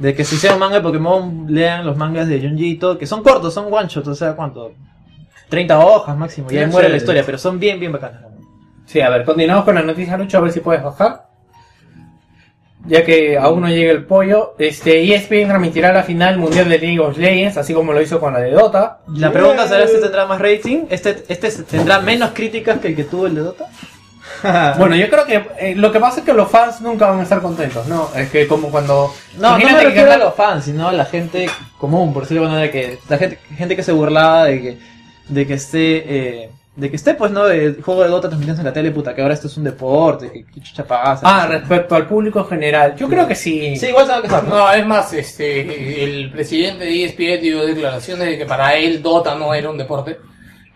[0.00, 3.06] de que si sea un manga de Pokémon, lean los mangas de Junji Ito, que
[3.06, 4.72] son cortos, son one shot, o sea, ¿cuánto?
[5.50, 8.22] 30 hojas máximo, y ahí Sí, muere la historia, pero son bien, bien bacanas.
[8.86, 11.28] Sí, a ver, continuamos con la noticia, Lucho, a ver si puedes bajar.
[12.86, 16.98] Ya que aún no llega el pollo, este ESPN transmitirá la final mundial de League
[16.98, 19.00] of Legends, así como lo hizo con la de Dota.
[19.14, 20.86] La pregunta será, ¿este tendrá más rating?
[20.88, 23.66] ¿Este, este tendrá menos críticas que el que tuvo el de Dota?
[24.78, 27.22] Bueno, yo creo que eh, lo que pasa es que los fans nunca van a
[27.22, 28.10] estar contentos, ¿no?
[28.14, 29.12] Es que como cuando...
[29.36, 32.22] No, no me Imagínate que refiero a los fans, sino a la gente común, por
[32.22, 34.78] decirlo de alguna manera, que la gente, gente que se burlaba de que,
[35.28, 37.46] de que esté, eh, de que esté, pues, ¿no?
[37.48, 40.30] El juego de Dota transmitiéndose en la tele, puta, que ahora esto es un deporte,
[40.30, 41.22] que, que chucha pasa.
[41.24, 43.76] Ah, respecto al público en general, yo creo que sí.
[43.76, 44.56] Sí, igual se va a quejar, ¿no?
[44.56, 49.34] No, es más, este, el presidente de ESPN dio declaraciones de que para él Dota
[49.34, 50.18] no era un deporte.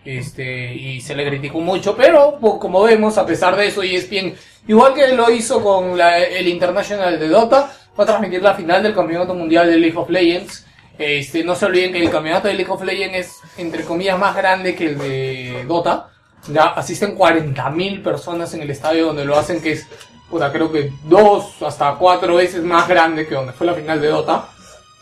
[0.05, 4.35] Este, y se le criticó mucho, pero pues, como vemos, a pesar de eso, ESPN,
[4.67, 8.83] igual que lo hizo con la- el International de Dota, va a transmitir la final
[8.83, 10.65] del Campeonato Mundial de League of Legends.
[10.97, 14.35] Este, no se olviden que el Campeonato de League of Legends es, entre comillas, más
[14.35, 16.09] grande que el de Dota.
[16.53, 19.87] Ya asisten 40.000 personas en el estadio donde lo hacen, que es,
[20.29, 24.09] puta, creo que dos hasta cuatro veces más grande que donde fue la final de
[24.09, 24.49] Dota.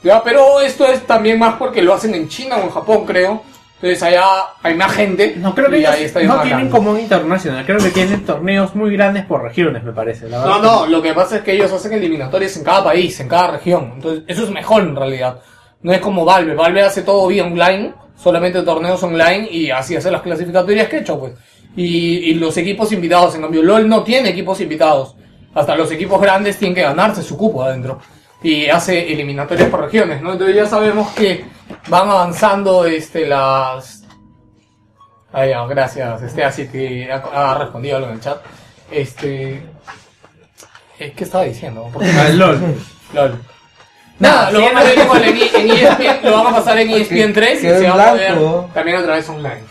[0.02, 3.44] Ya, pero esto es también más porque lo hacen en China o en Japón, creo.
[3.84, 4.26] Entonces allá
[4.64, 5.36] hay más gente.
[5.36, 6.70] No creo que y ellos ahí no tienen grande.
[6.70, 10.30] como un internacional, creo que tienen torneos muy grandes por regiones, me parece.
[10.30, 10.62] La No, verdad.
[10.62, 13.92] no, lo que pasa es que ellos hacen eliminatorias en cada país, en cada región.
[13.96, 15.42] Entonces, eso es mejor en realidad.
[15.82, 16.56] No es como Valve.
[16.56, 21.00] Valve hace todo vía online, solamente torneos online y así hace las clasificatorias que he
[21.02, 21.34] hecho, pues.
[21.76, 25.16] Y, y los equipos invitados, en cambio, LOL no tiene equipos invitados.
[25.54, 28.00] Hasta los equipos grandes tienen que ganarse su cupo adentro.
[28.42, 30.32] Y hace eliminatorias por regiones, ¿no?
[30.32, 31.44] Entonces ya sabemos que
[31.88, 34.02] van avanzando este las
[35.36, 37.16] Ah, ya, gracias, este, así que ha,
[37.54, 38.38] ha respondido algo en el chat.
[38.92, 39.64] Este.
[41.00, 41.90] eh, ¿Qué estaba diciendo?
[41.92, 42.60] Porque- Ah, LOL.
[43.14, 43.40] LOL.
[44.20, 47.58] Nada, lo van a ver igual en, en ESPN, lo a pasar en ESPN 3
[47.58, 48.70] y se va a poder blanco.
[48.76, 49.64] también a través online.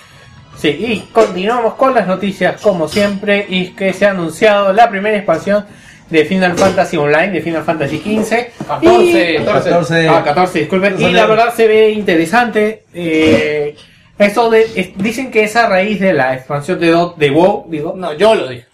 [0.56, 5.16] Sí, y continuamos con las noticias como siempre y que se ha anunciado la primera
[5.16, 5.64] expansión
[6.12, 8.52] de Final Fantasy Online, de Final Fantasy XV.
[8.68, 10.08] 14, Y- 14.
[10.08, 11.00] Ah, 14, disculpen.
[11.00, 12.84] Y la verdad se ve interesante.
[12.94, 13.74] Eh,
[14.18, 17.94] esto de, es- dicen que es a raíz de la expansión de, de WoW, digo.
[17.96, 18.66] No, yo lo dije.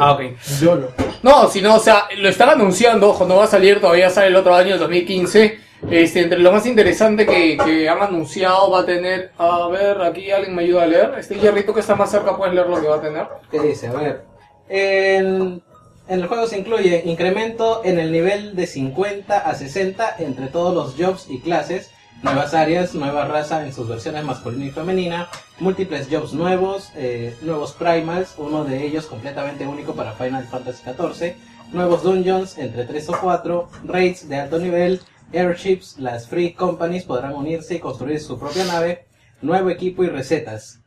[0.00, 0.20] Ah, ok.
[1.22, 4.26] No, si no, o sea, lo están anunciando, ojo, no va a salir todavía, sale
[4.26, 5.58] el otro año, el 2015.
[5.90, 10.30] Este, entre lo más interesante que, que han anunciado va a tener, a ver, aquí
[10.30, 11.12] alguien me ayuda a leer.
[11.18, 13.24] Este hierrito que está más cerca puedes leer lo que va a tener.
[13.50, 13.88] ¿Qué dice?
[13.88, 14.22] A ver.
[16.06, 20.74] En el juego se incluye incremento en el nivel de 50 a 60 entre todos
[20.74, 21.90] los jobs y clases,
[22.22, 25.28] nuevas áreas, nueva raza en sus versiones masculina y femenina,
[25.60, 31.36] múltiples jobs nuevos, eh, nuevos primals, uno de ellos completamente único para Final Fantasy XIV,
[31.72, 35.00] nuevos dungeons entre 3 o 4, raids de alto nivel,
[35.32, 39.06] airships, las free companies podrán unirse y construir su propia nave,
[39.40, 40.83] nuevo equipo y recetas.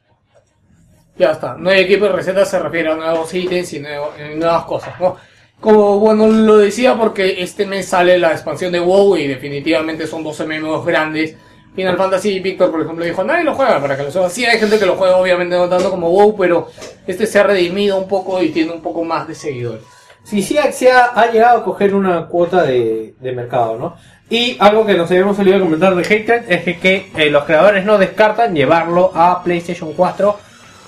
[1.17, 1.55] Ya está.
[1.55, 5.15] Nuevo equipo de recetas se refiere a nuevos ítems y nuevo- nuevas cosas, ¿no?
[5.59, 10.23] Como, bueno, lo decía porque este mes sale la expansión de WoW y definitivamente son
[10.23, 11.35] dos MMOs grandes.
[11.75, 14.29] Final Fantasy Víctor, por ejemplo, dijo, nadie lo juega para que lo sepa.
[14.29, 16.67] Sí, hay gente que lo juega, obviamente no tanto como WoW, pero
[17.07, 19.81] este se ha redimido un poco y tiene un poco más de seguidores.
[20.23, 23.95] Sí, sí, Axia ha llegado a coger una cuota de, de mercado, ¿no?
[24.29, 27.85] Y algo que nos habíamos olvidado comentar de Hatred es que, que, eh, los creadores
[27.85, 30.37] no descartan llevarlo a PlayStation 4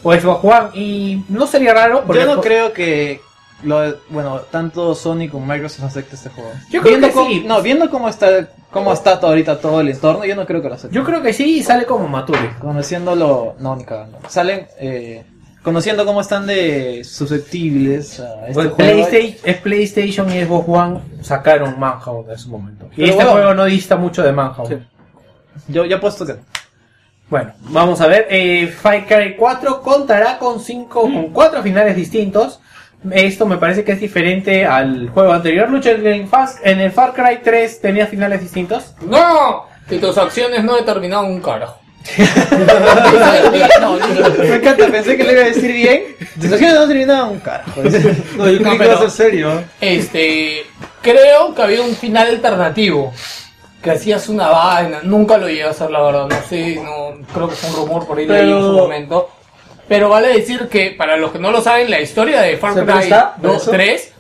[0.04, 3.22] o Xbox One y no sería raro porque Yo no creo que
[3.64, 6.52] lo, bueno, tanto Sony como Microsoft acepte este juego.
[6.70, 7.44] Yo creo viendo que cómo, sí.
[7.46, 10.70] No, viendo cómo está cómo está todo ahorita todo el entorno, yo no creo que
[10.70, 10.96] lo acepten.
[10.96, 12.56] Yo creo que sí y sale como Mature.
[12.60, 14.20] Conociéndolo, no, ni cagando.
[14.30, 15.26] Salen eh,
[15.62, 18.76] conociendo cómo están de susceptibles a este Bueno, juego.
[18.78, 22.86] PlayStation, es PlayStation y Xbox One sacaron Manhunt en su momento.
[22.92, 23.32] Y Pero este bueno.
[23.32, 24.84] juego no dista mucho de Manhunt.
[25.68, 26.36] Yo ya puesto que
[27.30, 28.28] Bueno, vamos a ver.
[28.30, 32.60] Eh, Far Cry 4 contará con cinco, con cuatro finales distintos.
[33.12, 35.70] Esto me parece que es diferente al juego anterior.
[35.70, 38.96] Lucha en el Far, en el Far Cry 3 tenía finales distintos.
[39.02, 39.68] ¡No!
[39.88, 41.80] Que tus acciones no determinaban un carajo.
[43.82, 43.98] no,
[44.40, 46.04] me encanta, pensé que le iba a decir bien.
[46.36, 47.82] Desgraciadamente no terminaba un carajo.
[48.38, 49.64] No, yo creí que iba a ser serio.
[49.80, 50.66] Este,
[51.02, 53.14] creo que había un final alternativo.
[53.82, 57.48] Que hacías una vaina, nunca lo llegué a hacer la verdad, no sé, no, creo
[57.48, 59.30] que fue un rumor por ahí leí en su Pero- momento.
[59.88, 62.82] Pero vale decir que, para los que no lo saben, la historia de Far ¿Se
[62.84, 63.72] Cry presta para 2, eso?
[63.72, 64.14] 3,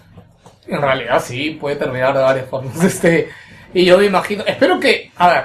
[0.68, 2.74] en realidad sí, puede terminar de varias formas.
[2.84, 3.30] Este,
[3.74, 5.44] y yo me imagino, espero que, a ver,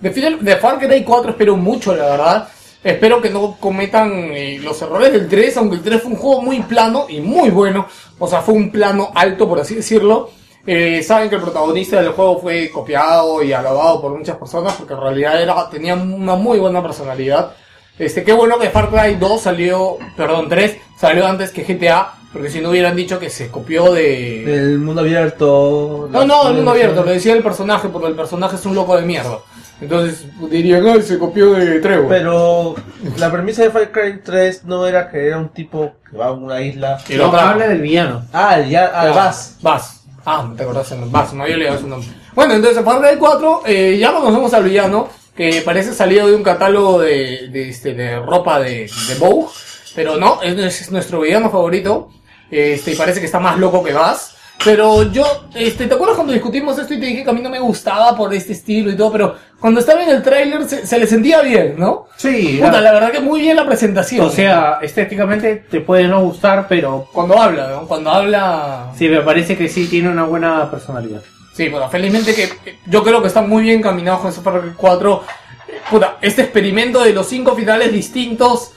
[0.00, 2.48] de, de Far Cry 4 espero mucho, la verdad.
[2.84, 6.42] Espero que no cometan eh, los errores del 3, aunque el 3 fue un juego
[6.42, 7.88] muy plano y muy bueno.
[8.18, 10.30] O sea, fue un plano alto, por así decirlo.
[10.66, 14.94] Eh, saben que el protagonista del juego fue copiado y alabado por muchas personas porque
[14.94, 17.52] en realidad era, tenía una muy buena personalidad.
[17.98, 22.50] Este, qué bueno que Far Cry 2 salió, perdón, 3 salió antes que GTA, porque
[22.50, 24.42] si no hubieran dicho que se copió de...
[24.70, 26.08] El mundo abierto.
[26.10, 28.96] No, no, el mundo abierto, lo decía el personaje, porque el personaje es un loco
[28.96, 29.38] de mierda.
[29.80, 32.08] Entonces dirían, ay, se copió de Trevor.
[32.08, 32.74] Pero
[33.18, 36.32] la premisa de Far Cry 3 no era que era un tipo que va a
[36.32, 36.98] una isla.
[37.08, 37.50] Y atrapa.
[37.50, 38.24] habla del villano.
[38.32, 39.58] Ah, ya, Ah, vas.
[39.60, 40.03] Vas.
[40.24, 41.20] Ah, te acordás el nombre.
[41.20, 42.08] Vas, me había olvidado su nombre.
[42.34, 46.34] Bueno, entonces en Far Cry 4 eh, ya conocemos al villano, que parece salido de
[46.34, 49.48] un catálogo de, de, este, de ropa de, de Vogue,
[49.94, 52.10] pero no, es, es nuestro villano favorito.
[52.50, 54.33] Este, y parece que está más loco que Vas.
[54.64, 55.24] Pero yo,
[55.54, 58.16] este, ¿te acuerdas cuando discutimos esto y te dije que a mí no me gustaba
[58.16, 59.12] por este estilo y todo?
[59.12, 62.06] Pero cuando estaba en el tráiler se, se le sentía bien, ¿no?
[62.16, 64.24] Sí, Puta, la verdad que muy bien la presentación.
[64.26, 67.86] o sea, estéticamente te puede no gustar, pero cuando habla, ¿no?
[67.86, 68.92] Cuando habla...
[68.96, 71.20] sí, me parece que sí tiene una buena personalidad.
[71.52, 74.74] Sí, bueno, felizmente que eh, yo creo que están muy bien caminados con Super Mario
[74.76, 75.22] 4.
[75.68, 78.72] Eh, Puta, este experimento de los cinco finales distintos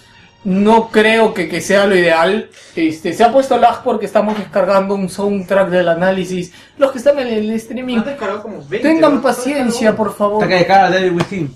[0.47, 2.49] no creo que, que sea lo ideal.
[2.73, 6.53] Este, se ha puesto lag porque estamos descargando un soundtrack del análisis.
[6.77, 8.01] Los que están en el streaming,
[8.81, 10.41] tengan paciencia, por favor.
[10.41, 11.53] Está que de cara David Within.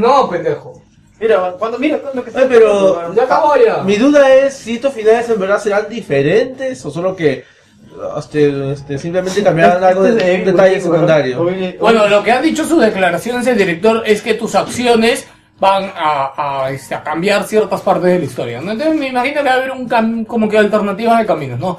[0.00, 0.82] No, pendejo.
[1.20, 3.82] Mira, cuando mira cuando que Ay, pero Ya acabó ya.
[3.82, 7.44] mi duda es si estos finales en verdad serán diferentes o solo que
[8.16, 11.46] este, este, simplemente cambiarán algo de un detalle secundario.
[11.78, 15.26] Bueno, lo que ha dicho su declaración el director es que tus acciones
[15.60, 16.32] van a,
[16.64, 18.60] a, este, a cambiar ciertas partes de la historia.
[18.60, 18.72] ¿no?
[18.72, 21.78] Entonces me imagino que va a haber un cam- como que alternativas de caminos, ¿no?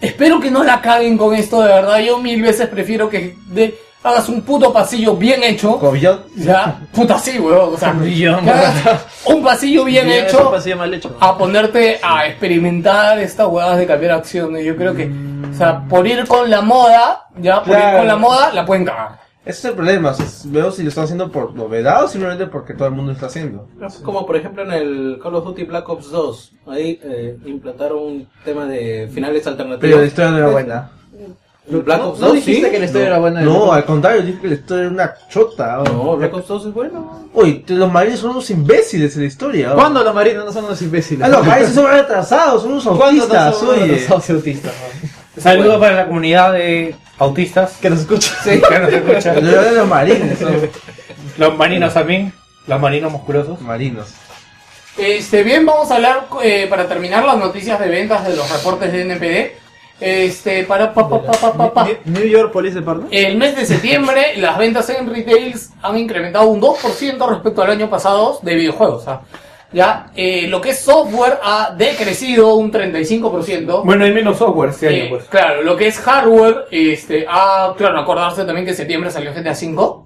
[0.00, 1.98] Espero que no la caguen con esto, de verdad.
[2.00, 5.78] Yo mil veces prefiero que de- hagas un puto pasillo bien hecho.
[5.78, 6.20] Como villano.
[6.36, 7.74] Ya, puta sí, weón.
[7.74, 8.74] O sea, que hagas
[9.24, 11.16] un pasillo bien Bien, hecho eso parecía mal hecho.
[11.18, 14.64] a ponerte a experimentar estas huevadas de cambiar acciones.
[14.64, 15.10] Yo creo que,
[15.52, 17.98] o sea, por ir con la moda, ya, por ir Claro.
[17.98, 19.25] con la moda, la pueden cagar.
[19.46, 20.10] Ese es el problema.
[20.10, 23.14] es- Veo si lo están haciendo por novedad o simplemente porque todo el mundo lo
[23.14, 23.68] está haciendo.
[24.02, 28.28] Como por ejemplo en el Call of Duty Black Ops 2, ahí eh, implantaron un
[28.44, 30.06] tema de finales Pero la alternativos.
[30.06, 30.90] historia no era buena.
[31.68, 32.70] Black Ops ¿No 2 dijiste sí.
[32.72, 33.40] que la historia era buena?
[33.40, 35.80] No, al contrario, dije que la historia era una chota.
[35.80, 35.84] oh.
[35.84, 37.28] No, Black Ops 2 es bueno.
[37.34, 39.72] Oye, los marines son unos imbéciles en la historia.
[39.72, 39.76] oh.
[39.76, 41.24] ¿Cuándo los marinos no son unos imbéciles?
[41.24, 44.06] Ah, los marines son retrasados, son unos ¿Cuándo no autistas, son oye.
[44.08, 44.72] unos autistas?
[45.38, 47.76] Saludos para la comunidad de autistas.
[47.80, 48.32] Que nos escucha.
[48.44, 49.34] Sí, que nos escucha.
[49.34, 50.70] Los de los marines son
[51.36, 52.32] Los marinos también.
[52.66, 53.60] Los marinos musculosos.
[53.60, 54.08] marinos.
[54.96, 58.92] Este, bien, vamos a hablar eh, para terminar las noticias de ventas de los reportes
[58.92, 59.66] de NPD.
[59.98, 61.88] Este, para pa, pa, pa, pa, pa, pa.
[62.04, 63.12] New York Police Department.
[63.12, 67.88] El mes de septiembre las ventas en retails han incrementado un 2% respecto al año
[67.88, 69.08] pasado de videojuegos.
[69.08, 69.22] ¿ah?
[69.76, 73.82] Ya, eh, lo que es software ha decrecido un 35%.
[73.84, 75.24] Bueno, hay menos software este año, Eh, pues.
[75.24, 79.52] Claro, lo que es hardware, este, ha, claro, acordarse también que en septiembre salió GTA
[79.52, 80.04] V.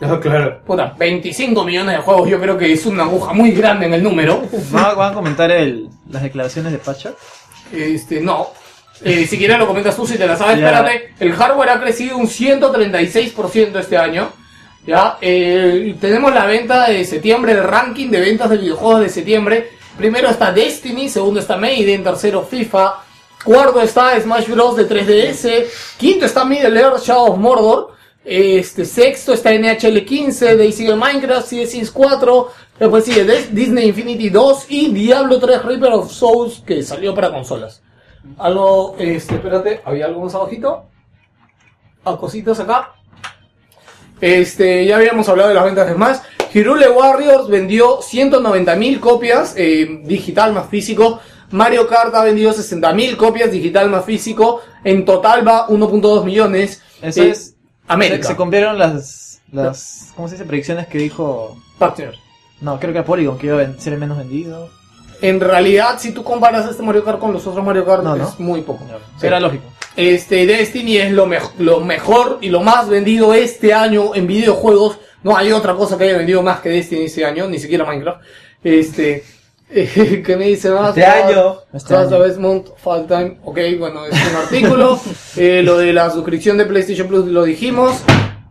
[0.00, 0.60] No, claro.
[0.66, 4.02] Puta, 25 millones de juegos, yo creo que es una aguja muy grande en el
[4.02, 4.42] número.
[4.70, 7.12] ¿Van a, van a comentar el, las declaraciones de Pacha?
[7.72, 8.48] Este, no.
[9.02, 10.66] Eh, si quieres lo comentas tú si te la sabes, Ya.
[10.70, 11.14] espérate.
[11.20, 14.28] El hardware ha crecido un 136% este año.
[14.88, 19.72] Ya, eh, tenemos la venta de septiembre, el ranking de ventas de videojuegos de septiembre.
[19.98, 22.94] Primero está Destiny, segundo está Maiden, tercero FIFA,
[23.44, 24.76] cuarto está Smash Bros.
[24.76, 25.66] de 3DS,
[25.98, 31.66] quinto está Middle Earth Shadow of Mordor, este sexto está NHL 15, de Minecraft, sigue
[31.66, 32.48] Sims 4,
[32.80, 37.82] después sigue Disney Infinity 2 y Diablo 3 Reaper of Souls que salió para consolas.
[38.38, 40.86] Algo, este, espérate, había algo más abajito.
[42.06, 42.94] A cositas acá.
[44.20, 46.18] Este, ya habíamos hablado de las ventas de Smash.
[46.52, 51.20] Hirule Warriors vendió 190.000 copias, eh, digital más físico.
[51.50, 54.60] Mario Kart ha vendido 60.000 copias, digital más físico.
[54.84, 56.82] En total va 1.2 millones.
[57.02, 57.54] Eso Eh, es.
[57.86, 58.22] América.
[58.22, 60.12] Se, se cumplieron las, las.
[60.14, 60.44] ¿Cómo se dice?
[60.46, 61.56] Predicciones que dijo.
[61.78, 62.14] Partner.
[62.60, 64.68] No, creo que Polygon, que iba a ser el menos vendido.
[65.22, 68.28] En realidad, si tú comparas este Mario Kart con los otros Mario Kart, No, no.
[68.28, 68.84] es muy poco.
[69.22, 69.64] Era lógico.
[69.98, 75.00] Este, Destiny es lo, mej- lo mejor y lo más vendido este año en videojuegos.
[75.24, 78.20] No hay otra cosa que haya vendido más que Destiny este año, ni siquiera Minecraft.
[78.62, 79.24] Este,
[79.68, 80.90] ¿qué me dice más?
[80.90, 81.56] Este año.
[81.74, 82.16] Este año.
[82.16, 83.38] of Month, Fall Time.
[83.42, 85.00] Ok, bueno, es un artículo.
[85.36, 88.00] Eh, lo de la suscripción de PlayStation Plus lo dijimos.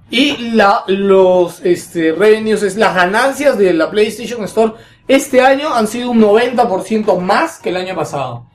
[0.10, 4.74] Y la, los este, revenues, es las ganancias de la PlayStation Store
[5.08, 8.46] este año han sido un 90% más que el año pasado.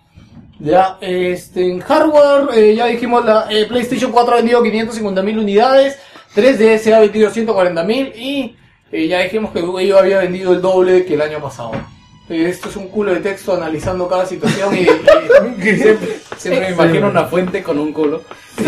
[0.64, 5.98] Ya, este, en hardware, eh, ya dijimos, la eh, PlayStation 4 ha vendido 550.000 unidades,
[6.36, 8.56] 3DS ha vendido 140.000 y
[8.92, 11.72] eh, ya dijimos que Wii U había vendido el doble que el año pasado.
[12.28, 14.86] Eh, esto es un culo de texto analizando cada situación y, y-
[15.76, 18.22] siempre, Siempre me imagino una fuente con un culo.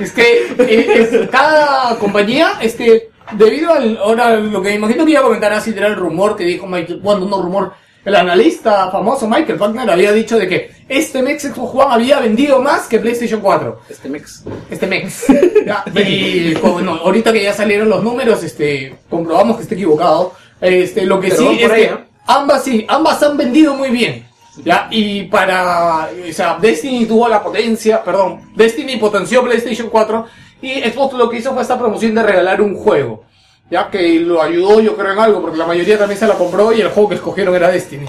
[0.00, 5.10] Es que eh, es- cada compañía, este, debido al, ahora lo que me imagino que
[5.10, 7.72] iba a comentar así era el rumor que dijo Michael, cuando no rumor,
[8.04, 12.60] el analista famoso Michael Wagner había dicho de que este Mex Xbox One había vendido
[12.60, 13.80] más que PlayStation 4.
[13.88, 14.44] Este mix.
[14.70, 15.26] Este Mex.
[15.66, 20.32] Ya, y bueno, ahorita que ya salieron los números, este, comprobamos que esté equivocado.
[20.58, 22.00] Este, lo que Pero sí es ahí, que ¿no?
[22.26, 24.26] ambas sí, ambas han vendido muy bien.
[24.64, 30.26] Ya, y para, o sea, Destiny tuvo la potencia, perdón, Destiny potenció PlayStation 4
[30.62, 33.24] y Xbox lo que hizo fue esta promoción de regalar un juego.
[33.70, 36.72] Ya que lo ayudó yo creo en algo, porque la mayoría también se la compró
[36.72, 38.06] y el juego que escogieron era Destiny.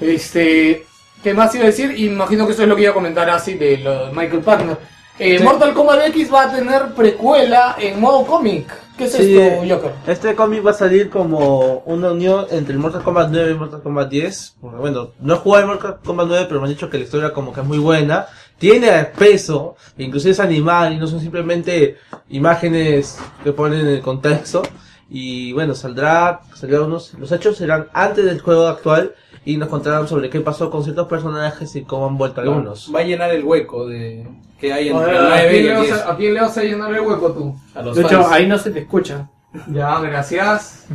[0.00, 0.84] Este,
[1.22, 1.98] ¿qué más iba a decir?
[1.98, 4.76] Imagino que eso es lo que iba a comentar así de lo de Michael Partner.
[5.18, 5.44] Eh, Sí.
[5.44, 8.70] Mortal Kombat X va a tener precuela en modo cómic.
[8.98, 9.92] ¿Qué es Sí, esto, Joker?
[10.06, 13.82] Este cómic va a salir como una unión entre el Mortal Kombat 9 y Mortal
[13.82, 14.56] Kombat 10.
[14.60, 17.04] Porque, bueno, no he jugado el Mortal Kombat 9, pero me han dicho que la
[17.04, 18.26] historia como que es muy buena.
[18.58, 21.96] Tiene peso, inclusive es animal y no son simplemente
[22.30, 24.62] imágenes que ponen en el contexto.
[25.08, 30.08] Y bueno, saldrá, saldrá unos, los hechos serán antes del juego actual y nos contarán
[30.08, 32.90] sobre qué pasó con ciertos personajes y cómo han vuelto algunos.
[32.94, 34.26] Va a llenar el hueco de
[34.60, 35.98] que hay entre el ¿a 9 quién le el vas 10.
[36.00, 37.54] a- ¿A quién le vas a llenar el hueco tú?
[37.74, 38.32] A los De hecho, fans.
[38.32, 39.28] ahí no se te escucha.
[39.72, 40.86] Ya, gracias.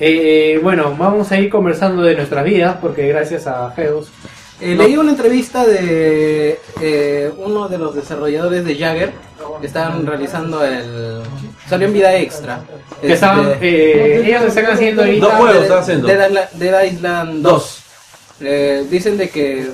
[0.00, 4.10] Eh, bueno, vamos a ir conversando de nuestras vidas, porque gracias a Geos.
[4.60, 9.12] Eh, Leí una entrevista de eh, uno de los desarrolladores de Jagger
[9.60, 11.22] que estaban realizando el.
[11.68, 12.62] Salió en vida extra.
[13.00, 16.06] Que estaban, eh, ellos están haciendo ahorita- Dos juegos están haciendo.
[16.08, 17.78] Dead Island, Dead Island 2.
[18.44, 19.68] Eh, dicen de que,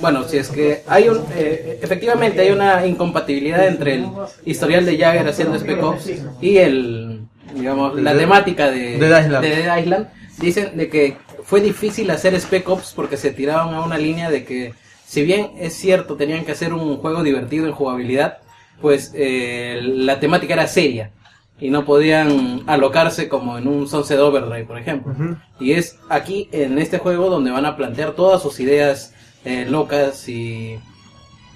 [0.00, 4.06] bueno, si es que hay un, eh, efectivamente hay una incompatibilidad entre el
[4.44, 6.10] historial de Jagger haciendo Spec Ops
[6.40, 7.22] y el,
[7.54, 9.44] digamos, la De- temática de Dead Island.
[9.44, 10.08] de Dead Island.
[10.38, 14.44] Dicen de que fue difícil hacer Spec Ops porque se tiraban a una línea de
[14.44, 14.72] que,
[15.04, 18.38] si bien es cierto, tenían que hacer un juego divertido en jugabilidad,
[18.82, 21.10] pues eh, la temática era seria
[21.58, 25.14] y no podían alocarse como en un Sunset Overdrive, por ejemplo.
[25.60, 30.28] Y es aquí, en este juego, donde van a plantear todas sus ideas eh, locas
[30.28, 30.76] y,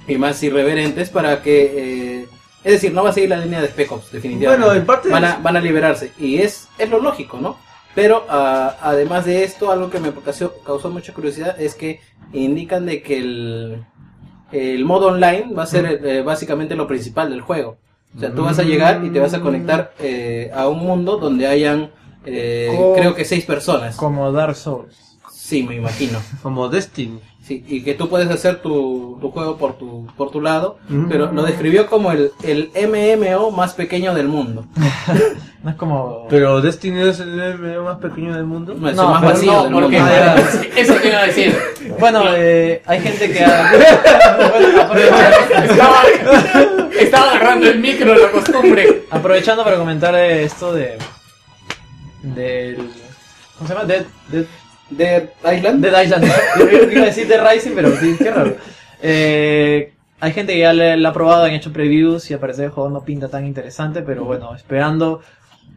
[0.09, 2.21] y más irreverentes para que...
[2.23, 2.27] eh,
[2.65, 4.65] es decir, no va a seguir la línea de Spec Ops, definitivamente.
[4.67, 6.11] Bueno, en parte van, es- a, van a liberarse.
[6.19, 7.59] Y es, es lo lógico, ¿no?
[7.95, 12.01] Pero ah, además de esto, algo que me causó, causó mucha curiosidad es que
[12.33, 13.85] indican de que el,
[14.53, 17.77] el modo online va a ser eh, básicamente lo principal del juego.
[18.17, 21.19] O sea, tú vas a llegar y te vas a conectar eh, a un mundo
[21.19, 21.91] donde hayan,
[22.25, 23.97] eh, Co- creo que seis personas.
[23.97, 25.19] Como Dark Souls.
[25.31, 26.19] Sí, me imagino.
[26.43, 27.21] Como Destiny.
[27.47, 31.09] Sí, y que tú puedes hacer tu, tu juego por tu, por tu lado, Mm.
[31.09, 34.65] pero lo describió como el, el MMO más pequeño del mundo.
[35.63, 36.27] No es como.
[36.29, 38.77] Pero Destiny es el MMO más pequeño del mundo.
[38.79, 40.13] No, es No, el más vacío no, del porque- mundo.
[40.15, 40.81] Ya.
[40.81, 41.59] Eso te iba a decir.
[41.99, 43.73] Bueno, eh, hay gente que ha...
[45.65, 46.03] Estaba,
[46.99, 49.05] estaba agarrando el micro, la costumbre.
[49.11, 50.99] aprovechando para comentar esto de...
[52.23, 52.77] Del...
[53.59, 53.87] ¿Cómo se llama?
[53.87, 54.45] Dead, Dead,
[54.91, 55.83] Dead Island.
[55.85, 56.25] Dead Island.
[56.59, 58.55] Yo iba a decir The Rising, pero sí, qué raro.
[59.03, 62.67] Eh, hay gente que ya le- la ha probado, han hecho previews y al parecer
[62.67, 65.21] el juego no pinta tan interesante, pero bueno, esperando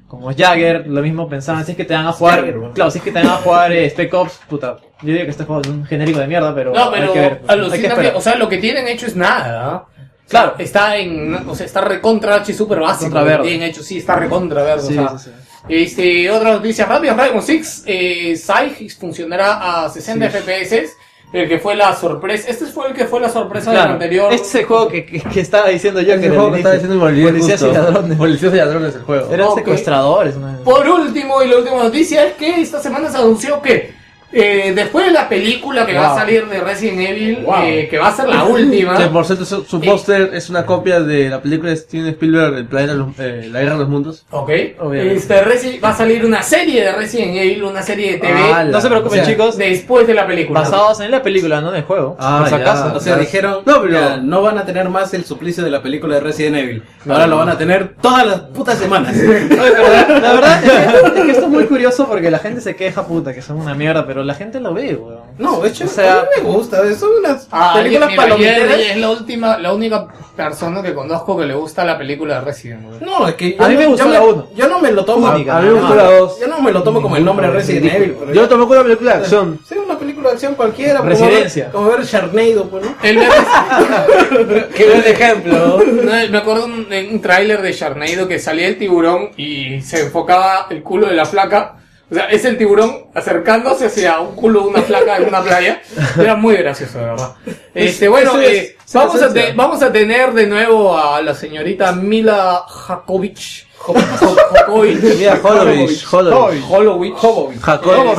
[0.08, 2.74] como Jagger, lo mismo pensaban, si es que te van a jugar, Jagger, bueno.
[2.74, 5.30] claro, si es que te van a jugar eh, Spec Ops, puta, yo digo que
[5.32, 7.52] este juego es un genérico de mierda, pero, No, hay pero que ver, hay que
[7.54, 8.16] alucina que, esperar.
[8.16, 9.68] o sea, lo que tienen hecho es nada.
[9.76, 9.86] ¿ah?
[10.28, 10.56] Claro.
[10.60, 13.06] Está en, o sea, está recontra H super básico.
[13.12, 13.48] Contra lo que verde.
[13.50, 14.82] tienen hecho, sí, está recontra verde.
[14.84, 15.18] Sí, o sea.
[15.18, 15.49] sí, sí.
[15.70, 20.98] Este, otra noticia rápida, Dragon Six, eh, Sai funcionará a 60 FPS,
[21.32, 24.34] el que fue la sorpresa, este fue el que fue la sorpresa del Claro, anterior.
[24.34, 26.58] este es el juego que, que, que estaba diciendo yo Ese que el juego que
[26.58, 27.68] estaba diciendo Policías justo.
[27.70, 28.18] y ladrones.
[28.18, 29.32] Policías y ladrones el juego.
[29.32, 29.58] Eran Ok.
[29.60, 30.58] secuestradores, ¿no?
[30.64, 33.94] Por último, y la última noticia es que esta semana se anunció que
[34.32, 37.56] eh, después de la película que va a salir de Resident Evil, Wow.
[37.64, 38.98] eh, que va a ser la última.
[38.98, 42.56] Que por cierto, su, su póster es una copia de la película de Steven Spielberg,
[42.56, 44.26] El planeta de los- eh, La guerra de los mundos.
[44.32, 44.50] Ok.
[44.50, 48.64] Este, Resi- va a salir una serie de Resident Evil, una serie de TV, Ah,
[48.64, 49.58] No se preocupen, O sea, chicos.
[49.58, 50.62] después de la película.
[50.62, 52.16] Basados en la película, no en el juego.
[52.20, 52.62] Ah, por si ya.
[52.62, 52.94] acaso.
[52.96, 55.82] O sea, dijeron, No, pero- ya, no van a tener más el suplicio de la
[55.82, 56.84] película de Resident Evil.
[57.10, 59.16] Ahora lo van a tener todas las putas semanas.
[59.16, 60.78] Oye, pero la, la verdad es que,
[61.20, 63.74] es que esto es muy curioso porque la gente se queja, puta, que son una
[63.74, 65.20] mierda, pero la gente lo ve, weón.
[65.38, 66.78] No, de hecho, O sea- a mí me gusta.
[66.96, 68.78] Son unas Ah, películas mira, palomiteras.
[68.80, 72.84] Es la última, la única persona que conozco que le gusta la película de Resident
[72.86, 73.06] Evil.
[73.06, 74.48] No, es que A mí me no- gustó yo la me- uno.
[74.56, 75.30] Yo no me lo tomo.
[75.30, 76.40] Única, A mí me gustó la 2.
[76.42, 78.16] Yo no me lo tomo como el nombre Resident Evil.
[78.20, 79.60] pero Yo tomé una película de acción.
[79.66, 80.98] Sí, una película de acción cualquiera.
[81.00, 81.64] como Residencia.
[81.66, 82.96] ver- Como ver Sharknado, pues, ¿no?
[83.02, 83.20] El
[84.76, 85.80] Qué buen ejemplo.
[86.04, 90.02] No, me acuerdo un, en un tráiler de Sharknado que salía el tiburón y se
[90.02, 91.76] enfocaba el culo de la flaca.
[92.12, 95.82] O sea, es el tiburón acercándose hacia un culo de una flaca en una playa.
[96.20, 97.36] Era muy gracioso, de verdad.
[97.76, 101.92] Este, bueno, es- eh, vamos, a te- vamos a tener de nuevo a la señorita
[101.92, 103.68] Mila Jakovic.
[105.18, 106.64] Mira, Holovich.
[106.70, 107.14] Holovich.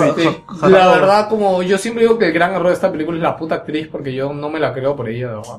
[0.09, 0.25] Este,
[0.69, 3.37] la verdad, como yo siempre digo que el gran error de esta película es la
[3.37, 5.59] puta actriz, porque yo no me la creo por ella, de verdad.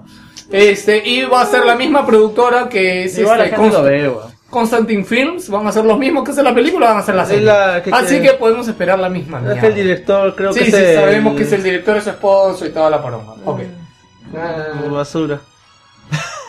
[0.52, 3.84] Este, y va a ser la misma productora que es Igual la este, gente lo
[3.84, 4.12] ve.
[4.52, 7.24] Constantine Films, van a ser los mismos que hacer la película, van a hacer la
[7.24, 7.46] Es serie.
[7.46, 9.42] la que Así que podemos esperar la misma.
[9.52, 10.96] Es que el director creo sí, que sí, es el...
[10.98, 13.34] sabemos que es el director de su esposo y toda la paroma.
[13.46, 13.62] Ok.
[14.92, 15.40] Basura.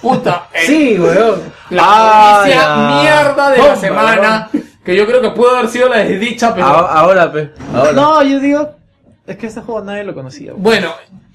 [0.01, 1.41] Puta, eh, Sí, weón.
[1.71, 3.01] la Ah, noticia ya.
[3.03, 4.51] mierda de la semana,
[4.85, 6.67] que yo creo que pudo haber sido la desdicha, pero...
[6.67, 7.51] Ahora, ahora, pe.
[7.75, 7.93] Ahora.
[7.93, 8.71] No, yo digo,
[9.27, 10.51] es que este juego nadie lo conocía.
[10.53, 10.63] weón.
[10.63, 10.93] Bueno,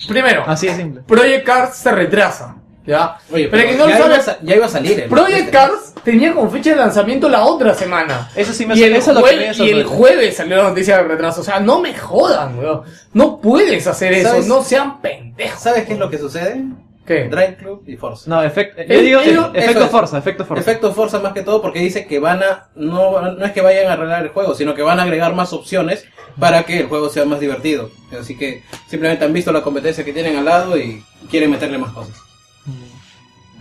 [0.08, 1.02] primero, Así de simple.
[1.08, 2.56] Project Cars se retrasa.
[2.88, 3.18] ¿Ya?
[3.34, 5.00] Oye, pero pero que no lo ya, iba a, sabes, sa- ya iba a salir.
[5.02, 5.52] el- Project este.
[5.52, 8.32] Cars tenía como fecha de lanzamiento la otra semana.
[8.34, 11.04] Eso sí me Y el, eso lo que y el jueves salió la noticia de
[11.04, 11.42] retraso.
[11.42, 12.84] O sea, no me jodan, weón.
[13.12, 14.42] No puedes hacer eso.
[14.44, 15.60] No sean pendejos.
[15.60, 16.64] ¿Sabes qué es lo que sucede?
[17.06, 17.26] ¿Qué?
[17.30, 18.30] Drive Club y Forza.
[18.30, 18.42] No.
[18.44, 19.92] Yo digo, el- efecto es.
[19.92, 20.62] Forza, efecto Forza.
[20.62, 23.88] Efecto Forza más que todo porque dice que van a no, no es que vayan
[23.88, 26.06] a arreglar el juego, sino que van a agregar más opciones
[26.40, 27.90] para que el juego sea más divertido.
[28.18, 31.92] Así que simplemente han visto la competencia que tienen al lado y quieren meterle más
[31.94, 32.16] cosas.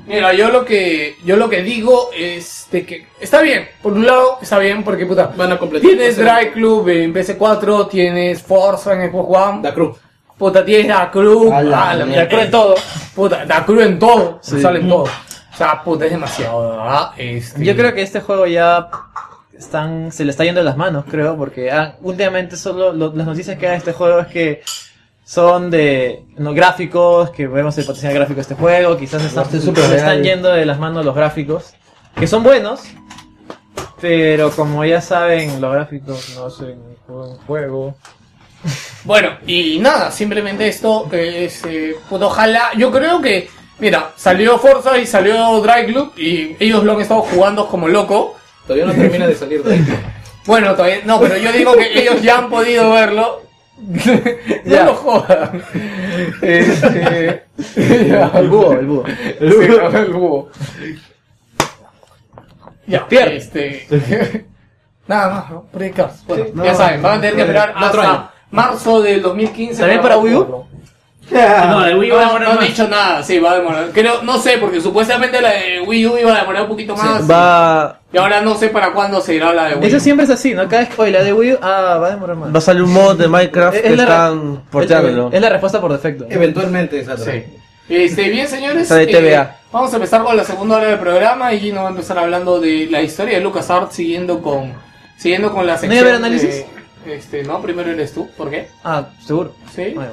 [0.07, 3.69] Mira, yo lo que yo lo que digo es de que está bien.
[3.83, 5.33] Por un lado, está bien porque puta.
[5.37, 5.89] Van a completar.
[5.89, 9.63] Tienes Drive Club en PS4, tienes Forza en Xbox One.
[9.63, 9.97] Da Cruz.
[10.39, 11.51] Puta, tienes Da Cruz.
[11.53, 12.23] A la la mierda.
[12.25, 12.75] Da Cruz en todo.
[13.15, 14.39] Puta, Da Cruz en todo.
[14.43, 14.61] Sí.
[14.61, 15.03] Sale en todo.
[15.05, 17.11] O sea, puta, es demasiado.
[17.17, 17.65] Este...
[17.65, 18.89] Yo creo que este juego ya
[19.59, 23.27] están, se le está yendo de las manos, creo, porque ah, últimamente solo lo- las
[23.27, 24.63] noticias que hay de este juego es que
[25.27, 29.57] son de no, gráficos, que vemos el potencial gráfico de este juego, quizás están, Este
[29.57, 31.75] es se están yendo de las manos los gráficos,
[32.15, 32.83] que son buenos,
[34.01, 37.95] pero como ya saben, los gráficos no hacen un juego.
[39.05, 43.49] Bueno, y nada, simplemente esto es, eh, pues ojalá, yo creo que,
[43.79, 48.35] mira, salió Forza y salió Drive Club y ellos lo han estado jugando como loco.
[48.67, 49.99] Todavía no termina de salir Drive Club.
[50.47, 53.46] Bueno, todavía, no, pero yo digo que ellos ya han podido verlo.
[54.65, 54.85] no Ya.
[54.87, 55.63] lo jodan.
[56.43, 57.45] Este,
[58.09, 58.31] ya.
[58.35, 59.05] El búho, el búho.
[59.07, 60.49] Sí, el búho.
[62.87, 63.37] Ya, Pierde.
[63.37, 64.47] este.
[65.09, 65.67] Nada más, ¿no?
[65.95, 66.25] Cars.
[66.27, 68.29] Bueno, Sí, ya no, saben, van a tener que esperar hasta año.
[68.51, 69.81] marzo del 2015.
[69.81, 70.67] ¿También para Wii U?
[71.71, 72.69] No, de Wii U va a No, demorar no han más.
[72.69, 73.89] dicho nada, sí, va a demorar.
[73.93, 77.29] Creo, no sé, porque supuestamente la de Wii U iba a demorar un poquito más.
[77.31, 80.01] Va, Y ahora no sé para cuándo se irá la de Wii eso U.
[80.01, 80.69] siempre es así, ¿no?
[80.69, 82.55] Cada vez que, oye, la de Wii U, ah, va a demorar más.
[82.55, 85.31] Va a salir un mod de Minecraft Es que la- están porteándolo.
[85.33, 86.27] Es la respuesta por defecto.
[86.31, 87.25] Eventualmente, exacto.
[87.25, 87.43] Sí.
[87.89, 88.89] Este, bien, señores.
[88.89, 89.57] TVA.
[89.73, 92.59] vamos a empezar con la segunda hora del programa y Gino va a empezar hablando
[92.61, 94.73] de la historia de LucasArts siguiendo con,
[95.17, 95.93] siguiendo con la ¿No sección.
[95.99, 96.51] iba a haber análisis?
[97.05, 98.29] de- este, no, primero eres tú.
[98.37, 98.69] ¿Por qué?
[98.83, 99.53] Ah, seguro.
[99.75, 99.93] Sí.
[99.95, 100.11] Bueno.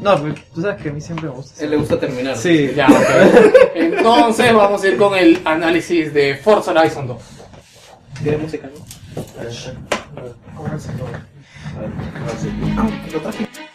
[0.00, 0.16] No,
[0.54, 1.64] tú sabes que a mí siempre me gusta.
[1.64, 2.36] Él le gusta terminar.
[2.36, 2.72] Sí.
[2.74, 3.74] Ya, ok.
[3.74, 7.22] Entonces vamos a ir con el análisis de Forza Horizon 2.
[8.22, 8.80] ¿Tiene música, no?
[13.22, 13.71] Take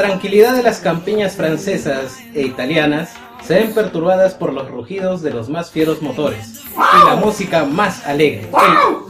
[0.00, 3.10] tranquilidad de las campiñas francesas e italianas
[3.46, 8.06] se ven perturbadas por los rugidos de los más fieros motores y la música más
[8.06, 8.48] alegre.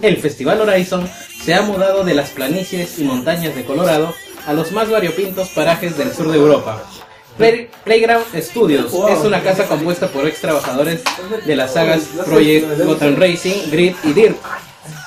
[0.02, 1.08] El, el Festival Horizon
[1.44, 4.12] se ha mudado de las planicies y montañas de Colorado
[4.46, 6.82] a los más variopintos parajes del sur de Europa.
[7.38, 11.02] Play- Playground Studios es una casa compuesta por ex trabajadores
[11.46, 14.36] de las sagas Project Gotham Racing, Grid y Dirt,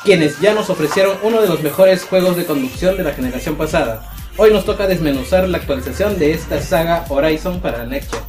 [0.05, 4.09] quienes ya nos ofrecieron uno de los mejores juegos de conducción de la generación pasada.
[4.35, 8.23] Hoy nos toca desmenuzar la actualización de esta saga Horizon para la Next Gen.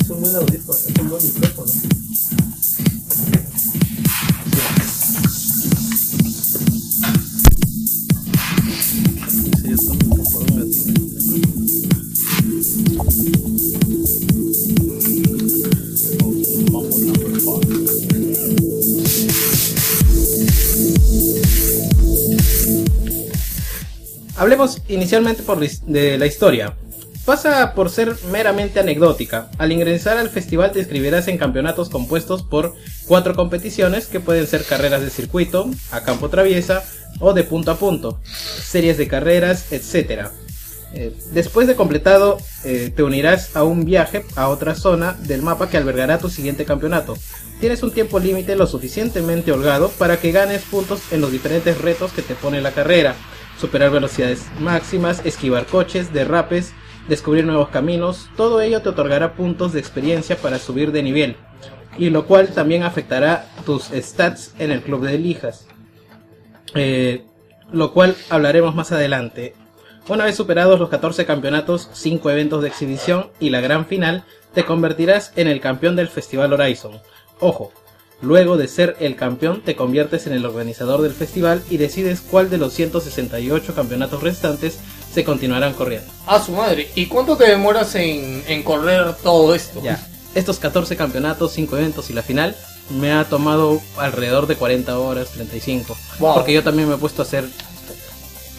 [0.00, 2.07] Es un buen audífono, es un buen micrófono.
[24.36, 26.76] Hablemos inicialmente por de la historia.
[27.24, 29.50] Pasa por ser meramente anecdótica.
[29.58, 32.74] Al ingresar al festival te inscribirás en campeonatos compuestos por
[33.06, 36.82] cuatro competiciones que pueden ser carreras de circuito, a campo traviesa
[37.20, 40.28] o de punto a punto, series de carreras, etc.
[40.94, 45.68] Eh, después de completado, eh, te unirás a un viaje a otra zona del mapa
[45.68, 47.16] que albergará tu siguiente campeonato.
[47.60, 52.12] Tienes un tiempo límite lo suficientemente holgado para que ganes puntos en los diferentes retos
[52.12, 53.14] que te pone la carrera.
[53.60, 56.72] Superar velocidades máximas, esquivar coches, derrapes,
[57.08, 61.36] descubrir nuevos caminos, todo ello te otorgará puntos de experiencia para subir de nivel,
[61.96, 65.67] y lo cual también afectará tus stats en el club de lijas.
[66.78, 67.24] Eh,
[67.72, 69.54] lo cual hablaremos más adelante.
[70.08, 74.24] Una vez superados los 14 campeonatos, 5 eventos de exhibición y la gran final,
[74.54, 76.98] te convertirás en el campeón del Festival Horizon.
[77.40, 77.72] Ojo,
[78.22, 82.48] luego de ser el campeón te conviertes en el organizador del festival y decides cuál
[82.48, 84.78] de los 168 campeonatos restantes
[85.12, 86.10] se continuarán corriendo.
[86.26, 86.88] A su madre.
[86.94, 89.82] ¿Y cuánto te demoras en, en correr todo esto?
[89.82, 90.02] Ya,
[90.34, 92.56] estos 14 campeonatos, 5 eventos y la final
[92.90, 95.96] me ha tomado alrededor de 40 horas, 35.
[96.18, 96.34] Wow.
[96.34, 97.44] Porque yo también me he puesto a hacer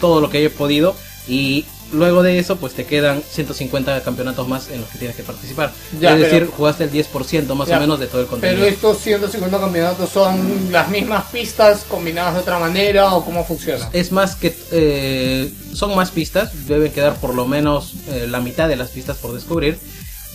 [0.00, 0.94] todo lo que he podido
[1.28, 5.22] y luego de eso pues te quedan 150 campeonatos más en los que tienes que
[5.24, 5.72] participar.
[6.00, 8.60] Ya, es decir, pero- jugaste el 10% más Ya, o menos de todo el contenido.
[8.62, 13.88] Pero estos 150 campeonatos son las mismas pistas combinadas de otra manera o cómo funciona?
[13.92, 18.68] Es más que eh, son más pistas, deben quedar por lo menos eh, la mitad
[18.68, 19.78] de las pistas por descubrir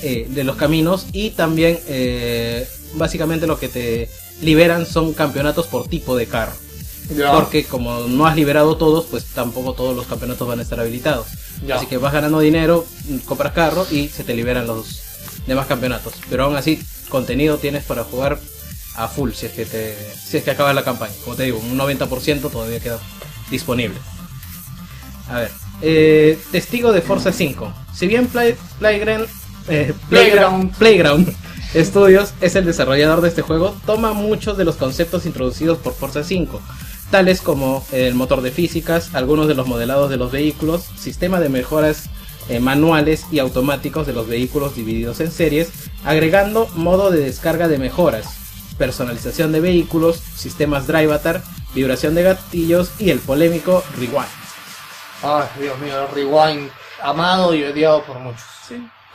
[0.02, 4.10] eh, de los caminos y también eh, básicamente lo que te
[4.42, 6.54] liberan son campeonatos por tipo de carro.
[7.16, 7.32] Ya.
[7.34, 11.28] Porque como no has liberado todos, pues tampoco todos los campeonatos van a estar habilitados.
[11.66, 11.76] Ya.
[11.76, 12.86] Así que vas ganando dinero,
[13.26, 15.02] compras carro y se te liberan los
[15.46, 16.14] demás campeonatos.
[16.30, 18.40] Pero aún así, contenido tienes para jugar
[18.96, 21.14] a full si es que te si es que acaba la campaña.
[21.24, 23.00] Como te digo, un 90% todavía queda
[23.50, 23.98] disponible.
[25.30, 25.52] A ver,
[25.82, 27.74] eh, testigo de Forza 5.
[27.94, 29.28] Si bien Play, Playground,
[29.68, 31.36] eh, Playground, Playground
[31.76, 36.24] Studios es el desarrollador de este juego, toma muchos de los conceptos introducidos por Forza
[36.24, 36.62] 5,
[37.12, 41.50] tales como el motor de físicas, algunos de los modelados de los vehículos, sistema de
[41.50, 42.10] mejoras
[42.48, 45.70] eh, manuales y automáticos de los vehículos divididos en series,
[46.06, 48.28] agregando modo de descarga de mejoras,
[48.78, 51.42] personalización de vehículos, sistemas Drive Avatar,
[51.74, 54.26] vibración de gatillos y el polémico Rewind.
[55.24, 56.70] Ay, Dios mío, el rewind
[57.02, 58.44] amado y odiado por muchos.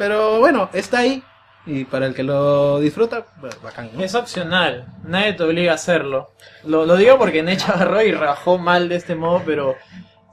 [0.00, 1.22] Pero bueno, está ahí.
[1.66, 3.90] Y para el que lo disfruta, pues, bacán.
[3.92, 4.02] ¿no?
[4.02, 6.30] Es opcional, nadie te obliga a hacerlo.
[6.64, 9.76] Lo, lo digo porque Nech agarró y rajó mal de este modo, pero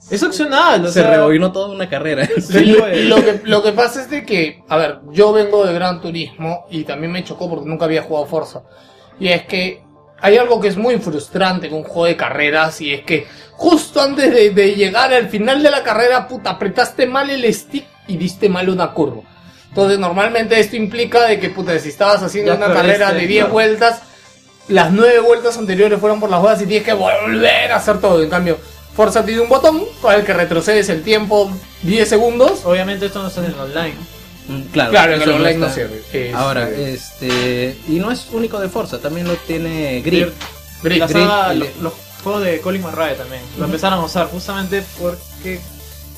[0.09, 0.85] es opcional.
[0.85, 2.25] O Se sea, rebobinó toda una carrera.
[2.39, 2.77] Sí,
[3.09, 6.65] lo, que, lo que pasa es de que, a ver, yo vengo de Gran Turismo
[6.71, 8.61] y también me chocó porque nunca había jugado Forza.
[9.19, 9.83] Y es que
[10.21, 14.01] hay algo que es muy frustrante con un juego de carreras y es que justo
[14.01, 18.15] antes de, de llegar al final de la carrera, puta, apretaste mal el stick y
[18.15, 19.23] diste mal una curva.
[19.77, 23.41] Entonces normalmente esto implica de que, puta, si estabas haciendo Ya una carrera de 10
[23.43, 23.53] claro.
[23.53, 24.01] vueltas,
[24.69, 28.23] las 9 vueltas anteriores fueron por las jugadas y tienes que volver a hacer todo.
[28.23, 28.57] En cambio,
[28.95, 31.51] Forza tiene un botón con el que retrocedes el tiempo
[31.83, 32.61] 10 segundos.
[32.65, 33.93] Obviamente esto no está en el online.
[34.47, 35.97] Mm, Claro, Claro, en eso el online no sirve.
[35.97, 37.77] Este- Ahora, este.
[37.87, 40.01] Y no es único de Forza, también lo tiene
[41.27, 43.43] saga, y lo- le- los juegos de Colin McRae también.
[43.59, 45.59] Lo empezaron a usar justamente porque.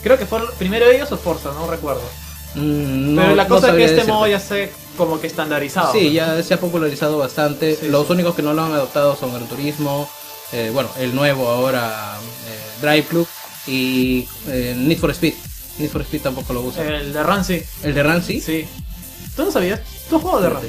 [0.02, 2.02] Creo que fue primero ellos o Forza, no recuerdo.
[2.56, 4.12] Mm, no- Pero la no cosa es que este decirte.
[4.12, 5.94] modo ya se como que estandarizado.
[5.94, 7.76] Sí, ya se ha popularizado bastante.
[7.76, 8.14] Sí, Los sí.
[8.14, 10.10] únicos que no lo han adoptado son Gran Turismo,
[10.52, 13.28] eh, bueno, el nuevo ahora eh, Drive Club
[13.68, 15.34] y eh, Need for Speed.
[15.78, 16.84] Need for Speed tampoco lo usa.
[16.86, 17.62] El de Run sí.
[17.84, 18.42] ¿El de Run sí?
[18.42, 18.66] Sí.
[19.36, 19.80] ¿Tú no sabías?
[20.10, 20.62] ¿Tú has jugado de Run?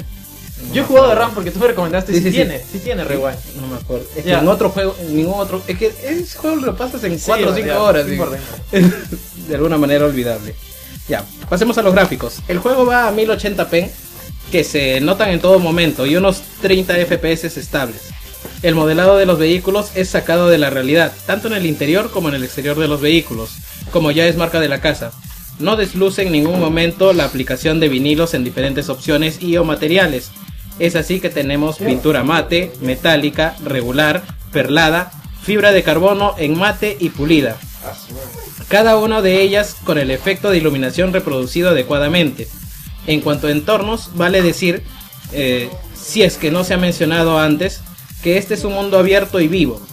[0.69, 1.15] No Yo he jugado de.
[1.17, 2.13] Run porque tú me recomendaste.
[2.13, 2.37] Sí, Sí, sí, sí.
[2.37, 3.39] tiene, sí tiene rewind.
[3.61, 4.05] No me acuerdo.
[4.15, 5.63] Es que en otro juego, en ningún otro.
[5.67, 8.07] Es que ese juego lo pasas en Sí, 4 o ya, 5 no horas.
[9.49, 10.55] de alguna manera olvidable.
[11.11, 12.37] Ya, pasemos a los gráficos.
[12.47, 13.91] El juego va a 1080p,
[14.53, 18.11] que se notan en todo momento, y unos 30 FPS estables.
[18.63, 22.29] El modelado de los vehículos es sacado de la realidad, tanto en el interior como
[22.29, 23.57] en el exterior de los vehículos,
[23.91, 25.11] como ya es marca de la casa.
[25.59, 30.31] No desluce en ningún momento la aplicación de vinilos en diferentes opciones y o materiales.
[30.79, 34.23] Es así que tenemos pintura mate, metálica, regular,
[34.53, 35.11] perlada,
[35.43, 37.57] fibra de carbono en mate y pulida.
[38.71, 42.47] Cada una de ellas con el efecto de iluminación reproducido adecuadamente.
[43.09, 44.85] En cuanto a entornos, vale decir,
[45.33, 47.81] eh, si es que no se ha mencionado antes,
[48.23, 49.85] que este es un mundo abierto y vivo,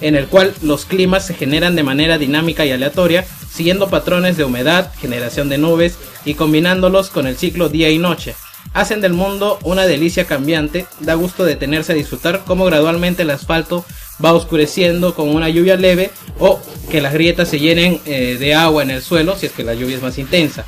[0.00, 4.44] en el cual los climas se generan de manera dinámica y aleatoria, siguiendo patrones de
[4.44, 8.36] humedad, generación de nubes y combinándolos con el ciclo día y noche.
[8.74, 13.84] Hacen del mundo una delicia cambiante, da gusto detenerse a disfrutar cómo gradualmente el asfalto
[14.24, 18.82] va oscureciendo con una lluvia leve o que las grietas se llenen eh, de agua
[18.82, 20.64] en el suelo si es que la lluvia es más intensa.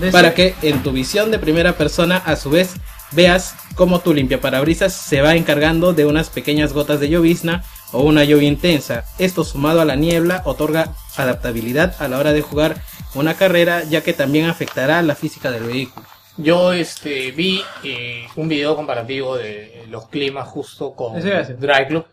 [0.00, 2.74] De Para que en tu visión de primera persona a su vez
[3.12, 8.24] veas cómo tu limpiaparabrisas se va encargando de unas pequeñas gotas de llovizna o una
[8.24, 9.04] lluvia intensa.
[9.18, 12.76] Esto sumado a la niebla otorga adaptabilidad a la hora de jugar
[13.14, 16.06] una carrera ya que también afectará la física del vehículo.
[16.38, 21.18] Yo este vi eh, un video comparativo de los climas justo con.
[21.18, 22.04] Dry Club.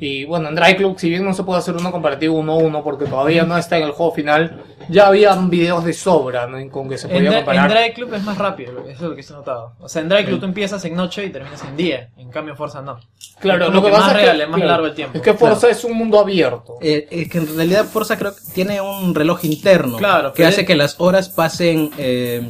[0.00, 2.56] Y bueno, en Dry Club, si bien no se puede hacer uno comparativo uno a
[2.56, 6.70] uno porque todavía no está en el juego final, ya habían videos de sobra ¿no?
[6.70, 7.70] con que se En, podía Dry- comparar.
[7.72, 9.72] en Dry Club es más rápido, eso es lo que se ha notado.
[9.80, 12.10] O sea, en Dry Club tú empiezas en noche y terminas en día.
[12.16, 13.00] En, En cambio Forza no.
[13.40, 15.16] Claro, es lo que más pasa real, es que, es más claro, largo el tiempo.
[15.16, 16.74] Es que Forza es un mundo abierto.
[16.80, 20.60] Eh, es que en realidad Forza creo que tiene un reloj interno Claro, que hace
[20.60, 22.46] es- que las horas pasen eh,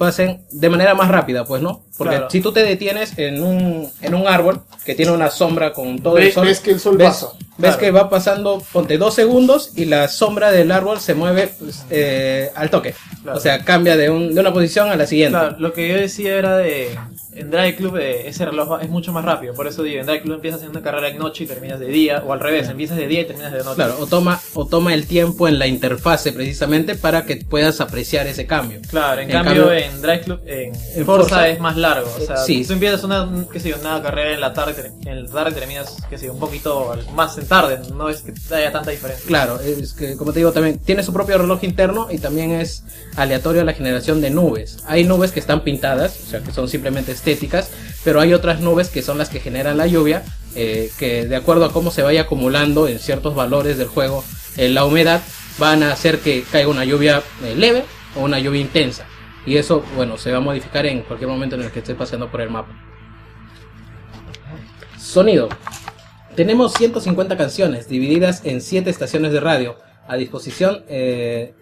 [0.00, 1.82] pasen de manera más rápida, pues, ¿no?
[1.98, 2.30] Porque Claro.
[2.30, 6.14] si tú te detienes en un, en un árbol que tiene una sombra con todo
[6.14, 7.26] Ve- el sol, ves que el sol ves, pasa.
[7.58, 7.78] ves Claro.
[7.78, 12.50] que va pasando, ponte dos segundos y la sombra del árbol se mueve pues, eh,
[12.54, 12.94] al toque.
[13.22, 13.36] Claro.
[13.36, 15.38] O sea, cambia de, un- de una posición a la siguiente.
[15.38, 16.98] Claro, lo que yo decía era de.
[17.32, 19.54] En Drive Club eh, ese reloj es mucho más rápido.
[19.54, 21.86] Por eso digo, en Drive Club empiezas haciendo una carrera de noche y terminas de
[21.86, 22.22] día.
[22.26, 23.76] O al revés, empiezas de día y terminas de noche.
[23.76, 28.26] Claro, o toma, o toma el tiempo en la interfase precisamente para que puedas apreciar
[28.26, 28.80] ese cambio.
[28.90, 32.10] Claro, en, En cambio, cambio- en Drive Club, en, En Forza, Forza- es más largo.
[32.20, 32.64] O sea, Sí.
[32.66, 35.96] tú empiezas una, qué sé yo, una carrera en la tarde, en la tarde terminas,
[36.10, 37.78] qué sé yo, un poquito más en tarde.
[37.94, 39.24] No es que haya tanta diferencia.
[39.26, 42.82] Claro, es que como te digo también tiene su propio reloj interno y también es
[43.16, 44.78] aleatorio a la generación de nubes.
[44.86, 47.12] Hay nubes que están pintadas, o sea que son simplemente
[48.04, 50.22] pero hay otras nubes que son las que generan la lluvia,
[50.54, 54.24] eh, que de acuerdo a cómo se vaya acumulando en ciertos valores del juego,
[54.56, 55.22] eh, la humedad
[55.58, 57.84] van a hacer que caiga una lluvia eh, leve
[58.16, 59.06] o una lluvia intensa.
[59.46, 62.30] Y eso, bueno, se va a modificar en cualquier momento en el que estés paseando
[62.30, 62.72] por el mapa.
[64.98, 65.48] Sonido.
[66.36, 69.76] Tenemos 150 canciones divididas en 7 estaciones de radio
[70.06, 70.84] a disposición.
[70.88, 71.54] eh,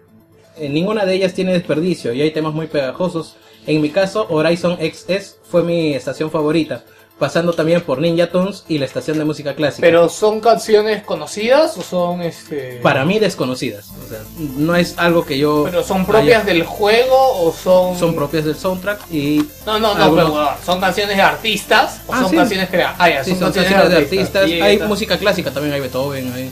[0.61, 3.37] en ninguna de ellas tiene desperdicio y hay temas muy pegajosos.
[3.69, 6.85] En mi caso, Horizon XS fue mi estación favorita,
[7.19, 9.81] pasando también por Ninja Tunes y la estación de música clásica.
[9.87, 13.89] Pero son canciones conocidas o son este para mí desconocidas.
[14.05, 14.21] O sea,
[14.57, 15.65] no es algo que yo.
[15.65, 19.45] pero son propias haya- del juego o son Son propias del soundtrack y.
[19.67, 22.37] No, no, no, algunos- pero bueno, son canciones de artistas o Ah, son sí.
[22.37, 22.97] canciones creadas.
[22.99, 24.49] Ah, ya, Sí, son, son canciones, canciones de artistas.
[24.49, 26.51] Y- Hay música clásica también, hay Beethoven, hay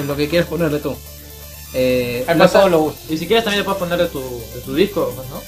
[0.00, 0.96] en lo que quieras ponerle tú.
[1.74, 3.10] Eh, Hay la para todos sa- los gustos.
[3.10, 5.42] Y si quieres también le puedes poner de tu, de tu disco, pues, ¿no?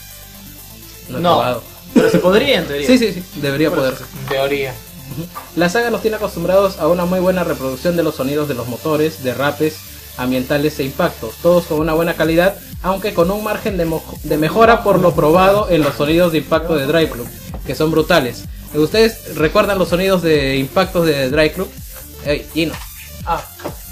[1.09, 1.61] No.
[1.95, 2.87] Pero se podría en teoría.
[2.87, 4.05] Sí, sí, sí, debería poderse.
[4.29, 4.75] Teoría.
[5.57, 8.69] La saga nos tiene acostumbrados a una muy buena reproducción de los sonidos de los
[8.69, 9.77] motores, derrapes,
[10.19, 13.91] ambientales e impactos, todos con una buena calidad, aunque con un margen de,
[14.25, 17.29] de mejora por lo probado en los sonidos de impacto de Drive Club,
[17.67, 18.45] que son brutales.
[18.75, 21.71] ¿Ustedes recuerdan los sonidos de impactos de Drive Club?
[22.27, 22.75] Ey, Gino.
[23.29, 23.43] Ah.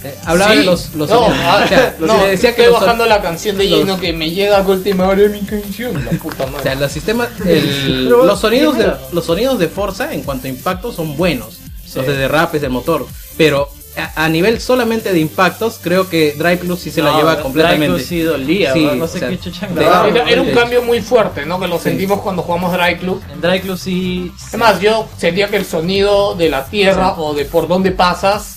[0.04, 0.58] Eh, hablaba Sí.
[0.58, 1.38] de los, los no, sonidos.
[1.44, 3.98] ah, O sea, no, le decía que estoy los son- bajando la canción de Gino
[4.00, 6.04] que me llega a última hora de mi canción.
[6.04, 6.58] La puta madre.
[6.60, 10.50] O sea, los sistemas, el- los sonidos de los sonidos de Forza en cuanto a
[10.50, 11.54] impactos son buenos,
[11.86, 11.92] Sí.
[11.96, 13.06] los de derrapes del motor,
[13.36, 17.16] pero a, a nivel solamente de impactos creo que Drive Plus sí se la No,
[17.18, 17.94] lleva Drive completamente.
[17.96, 19.08] Plus sí dolía, Sí, ¿no?
[19.08, 21.58] Sé o sea, qué chucha era, era un cambio muy fuerte, ¿no?
[21.58, 21.84] Que lo Sí.
[21.84, 23.22] sentimos cuando jugamos Drive Club.
[23.32, 24.30] En Drive Club sí.
[24.48, 28.55] Además, yo sentía que el sonido de la tierra o de por donde pasas,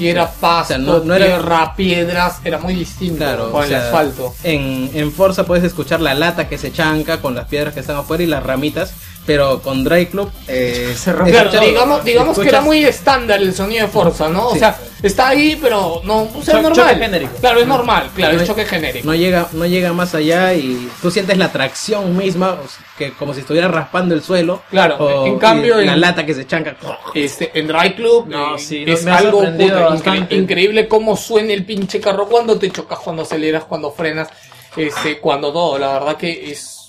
[0.00, 3.74] si era pasto, no- no era- tierra, piedras, era muy distinto Claro, con o el
[3.74, 4.34] asfalto.
[4.42, 7.96] En, en Forza puedes escuchar la lata que se chanca con las piedras que están
[7.96, 8.94] afuera y las ramitas,
[9.26, 13.86] pero con Drive Club eh, Claro, escuchas- digamos, digamos que era muy estándar el sonido
[13.86, 14.48] de Forza, ¿no?
[14.48, 14.58] O Sí.
[14.60, 16.74] sea, está ahí, pero no, o sea, Cho- normal.
[16.88, 17.32] choque genérico.
[17.40, 19.06] Claro, es normal, claro, No- es choque genérico.
[19.06, 22.56] no llega no llega más allá y tú sientes la tracción misma
[22.98, 26.24] que como si estuvieras raspando el suelo Claro, o- en cambio y la en- lata
[26.26, 26.76] que se chanca
[27.14, 30.34] Este, en Drive Club No, eh, sí, no, es algo sorprendido puta, bastante.
[30.34, 34.28] incre- increíble cómo suena el pinche carro cuando te chocas, cuando aceleras, cuando frenas,
[34.76, 36.79] este, cuando todo, la verdad que es,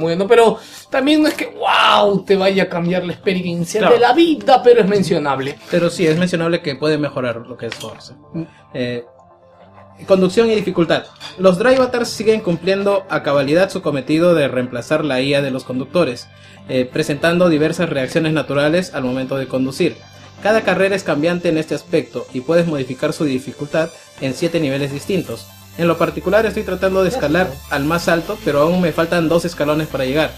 [0.00, 0.58] bueno, pero
[0.90, 3.94] también no es que wow te vaya a cambiar la experiencia Claro.
[3.94, 5.58] de la vida, pero es mencionable.
[5.70, 8.14] pero sí es mencionable que puede mejorar lo que es Forza
[8.74, 9.04] Eh,
[10.06, 11.04] conducción y dificultad
[11.38, 15.64] los Drive Avatars siguen cumpliendo a cabalidad su cometido de reemplazar la IA de los
[15.64, 16.28] conductores
[16.68, 19.96] eh, presentando diversas reacciones naturales al momento de conducir
[20.42, 24.90] cada carrera es cambiante en este aspecto y puedes modificar su dificultad en 7 niveles
[24.92, 25.46] distintos.
[25.78, 29.44] En lo particular estoy tratando de escalar al más alto, pero aún me faltan dos
[29.44, 30.32] escalones para llegar.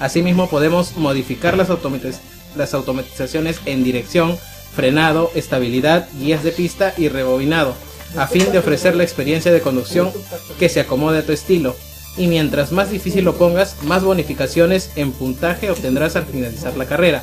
[0.00, 2.20] Asimismo podemos modificar las, automatiz-
[2.56, 4.38] las automatizaciones en dirección,
[4.74, 7.74] frenado, estabilidad, guías de pista y rebobinado,
[8.16, 10.10] a fin de ofrecer la experiencia de conducción
[10.58, 11.76] que se acomode a tu estilo.
[12.16, 17.22] Y mientras más difícil lo pongas, más bonificaciones en puntaje obtendrás al finalizar la carrera.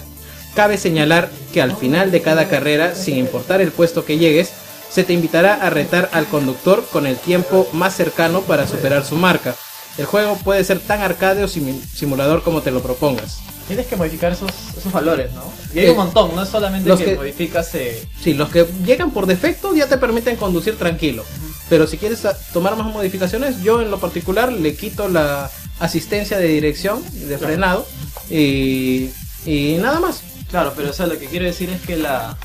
[0.53, 4.51] Cabe señalar que al final de cada carrera, sin importar el puesto que llegues,
[4.95, 9.17] se te invitará a retar al conductor con el tiempo más cercano para superar su
[9.17, 9.53] marca.
[9.97, 13.39] El juego puede ser tan arcade o simulador como te lo propongas.
[13.67, 15.43] Tienes que modificar esos, esos valores, ¿no?
[15.73, 17.75] Y hay Eh, un montón, no es solamente los que, que- modificas.
[17.75, 21.25] Eh, Sí, los que llegan por defecto ya te permiten conducir tranquilo.
[21.67, 25.51] Pero si quieres a- tomar más modificaciones, yo en lo particular le quito la
[25.81, 27.85] asistencia de dirección, de frenado,
[28.29, 29.09] y,
[29.45, 30.21] y nada más.
[30.49, 32.37] Claro, pero o sea, lo que quiero decir es que la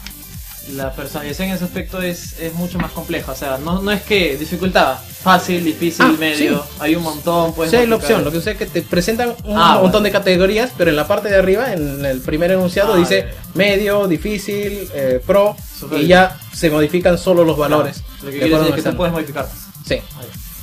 [0.72, 3.32] la personalización en ese aspecto es, es mucho más compleja.
[3.32, 6.58] O sea, no, no es que dificultad, fácil, difícil, Ah, medio.
[6.62, 6.70] sí.
[6.80, 7.52] Hay un montón.
[7.54, 8.22] Puedes Sí, hay la opción.
[8.24, 11.06] Lo que sucede es que te presentan un Ah, montón de categorías, pero en la
[11.08, 16.06] parte de arriba, en el primer enunciado, Ah, dice medio, difícil, eh, pro, Super y
[16.06, 18.02] ya se modifican solo los valores.
[18.22, 19.48] Lo que quiere decir es que tú puedes modificar.
[19.86, 19.96] Sí,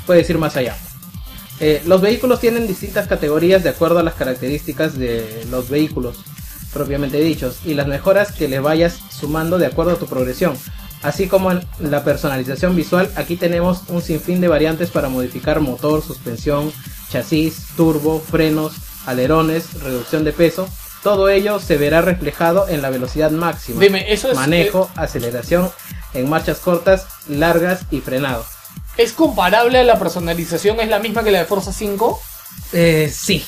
[0.06, 0.76] puedes ir más allá.
[1.60, 6.18] Eh, los vehículos tienen distintas categorías de acuerdo a las características de los vehículos
[6.78, 10.58] propiamente dichos y las mejoras que le vayas sumando de acuerdo a tu progresión.
[11.04, 16.04] Así como en la personalización visual, aquí tenemos un sinfín de variantes para modificar motor,
[16.04, 16.72] suspensión,
[17.12, 18.74] chasis, turbo, frenos,
[19.06, 20.68] alerones, reducción de peso.
[21.04, 23.80] Todo ello se verá reflejado en la velocidad máxima.
[23.80, 25.70] Dime, eso es- manejo, aceleración
[26.14, 28.44] en marchas cortas, largas y frenado.
[28.98, 30.80] ¿Es comparable a la personalización?
[30.80, 32.20] ¿Es la misma que la de Forza 5?
[32.74, 33.46] Eh, sí.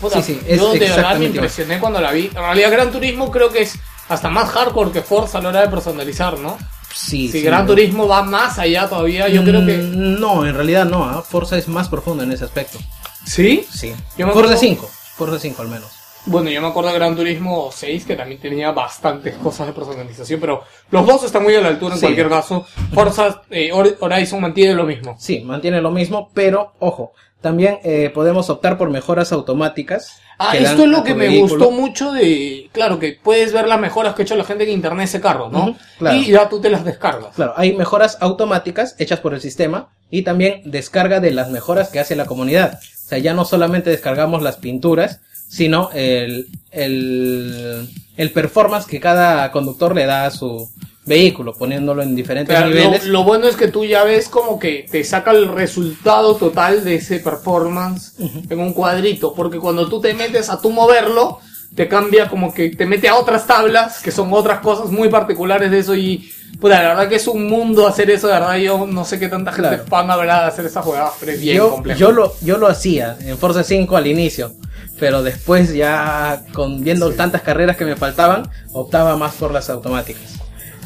[0.00, 1.34] Puta, Sí, sí, es yo de verdad me exactamente igual.
[1.36, 2.26] impresioné cuando la vi.
[2.26, 3.74] En realidad Gran Turismo creo que es
[4.08, 6.56] hasta más hardcore que Forza a la hora de personalizar, ¿no?
[6.92, 7.66] Sí, Si sí, Gran.
[7.66, 9.76] Turismo va más allá todavía, yo creo que...
[9.76, 11.04] Mm, No, en realidad no.
[11.04, 11.22] ¿ah?
[11.22, 12.78] Forza es más profundo en ese aspecto.
[13.24, 13.64] ¿Sí?
[13.72, 13.94] Sí.
[14.18, 14.90] Yo me Forza acuerdo- 5.
[15.16, 15.88] Forza 5 al menos.
[16.26, 20.38] Bueno, yo me acuerdo de Gran Turismo 6 que también tenía bastantes cosas de personalización,
[20.40, 22.06] pero los dos están muy a la altura en Sí.
[22.06, 22.66] cualquier caso.
[22.92, 25.16] Forza eh, Hor- Horizon mantiene lo mismo.
[25.18, 30.20] Sí, mantiene lo mismo, pero ojo, también eh, podemos optar por mejoras automáticas.
[30.38, 31.66] Ah, esto es lo que me vehículo.
[31.66, 32.70] gustó mucho de...
[32.72, 35.50] Claro, que puedes ver las mejoras que ha hecho la gente que internet ese carro,
[35.50, 35.76] ¿no?
[35.98, 36.16] Claro.
[36.16, 37.34] Y ya tú te las descargas.
[37.34, 42.00] Claro, hay mejoras automáticas hechas por el sistema y también descarga de las mejoras que
[42.00, 42.78] hace la comunidad.
[42.80, 49.50] O sea, ya no solamente descargamos las pinturas, sino el, el, el performance que cada
[49.52, 50.70] conductor le da a su
[51.10, 53.04] vehículo, poniéndolo en diferentes lo, niveles.
[53.04, 56.94] lo bueno es que tú ya ves como que te saca el resultado total de
[56.94, 58.14] ese performance
[58.48, 61.38] en un cuadrito, porque cuando tú te metes a tú moverlo,
[61.74, 65.70] te cambia como que te mete a otras tablas, que son otras cosas muy particulares
[65.70, 68.86] de eso y puta, la verdad que es un mundo hacer eso, de verdad yo
[68.86, 69.84] no sé qué tanta gente Claro.
[69.86, 71.98] fan habrá de hacer esa jugada, pero es bien yo, complejo.
[72.00, 74.52] yo lo, yo lo hacía en Forza 5 al inicio,
[74.98, 80.39] pero después ya con viendo tantas carreras que me faltaban, optaba más por las automáticas.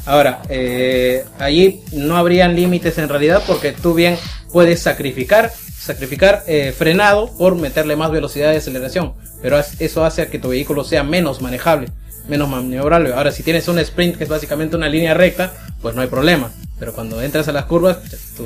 [0.07, 4.19] Ahora, eh, allí no habrían límites en realidad porque tú bien
[4.53, 10.27] puedes sacrificar, sacrificar eh, frenado por meterle más velocidad de aceleración, pero eso hace a
[10.31, 11.89] que tu vehículo sea menos manejable,
[12.29, 13.15] menos maniobrable.
[13.15, 16.51] Ahora, si tienes un sprint que es básicamente una línea recta, pues no hay problema,
[16.79, 17.99] pero cuando entras a las curvas,
[18.37, 18.45] tu,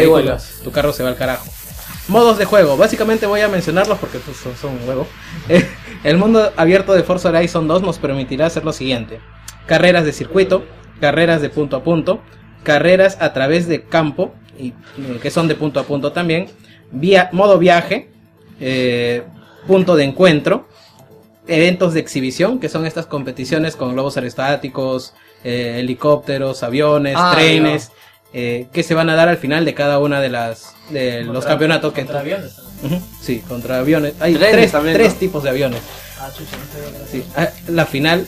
[0.00, 0.22] vehículo-
[0.64, 1.46] tu carro se va al carajo.
[2.08, 5.06] Modos de juego, básicamente voy a mencionarlos porque pues, son, un huevo.
[6.04, 9.20] El mundo abierto de Forza Horizon 2 nos permitirá hacer lo siguiente:
[9.66, 10.64] carreras de circuito,
[11.00, 12.20] carreras de punto a punto,
[12.62, 16.48] carreras a través de campo, y, eh, que son de punto a punto también,
[16.90, 18.10] vía, modo viaje,
[18.60, 19.24] eh,
[19.66, 20.68] punto de encuentro,
[21.46, 27.90] eventos de exhibición, que son estas competiciones con globos aerostáticos, eh, helicópteros, aviones, Ah, trenes,
[28.32, 31.44] eh, que se van a dar al final de cada una de las de los
[31.44, 32.56] campeonatos que contra aviones
[33.20, 34.14] sí, contra aviones.
[34.20, 35.18] Hay Trenes tres, también, tres ¿no?
[35.18, 35.80] tipos de aviones.
[36.18, 37.10] Ah, chucha, no sé.
[37.10, 38.26] Sí, ah, la final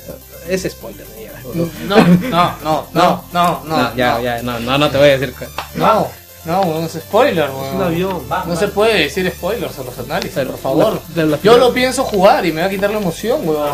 [0.49, 1.07] es spoiler.
[1.55, 1.97] No, no,
[2.31, 4.23] no, no, no, no, No, ya, no.
[4.23, 5.35] ya, no, no, no te voy a decir.
[5.77, 6.09] No,
[6.45, 7.77] no, weón, es spoiler, weón.
[7.77, 8.23] un avión.
[8.47, 11.01] No se puede decir spoilers a los análisis, Pero, por favor.
[11.15, 13.69] la- la- Yo lo pienso jugar y me va a quitar la emoción, weón.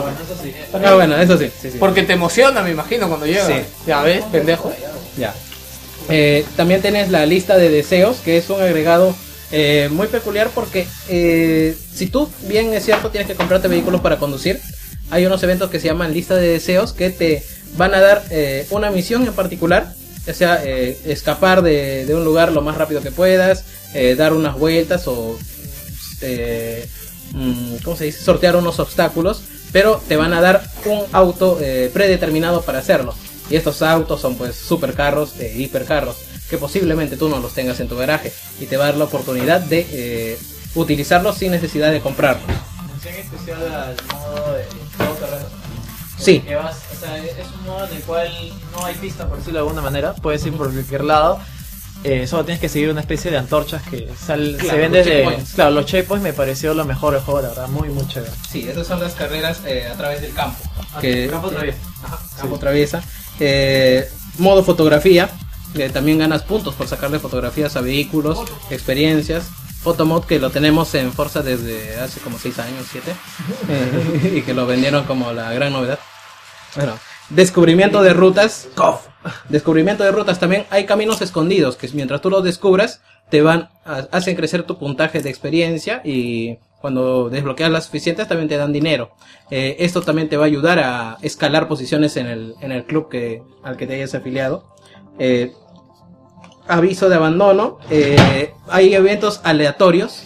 [0.84, 1.78] Ah, bueno, eso sí, sí, sí.
[1.78, 3.47] Porque te emociona, me imagino, cuando llega.
[3.47, 3.55] Sí.
[3.86, 4.73] Ya ves, pendejo.
[5.17, 5.34] Ya.
[6.09, 9.15] Eh, también tienes la lista de deseos, que es un agregado
[9.52, 14.17] eh, muy peculiar porque eh, si tú, bien es cierto, tienes que comprarte vehículos para
[14.18, 14.60] conducir,
[15.10, 17.44] hay unos eventos que se llaman lista de deseos que te
[17.76, 19.92] van a dar eh, una misión en particular,
[20.26, 24.32] ya sea eh, escapar de, de un lugar lo más rápido que puedas, eh, dar
[24.32, 25.39] unas vueltas o,
[26.20, 26.86] eh,
[27.32, 28.23] mm, ¿cómo se dice?
[28.23, 29.42] Sortear unos obstáculos,
[29.73, 33.15] pero te van a dar un auto eh, predeterminado para hacerlo.
[33.49, 36.16] Y estos autos son pues supercarros, eh, hipercarros,
[36.49, 39.05] que posiblemente tú no los tengas en tu garaje y te va a dar la
[39.05, 40.39] oportunidad de
[40.74, 42.44] utilizarlos sin necesidad de comprarlos.
[43.05, 44.65] Especial al modo de
[44.97, 45.47] todo terreno.
[46.18, 46.40] Sí.
[46.40, 48.29] Que vas, o sea, es un modo en el cual
[48.73, 50.15] no hay pista, por decirlo de alguna manera.
[50.15, 51.41] Puedes ir por cualquier lado.
[52.03, 55.11] Eh, solo tienes que seguir una especie de antorchas que sal- Claro, se ven desde.
[55.23, 55.53] checkpoints.
[55.53, 58.33] Claro, los checkpoints me pareció lo mejor del juego, la verdad, muy, muy chévere.
[58.51, 60.57] Sí, esas son las carreras eh, a través del campo.
[60.95, 61.79] Ah, Que- campo traviesa.
[62.41, 63.03] campo traviesa.
[63.39, 65.29] Eh, modo fotografía,
[65.93, 69.45] también ganas puntos por sacarle fotografías a vehículos, experiencias.
[69.83, 73.12] Photomod que lo tenemos en Forza desde hace como 6 años, 7.
[74.37, 75.99] y que lo vendieron como la gran novedad.
[76.76, 76.94] Bueno,
[77.31, 78.68] descubrimiento de rutas.
[79.49, 80.66] Descubrimiento de rutas también.
[80.70, 85.31] Hay caminos escondidos que mientras tú los descubras te van, hacen crecer tu puntaje de
[85.31, 89.10] experiencia y Cuando desbloqueas las suficientes también te dan dinero.
[89.50, 93.10] Eh, esto también te va a ayudar a escalar posiciones en el, en el club
[93.10, 94.65] que, al que te hayas afiliado.
[95.18, 95.52] Eh,
[96.66, 97.78] aviso de abandono.
[97.90, 100.23] eh, hay eventos aleatorios.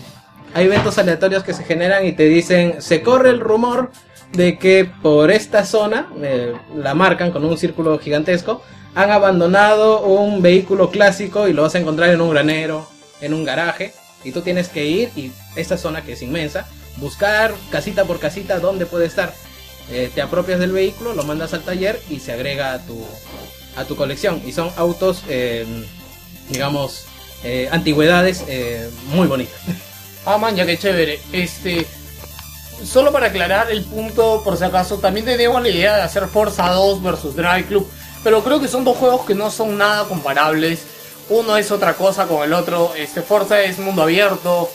[0.55, 3.90] Hay eventos aleatorios que se generan y te dicen, se corre el rumor
[4.34, 8.62] de que por esta zona, eh, la marcan con un círculo gigantesco,
[8.94, 12.88] han abandonado un vehículo clásico y lo vas a encontrar en un granero,
[13.20, 17.54] en un garaje, y tú tienes que ir y esta zona que es inmensa, buscar
[17.70, 19.34] casita por casita dónde puede estar.
[19.90, 23.04] Eh, te apropias del vehículo, lo mandas al taller y se agrega a tu,
[23.76, 24.42] a tu colección.
[24.46, 25.66] Y son autos, eh,
[26.48, 27.06] digamos,
[27.70, 28.44] antigüedades
[29.12, 29.60] muy bonitas.
[30.26, 31.20] Ah, ya chévere.
[31.32, 31.86] Este.
[32.83, 36.69] Solo para aclarar el punto, por si acaso, también teníamos la idea de hacer Forza
[36.70, 37.89] 2 versus Drive Club.
[38.23, 40.83] Pero creo que son dos juegos que no son nada comparables.
[41.28, 42.93] Uno es otra cosa con el otro.
[42.97, 44.70] Este Forza es mundo abierto.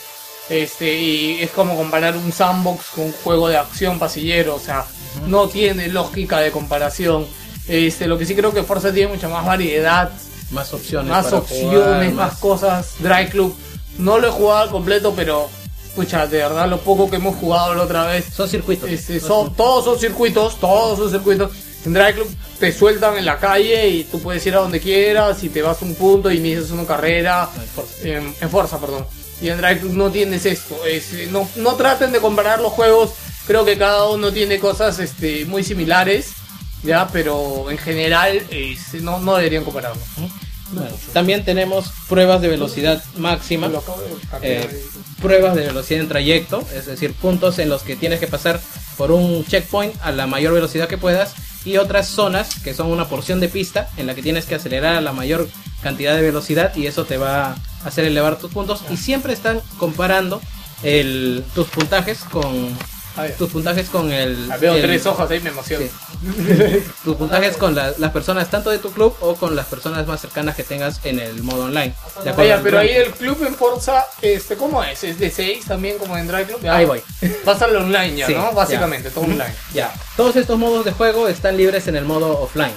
[0.49, 4.55] Este, y es como comparar un sandbox con un juego de acción pasillero.
[4.55, 4.85] O sea,
[5.27, 7.27] no tiene lógica de comparación.
[7.67, 10.11] Este, lo que sí creo que Forza tiene mucha más variedad.
[10.51, 11.09] Más opciones.
[11.09, 12.95] Más opciones, jugar, más cosas.
[12.99, 13.55] Drive Club.
[13.97, 15.49] No lo he jugado al completo, pero
[15.95, 18.25] pucha, de verdad lo poco que hemos jugado la otra vez.
[18.33, 18.89] Son circuitos.
[18.89, 21.51] Este, son, todos son circuitos, todos son circuitos.
[21.85, 22.27] En Drive Club
[22.59, 25.81] te sueltan en la calle y tú puedes ir a donde quieras y te vas
[25.81, 27.49] a un punto y inicias una carrera.
[28.03, 29.05] En, en Forza, perdón.
[29.41, 30.75] Y en Drive Club no tienes esto.
[30.85, 33.11] es, no, no traten de comparar los juegos.
[33.47, 36.31] Creo que cada uno tiene cosas este, muy similares.
[36.83, 40.03] Ya, pero en general es- no, no deberían compararlos.
[40.71, 43.67] Bueno, también tenemos pruebas de velocidad máxima,
[44.41, 44.67] eh,
[45.21, 48.59] pruebas de velocidad en trayecto, es decir, puntos en los que tienes que pasar
[48.97, 51.33] por un checkpoint a la mayor velocidad que puedas
[51.65, 54.95] y otras zonas que son una porción de pista en la que tienes que acelerar
[54.95, 55.49] a la mayor
[55.81, 59.61] cantidad de velocidad y eso te va a hacer elevar tus puntos y siempre están
[59.77, 60.41] comparando
[60.83, 62.77] el, tus puntajes con
[63.37, 65.85] tus puntajes con el Veo el- tres hojas ahí, me emociono.
[67.03, 70.19] tus puntajes con la- las personas tanto de tu club o con las personas más
[70.21, 71.93] cercanas que tengas en el modo online.
[72.23, 75.03] De acuerdo Oye, al pero ahí el club en Forza, este, ¿cómo es?
[75.03, 76.61] ¿Es de 6 también como en Drive Club?
[76.61, 76.75] Ya.
[76.75, 77.01] Ahí voy.
[77.45, 78.51] Vas al online ya, Sí, ¿no?
[78.51, 79.53] Básicamente, todo online.
[79.73, 79.93] Ya.
[80.17, 82.73] Todos estos modos de juego están libres en el modo offline,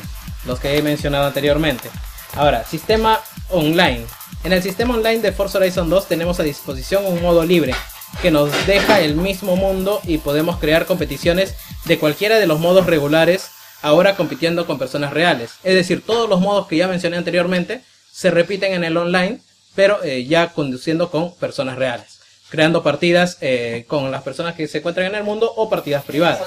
[0.46, 1.90] los que he mencionado anteriormente.
[2.34, 4.06] Ahora, sistema online.
[4.44, 7.74] En el sistema online de Forza Horizon 2 tenemos a disposición un modo libre
[8.20, 12.86] que nos deja el mismo mundo y podemos crear competiciones de cualquiera de los modos
[12.86, 13.50] regulares,
[13.80, 15.52] ahora compitiendo con personas reales.
[15.64, 17.82] Es decir, todos los modos que ya mencioné anteriormente
[18.12, 19.40] se repiten en el online,
[19.74, 24.78] pero eh, ya conduciendo con personas reales, creando partidas eh, con las personas que se
[24.78, 26.40] encuentran en el mundo o partidas privadas.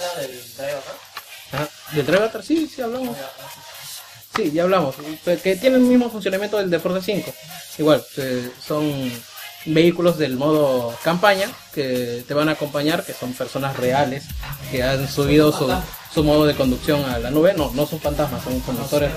[1.94, 2.30] ¿Del Drive?
[2.44, 3.18] Sí, sí hablamos.
[4.35, 4.95] Sí, ya hablamos.
[5.44, 7.34] Que tiene el mismo funcionamiento del de Forza 5.
[7.77, 9.11] Igual, eh, son
[9.66, 14.24] vehículos del modo campaña que te van a acompañar, que son personas reales
[14.72, 15.72] que han subido su,
[16.14, 17.53] su modo de conducción a la nube.
[17.56, 19.11] No, no son fantasmas, son conductores,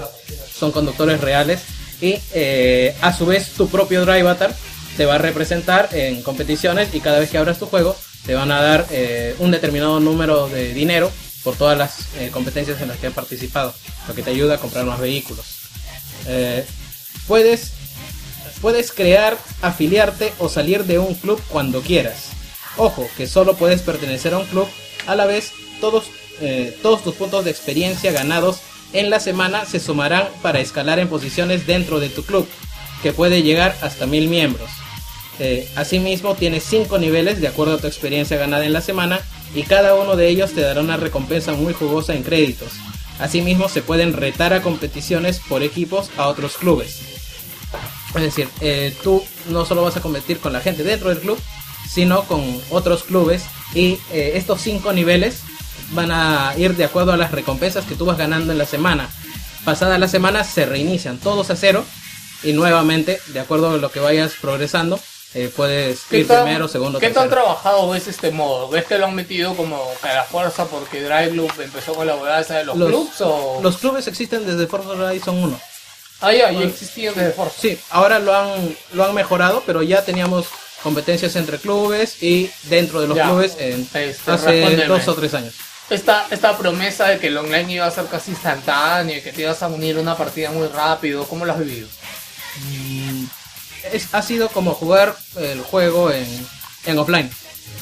[0.53, 1.61] son conductores reales.
[2.01, 4.55] Y eh, a su vez tu propio Drive Avatar
[4.97, 7.97] te va a representar en competiciones y cada vez que abras tu juego
[8.27, 11.11] te van a dar eh, un determinado número de dinero
[11.43, 13.73] por todas las eh, competencias en las que has participado,
[14.07, 15.47] lo que te ayuda a comprar más vehículos.
[16.27, 16.65] Eh,
[17.27, 17.73] puedes,
[18.61, 22.31] puedes crear, afiliarte o salir de un club cuando quieras.
[22.77, 24.69] Ojo, que solo puedes pertenecer a un club
[25.07, 25.53] a la vez.
[25.81, 26.05] Todos,
[26.41, 28.61] eh, todos tus puntos de experiencia ganados
[28.93, 32.49] en la semana se sumarán para escalar en posiciones dentro de tu club,
[33.03, 34.71] que puede llegar hasta mil miembros.
[35.41, 39.21] Eh, asimismo, tienes 5 niveles de acuerdo a tu experiencia ganada en la semana
[39.55, 42.73] y cada uno de ellos te dará una recompensa muy jugosa en créditos.
[43.21, 47.18] Asimismo, se pueden retar a competiciones por equipos a otros clubes.
[48.15, 51.39] Es decir, eh, tú no solo vas a competir con la gente dentro del club,
[51.89, 55.41] sino con otros clubes y eh, estos 5 niveles
[55.93, 59.09] van a ir de acuerdo a las recompensas que tú vas ganando en la semana.
[59.65, 61.85] Pasada la semana se reinician todos a cero
[62.43, 64.99] y nuevamente, de acuerdo a lo que vayas progresando,
[65.35, 67.43] eh, puedes ¿Qué ir tan, primero, segundo, ¿Qué tan tercero.
[67.43, 68.69] trabajado ves este modo?
[68.71, 72.41] ¿Ves que lo han metido como a la fuerza porque Drive Loop empezó con la
[72.41, 73.61] esa de los, Los- clubs o...?
[73.63, 75.61] Los clubes existen desde Forza Horizon 1.
[76.21, 77.55] Ah, ya, ya existían desde Forza.
[77.61, 80.47] Sí, ahora lo han, lo han mejorado, pero ya teníamos
[80.83, 83.25] competencias entre clubes y dentro de los Ya.
[83.27, 85.55] clubes en- Este, hace dos o tres años.
[85.91, 89.43] Esta, esta promesa de que el online iba a ser casi instantáneo y que te
[89.43, 91.89] ibas a unir una partida muy rápido, ¿cómo lo has vivido?
[93.93, 96.47] Es, ha sido como jugar el juego en,
[96.87, 97.31] en offline.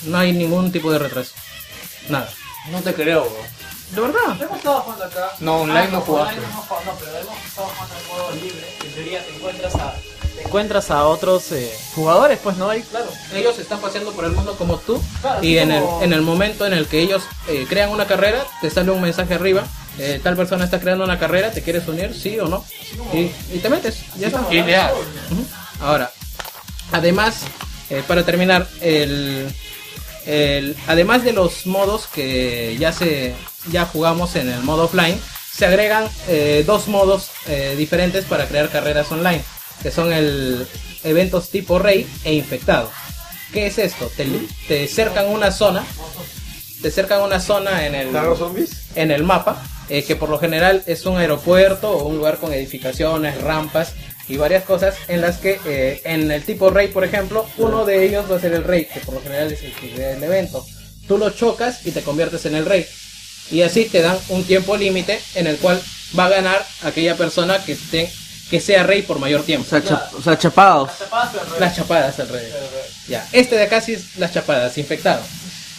[0.05, 1.33] No hay ningún tipo de retraso.
[2.09, 2.33] Nada.
[2.71, 3.56] No te creo, bro.
[3.91, 4.41] ¿De verdad?
[4.43, 5.31] Hemos estado jugando acá.
[5.41, 6.37] No, online no jugaste.
[6.39, 8.77] hemos jugado- no, pero hemos estado jugando en modo libre.
[8.85, 9.95] En teoría te encuentras a,
[10.35, 12.83] te encuentras a otros eh, jugadores, pues no hay.
[12.83, 16.23] Claro, ellos están paseando por el mundo como tú Claro, y en el, en el
[16.23, 19.65] momento en el que ellos eh, crean una carrera, te sale un mensaje arriba.
[19.99, 22.13] eh, tal persona está creando una carrera, ¿te quieres unir?
[22.15, 22.65] ¿Sí o no?
[23.15, 24.43] Y, y te metes, ya está.
[24.53, 24.93] Ideal.
[25.31, 25.47] Ujú.
[25.81, 26.11] Ahora,
[26.93, 27.37] además,
[27.89, 29.49] eh, para terminar, el,
[30.27, 33.35] el- además de los modos que ya se
[33.71, 35.21] ya jugamos en el modo offline,
[35.53, 39.43] se agregan eh, dos modos eh, diferentes para crear carreras online,
[39.83, 40.67] que son el
[41.05, 42.91] eventos tipo rey e infectado.
[43.53, 44.11] ¿Qué es esto?
[44.17, 44.27] Te,
[44.69, 45.85] te cercan una zona,
[46.83, 48.13] te cercan una zona en el
[48.95, 52.53] en el mapa, eh, que por lo general es un aeropuerto o un lugar con
[52.53, 53.93] edificaciones, rampas
[54.29, 58.05] y varias cosas en las que eh, en el tipo rey, por ejemplo, uno de
[58.05, 60.23] ellos va a ser el rey, que por lo general es el que crea el
[60.23, 60.65] evento.
[61.07, 62.85] Tú lo chocas y te conviertes en el rey.
[63.51, 65.81] Y así te dan un tiempo límite en el cual
[66.19, 68.11] va a ganar aquella persona que esté
[68.51, 69.67] que sea rey por mayor tiempo.
[69.67, 70.91] O sea, chap- o sea, chapados.
[71.61, 72.49] Las chapadas al rey.
[73.09, 75.21] Ya, este de acá sí es las chapadas, infectado.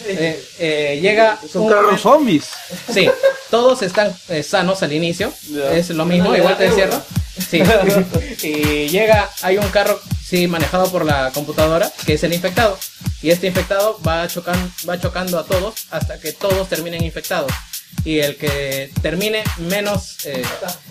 [0.06, 2.46] Eh, eh, llega Son carros zombies.
[2.94, 3.10] Sí,
[3.50, 5.34] todos están eh, sanos al inicio.
[5.50, 5.72] Ya.
[5.74, 7.02] Es lo mismo, igual te encierro.
[7.50, 7.62] Sí.
[8.44, 12.78] y llega, hay un carro, sí, manejado por la computadora, que es el infectado.
[13.22, 17.52] Y este infectado va, chocan, va chocando a todos hasta que todos terminen infectados.
[18.06, 20.42] Y el que termine menos, eh,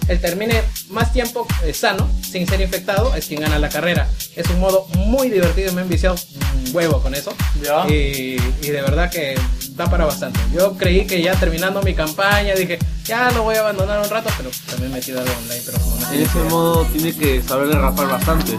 [0.08, 4.07] el termine más tiempo eh, sano, sin ser infectado, es quien gana la carrera.
[4.34, 7.33] Es un modo muy divertido, me he enviciado un huevo con eso.
[7.89, 9.34] Y, y de verdad que
[9.76, 10.41] da para bastante.
[10.52, 14.28] Yo creí que ya terminando mi campaña, dije, ya lo voy a abandonar un rato,
[14.36, 15.62] pero también me he algo online.
[15.65, 18.58] Pero no En ese modo tiene que saber derrapar bastante.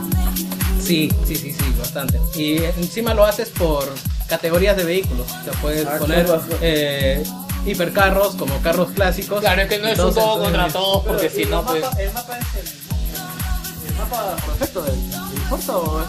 [0.83, 2.19] Sí, sí, sí, sí, bastante.
[2.35, 3.93] Y encima lo haces por
[4.27, 5.27] categorías de vehículos.
[5.27, 6.25] Sea, puedes Ah, poner
[6.61, 7.23] eh,
[7.67, 9.39] hipercarros como carros clásicos.
[9.41, 11.83] Claro, es que no es un Entonces, todo contra eh, todos, porque si no, pues.
[11.99, 14.95] El mapa es el, el mapa perfecto del,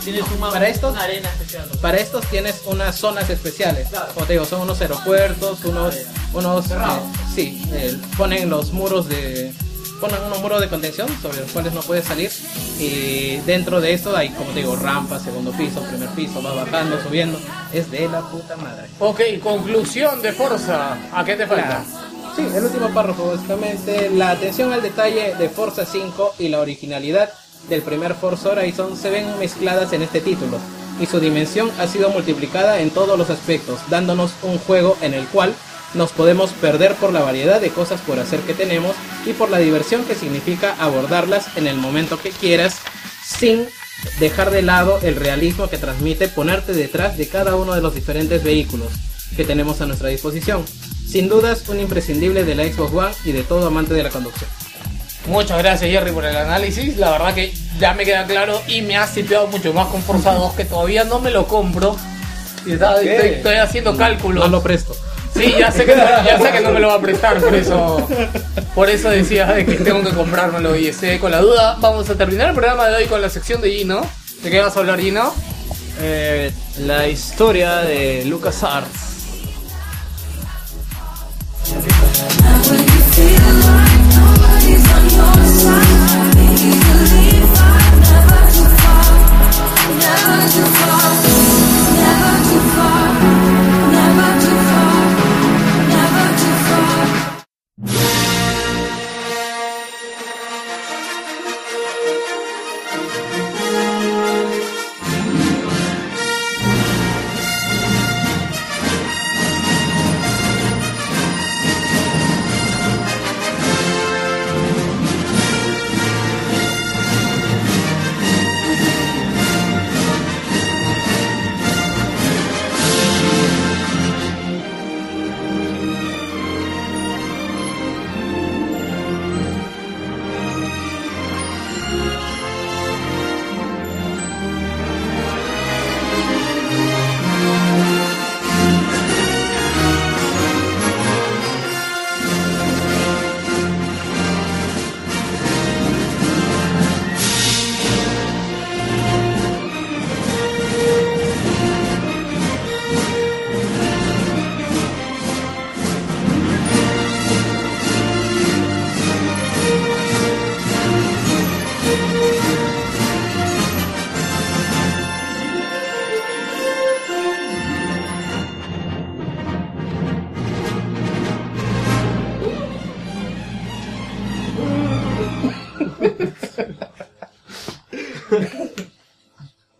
[0.04, 1.68] tienes un mapa, Para estos- una arena especial.
[1.80, 3.88] Para estos tienes unas zonas especiales.
[4.14, 5.94] Como te digo, son unos aeropuertos, unos,
[6.32, 6.76] unos, eh,
[7.34, 9.52] sí, eh, ponen los muros de,
[10.00, 12.30] ponen unos muros de contención sobre los cuales no puedes salir
[12.78, 17.00] y dentro de esto hay, como te digo, rampas, segundo piso, primer piso, va bajando,
[17.02, 17.38] subiendo,
[17.72, 18.88] es de la puta madre.
[18.98, 20.96] Ok, conclusión de Forza.
[21.12, 21.84] ¿A qué te falta?
[22.36, 27.32] Sí, el último párrafo, básicamente, la atención al detalle de Forza 5 y la originalidad
[27.68, 30.58] del primer Forza Horizon se ven mezcladas en este título,
[31.00, 35.26] y su dimensión ha sido multiplicada en todos los aspectos, dándonos un juego en el
[35.26, 35.54] cual
[35.94, 38.94] nos podemos perder por la variedad de cosas por hacer que tenemos
[39.26, 42.76] y por la diversión que significa abordarlas en el momento que quieras,
[43.24, 43.66] sin
[44.20, 48.42] dejar de lado el realismo que transmite ponerte detrás de cada uno de los diferentes
[48.44, 48.88] vehículos
[49.36, 50.64] que tenemos a nuestra disposición.
[51.08, 54.48] Sin dudas, un imprescindible de la Xbox One y de todo amante de la conducción.
[55.26, 58.96] Muchas gracias Jerry por el análisis, la verdad que ya me queda claro y me
[58.96, 61.96] ha sipeado mucho más con Forza 2 que todavía no me lo compro.
[62.66, 64.44] Y está- estoy, estoy haciendo cálculos.
[64.44, 64.96] No lo presto.
[65.38, 65.94] Sí, ya sé, que
[66.62, 68.08] no, me lo va a prestar, por eso,
[68.74, 70.74] por eso decía de que tengo que comprármelo.
[70.76, 73.60] Y este, con la duda, vamos a terminar el programa de hoy con la sección
[73.60, 74.04] de Gino.
[74.42, 75.32] ¿De qué vas a hablar, Gino?
[76.00, 76.50] Eh,
[76.80, 79.08] la historia de Lucas Arts.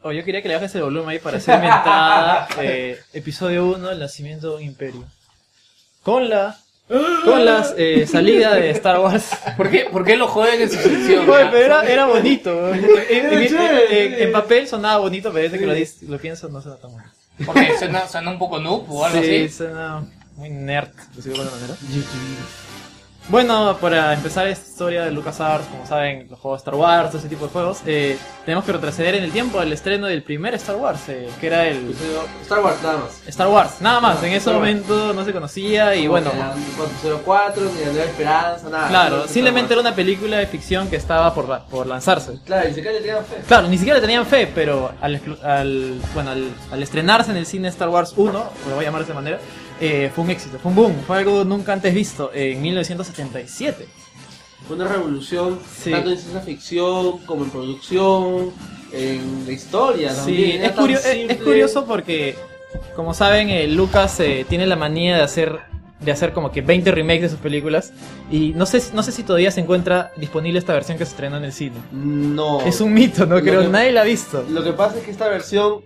[0.09, 2.49] Oh, yo quería que le bajes el volumen ahí para hacer mi entrada.
[2.63, 5.05] Eh, episodio 1, el nacimiento de un imperio.
[6.03, 6.57] Con la.
[7.27, 9.29] Con la eh, salida de Star Wars.
[9.59, 11.29] ¿Por qué, ¿Por qué lo joden en su sección?
[11.29, 12.73] Oye, pero era, era bonito.
[12.73, 13.57] En, en-
[13.91, 16.91] en- en- papel sonaba bonito, pero desde que lo, dis- lo pienso no suena tan
[16.93, 17.11] bonito.
[17.45, 19.49] Porque suena, suena un poco noob o algo Sí, así.
[19.51, 20.07] suena
[20.37, 21.75] muy nerd, por decirlo de manera.
[23.31, 27.29] Bueno, para empezar esta historia de LucasArts, como saben, los juegos de Star Wars, ese
[27.29, 28.17] tipo de juegos, eh,
[28.47, 31.67] tenemos que retroceder en el tiempo al estreno del primer Star Wars, eh, que era
[31.67, 31.95] el
[32.41, 33.21] Star Wars, nada más.
[33.27, 34.19] Star Wars, nada más.
[34.23, 34.61] En ese Star Wars.
[34.67, 38.89] momento no se conocía y bueno, Ni 404, ni la Nueva Esperanza, nada.
[38.89, 42.39] claro, simplemente era una película de ficción que estaba por, la- por lanzarse.
[42.47, 43.43] Claro, se cae le tenían fe.
[43.47, 47.45] Claro, ni siquiera le tenían fe, pero al, al- bueno, al, al estrenarse en el
[47.45, 49.39] cine Star Wars 1, o lo voy a llamar de esa manera,
[49.81, 53.87] eh, fue un éxito, fue un boom, fue algo nunca antes visto en 1977.
[54.67, 55.91] Fue una revolución, Sí.
[55.91, 58.53] tanto en ciencia ficción como en producción,
[58.93, 60.51] en la historia Sí, también.
[60.63, 62.35] Era es, curio- curioso porque,
[62.97, 65.59] como saben, eh, Lucas eh, tiene la manía de hacer
[66.01, 67.93] de hacer como que 20 remakes de sus películas
[68.31, 71.39] y no sé no sé si todavía se encuentra disponible esta versión que se estrenó
[71.39, 71.75] en el cine.
[71.91, 72.61] No.
[72.61, 74.45] Es un mito, no creo, que- nadie la ha visto.
[74.49, 75.81] Lo que pasa es que esta versión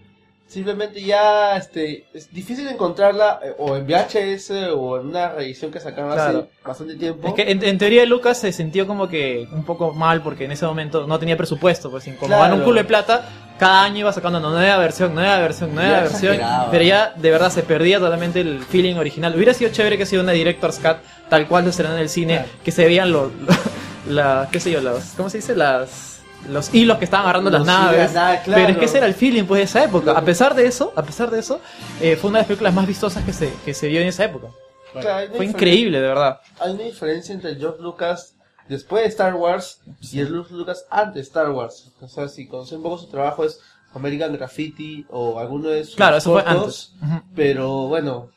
[0.52, 5.80] simplemente ya este, es difícil encontrarla eh, o en VHS o en una reedición que
[5.80, 6.38] sacaron Claro.
[6.40, 7.28] hace bastante tiempo.
[7.28, 10.52] Es que en, en teoría Lucas se sintió como que un poco mal porque en
[10.52, 12.42] ese momento no tenía presupuesto, pues sin como Claro.
[12.42, 15.90] ganó un culo de plata, cada año iba sacando una nueva versión, nueva versión, nueva
[15.96, 16.70] Ya versión, exageraba.
[16.70, 19.34] pero ya de verdad se perdía totalmente el feeling original.
[19.34, 20.96] Hubiera sido chévere que sea una director's cut
[21.28, 23.30] tal cual se estrenó en el cine, que se veían los
[24.08, 25.54] la qué sé yo, los ¿cómo se dice?
[25.54, 26.11] las
[26.48, 28.12] los hilos que estaban agarrando las naves.
[28.12, 28.62] nada, claro.
[28.62, 30.12] Pero es que ese era el feeling pues de esa época.
[30.12, 31.60] A pesar de eso, a pesar de eso,
[32.00, 34.24] eh, fue una de las películas más vistosas que se, que se vio en esa
[34.24, 34.48] época.
[34.92, 36.40] Claro, hay una Fue increíble, de verdad.
[36.60, 38.34] Hay una diferencia entre George Lucas
[38.68, 41.90] después de Star Wars y el George Lucas antes de Star Wars.
[42.00, 43.60] O sea, si conocen un poco su trabajo es
[43.94, 47.22] American Graffiti o alguno de sus Claro, eso fue cortos, antes.
[47.34, 48.30] Pero bueno,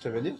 [0.00, 0.34] se vendió.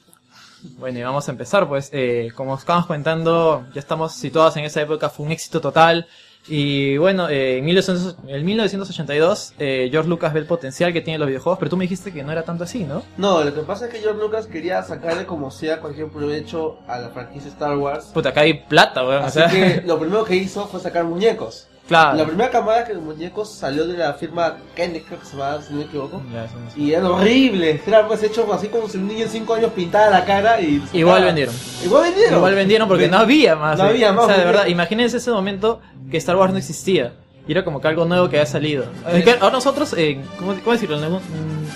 [0.79, 4.81] Bueno, y vamos a empezar, pues, eh, como estábamos comentando, ya estamos situados en esa
[4.81, 6.07] época, fue un éxito total.
[6.49, 11.19] Y bueno, eh, en 1900 en 1982, eh, George Lucas ve el potencial que tienen
[11.21, 13.03] los videojuegos, pero tú me dijiste que no era tanto así, ¿no?
[13.17, 16.99] No, lo que pasa es que George Lucas quería sacarle como sea cualquier provecho a
[16.99, 18.07] la franquicia Star Wars.
[18.15, 19.23] Puta, acá hay plata, weón.
[19.23, 19.49] o Así sea.
[19.49, 21.67] que lo primero que hizo fue sacar muñecos.
[21.89, 22.19] Claro.
[22.19, 25.63] La primera camada que de muñecos salió de la firma Kenneth, creo que se llama,
[25.63, 26.23] si no me equivoco.
[26.33, 26.49] Ya.
[26.77, 27.87] Y eran horribles.
[27.87, 30.83] Eran pues hechos así como si un niño de 5 años pintara la cara y...
[30.93, 31.55] Igual vendieron.
[31.85, 32.35] Igual vendieron.
[32.35, 33.79] Igual vendieron porque no había más.
[33.79, 33.91] No eh.
[33.91, 37.13] había más, O sea, de verdad, imagínense ese momento que Star Wars no existía.
[37.49, 38.87] Y era como que algo nuevo que había salido.
[39.13, 40.99] Es que ahora nosotros, eh, ¿cómo, cómo decirlo?
[40.99, 41.21] No,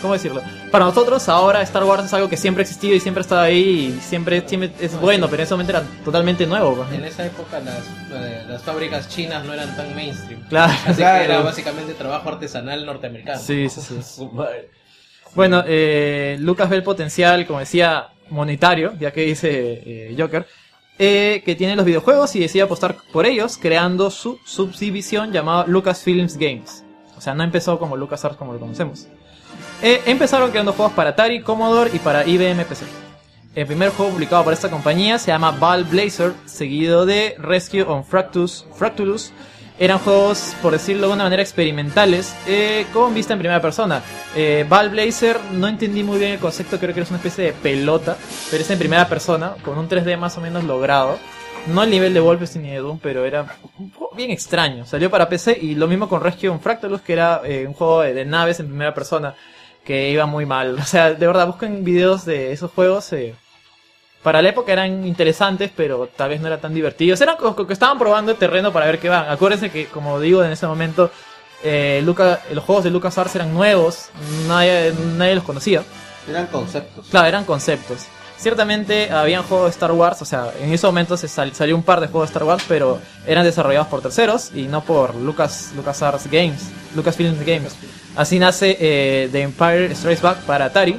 [0.03, 0.43] ¿Cómo decirlo?
[0.73, 3.43] Para nosotros ahora Star Wars es algo que siempre ha existido y siempre ha estado
[3.43, 6.75] ahí y siempre, siempre es bueno, pero en ese momento era totalmente nuevo.
[6.75, 6.95] pues, ¿no?
[6.97, 10.43] En esa época las, eh, las fábricas chinas no eran tan mainstream.
[10.49, 10.73] Claro.
[10.87, 11.19] Así Claro.
[11.19, 13.39] que era básicamente trabajo artesanal norteamericano.
[13.41, 14.29] Sí, sí, sí.
[15.35, 19.49] Bueno, eh, Lucas ve el potencial, como decía, monetario, ya que dice
[19.87, 20.45] eh, Joker,
[21.03, 26.37] eh, que tiene los videojuegos y decide apostar por ellos, creando su subdivisión llamada Lucasfilms
[26.37, 26.85] Games.
[27.17, 29.09] O sea, no empezó como LucasArts como lo conocemos.
[29.81, 32.85] Eh, empezaron creando juegos para Atari, Commodore y para IBM PC.
[33.55, 38.05] El primer juego publicado por esta compañía se llama Ball Blazer, seguido de Rescue on
[38.05, 39.33] Fractus, Fractulus.
[39.81, 44.02] Eran juegos, por decirlo de una manera, experimentales, eh, con vista en primera persona.
[44.36, 47.52] Eh, Ball Blazer, no entendí muy bien el concepto, creo que es una especie de
[47.55, 48.18] pelota,
[48.50, 51.18] pero es en primera persona, con un 3D más o menos logrado.
[51.67, 53.47] No al nivel de Wolfenstein ni de Doom, pero era
[53.78, 54.84] un bien extraño.
[54.84, 58.02] Salió para PC y lo mismo con Rescue on Fractalus, que era eh, un juego
[58.02, 59.34] de, de naves en primera persona
[59.83, 60.76] que iba muy mal.
[60.81, 63.10] O sea, de verdad, busquen videos de esos juegos.
[63.15, 63.34] eh,
[64.23, 67.21] para la época eran interesantes, pero tal vez no eran tan divertidos.
[67.21, 69.29] Eran como que estaban probando el terreno para ver qué van.
[69.31, 71.11] Acuérdense que, como digo en ese momento,
[71.63, 74.09] eh, Luca- los juegos de LucasArts eran nuevos,
[74.49, 75.83] nadie, nadie los conocía.
[76.29, 77.07] Eran conceptos.
[77.11, 78.07] Claro, eran conceptos.
[78.37, 81.83] Ciertamente habían juegos de Star Wars, o sea, en ese momento se sal- salió un
[81.83, 85.73] par de juegos de Star Wars, pero eran desarrollados por terceros y no por Lucas
[85.77, 87.77] LucasArts Games, Lucasfilms Games.
[88.17, 90.99] Así nace eh, The Empire Strikes Back para Atari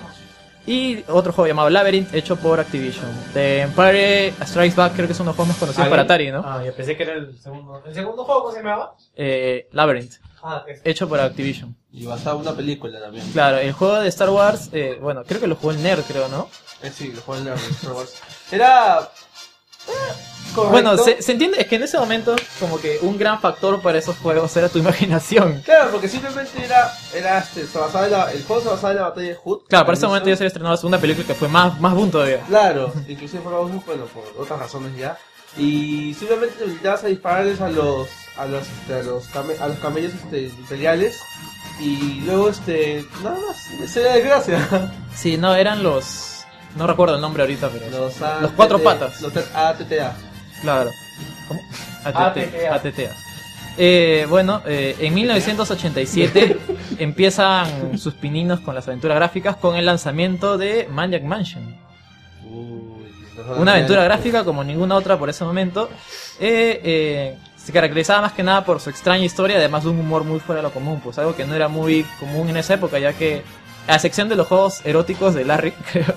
[0.67, 3.05] y otro juego llamado Labyrinth hecho por Activision.
[3.33, 6.31] The Empire Strikes Back creo que es uno de los juegos más conocidos para Atari,
[6.31, 6.43] ¿no?
[6.45, 7.81] Ah, yo pensé que era el segundo.
[7.85, 8.95] ¿El segundo juego cómo se llamaba?
[9.15, 11.75] Eh, Labyrinth, Ah, es- hecho por Activision.
[11.91, 13.29] Y basado en una película también.
[13.31, 16.27] Claro, el juego de Star Wars, eh, bueno, creo que lo jugó el Nerd, creo,
[16.29, 16.49] ¿no?
[16.81, 18.13] Eh, sí, lo juegan en la Star Wars.
[18.51, 19.09] Era...
[20.55, 20.69] correcto.
[20.71, 23.97] Bueno, se, se entiende, es que en ese momento como que un gran factor para
[23.97, 25.61] esos juegos era tu imaginación.
[25.63, 28.95] Claro, porque simplemente era, era este, se basaba en la- el juego se basaba en
[28.97, 29.59] la batalla de Hood.
[29.69, 31.93] Claro, para ese momento ya se había estrenado la segunda película que fue más, más
[31.93, 32.41] boom todavía.
[32.47, 35.17] Claro, inclusive fue muy bueno por otras razones ya.
[35.57, 39.67] Y simplemente te limitabas a dispararles a los a los este, a los, came- a
[39.67, 41.19] los camellos este, imperiales
[41.81, 44.91] Y luego, este, nada más, sería de gracia.
[45.15, 46.40] Sí, no, eran los...
[46.75, 47.89] No recuerdo el nombre ahorita, pero...
[47.89, 49.21] Los, Los cuatro patas.
[49.21, 50.15] Los ATTA.
[50.61, 50.89] Claro.
[51.47, 51.61] ¿Cómo?
[52.03, 52.75] ATTA.
[52.75, 53.15] ATTA.
[53.77, 56.57] Eh, bueno, eh, en 1987
[56.99, 61.79] empiezan sus pininos con las aventuras gráficas con el lanzamiento de Maniac Mansion.
[63.57, 65.89] Una aventura gráfica como ninguna otra por ese momento.
[66.39, 70.23] Eh, eh, se caracterizaba más que nada por su extraña historia, además de un humor
[70.23, 72.97] muy fuera de lo común, pues algo que no era muy común en esa época,
[72.97, 73.43] ya que
[73.87, 76.15] a excepción de los juegos eróticos de Larry, creo,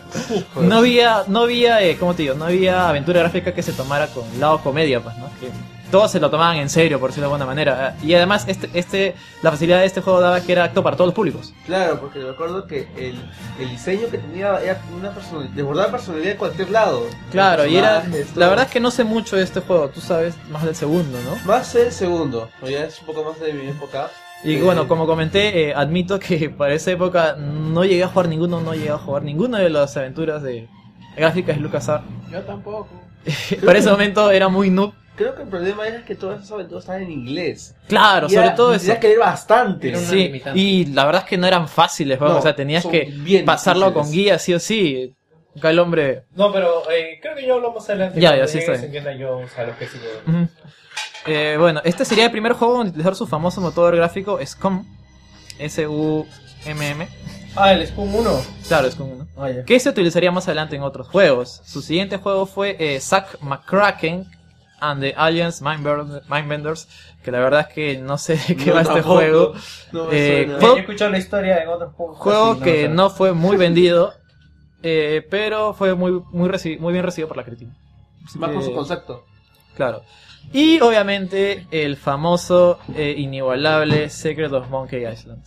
[0.60, 2.34] no había, no había, eh, ¿cómo te digo?
[2.34, 5.26] No había aventura gráfica que se tomara con lado comedia, pues, ¿no?
[5.40, 5.48] Que
[5.94, 7.94] todos se lo tomaban en serio, por decirlo de alguna manera.
[8.02, 11.06] Y además, este, este, la facilidad de este juego daba que era acto para todos
[11.06, 11.52] los públicos.
[11.66, 13.16] Claro, porque recuerdo que el,
[13.60, 17.06] el diseño que tenía era una personalidad, desbordaba personalidad de cualquier lado.
[17.30, 18.24] Claro, y era, todo.
[18.34, 21.16] la verdad es que no sé mucho de este juego, tú sabes más del segundo,
[21.22, 21.36] ¿no?
[21.46, 24.10] Más el segundo, ya es un poco más de mi época.
[24.44, 28.28] Y Eh, bueno, como comenté, eh, admito que para esa época no llegué a jugar
[28.28, 30.68] ninguno, no llegué a jugar ninguna de las aventuras de
[31.16, 32.05] gráficas de LucasArts.
[32.31, 32.89] Yo tampoco.
[33.64, 34.92] para ese momento era muy noob.
[35.16, 37.76] Creo que el problema era que todas esas aventuras estaban en inglés.
[37.86, 38.82] Claro, Y sobre era- todo eso.
[38.86, 39.97] Tenías que leer bastante.
[39.97, 42.28] Sí, y la verdad es que no eran fáciles, ¿no?
[42.31, 44.06] No, o sea, tenías que pasarlo difíciles.
[44.08, 45.14] con guía sí o sí.
[45.56, 46.24] Acá el hombre...
[46.34, 48.20] No, pero eh, creo que yo hablo más adelante.
[48.20, 49.05] Ya, ya, sí, está ese bien.
[49.05, 50.05] Indiana Jones, a los que sigo.
[50.26, 50.48] Ujú.
[51.26, 54.84] Eh, bueno, este sería el primer juego en utilizar su famoso motor gráfico SCUM.
[55.58, 57.08] S-U-M-M.
[57.56, 58.30] Ah, el Scum 1.
[58.68, 59.26] Claro, SCUM 1.
[59.36, 59.64] Ah, ya.
[59.64, 61.60] Que se utilizaría más adelante en otros juegos.
[61.64, 64.26] Su siguiente juego fue eh, Zack McCracken
[64.80, 66.88] and the Alliance Mindbender- Mindbenders.
[67.22, 69.14] Que la verdad es que no sé de qué No, va este tampoco.
[69.14, 69.54] juego.
[69.92, 70.52] No me Eh, suena.
[70.54, 72.18] Yo juego he escuchado la historia en otros juegos.
[72.18, 74.12] juego así, que no fue muy vendido.
[74.82, 77.70] eh, pero fue muy, muy, muy bien recibido por la crítica.
[78.34, 79.24] Más por que- su concepto.
[79.76, 80.02] Claro.
[80.52, 85.42] Y obviamente el famoso, eh, inigualable Secret of Monkey Island.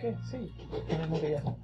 [0.00, 0.14] ¿Qué?
[0.30, 0.52] Sí.
[0.88, 1.56] es Monkey Island.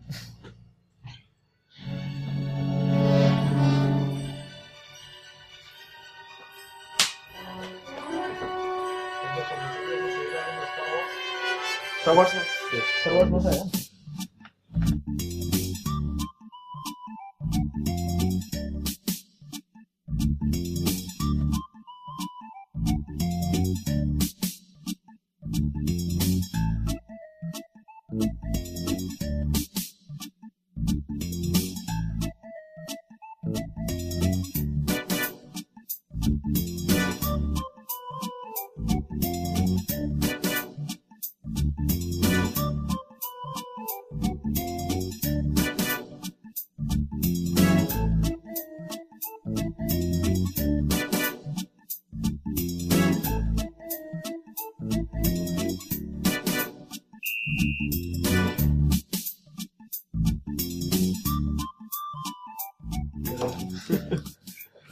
[12.01, 12.33] Star Wars.
[13.03, 13.79] Star Wars más adelante.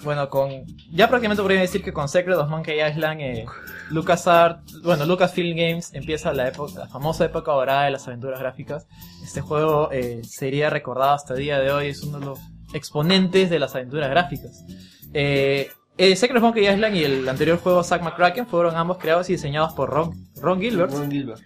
[0.08, 0.64] Bueno, con.
[0.90, 3.44] Ya prácticamente podría decir que con Secret of Monkey Island, eh,
[3.90, 8.86] LucasArts, bueno, Lucasfilm Games empieza la época, la famosa época dorada de las aventuras gráficas.
[9.22, 12.38] Este juego eh, sería recordado hasta el día de hoy, es uno de los
[12.72, 14.64] exponentes de las aventuras gráficas.
[15.12, 19.28] Eh, eh, Secret of Monkey Island y el anterior juego Zack McCracken fueron ambos creados
[19.28, 20.90] y diseñados por Ron, Ron Gilbert.
[20.90, 21.42] Ron Gilbert.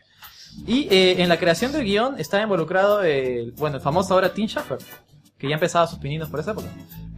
[0.69, 4.47] Y eh, en la creación del guion estaba involucrado el, bueno, el famoso ahora Tim
[4.47, 4.79] Schafer,
[5.43, 6.69] que ya empezaba sus pininos por esa época,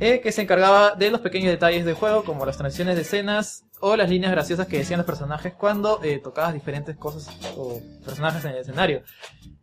[0.00, 3.66] eh, que se encargaba de los pequeños detalles del juego, como las transiciones de escenas
[3.80, 7.28] o las líneas graciosas que decían los personajes cuando eh, tocabas diferentes cosas
[7.58, 9.02] o personajes en el escenario.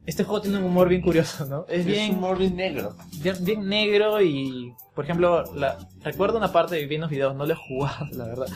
[0.05, 1.65] Este juego tiene un humor bien curioso, ¿no?
[1.67, 2.95] Es Es bien, un humor bien negro.
[3.19, 7.53] bien, bien negro y, por ejemplo, la, recuerdo una parte viendo los videos, no lo
[7.53, 8.47] he jugado, la verdad.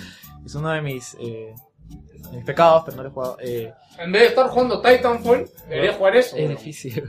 [0.45, 1.53] Es uno de mis, eh,
[2.31, 3.37] mis pecados, pero no lo he jugado.
[3.41, 6.35] Eh, En vez de estar jugando Titanfall, debería jugar eso.
[6.37, 7.03] es difícil.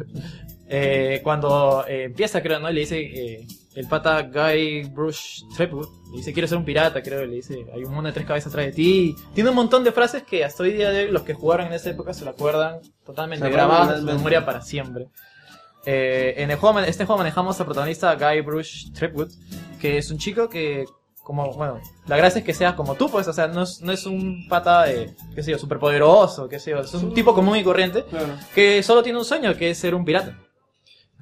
[0.68, 2.70] Eh, cuando eh, empieza, creo, ¿no?
[2.70, 5.88] Le dice eh, el pata Guy Bruce Trepwood.
[6.10, 7.24] Le dice, quiero ser un pirata, creo.
[7.24, 9.14] Le dice, hay un mono de tres cabezas atrás de ti.
[9.34, 11.74] Tiene un montón de frases que hasta hoy día de hoy los que jugaron en
[11.74, 15.08] esa época se lo acuerdan totalmente grabadas en su memoria para siempre.
[15.88, 19.30] Eh, en el juego, este juego manejamos al protagonista Guy Bruce Trepwood,
[19.80, 20.84] que es un chico que,
[21.22, 23.92] como, bueno, la gracia es que sea como tú, pues, o sea, no es, no
[23.92, 27.56] es un pata de, qué sé yo, superpoderoso, qué sé yo, es un tipo común
[27.56, 28.04] y corriente,
[28.52, 30.36] que solo tiene un sueño, que es ser un pirata.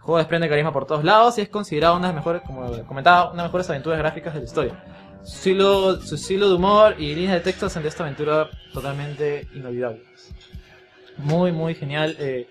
[0.04, 2.70] El juego desprende carisma por todos lados y es considerado una de las mejores, como
[2.84, 4.84] comentaba, una de las mejores aventuras gráficas de la historia.
[5.22, 9.48] Su estilo, su estilo de humor y líneas de texto hacen de esta aventura totalmente
[9.54, 10.02] inolvidable.
[11.16, 12.14] Muy, muy genial.
[12.18, 12.46] eh,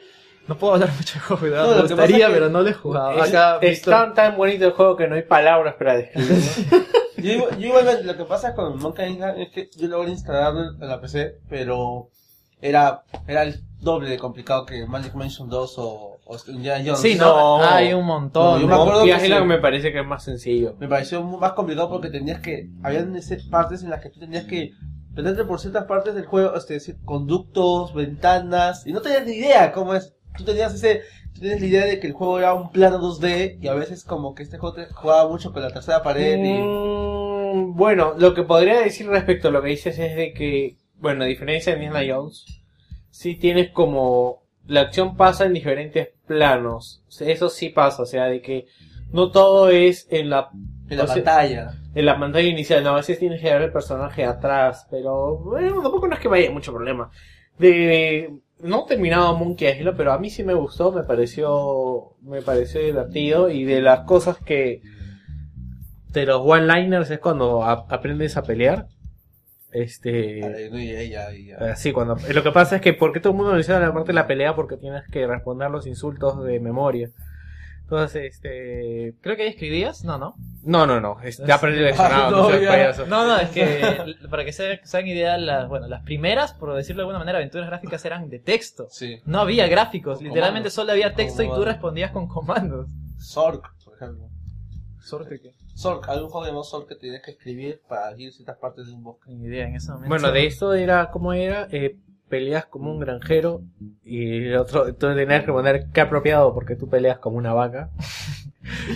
[0.47, 1.63] no puedo hablar mucho de juego, ¿verdad?
[1.67, 3.11] No, me gustaría, es que pero no lo he jugado.
[3.23, 6.37] Es, Acá, es Víctor- tan, tan bonito el juego que no hay palabras para describirlo.
[7.17, 10.71] Yo, igual- yo igualmente, lo que pasa con Monkey Island es que yo logré instalarlo
[10.81, 12.09] en la PC, pero
[12.61, 17.01] era, era el doble de complicado que Magic Mansion 2 o, o Indiana Jones.
[17.01, 18.55] Sí, no, hay un montón.
[18.55, 19.33] No, yo me acuerdo que sí.
[19.45, 20.75] me parece que es más sencillo.
[20.79, 22.69] Me pareció más complicado porque tenías que.
[22.81, 23.17] Habían
[23.49, 24.73] partes en las que tú tenías que
[25.13, 29.71] meterte por ciertas partes del juego, este, decir, conductos, ventanas, y no tenías ni idea
[29.71, 30.13] cómo es.
[30.37, 31.01] Tú tenías ese.
[31.33, 34.03] Tú tenías la idea de que el juego era un plano 2D y a veces
[34.03, 36.61] como que este juego te jugaba mucho con la tercera pared y.
[36.61, 41.23] Mm, bueno, lo que podría decir respecto a lo que dices es de que, bueno,
[41.23, 42.45] a diferencia de Indiana Jones,
[43.09, 47.03] sí tienes como la acción pasa en diferentes planos.
[47.19, 48.65] Eso sí pasa, o sea, de que
[49.11, 50.49] no todo es en la
[50.89, 51.73] En la o sea, pantalla.
[51.95, 55.81] En la pantalla inicial, no, a veces tienes que ver el personaje atrás, pero bueno,
[55.81, 57.11] tampoco no es que vaya mucho problema.
[57.59, 62.41] De no he terminado Monkey Island, pero a mí sí me gustó, me pareció me
[62.41, 64.81] pareció divertido y de las cosas que
[66.09, 68.87] de los one-liners es cuando a- aprendes a pelear.
[69.73, 71.57] Este Ay, no, y ella, y ya.
[71.57, 74.13] Así, cuando lo que pasa es que porque todo el mundo menciona la parte de
[74.13, 77.09] la pelea porque tienes que responder los insultos de memoria.
[77.81, 80.35] Entonces, este Creo que ahí escribías, no, no.
[80.63, 82.69] no, no, no, es, ya aprendí leccionado, Ah, no, no, seas ya.
[82.69, 83.05] payaso.
[83.07, 86.73] No, no, es que para que se, se hagan idea, las, bueno, las primeras, por
[86.75, 88.87] decirlo de alguna manera, aventuras gráficas eran de texto.
[88.89, 89.19] Sí.
[89.25, 90.73] No había gráficos, Con literalmente comandos.
[90.73, 92.87] solo había texto y tú respondías con comandos.
[93.19, 94.27] Zork, por ejemplo.
[95.01, 95.51] ¿Sorte qué?
[95.75, 98.93] Zork, hay un juego llamado Zork que tenías que escribir para ir ciertas partes de
[98.93, 99.31] un bosque.
[99.31, 100.09] Ni idea en ese momento.
[100.09, 101.67] Bueno, de esto era, ¿cómo era?
[101.71, 101.97] Eh,
[102.29, 103.61] peleas como un granjero
[104.03, 107.89] y el otro, tú tenías que poner qué apropiado porque tú peleas como una vaca.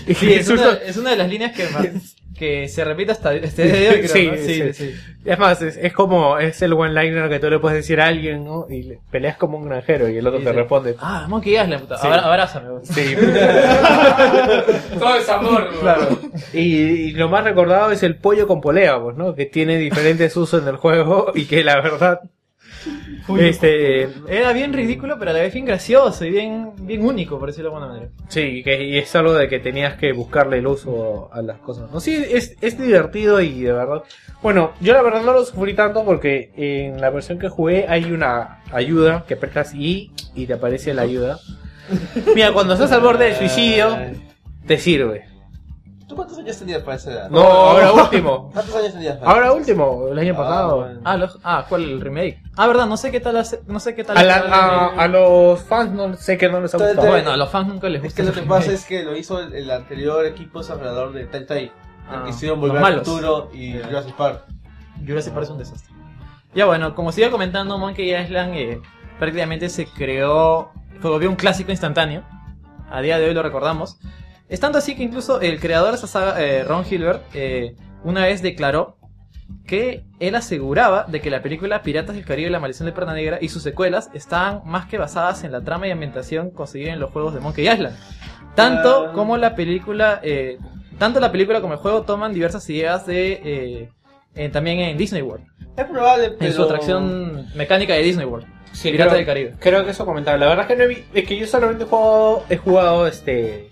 [0.08, 3.34] Sí, es una, insultos- es una de las líneas que, más- que se repite hasta
[3.34, 4.38] este día, creo, Sí, ¿no?
[4.38, 4.74] sí.
[4.74, 4.96] sí.
[5.26, 8.46] Es más, es, es como, es el one-liner que tú le puedes decir a alguien,
[8.46, 8.66] ¿no?
[8.70, 10.96] Y le- peleas como un granjero y el otro te responde.
[11.00, 11.98] Ah, Monkey Island, puta.
[11.98, 12.08] Sí.
[12.08, 12.70] Abra- abrázame.
[12.70, 12.86] güey.
[12.86, 13.16] Sí.
[15.00, 15.70] Todo es amor.
[15.80, 16.20] Claro.
[16.54, 19.36] Y, y lo más recordado es el pollo con polea, pues, ¿no?
[19.36, 22.22] Que tiene diferentes usos en el juego y que la verdad.
[23.40, 24.10] Este.
[24.30, 27.72] Era bien ridículo, pero a la vez bien gracioso y bien, bien único, por decirlo
[27.72, 28.12] de alguna manera.
[28.30, 31.92] Sí, que y es algo de que tenías que buscarle el uso a las cosas.
[31.92, 34.04] No, sí, es, es divertido y de verdad.
[34.42, 38.12] Bueno, yo la verdad no lo sufrí tanto porque en la versión que jugué hay
[38.12, 41.40] una ayuda que apretas I y te aparece la ayuda.
[42.36, 43.98] Mira, cuando estás al borde del suicidio,
[44.66, 45.26] te sirve.
[46.18, 47.30] ¿Tú cuántos años tenías para esa edad?
[47.30, 48.50] No, ahora último.
[48.54, 50.78] ¿Cuántos años tenías para Ahora último, el año Ah, pasado.
[50.78, 51.00] bueno.
[51.04, 52.42] Ah, los- ah, ¿cuál el remake?
[52.56, 55.08] Ah, verdad, no sé qué tal hace- no sé qué tal A, la- a- a
[55.08, 57.14] los fans no sé que no les ha Entonces, gustado.
[57.16, 59.16] Bueno, a los fans nunca les Es gusta que lo que pasa es que lo
[59.16, 61.72] hizo el, el anterior equipo desarrollador de Telltale.
[62.10, 63.08] Ah, que hicieron los Volver al malos.
[63.08, 63.74] Futuro y.
[63.80, 64.44] Jurassic Park.
[65.06, 65.94] Jurassic Park es un desastre.
[66.56, 68.82] Ya bueno, como sigue comentando, Monkey Island eh,
[69.20, 70.72] prácticamente se creó,
[71.02, 72.24] volvió un clásico instantáneo.
[72.90, 74.00] A día de hoy lo recordamos.
[74.50, 78.26] Es tanto así que incluso el creador de esa saga, eh, Ron Hilbert, eh, una
[78.26, 78.98] vez declaró
[79.66, 83.14] que él aseguraba de que la película Piratas del Caribe y la maldición de Perna
[83.14, 87.00] Negra y sus secuelas estaban más que basadas en la trama y ambientación conseguida en
[87.00, 87.96] los juegos de Monkey Island.
[88.56, 89.12] Tanto Ah.
[89.14, 90.58] como la película, eh,
[90.98, 93.90] tanto la película como el juego toman diversas ideas de
[94.36, 95.46] eh, también en Disney World,
[95.76, 96.46] Es probable, pero...
[96.46, 99.54] en su atracción mecánica de Disney World, Sí, Pirata creo- del Caribe.
[99.60, 100.38] Creo que eso comentaba.
[100.38, 103.70] La verdad es que no he es que yo solamente he jugado, he jugado este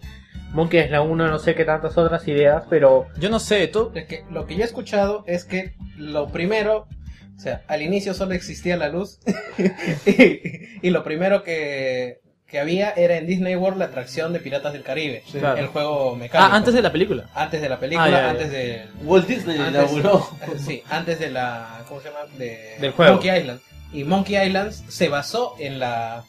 [0.56, 4.06] Monkey Island 1, no sé qué tantas otras ideas, pero Yo no sé, tú, Es
[4.06, 6.88] que lo que yo he escuchado es que lo primero,
[7.36, 9.20] o sea, al inicio solo existía la luz
[10.06, 14.72] y, y lo primero que, que había era en Disney World la atracción de Piratas
[14.74, 15.58] del Caribe, Claro.
[15.60, 16.54] el juego mecánico.
[16.54, 17.26] ah, antes de la película.
[17.36, 18.30] Antes de la película, Ah, ya, ya.
[18.30, 20.30] antes de Walt Disney antes, inauguró.
[20.58, 22.22] sí, antes de la ¿cómo se llama?
[22.38, 23.14] De Del juego.
[23.14, 23.60] Monkey Island.
[23.94, 26.24] Y Monkey Island se basó en la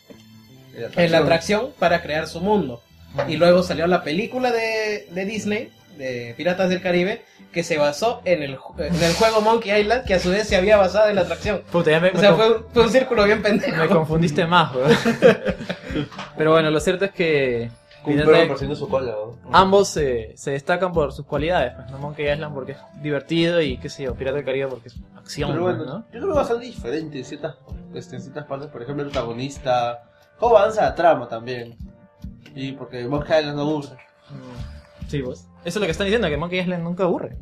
[0.97, 2.83] en la atracción para crear su mundo.
[3.29, 7.23] Y luego salió la película de, de Disney, de Piratas del Caribe,
[7.53, 10.57] que se basó en el, en el juego Monkey Island, que a su vez se
[10.57, 11.63] había basado en la atracción.
[11.73, 13.77] Puta, ya me, O me sea, conf- fue, un- fue un círculo bien pendejo.
[13.77, 14.91] me confundiste más, weón.
[16.37, 17.71] Pero bueno, lo cierto es que
[18.75, 19.13] su cola.
[19.13, 19.37] ¿no?
[19.53, 21.73] ambos eh, se destacan por sus cualidades.
[21.75, 21.99] Pues, ¿no?
[21.99, 25.51] Monkey Island porque es divertido y qué sé yo, Pirata del Caribe porque es acción,
[25.53, 25.99] Pero pues, bueno, ¿no?
[26.13, 27.57] yo creo que bastante diferente en ciertas,
[27.95, 28.69] este, en ciertas partes.
[28.69, 30.03] Por ejemplo, el protagonista.
[30.39, 31.77] Cómo avanza la trama también.
[32.57, 33.97] Y porque Monkey Island no aburre.
[35.09, 35.47] Sí, vos.
[35.65, 37.37] Eso es lo que están diciendo, que Monkey Island nunca aburre.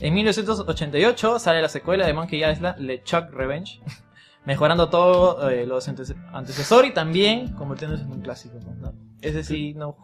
[0.00, 3.80] En 1988 sale la secuela de Monkey Island, LeChuck Revenge,
[4.44, 8.58] mejorando todo eh, los antece- antecesor y también convirtiéndose en un clásico.
[8.80, 8.92] ¿no?
[9.22, 9.96] Ese sí, no.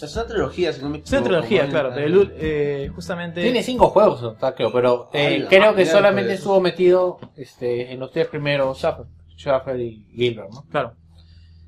[0.00, 1.24] Es una trilogía, si no me Es una equivoco.
[1.42, 3.42] trilogía, claro, pero el ul- eh, justamente.
[3.42, 8.10] tiene cinco juegos, está creo, pero eh, creo que solamente estuvo metido este en los
[8.12, 9.06] tres primeros Shaffer,
[9.36, 10.64] Shaffer y Gilbert, ¿no?
[10.70, 10.94] Claro.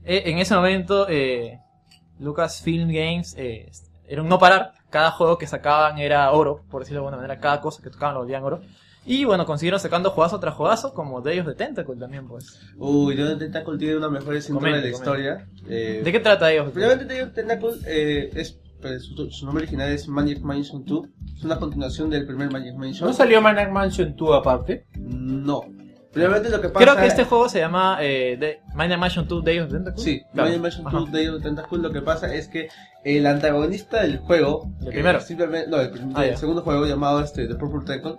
[0.04, 1.58] Eh, en ese momento, eh,
[2.18, 3.70] Lucasfilm Games eh,
[4.06, 4.72] era un no parar.
[4.90, 7.40] Cada juego que sacaban era oro, por decirlo de alguna manera.
[7.40, 8.60] Cada cosa que tocaban lo volvían oro.
[9.06, 12.60] Y bueno, consiguieron sacando juegazo tras juegazo, como Day of the Tentacle también, pues.
[12.78, 15.46] Uy, Day of the Tentacle tiene una mejor intro de la historia.
[15.68, 19.04] Eh, ¿De qué trata Day of the Primeramente, Day of the Tentacle eh, es, pues,
[19.04, 21.06] su, su nombre original es Magic Mansion 2.
[21.36, 23.08] Es una continuación del primer Magic Mansion.
[23.08, 24.86] ¿No salió Maniac Mansion 2 aparte?
[24.96, 25.64] No.
[26.14, 29.58] Lo que pasa Creo que este juego se llama eh, The- Mind Mansion 2 Day
[29.58, 30.02] of Tentacle.
[30.02, 30.48] Sí, Claro.
[30.48, 30.96] Magic Mansion Ajá.
[30.98, 32.68] 2 Day of the Tentacle lo que pasa es que
[33.04, 35.20] el antagonista del juego, ¿El eh, primero?
[35.20, 38.18] simplemente, no, el, Ah, el segundo juego llamado este, The Purple Tentacle,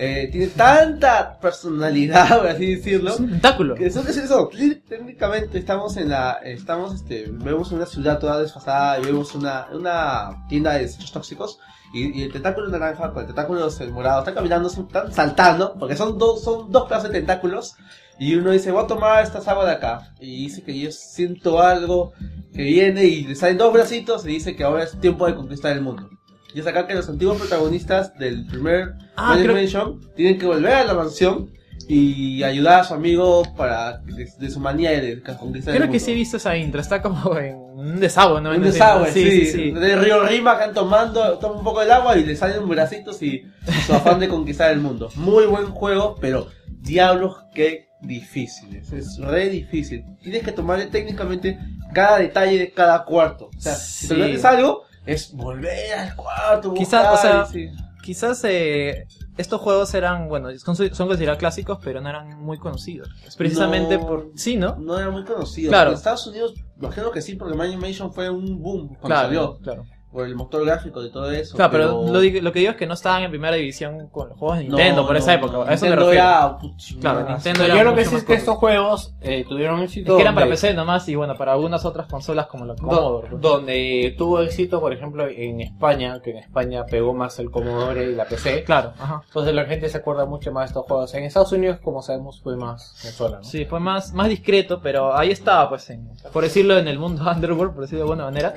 [0.00, 3.74] eh, tiene tanta personalidad, por así decirlo, Es un tentáculo.
[3.74, 4.50] que eso, eso, eso,
[4.88, 10.44] técnicamente estamos en la, estamos, este, vemos una ciudad toda desfasada y vemos una, una
[10.48, 11.58] tienda de desechos tóxicos
[11.92, 15.96] y, y el tentáculo naranja con el tentáculo este, morado están caminando, están saltando, porque
[15.96, 17.74] son dos, son dos pedazos de tentáculos
[18.18, 21.60] y uno dice, voy a tomar esta agua de acá y dice que yo siento
[21.60, 22.12] algo
[22.52, 25.72] que viene y le salen dos bracitos y dice que ahora es tiempo de conquistar
[25.72, 26.08] el mundo.
[26.54, 30.72] Y es acá que los antiguos protagonistas del primer Ah, creo- Mansion tienen que volver
[30.72, 31.50] a la mansión
[31.86, 35.98] y ayudar a su amigo para de, de su manía de conquistar el Creo que
[35.98, 36.04] mundo.
[36.04, 38.50] sí he visto esa intro, está como en un desagüe, ¿no?
[38.50, 39.70] Un desagüe, sí, sí, sí.
[39.70, 43.46] Del río Rima están tomando, toma un poco del agua y le salen bracitos y
[43.86, 45.10] su afán de conquistar el mundo.
[45.14, 48.92] Muy buen juego, pero diablos qué difíciles.
[48.92, 50.04] Es re difícil.
[50.20, 51.56] Tienes que tomarle técnicamente
[51.94, 53.50] cada detalle de cada cuarto.
[53.56, 56.74] O sea, si te algo, es volver al cuarto.
[56.74, 57.70] Quizás, o sea, sí.
[58.02, 59.06] quizás eh,
[59.38, 63.08] estos juegos eran, bueno, son, son considerados clásicos, pero no eran muy conocidos.
[63.26, 64.06] Es precisamente No.
[64.06, 64.30] por...
[64.34, 64.76] Sí, ¿no?
[64.76, 65.70] No era muy conocido.
[65.70, 65.90] Claro.
[65.90, 69.58] En Estados Unidos, imagino que sí, porque Magic Mansion fue un boom cuando Claro, salió.
[69.58, 69.84] claro.
[70.10, 71.54] Por el motor gráfico y todo eso.
[71.54, 74.30] Claro, pero, lo, di- lo que digo es que no estaban en primera división con
[74.30, 75.52] los juegos de Nintendo No, por no, esa época.
[75.52, 75.62] no.
[75.64, 76.12] A eso me refiero.
[76.12, 77.44] era, puch, claro, más.
[77.44, 80.12] Nintendo Yo lo que sí es que estos juegos eh, tuvieron éxito.
[80.12, 82.72] Es que eran para donde- PC nomás y bueno, para algunas otras consolas como la
[82.74, 83.28] do- Commodore.
[83.28, 83.42] pues.
[83.42, 88.14] donde tuvo éxito, por ejemplo, en España, que en España pegó más el Commodore y
[88.14, 88.64] la PC.
[88.64, 89.22] Claro, ajá.
[89.26, 91.12] Entonces la gente se acuerda mucho más de estos juegos.
[91.14, 93.44] En Estados Unidos, como sabemos, fue más consola, ¿no?
[93.44, 97.22] Sí, fue más, más discreto, pero ahí estaba, pues, en, por decirlo en el mundo
[97.30, 98.54] Underworld, por decirlo de alguna manera,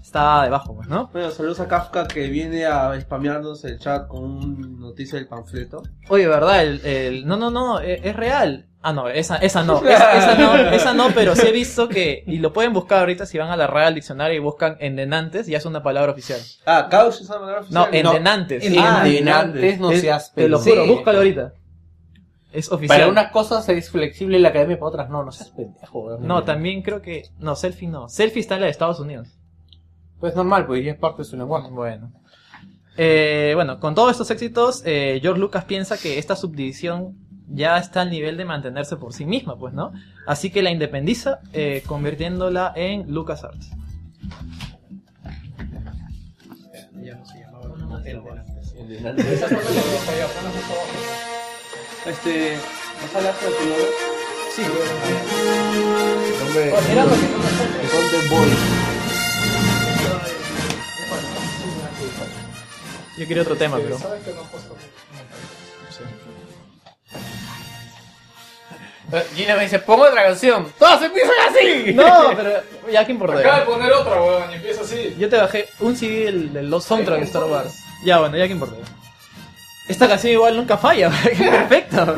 [0.00, 1.10] estaba debajo, pues, ¿no?
[1.12, 5.82] Bueno, saludos a Kafka que viene a spamearnos el chat con una noticia del panfleto.
[6.08, 6.62] Oye, ¿verdad?
[6.62, 8.66] El, el- no, no, no, e- es, real.
[8.80, 12.22] Ah, no, esa, esa no, esa, esa no, esa no, pero sí he visto que,
[12.26, 15.58] y lo pueden buscar ahorita si van a la Real Diccionario y buscan endenantes, ya
[15.58, 16.40] es una palabra oficial.
[16.66, 18.06] Ah, Caos es una palabra No, oficial.
[18.06, 18.62] endenantes.
[18.62, 19.18] Ah, Endenantes.
[19.18, 20.82] Endenantes, no seas Te lo pendejo.
[20.84, 21.52] juro, búscalo ahorita.
[22.52, 22.98] Es oficial.
[23.00, 26.18] Para unas cosas es flexible la academia, para otras no, no seas pendejo.
[26.20, 28.08] No, también creo que, no, selfie no.
[28.08, 29.33] Selfie está en la de Estados Unidos.
[30.20, 31.68] Pues normal, pues ya es parte de su lenguaje.
[31.70, 32.12] Bueno.
[32.96, 37.16] Eh, bueno, con todos estos éxitos, eh, George Lucas piensa que esta subdivisión
[37.48, 39.92] ya está al nivel de mantenerse por sí misma, pues, ¿no?
[40.26, 43.70] Así que la independiza, eh, convirtiéndola en LucasArts.
[52.06, 52.56] Este.
[53.00, 53.86] ¿Vas a hablar con tu nombre?
[54.54, 54.62] Sí,
[56.46, 58.93] Hombre, Era lo que no me el Golden Boy.
[63.16, 63.96] Yo quería otro tema, pero...
[69.36, 70.72] Gina me dice, pongo otra canción.
[70.78, 71.92] ¡Todas empiezan así!
[71.92, 73.38] No, pero ya que importa.
[73.38, 75.14] Acaba de poner otra, weón, y empieza así.
[75.18, 77.74] Yo te bajé un CD del- de los soundtracks de Star Wars.
[78.04, 78.76] Ya, bueno, ya que importa.
[79.88, 82.16] Esta canción igual nunca falla, perfecto.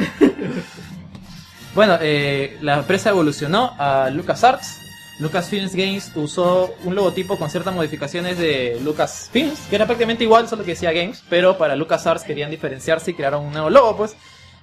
[1.75, 4.81] bueno, eh, la empresa evolucionó a LucasArts.
[5.19, 10.63] Lucasfilms Games usó un logotipo con ciertas modificaciones de Lucasfilms, que era prácticamente igual, solo
[10.65, 14.17] que decía Games, pero para LucasArts querían diferenciarse y crearon un nuevo logo, pues.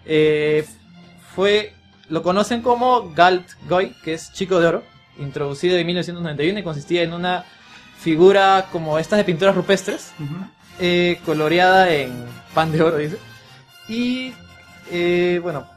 [0.06, 0.65] Eh,
[1.35, 1.73] fue,
[2.09, 4.83] lo conocen como Galt Goy, que es Chico de Oro,
[5.17, 7.45] introducido en 1991 y consistía en una
[7.99, 10.11] figura como estas de pinturas rupestres,
[10.80, 13.17] eh, coloreada en pan de oro, dice.
[13.88, 14.33] Y,
[14.91, 15.67] eh, bueno.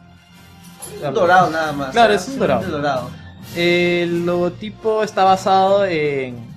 [1.03, 1.91] Un dorado nada más.
[1.93, 2.69] Claro, es un dorado.
[2.69, 3.26] Dorado.
[3.55, 6.55] El logotipo está basado en.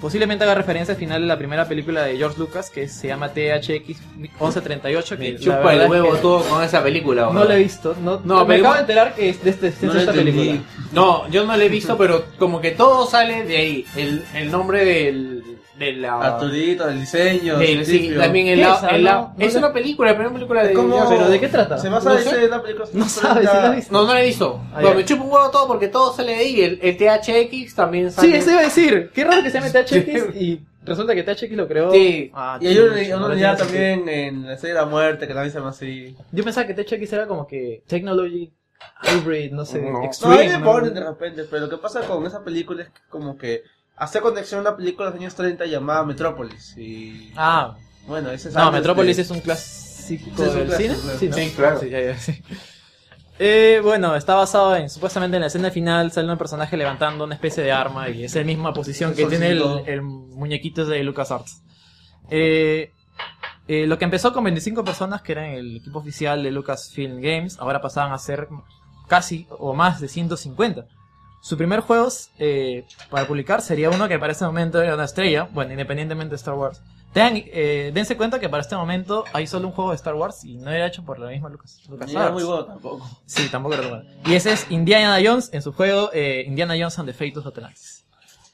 [0.00, 3.30] Posiblemente haga referencia al final de la primera película de George Lucas, que se llama
[3.30, 5.16] THX 1138.
[5.16, 7.96] Que Me chupa el es huevo que todo con esa película, No la he visto.
[8.02, 10.60] No, No, me acabo de enterar que es de, este, de No esta película.
[10.92, 13.86] No, yo no la he visto, pero como que todo sale de ahí.
[13.96, 16.18] El, el nombre del, de la...
[16.20, 17.58] Arturito, el diseño.
[17.58, 18.20] del- sí, científico.
[18.20, 18.82] también el, ¿Qué la- es?
[18.94, 19.58] El la- no, no es sé.
[19.58, 20.72] una película, la primera película de...
[20.72, 21.08] ¿Cómo?
[21.08, 21.78] Pero ¿de qué trata?
[21.78, 22.86] Se basa No en una película.
[22.92, 23.82] No sabes si la.
[23.90, 24.60] No, no la he visto.
[24.72, 26.60] Ah, Pero me chupa un huevo todo porque todo sale de ahí.
[26.62, 28.38] El, el THX también Sí, sale...
[28.38, 29.10] eso iba a decir.
[29.14, 31.90] Qué raro que se llame THX y resulta que THX lo creó.
[31.92, 32.30] Sí.
[32.34, 35.58] Ah, Y hay una, unidad también en la serie de la muerte que también se
[35.58, 36.16] llama así.
[36.32, 38.52] Yo pensaba que THX era como que Technology
[39.02, 40.64] Hybrid, no sé, No, no, ahí ¿no?
[40.64, 43.62] ponen de repente, pero lo que pasa con esa película es que como que
[43.96, 46.76] hace conexión a una película de los años 30 llamada Metrópolis.
[46.76, 47.76] Y Ah,
[48.06, 50.42] bueno, ese es no, antes Metropolis de- es un clásico.
[50.42, 50.94] del clásico, cine.
[51.04, 51.18] claro.
[51.18, 51.34] Sí, ¿no?
[51.36, 51.80] Sí, claro.
[51.80, 52.42] Sí, ya, ya, sí.
[53.38, 57.34] Eh, bueno, está basado en, supuestamente en la escena final sale un personaje levantando una
[57.34, 61.62] especie de arma y es la misma posición que tiene el muñequito de LucasArts.
[62.30, 62.92] Eh,
[63.68, 67.58] eh, lo que empezó con 25 personas, que eran el equipo oficial de Lucasfilm Games,
[67.58, 68.48] ahora pasaban a ser
[69.08, 70.86] casi o más de 150.
[71.40, 72.08] Su primer juego
[72.38, 76.36] eh, para publicar sería uno que para este momento era una estrella, bueno, independientemente de
[76.36, 76.82] Star Wars.
[77.12, 80.44] Tengan, eh, dense cuenta que para este momento hay solo un juego de Star Wars
[80.44, 81.78] y no era hecho por la misma Lucas.
[81.84, 82.14] Ni LucasArts.
[82.20, 83.08] era muy bueno tampoco.
[83.24, 84.04] Sí, tampoco era bueno.
[84.26, 87.46] Y ese es Indiana Jones en su juego eh, Indiana Jones and the Fate of
[87.46, 88.04] Atlantis.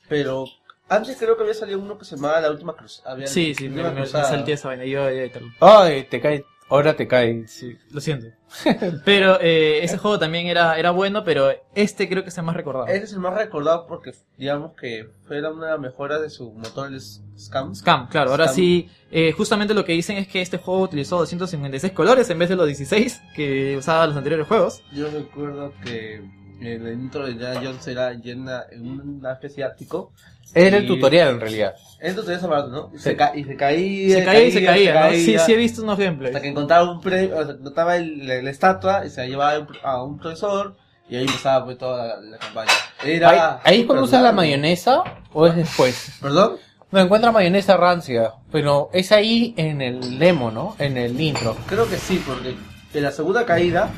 [0.08, 0.44] Pero
[0.88, 3.02] antes creo que había salido uno que se llamaba La Última Cruz.
[3.06, 4.84] Había- Sí, sí, me, me- salté esa vaina.
[4.84, 6.44] Yo, yo- yo- Ay, te cae.
[6.72, 7.46] Ahora te cae.
[7.48, 8.28] Sí, lo siento.
[9.04, 12.56] Pero eh, ese juego también era, era bueno, pero este creo que es el más
[12.56, 12.86] recordado.
[12.86, 17.00] Ese es el más recordado porque, digamos que fue una mejora de su motor, el
[17.00, 17.74] Scam.
[17.74, 18.30] Scam, claro.
[18.30, 18.56] Ahora Scam.
[18.56, 22.48] sí, eh, justamente lo que dicen es que este juego utilizó 256 colores en vez
[22.48, 24.82] de los 16 que usaban los anteriores juegos.
[24.92, 26.22] Yo recuerdo que
[26.66, 30.12] el intro de Indiana Jones era llena en una especie de ático.
[30.54, 31.74] Era el tutorial en realidad.
[31.98, 32.90] Era el tutorial esa ¿no?
[32.92, 33.04] Y, Sí.
[33.04, 34.16] se, ca- y se caía.
[34.18, 35.10] Se caía y se caía, ¿no?
[35.14, 36.34] Sí, sí he visto unos gameplays.
[36.34, 39.26] Hasta que encontraba un premio, o sea, encontraba el- la, la estatua y se la
[39.28, 40.76] llevaba a un- profesor
[41.08, 42.70] y ahí empezaba pues, toda la, la campaña.
[43.02, 46.18] Era ¿Ahí, es cuando usas la mayonesa o es después?
[46.20, 46.56] ¿Perdón?
[46.90, 48.32] No, encuentra mayonesa rancia.
[48.50, 50.76] Pero es ahí en el demo, ¿no?
[50.78, 51.56] En el intro.
[51.66, 52.54] Creo que sí, porque
[52.92, 53.88] en la segunda caída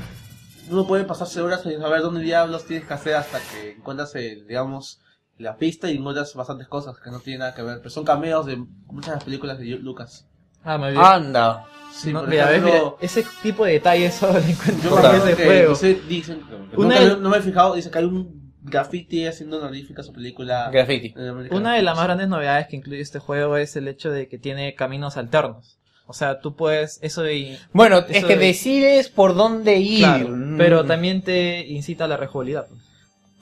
[0.70, 4.46] uno puede pasarse horas sin saber dónde diablos tienes que hacer hasta que encuentras, el,
[4.46, 5.00] digamos,
[5.38, 7.78] la pista y encuentras bastantes cosas que no tienen nada que ver.
[7.78, 10.26] Pero son cameos de muchas de las películas de Lucas.
[10.62, 11.02] Ah, me olvidé.
[11.04, 11.66] Anda.
[11.92, 15.10] Sí, No, por mira, ves, ejemplo, mira, ese tipo de detalles solo lo encuentro Yo
[15.10, 15.74] en ese que juego.
[16.08, 19.58] dicen, que Una nunca- de- no me he fijado, dice que hay un graffiti haciendo
[19.58, 20.70] honorífica su película.
[20.72, 21.14] Graffiti.
[21.50, 24.38] Una de las más grandes novedades que incluye este juego es el hecho de que
[24.38, 25.78] tiene caminos alternos.
[26.06, 27.58] O sea, tú puedes, eso de...
[27.72, 30.00] Bueno, eso es que de- decides por dónde ir.
[30.04, 30.58] Claro, Mm.
[30.58, 32.66] pero también te incita a la rejugabilidad.
[32.68, 32.80] pues.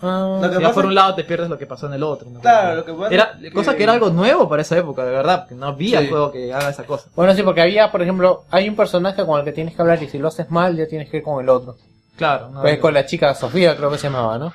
[0.05, 2.29] Ah, Lo que pasa por un lado te pierdes lo que pasó en el otro.
[2.29, 2.41] ¿no?
[2.41, 5.13] Claro, lo que pasa Era, que- cosa que era algo nuevo para esa época, de
[5.13, 6.09] verdad, que no había Sí.
[6.09, 7.09] juego que haga esa cosa.
[7.15, 10.03] Bueno, sí, porque había, por ejemplo, hay un personaje con el que tienes que hablar
[10.03, 11.77] y si lo haces mal ya tienes que ir con el otro.
[12.17, 14.53] Claro, no, Pues con la chica Sofía creo que se llamaba, ¿no?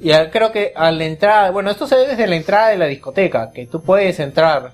[0.00, 2.78] Y a- creo que a la entrada, bueno, esto se ve desde la entrada de
[2.78, 4.72] la discoteca, que tú puedes entrar.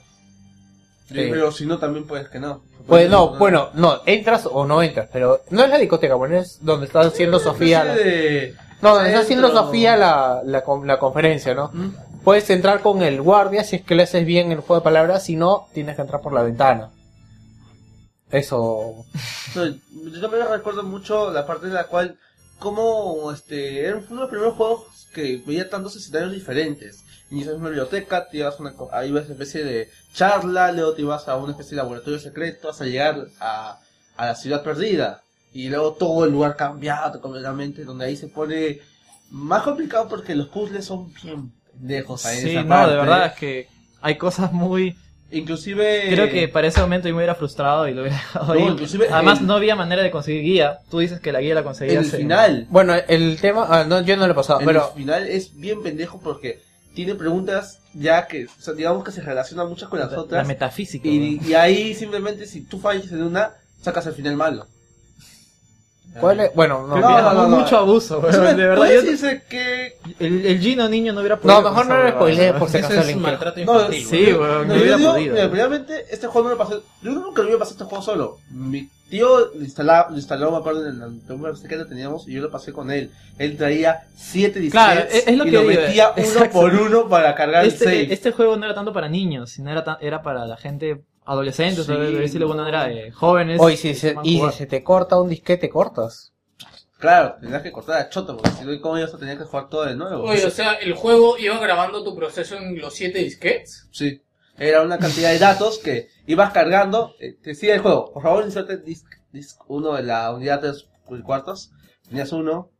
[1.08, 2.62] Sí, eh, Pero si no, también puedes que no.
[2.86, 6.58] Pues no, bueno, no, entras o no entras, pero no es la discoteca, bueno, es
[6.64, 7.84] donde está haciendo Sofía.
[7.84, 7.94] la-
[8.82, 9.50] No, donde está haciendo.
[9.50, 11.70] Sofía la, la, con- la conferencia, ¿no?
[11.72, 11.94] ¿Mm?
[12.22, 15.24] Puedes entrar con el guardia si es que le haces bien el juego de palabras,
[15.24, 16.90] si no, tienes que entrar por la ventana.
[18.30, 19.04] Eso.
[19.54, 22.18] No, yo también recuerdo mucho la parte en la cual,
[22.58, 24.84] como este, era uno de los primeros juegos
[25.14, 27.02] que veía tantos escenarios diferentes.
[27.30, 31.02] Inicias una biblioteca, te ibas una, ahí ibas a una especie de charla, luego te
[31.02, 33.78] ibas a una especie de laboratorio secreto hasta llegar a,
[34.16, 35.22] a la ciudad perdida.
[35.52, 38.80] Y luego todo el lugar cambiado completamente, donde ahí se pone
[39.30, 42.90] más complicado porque los puzzles son bien pendejos ahí en Sí, esa no, parte.
[42.92, 43.68] de verdad es que
[44.00, 44.96] hay cosas muy...
[45.30, 46.04] Inclusive...
[46.10, 49.08] Creo que para ese momento yo me hubiera frustrado y lo hubiera dejado No, inclusive
[49.10, 50.78] Además el- no había manera de conseguir guía.
[50.90, 52.66] Tú dices que la guía la conseguías el en- final.
[52.70, 55.82] Bueno, el tema, ah, no, yo no lo he pasado, El pero final es bien
[55.82, 56.60] pendejo porque
[56.96, 60.42] tiene preguntas ya que, o sea, digamos que se relacionan muchas con las La- otras.
[60.42, 63.52] la metafísica, Y, y ahí simplemente si tú fallas en una,
[63.82, 64.66] sacas el final malo.
[66.18, 66.54] ¿cuál es?
[66.54, 66.96] Bueno, no.
[66.98, 67.58] No, no, no.
[67.60, 68.86] mucho abuso, me- de verdad.
[68.88, 69.98] yo- decirse que...
[70.18, 71.62] el, el Gino niño no hubiera No, podido.
[71.62, 72.10] mejor con no lo
[72.52, 72.58] ¿no?
[72.58, 73.20] por si acaso es quiere.
[73.20, 74.06] maltrato No, infantil.
[74.06, 75.34] Sí, weón, No, no hubiera podido.
[75.34, 76.80] mira, primeramente, este juego no lo pasé.
[77.02, 78.38] Yo nunca lo iba a pasar este juego solo.
[78.50, 82.32] Mi tío lo instalaba, lo instaló, me acuerdo, en el primer que lo teníamos y
[82.34, 83.10] yo lo pasé con él.
[83.38, 86.52] Él traía siete disquetes Claro, es- es lo y que lo digo, metía uno exacto.
[86.60, 88.12] por uno para cargar el Este, save.
[88.12, 91.76] este juego no era tanto para niños, sino era, tan- era para la gente adolescente,
[91.76, 93.60] Sí, o sea, de decirlo de alguna manera, de jóvenes.
[93.60, 96.32] Oye, si se, y si se te corta un disquete, cortas.
[96.98, 99.68] Claro, tenías que cortar a choto porque si no, ¿cómo ibas a tener que jugar
[99.68, 100.22] todo de nuevo?
[100.24, 103.86] Oye, o sea, el juego iba grabando tu proceso en los siete disquetes.
[103.90, 104.22] Sí.
[104.58, 107.14] Era una cantidad de datos que ibas cargando.
[107.20, 110.68] eh, te decía el juego, por favor inserte disc, disc 1 de la unidad de
[110.68, 110.88] los
[111.24, 111.72] cuartos.
[112.08, 112.70] Tenías uno,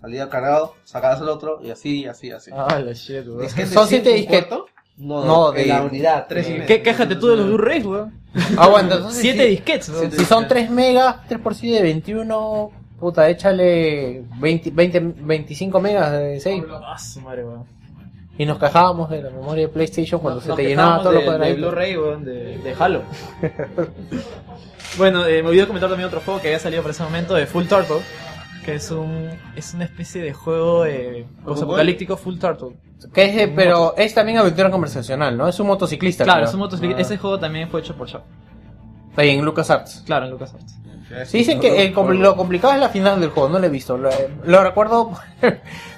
[0.00, 2.50] salía cargado, sacabas el otro y así, así, así.
[2.54, 3.40] Ah, la shit, weón.
[3.42, 4.46] Disquete Son cinco, siete un disquetes.
[4.46, 4.66] cuarto.
[4.98, 6.66] No, No, de de- la unidad, tres y de- medio.
[6.68, 8.18] ¿Qué, quéjate tú de los Blu-rays, weón.
[8.56, 9.20] Aguanta, entonces.
[9.20, 10.10] Siete si, disquetes, weón.
[10.12, 12.70] Si son 3 megas, 3 por 7 de 21.
[12.98, 16.64] Puta, échale 20, 20, 25 megas de save.
[16.82, 17.66] Ah, su madre, weón.
[18.38, 21.20] Y nos quejábamos de la memoria de PlayStation cuando se Nos te llenaba todo lo
[21.32, 21.54] de, de.
[21.54, 23.02] Blu-ray, de, de Halo.
[24.98, 27.46] bueno, eh, me olvidé comentar también otro juego que había salido por ese momento de
[27.46, 27.96] Full Turtle.
[28.64, 32.76] Que es un es una especie de juego eh, apocalíptico Full Turtle.
[33.14, 35.46] Que es de- pero es también aventura conversacional, ¿no?
[35.48, 36.24] Es un motociclista.
[36.24, 36.48] Claro, creo.
[36.48, 36.98] es un motociclista.
[36.98, 37.02] Ah.
[37.02, 38.22] Ese juego también fue hecho por Shaw.
[39.16, 40.02] Ahí en LucasArts.
[40.04, 40.75] Claro, en LucasArts.
[41.24, 43.70] Sí, dicen que el compl- lo complicado es la final del juego, no lo he
[43.70, 43.96] visto.
[43.96, 44.10] Lo,
[44.44, 45.12] lo recuerdo,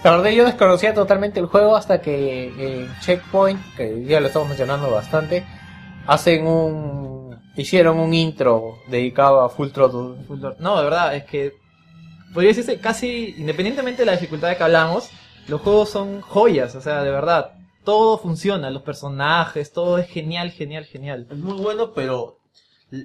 [0.05, 2.49] la verdad yo desconocía totalmente el juego hasta que
[2.83, 5.47] en Checkpoint, que ya lo estamos mencionando bastante,
[6.07, 7.39] hacen un...
[7.57, 10.25] hicieron un intro dedicado a Full Throttle.
[10.27, 10.63] Full Throttle.
[10.63, 11.55] No, de verdad, es que
[12.35, 15.09] podría decirse casi, independientemente de la dificultad de que hablamos,
[15.49, 17.53] los juegos son joyas, o sea, de verdad,
[17.85, 21.27] todo funciona, los personajes, todo es genial, genial, genial.
[21.31, 22.38] Es muy bueno, pero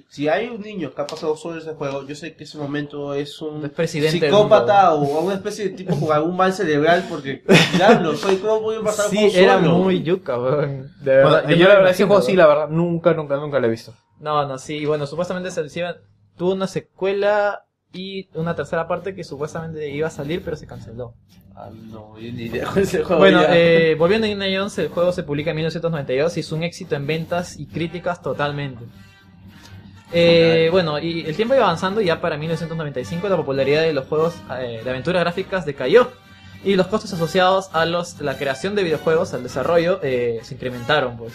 [0.08, 3.12] si hay un niño que ha pasado solo ese juego, yo sé que ese momento
[3.12, 7.42] es un presidente psicópata o una especie de tipo con algún mal cerebral porque,
[7.76, 9.78] diablo, soy cómo voy a pasar Sí, era solo?
[9.78, 10.90] muy yuca, weón.
[11.00, 11.42] De verdad.
[11.44, 13.94] Bueno, yo la verdad ese juego sí, la verdad, nunca, nunca, nunca lo he visto.
[14.20, 15.62] No, no, sí, y bueno, supuestamente se
[16.36, 21.14] tuvo una secuela y una tercera parte que supuestamente iba a salir, pero se canceló.
[21.54, 23.20] Ah, no, yo ni idea con ese juego.
[23.20, 26.62] Bueno, eh, volviendo a Indiana Jones, el juego se publica en 1992 y es un
[26.64, 28.84] éxito en ventas y críticas totalmente.
[30.14, 34.06] Eh, bueno, y el tiempo iba avanzando y ya para 1995 la popularidad de los
[34.06, 36.12] juegos eh, de aventuras gráficas decayó.
[36.64, 41.18] Y los costos asociados a los, la creación de videojuegos, al desarrollo, eh, se incrementaron,
[41.18, 41.34] pues,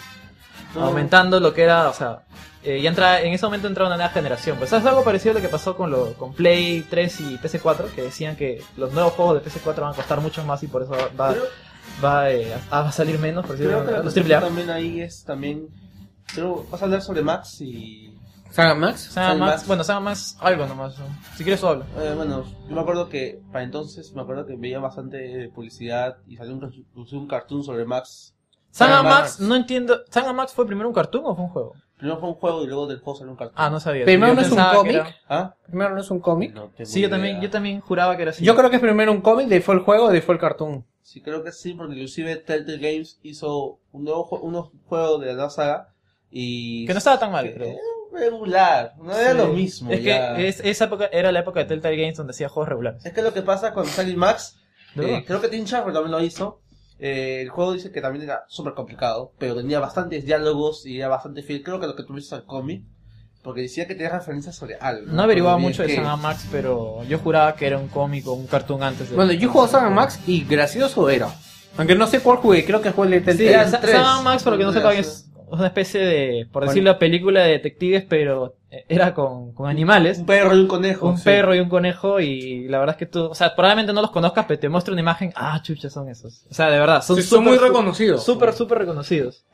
[0.74, 2.22] aumentando lo que era, o sea,
[2.64, 4.58] eh, ya entra, en ese momento entraba una nueva generación.
[4.58, 4.72] Pues.
[4.72, 8.02] Es algo parecido a lo que pasó con, lo, con Play 3 y PC4, que
[8.02, 10.96] decían que los nuevos juegos de PC4 van a costar mucho más y por eso
[11.18, 11.34] va,
[12.04, 14.40] va, eh, a, a salir menos, por decirlo Creo que la los cuestión AAA.
[14.40, 15.68] también ahí es también...
[16.34, 18.09] Pero vas a hablar sobre Max y...
[18.50, 19.00] ¿Saga Max?
[19.12, 20.98] Saga Max, bueno, Saga Max algo nomás.
[20.98, 21.04] ¿no?
[21.36, 21.84] Si quieres, hablo.
[21.98, 26.36] Eh, bueno, yo me acuerdo que para entonces me acuerdo que veía bastante publicidad y
[26.36, 28.34] salió un, un cartoon sobre Max.
[28.70, 30.00] Saga Max, no entiendo.
[30.10, 31.74] ¿Saga Max fue primero un cartoon o fue un juego?
[31.96, 33.56] Primero fue un juego y luego del juego salió un cartoon.
[33.58, 34.04] Ah, no sabía.
[34.04, 34.94] Primero no es un cómic.
[34.94, 35.54] era- ¿Ah?
[35.66, 36.54] Primero no es un cómic.
[36.84, 38.44] Sí, yo también, yo también juraba que era así.
[38.44, 40.34] Yo creo que es primero un cómic, de ahí fue el juego, de ahí fue
[40.34, 40.84] el cartoon.
[41.02, 45.34] Sí, creo que sí, porque inclusive Telltale Games hizo un nuevo jue- unos juegos de
[45.34, 45.88] la saga
[46.30, 46.86] y...
[46.86, 47.76] Que no estaba tan mal, que- creo.
[48.12, 49.36] Regular, no era Sí.
[49.38, 49.90] lo mismo.
[49.92, 50.34] Es ya.
[50.36, 53.04] que es- esa época era la época de Telltale Games donde hacía juegos regulares.
[53.04, 54.56] Es que lo que pasa con Silent Max,
[54.94, 56.60] ¿De eh, creo que Tim Schafer también lo hizo.
[56.98, 61.08] eh, el juego dice que también era súper complicado, pero tenía bastantes diálogos y era
[61.08, 61.62] bastante fiel.
[61.62, 62.82] Creo que lo que tú viste al cómic,
[63.42, 65.10] porque decía que tenía referencias sobre algo.
[65.10, 65.96] No averiguaba Pero bien mucho de.
[65.96, 69.16] Saga Max, pero yo juraba que era un cómic o un cartoon antes de...
[69.16, 71.28] Bueno, yo juego Saga Max y gracioso era.
[71.78, 73.70] Aunque no sé cuál jugué, creo que fue el de Sí, Telltale.
[73.70, 76.70] Sa- Saga Max, para lo que no sepa, es una especie de, por Bueno.
[76.72, 80.18] decirlo, película de detectives, pero eh, era con, con animales.
[80.18, 81.08] Un perro y un conejo.
[81.08, 81.24] Un sí.
[81.24, 84.10] perro y un conejo, y la verdad es que tú, o sea, probablemente no los
[84.10, 86.44] conozcas, pero te muestro una imagen, ah, chucha, son esos.
[86.50, 88.24] O sea, de verdad, son, Sí, son muy reconocidos.
[88.24, 89.44] Súper, súper reconocidos.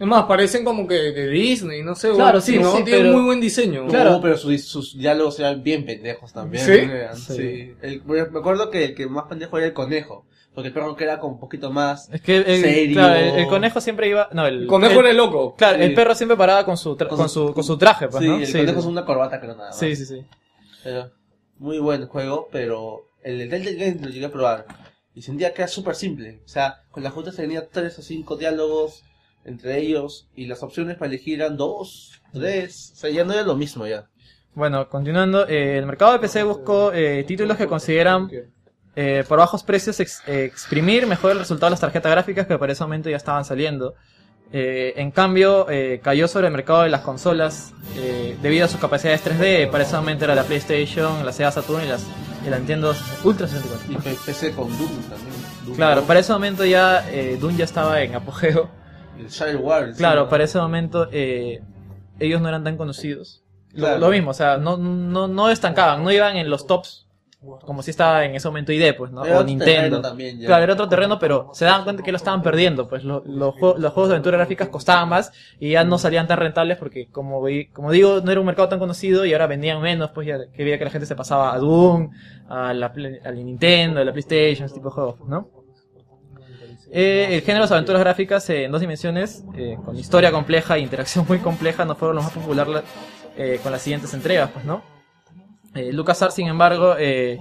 [0.00, 2.10] Es más, parecen como que de Disney, no sé.
[2.10, 2.76] Claro, sí, ¿no?
[2.76, 3.86] sí, Tienen pero- muy buen diseño.
[3.86, 6.64] Claro, pero sus, sus diálogos eran bien pendejos también.
[6.64, 6.80] ¿Sí?
[7.14, 7.34] Sí.
[7.36, 7.74] sí.
[7.80, 10.26] El- me acuerdo que el que más pendejo era el conejo.
[10.54, 12.94] Porque el perro que era como un poquito más Es que el, serio.
[12.94, 15.54] claro, el, el conejo siempre iba, no, el, El conejo el- era el loco.
[15.56, 15.82] Claro, Sí.
[15.84, 18.36] el perro siempre paraba con su, tra- Con su- con su traje, pues, sí, ¿no?
[18.38, 19.78] el conejo es una corbata que no nada más.
[19.78, 20.24] Sí, sí, sí.
[20.84, 21.10] Pero,
[21.58, 24.66] muy buen juego, pero el de Telltale Games lo llegué a probar.
[25.14, 26.40] Y sentía que era súper simple.
[26.44, 29.02] O sea, con la junta tenía tres o cinco diálogos
[29.44, 30.28] entre ellos.
[30.34, 32.90] Y las opciones para elegir eran dos, tres.
[32.94, 34.08] O sea, ya no era lo mismo ya.
[34.54, 38.28] Bueno, continuando, eh, el mercado de PC buscó eh, títulos que consideran
[38.96, 42.58] eh, por bajos precios ex- eh, exprimir mejor el resultado de las tarjetas gráficas que
[42.58, 43.94] para ese momento ya estaban saliendo.
[44.52, 48.80] Eh, en cambio, eh, cayó sobre el mercado de las consolas eh, debido a sus
[48.80, 49.68] capacidades 3D.
[49.70, 52.06] Para ese momento era la PlayStation, la Sega Saturn y, las,
[52.46, 53.92] y la Nintendo Ultra 64.
[54.12, 55.34] Y PC con Doom también.
[55.66, 58.68] Doom Claro, para ese momento ya eh, Doom ya estaba en apogeo.
[59.18, 59.88] El Shareware.
[59.88, 59.96] encima.
[59.96, 61.60] Claro, para ese momento eh,
[62.20, 63.42] ellos no eran tan conocidos.
[63.72, 63.98] Lo, Claro.
[63.98, 67.03] lo mismo, o sea, no, no, no estancaban, no iban en los tops
[67.62, 69.24] como si estaba en ese momento ID, pues, ¿no?
[69.24, 70.00] Era o Nintendo.
[70.00, 70.46] también, ya.
[70.46, 73.54] Claro, era otro terreno, pero se daban cuenta que lo estaban perdiendo, pues lo- los,
[73.54, 77.08] juegos, los juegos de aventura gráficas costaban más y ya no salían tan rentables porque,
[77.10, 80.38] como, como digo, no era un mercado tan conocido y ahora vendían menos, pues ya
[80.52, 82.10] que veía que la gente se pasaba a Doom,
[82.48, 82.92] a la,
[83.24, 85.48] al Nintendo, a la PlayStation, ese tipo de juegos, ¿no?
[86.92, 90.76] Eh, el género de las aventuras gráficas eh, en dos dimensiones, eh, con historia compleja
[90.76, 92.82] e interacción muy compleja, no fueron los más populares
[93.36, 94.82] eh, con las siguientes entregas, pues, ¿no?
[95.74, 97.38] Eh, LucasArts, sin embargo, eh,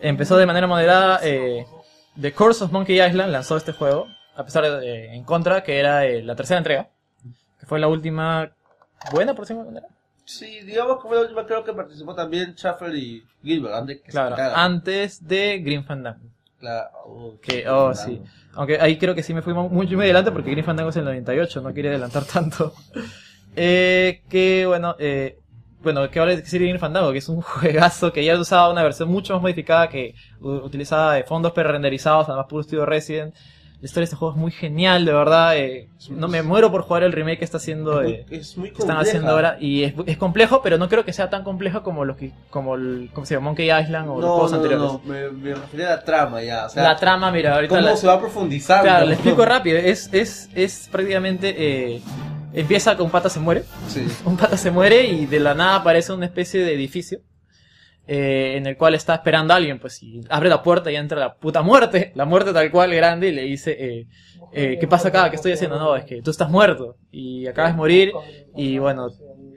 [0.00, 1.20] empezó de manera moderada.
[1.22, 1.66] Eh,
[2.20, 5.78] The Curse of Monkey Island lanzó este juego, a pesar de eh, en contra, que
[5.78, 6.88] era eh, la tercera entrega,
[7.58, 8.50] que fue la última
[9.12, 9.88] buena, por decirlo manera.
[10.26, 13.74] Sí, digamos que fue la última, creo que participó también Schaffer y Gilbert.
[13.74, 16.24] Antes que Claro, antes de Green Fandango.
[16.58, 18.22] Claro, oh, Que, oh, sí.
[18.54, 20.96] Aunque ahí creo que sí me fui mu- mucho muy adelante porque Green Fandango es
[20.96, 22.72] el 98, no quería adelantar tanto.
[23.56, 25.40] eh, que bueno, eh,
[25.84, 29.08] bueno, que es decir Green Fandango, que es un juegazo que ya usaba una versión
[29.08, 33.34] mucho más modificada que utilizaba de fondos pre-renderizados, además puro estilo Resident.
[33.80, 35.58] La historia de este juego es muy genial, de verdad.
[35.58, 38.78] eh, no me muero por jugar el remake que está haciendo, eh, Es muy que
[38.80, 39.58] están haciendo ahora.
[39.60, 42.76] Y es, es complejo, pero no creo que sea tan complejo como los que, como
[42.76, 43.44] el, ¿cómo se llama?
[43.46, 44.86] Monkey Island o los No, juegos no, anteriores.
[44.90, 46.64] no, me, me refería a la trama ya.
[46.64, 48.84] O sea, la trama, mira, ahorita ¿Cómo la- se va profundizando?
[48.84, 49.76] Claro, le explico rápido.
[49.76, 51.54] Es, es, es prácticamente.
[51.96, 52.00] eh,
[52.54, 53.64] empieza con un pata se muere.
[53.86, 54.06] Sí.
[54.24, 57.20] Un pata se muere y de la nada aparece una especie de edificio.
[58.06, 61.18] eh, en el cual está esperando a alguien, pues, y abre la puerta y entra
[61.18, 64.08] la puta muerte, la muerte tal cual grande, y le dice, eh,
[64.52, 65.30] eh, ¿qué pasa acá?
[65.30, 65.78] ¿Qué estoy haciendo?
[65.78, 68.12] No, es que tú estás muerto, y acabas de morir,
[68.54, 69.08] y bueno,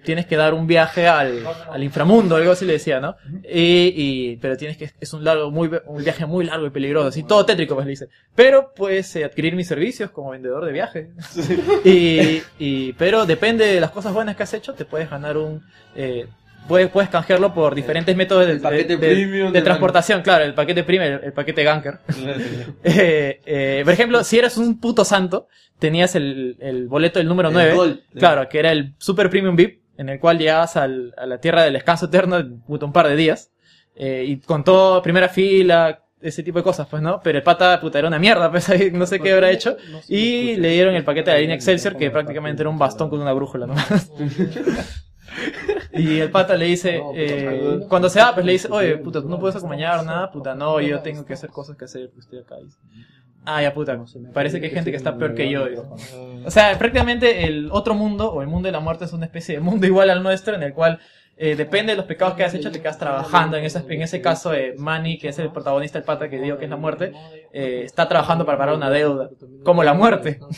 [0.08, 3.16] tienes que dar un viaje al, al inframundo, algo así le decía, ¿no?
[3.44, 7.10] Y, y- pero tienes que, es un largo, muy, un viaje muy largo y peligroso,
[7.10, 8.08] así todo tétrico, pues le dice.
[8.34, 11.08] Pero puedes eh, adquirir mis servicios como vendedor de viajes.
[11.84, 15.62] Y, y, pero depende de las cosas buenas que has hecho, te puedes ganar un,
[15.96, 16.26] eh,
[16.68, 20.54] puedes, puedes canjearlo por diferentes métodos de, paquete de- premium de de transportación, claro, el
[20.54, 22.00] paquete premium, el, el paquete ganker.
[22.84, 25.48] Eh, eh, por ejemplo, si eras un puto santo,
[25.80, 28.00] tenías el, el boleto del número El 9, Gold.
[28.18, 31.64] claro, que era el Super Premium VIP, en el cual llegabas al- a la tierra
[31.64, 33.52] del descanso eterno puto un par de días,
[33.96, 37.20] eh, y con todo, primera fila, ese tipo de cosas, pues, ¿no?
[37.24, 39.78] Pero el pata, puta, era una mierda, pues, ahí no sé qué habrá hecho,
[40.08, 43.20] y le dieron el paquete de la línea Excelsior, que prácticamente era un bastón con
[43.22, 44.12] una brújula nomás.
[45.94, 49.30] Y el pata le dice, eh, cuando se va, pues le dice, oye, puta, tú
[49.30, 52.40] no puedes acompañar nada, puta, no, yo tengo que hacer cosas que hacer, pues estoy
[52.40, 52.56] acá.
[52.60, 52.78] Y dice,
[53.46, 54.00] ah, ya puta,
[54.34, 55.66] parece que hay gente que está peor que yo.
[55.68, 55.96] digo.
[56.48, 59.56] O sea, prácticamente el otro mundo, o el mundo de la muerte, es una especie
[59.56, 61.00] de mundo igual al nuestro, en el cual
[61.36, 63.58] eh, depende de los pecados que has hecho, te quedas trabajando.
[63.58, 66.58] En ese, en ese caso, eh, Manny, que es el protagonista, el pata que digo
[66.58, 67.12] que es la muerte,
[67.52, 69.30] eh, está trabajando para pagar una deuda,
[69.64, 70.40] como la muerte.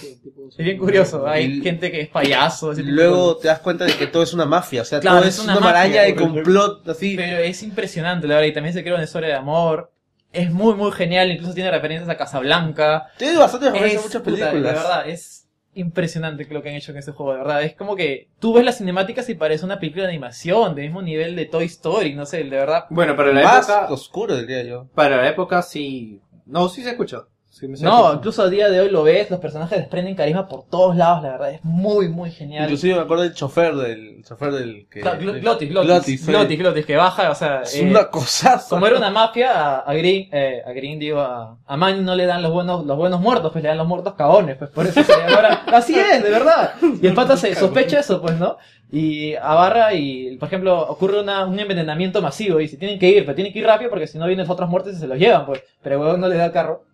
[0.49, 2.71] Es bien curioso, hay gente que es payaso.
[2.71, 5.19] ese tipo luego te das cuenta de que todo es una mafia, o sea, Claro,
[5.19, 7.15] todo es es una una, mafia, maraña de complot, así.
[7.15, 9.91] Pero es impresionante, la verdad, y también se crea una historia de amor.
[10.33, 13.07] Es muy, muy genial, incluso tiene referencias a Casablanca.
[13.17, 14.73] Tiene bastantes referencias a muchas puta, películas.
[14.73, 15.38] De verdad, es
[15.73, 17.63] impresionante lo que han hecho en este juego, de verdad.
[17.63, 21.01] Es como que tú ves las cinemáticas y parece una película de animación, del mismo
[21.01, 22.85] nivel de Toy Story, no sé, de verdad.
[22.89, 23.91] Bueno, pero la Más época.
[23.93, 24.87] oscuro, diría yo.
[24.95, 26.21] Para la época sí.
[26.45, 27.23] No, sí se escucha.
[27.59, 30.47] Sí me se No, incluso a día de hoy lo ves, los personajes desprenden carisma
[30.47, 32.63] por todos lados, la verdad, es muy, muy genial.
[32.63, 36.25] Inclusive me acuerdo del chofer del chofer del que del- Glotis, Glotis, Glotis.
[36.27, 37.61] Glotis, Glotis, que baja, o sea...
[37.63, 38.69] Es eh, una cosaza.
[38.69, 42.15] Como era una mafia, a, a Green, eh, a Green digo, a, a Manny no
[42.15, 44.85] le dan los buenos, los buenos muertos, pues le dan los muertos cagones, pues por
[44.87, 46.73] eso se le llama- Así es, de verdad.
[47.01, 48.57] Y el pata se sospecha eso, pues, ¿no?
[48.91, 53.23] Y abarra y, por ejemplo, ocurre una, un envenenamiento masivo y se tienen que ir,
[53.23, 55.45] pero tienen que ir rápido porque si no vienen otras muertes y se los llevan,
[55.45, 55.61] pues.
[55.83, 56.85] Pero el huevón no le da carro.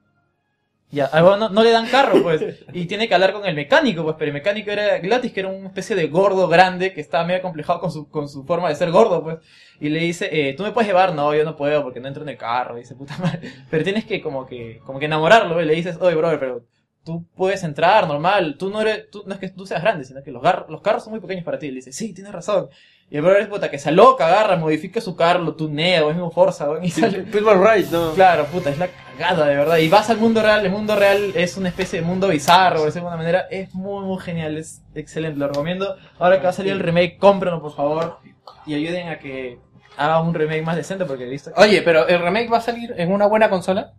[0.96, 2.42] Ya, al huevón no, no le dan carro, pues.
[2.74, 4.16] Y tiene que hablar con el mecánico, pues.
[4.18, 7.42] Pero el mecánico era Glatis, que era una especie de gordo grande que estaba medio
[7.42, 9.38] complejado con su, con su forma de ser gordo, pues.
[9.82, 11.14] Y le dice, eh, ¿tú me puedes llevar?
[11.14, 12.78] No, yo no puedo porque no entro en el carro.
[12.78, 13.42] Y dice, puta madre.
[13.70, 16.66] Pero tienes que como que, como que enamorarlo, y le dices, oye, brother, pero
[17.04, 18.56] tú puedes entrar normal.
[18.58, 20.82] Tú no eres, tú, no es que tú seas grande, sino que los, gar- los
[20.82, 21.68] carros son muy pequeños para ti.
[21.68, 22.70] Y le dice, sí, tienes razón.
[23.12, 26.10] Y el brother es puta que se aloca, agarra, modifica su carro, lo tunea, o
[26.10, 27.20] es mismo Forza, y sale.
[27.24, 28.14] Pitman Ride, ¿no?
[28.14, 29.78] Claro, puta, es la cagada, de verdad.
[29.78, 32.86] Y vas al mundo real, el mundo real es una especie de mundo bizarro, por
[32.86, 33.48] decirlo de alguna manera.
[33.50, 35.96] Es muy, muy genial, es excelente, lo recomiendo.
[36.20, 38.20] Ahora que va a salir el remake, cómprenlo, por favor.
[38.66, 39.60] Y ayuden a que
[39.98, 41.62] haga un remake más decente, porque he visto que...
[41.62, 43.94] Oye, pero el remake va a salir en una buena consola.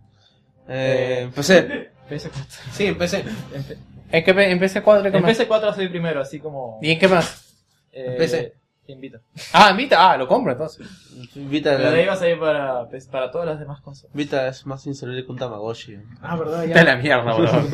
[0.69, 1.91] Eh, empecé.
[2.11, 2.31] PS4.
[2.73, 3.25] Sí, empecé.
[4.13, 5.39] ¿En qué en PC4 qué En más?
[5.39, 6.79] PS4 va a salir primero, así como...
[6.81, 7.55] ¿Y en qué más?
[7.93, 8.55] Eh, PC.
[8.89, 9.21] Invita.
[9.53, 10.87] Ah, Vita, ah, lo compro entonces.
[11.35, 14.15] Vita, Pero de ahí va a salir para, pues, para todas las demás consolas.
[14.15, 15.99] Vita es más inservible que un Tamagotchi.
[16.23, 17.49] Ah, verdad, Está la mierda, bro.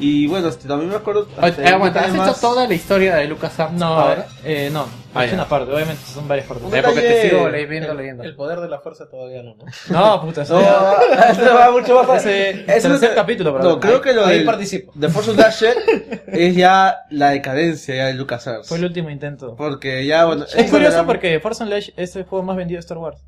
[0.00, 1.28] Y bueno, este, también me acuerdo.
[1.38, 4.26] Oye, este, eh, aguanta, ¿has además- hecho toda la historia de LucasArts No, ahora?
[4.44, 4.86] eh, no.
[5.14, 6.66] Ah, es una parte, obviamente son varias partes.
[6.66, 8.22] Un Eh, porque te detalle- sigo leyendo, leyendo.
[8.22, 9.64] El poder de la fuerza todavía no, ¿no?
[9.90, 10.62] No, puta, eso No,
[11.30, 12.30] esto va mucho más fácil.
[12.30, 13.80] Ese Eso tercer es- capítulo, No, perdón.
[13.80, 14.92] creo que lo Ahí del participo.
[14.98, 15.76] The Force Unleashed
[16.28, 18.68] es ya la decadencia ya de LucasArts.
[18.68, 19.56] Fue el último intento.
[19.56, 20.44] Porque ya, bueno.
[20.44, 23.18] Es curioso era- porque Force Unleashed es el juego más vendido de Star Wars.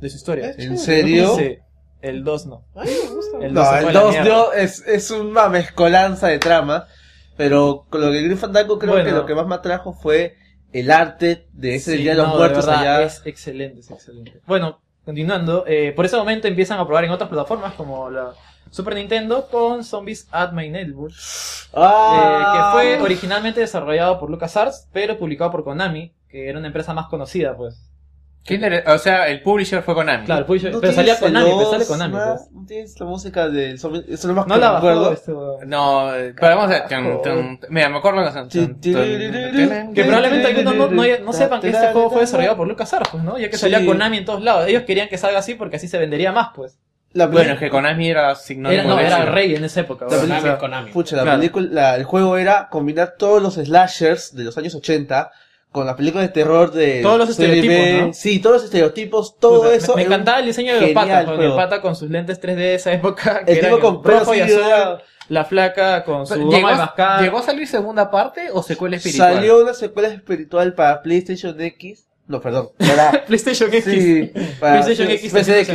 [0.00, 0.54] De su historia.
[0.56, 1.36] ¿En serio?
[1.36, 1.58] Sí.
[2.00, 2.64] El 2 no.
[2.76, 2.90] Ay,
[3.38, 3.48] me gusta.
[3.48, 4.24] El 2 No, el a la 2 mierda.
[4.24, 6.86] dio- es, es una mezcolanza de trama.
[7.36, 9.06] Pero con lo de Grim Fandango creo Bueno.
[9.08, 10.36] que lo que más me atrajo fue
[10.72, 13.02] el arte de ese Sí, Día de los no, Muertos verdad, allá.
[13.02, 14.40] Es excelente, es excelente.
[14.46, 15.64] Bueno, continuando.
[15.66, 18.34] eh, por ese momento empiezan a probar en otras plataformas como la
[18.70, 21.10] Super Nintendo con Zombies at My Neighbor.
[21.74, 22.20] Ah.
[22.22, 26.94] eh, que fue originalmente desarrollado por LucasArts, pero publicado por Konami, que era una empresa
[26.94, 27.90] más conocida, pues.
[28.44, 28.92] ¿Quién era?
[28.94, 30.26] O sea, el publisher fue Konami.
[30.26, 32.12] Claro, el publisher- ¿No pero salía tienes Konami, pues sale Konami.
[32.12, 32.50] pues.
[32.52, 33.48] ¿No tienes la música
[33.78, 34.00] zombie?
[34.00, 35.32] Eso es lo más No que la bajó este.
[35.66, 36.88] No, pero vamos a ver.
[36.88, 38.78] tun, tun, Mira, me acuerdo la canción.
[38.80, 43.22] Que probablemente algunos no, no, no sepan que este juego fue desarrollado por LucasArts, pues,
[43.24, 43.38] ¿no?
[43.38, 43.86] Ya que salía Sí.
[43.86, 44.66] Konami en todos lados.
[44.68, 46.78] Ellos querían que salga así porque así se vendería más, pues.
[47.12, 50.06] La Bueno, es que Konami era sinónimo Era, no, de era rey en esa época.
[50.10, 50.90] La película- Konami.
[50.90, 51.38] Pucha, la Claro.
[51.38, 55.30] película, la- el juego era combinar todos los slashers de los años 80
[55.74, 58.06] con la película de terror de Todos los estereotipos.
[58.06, 58.14] ¿no?
[58.14, 59.96] Sí, todos los estereotipos, todo me- eso.
[59.96, 62.54] Me, un encantaba el diseño de los patas, con el pata con sus lentes 3D
[62.54, 63.44] de esa época.
[63.44, 64.62] Que El tipo con rojo y azul,
[65.28, 67.22] la flaca con su Pero, goma de ¿Llegó, mascar.
[67.22, 69.34] ¿Llegó a salir segunda parte o secuela espiritual?
[69.34, 72.06] Salió una secuela espiritual para PlayStation X.
[72.28, 72.68] No, perdón.
[72.78, 73.84] Para, PlayStation X.
[73.84, 75.32] sí, para PlayStation X.
[75.32, 75.74] PC, X,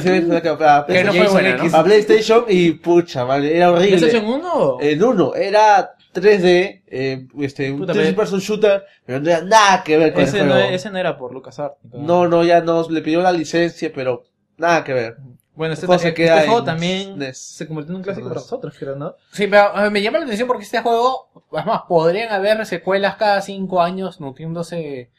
[0.57, 1.71] para Que no fue PlayStation buena, X, ¿no?
[1.71, 3.97] para PlayStation y pucha, madre, era horrible.
[3.97, 4.77] ¿PlayStation 1?
[4.79, 9.41] En uno, era 3D, eh, este, un Puta, 3D pero- person shooter, pero no era
[9.41, 10.69] nada que ver con Ese el no, juego.
[10.69, 11.77] ese no era por LucasArts.
[11.93, 14.23] No, no, ya no, le pidió la licencia, pero
[14.57, 15.17] nada que ver.
[15.55, 17.37] Bueno, este, El juego se este queda juego en también NES.
[17.37, 19.15] se convirtió en un clásico para nosotros, creo, ¿no?
[19.33, 23.41] Sí, pero eh, me llama la atención porque este juego, además, podrían haber secuelas cada
[23.41, 25.11] cinco años nutriéndose,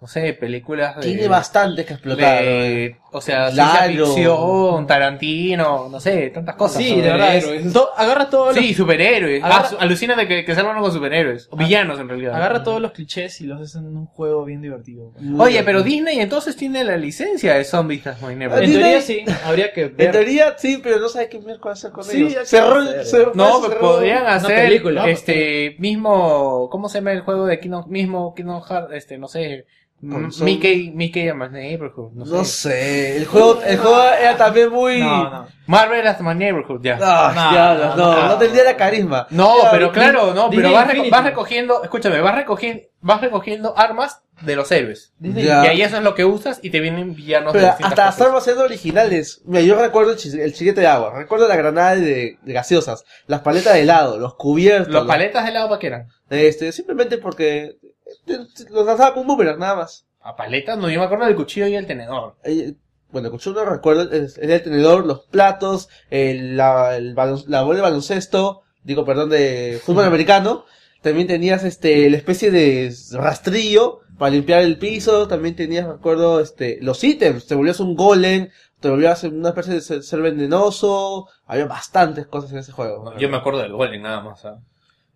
[0.00, 1.02] no sé, películas de...
[1.02, 2.42] Tiene bastante que explotar.
[2.44, 6.82] de- o sea, ciencia ficción, Tarantino, no sé, tantas cosas.
[6.82, 7.34] Sí, de verdad.
[7.34, 9.42] es- to- agarra todos los, Sí, superhéroes.
[9.42, 11.48] Agarra- Ah, su- alucina de que, que salgan con superhéroes.
[11.50, 12.34] O villanos, en realidad.
[12.34, 15.12] agarra todos los clichés y los hace en un juego bien divertido.
[15.38, 18.64] Oye, pero Disney entonces tiene la licencia de Zombies Tasmania Ah, Never.
[18.64, 20.10] En Disney- teoría sí, habría que En ver.
[20.12, 22.32] teoría sí, pero no sabe qué miércoles hacer con Sí, ellos.
[22.34, 23.04] ya que Cerró, hacer.
[23.06, 25.08] cerró- No, cerró- podrían hacer película.
[25.08, 29.64] este mismo, ¿cómo se llama el juego de Kingdom, mismo Kingdom Hearts, este, no sé,
[30.00, 32.68] Con M- Zom- Mickey, Mickey and My Neighborhood, no, No sé.
[32.70, 35.00] sé, el juego, el juego era también muy...
[35.00, 35.48] No, no.
[35.66, 36.96] Marvel at My Neighborhood, ya.
[36.96, 39.26] No, no, no, no, tendría la carisma.
[39.30, 41.10] No, pero claro, no, pero vas, reco- Infinity.
[41.10, 45.14] vas recogiendo, escúchame, vas recogiendo, vas recogiendo armas de los héroes.
[45.18, 45.64] Ya.
[45.64, 48.04] Y ahí eso es lo que usas y te vienen villanos de Pero distintas hasta
[48.04, 49.40] las armas siendo originales.
[49.46, 53.40] Mira, yo recuerdo el, el chiquete de agua, recuerdo la granada de, de gaseosas, las
[53.40, 54.92] paletas de helado, los cubiertos.
[54.92, 56.08] Los paletas de helado para qué eran?
[56.28, 57.76] Este, simplemente porque
[58.26, 60.06] los lanzaba con boomerang, nada más.
[60.20, 62.34] A paletas, no, yo me acuerdo del cuchillo y el tenedor.
[62.44, 62.74] Eh,
[63.10, 67.76] bueno, con no recuerdo, es, el tenedor, los platos, el, la, el balon- la bola
[67.76, 70.64] de baloncesto, digo, perdón, de fútbol americano.
[71.02, 75.28] También tenías este, la especie de rastrillo para limpiar el piso.
[75.28, 77.46] También tenías, recuerdo, este, los ítems.
[77.46, 78.48] Te volvías un golem,
[78.80, 81.28] te volvías una especie de ser, ser venenoso.
[81.46, 83.16] Había bastantes cosas en ese juego.
[83.18, 84.44] Yo me acuerdo del golem nada más.
[84.44, 84.58] ¿ah?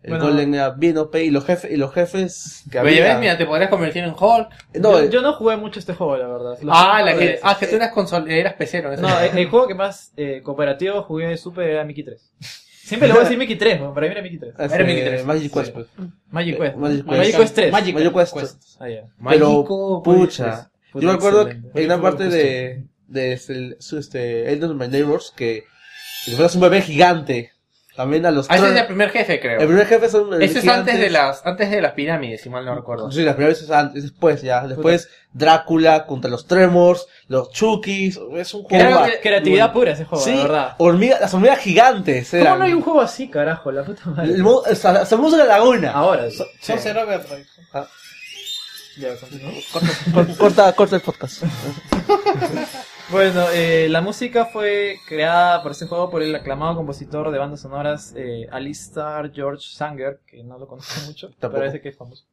[0.03, 0.25] El Bueno.
[0.27, 3.05] golem era bien OP y los jefes, y los jefes que Pero ya había.
[3.13, 4.49] ves, mira, te podrías convertir en Hulk.
[4.81, 6.59] No, yo, eh, yo no jugué mucho este juego, la verdad.
[6.63, 8.97] Los Ah, la que, ah, que tú eras console, eras pecero.
[8.97, 12.33] No, el, el juego que más eh, cooperativo jugué de Super era Mickey 3.
[12.83, 14.55] Siempre le voy a decir Mickey 3, weón, para mí era Mickey 3.
[14.59, 15.25] este, era Mickey 3.
[15.27, 15.87] Magic Quest, pues.
[16.31, 16.77] Magic Quest.
[16.77, 17.39] Magic Magic, Quest.
[17.39, 17.73] Quest 3.
[17.73, 17.97] Magic
[18.35, 18.57] Quest.
[18.81, 19.03] Ah, ya.
[19.29, 19.65] Pero,
[20.03, 20.71] pues, pucha.
[20.93, 25.65] Puta, Yo me acuerdo en una parte de, de este, este, Elden My Neighbors que,
[26.25, 27.53] que fueras un bebé gigante.
[28.01, 29.61] También a los Ah, ese es el primer jefe, creo.
[29.61, 32.49] El primer jefe son bebés Ese es antes de las, antes de las pirámides, si
[32.49, 33.13] mal no recuerdo.
[33.13, 34.67] Sí, las primeras veces antes, después ya.
[34.67, 38.19] Después Drácula contra los Tremors, los Chukis.
[38.37, 39.05] Es un juego.
[39.05, 40.75] Que- creatividad pura ese juego, Sí, la verdad.
[40.79, 42.31] hormiga, las hormigas gigantes.
[42.31, 42.59] ¿Cómo eran.
[42.59, 43.71] no hay un juego así, carajo?
[43.71, 44.33] La puta madre.
[44.33, 44.43] El
[45.33, 45.93] de la laguna.
[45.93, 46.39] Ahora, sí.
[46.63, 46.79] Son
[48.97, 49.53] Ya, continúo.
[50.15, 51.43] cor- corta, corta el podcast.
[53.11, 57.61] Bueno, eh, la música fue creada por este juego por el aclamado compositor de bandas
[57.61, 62.25] sonoras eh, Alistar George Sanger, que no lo conozco mucho, pero parece que es famoso.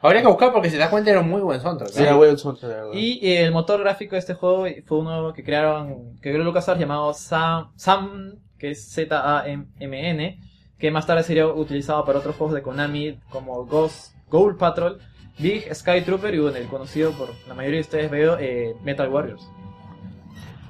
[0.00, 1.90] Habría que buscar porque si te das cuenta era un muy buen soundtrack.
[1.90, 2.92] Sí, era bueno el soundtrack, la verdad.
[2.94, 6.80] Y eh, el motor gráfico de este juego fue uno que crearon, que creó LucasArts
[6.80, 10.40] llamado Sam, Sam que es Z-A-M-N,
[10.78, 14.98] que más tarde sería utilizado para otros juegos de Konami como Ghost, Gold Patrol,
[15.38, 19.08] Big Sky Trooper y bueno, el conocido por la mayoría de ustedes veo, eh, Metal
[19.08, 19.48] Warriors.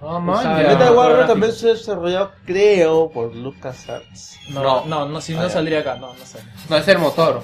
[0.00, 0.68] Ah, man, ya.
[0.68, 4.38] Metal Warrior también se desarrolló, creo, por LucasArts.
[4.50, 4.84] No, No.
[4.86, 5.50] no, no, si Ah, no ya.
[5.50, 6.38] saldría acá, no, no sé.
[6.68, 7.42] No, es el motor.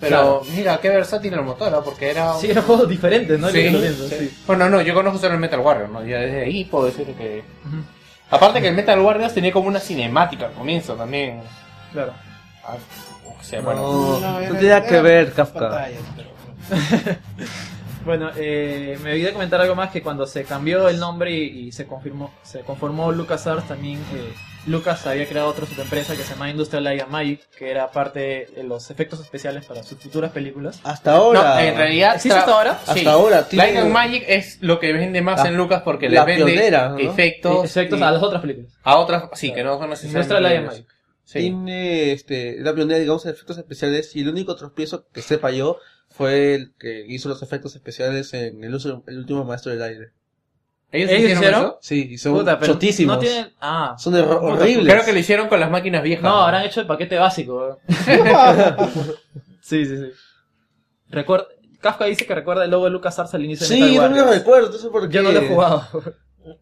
[0.00, 0.42] Pero Claro.
[0.56, 1.82] mira, qué versátil el motor, ¿no?
[1.84, 2.34] porque era...
[2.34, 3.48] Sí, eran juegos diferentes, ¿no?
[3.48, 4.16] Sí, pienso, sí.
[4.18, 4.38] sí.
[4.46, 6.04] Bueno, no, yo conozco solo el Metal Warrior, ¿no?
[6.04, 7.44] Ya desde ahí puedo decir que...
[8.30, 11.42] Aparte que el Metal Warrior tenía como una cinemática al comienzo también.
[11.92, 12.12] Claro.
[12.66, 12.74] Ah,
[13.26, 13.82] o sea, bueno.
[14.20, 15.88] No, no tenía que ver Kafka.
[18.04, 21.72] Bueno, eh, me olvidé comentar algo más que cuando se cambió el nombre y, y
[21.72, 24.32] se confirmó, se conformó LucasArts también, eh,
[24.66, 28.46] Lucas había creado otra subempresa que se llama Industrial Light and Magic, que era parte
[28.54, 30.80] de los efectos especiales para sus futuras películas.
[30.84, 31.54] Hasta ahora.
[31.54, 32.14] No, en realidad...
[32.16, 32.70] ¿Existe tra- hasta ahora?
[32.72, 33.06] Hasta Sí.
[33.06, 36.22] ahora, tiene- Light and Magic es lo que vende más La- en Lucas porque le
[36.24, 36.98] vende pionera, ¿no?
[36.98, 38.72] efectos, efectos y- a las otras películas.
[38.82, 40.66] a otras, sí, que no son necesariamente Industrial Light and.
[40.66, 40.86] Magic.
[41.24, 41.38] Sí.
[41.40, 45.78] Tiene, este, la pionera, digamos, en efectos especiales y el único tropiezo que sepa yo
[46.16, 50.12] fue el que hizo los efectos especiales en el, uso- el último maestro del aire.
[50.92, 51.60] ¿Ellos, ¿Ellos hicieron, hicieron?
[51.64, 51.78] eso?
[51.82, 53.16] Sí, y son Puta, pero chotísimos.
[53.16, 53.52] No tienen...
[53.60, 53.96] Ah.
[53.98, 54.92] Son Puta, horribles.
[54.94, 56.22] Creo que lo hicieron con las máquinas viejas.
[56.22, 57.80] No, habrán hecho el paquete básico.
[59.60, 60.12] sí, sí, sí.
[61.08, 61.46] Recuerda...
[61.80, 64.30] Kafka dice que recuerda el logo de LucasArts al inicio de Sí, yo también lo
[64.30, 65.12] recuerdo, entonces porque...
[65.12, 65.86] Yo no lo he jugado.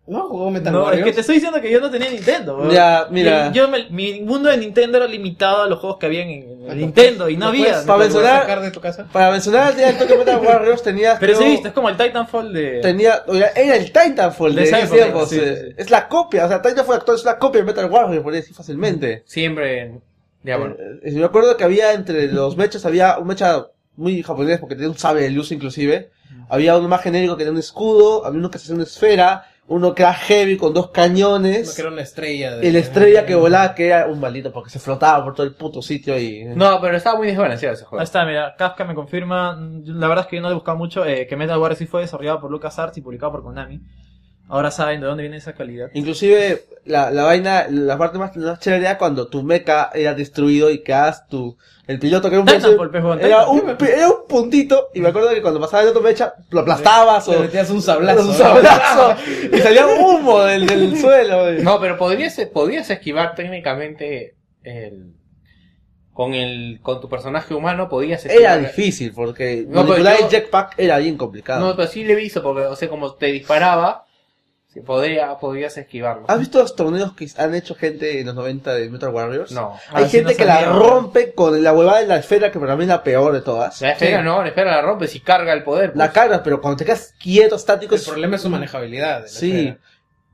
[0.07, 2.71] No jugó Metal No, es que te estoy diciendo que yo no tenía Nintendo.
[2.71, 3.49] Ya, mira.
[3.49, 6.71] Y Yo me- mi mundo de Nintendo era limitado a los juegos que habían en
[6.71, 7.65] el Nintendo y no, ¿Lo había.
[7.73, 9.09] Para ¿lo puedes mencionar- sacar de tu casa?
[9.13, 11.17] Para mencionar el toque Metal Warriors tenías.
[11.21, 12.81] Pero sí, viste, es como el Titanfall de.
[12.81, 14.75] Tenía, era era el Titanfall de, De sí,
[15.27, 15.41] sí, sí.
[15.77, 18.55] Es la copia, o sea, Titanfall actual es la copia de Metal Warriors, por decir
[18.55, 19.23] fácilmente.
[19.27, 19.93] Siempre.
[20.45, 20.77] Ya, bueno.
[20.79, 24.75] Eh, eh, me acuerdo que había entre los mechas, había un mecha muy japonés porque
[24.77, 26.11] tenía un sable de luz inclusive.
[26.49, 29.95] Había uno más genérico que tenía un escudo, había uno que hacía una esfera, uno
[29.95, 31.69] que era heavy con dos cañones.
[31.69, 32.57] No, que era una estrella.
[32.57, 35.47] de- Y la estrella que volaba que era un maldito porque se flotaba por todo
[35.47, 36.45] el puto sitio y...
[36.45, 38.03] No, pero estaba muy desbalanceado ese Ahí juego.
[38.05, 39.59] está, mira, Kafka me confirma.
[39.85, 41.05] La verdad es que yo no he buscado mucho.
[41.05, 43.81] eh, que Metal Warrior sí fue desarrollado por LucasArts y publicado por Konami.
[44.49, 45.89] Ahora saben de dónde viene esa calidad.
[45.95, 50.71] Inclusive la, la vaina, la parte más, más chévere era cuando tu mecha era destruido
[50.71, 51.57] y quedas tu,
[51.87, 55.31] el piloto que era un Titanfall, era un, pi- era un puntito y me acuerdo
[55.31, 58.29] que cuando pasaba el otro mecha lo aplastabas Le o metías un sablazo.
[58.29, 59.17] un sablazo
[59.53, 61.53] y salía humo del, del suelo.
[61.63, 65.15] No, pero podrías, podrías esquivar técnicamente el.
[66.13, 66.81] Con el.
[66.83, 68.59] Con tu personaje humano podías esquivar.
[68.59, 71.67] Era difícil porque No, manipular yo- el jetpack era bien complicado.
[71.67, 74.05] No, pero sí le he visto, porque, o sea, como te disparaba,
[74.73, 76.25] sí, podría, podrías esquivarlo.
[76.29, 79.53] ¿Has visto los torneos que han hecho gente en los 90 de Metal Warriors?
[79.53, 79.79] No.
[79.91, 82.77] Hay Ah, gente no que la rompe con la huevada de la esfera que para
[82.77, 83.81] mí es la peor de todas.
[83.81, 84.25] La esfera Sí.
[84.25, 85.91] no, la esfera la rompes y carga el poder.
[85.93, 85.99] pues.
[85.99, 88.09] La cargas, pero cuando te quedas quieto, estático, El es...
[88.09, 89.17] problema es su manejabilidad.
[89.19, 89.51] de la Sí.
[89.59, 89.79] esfera.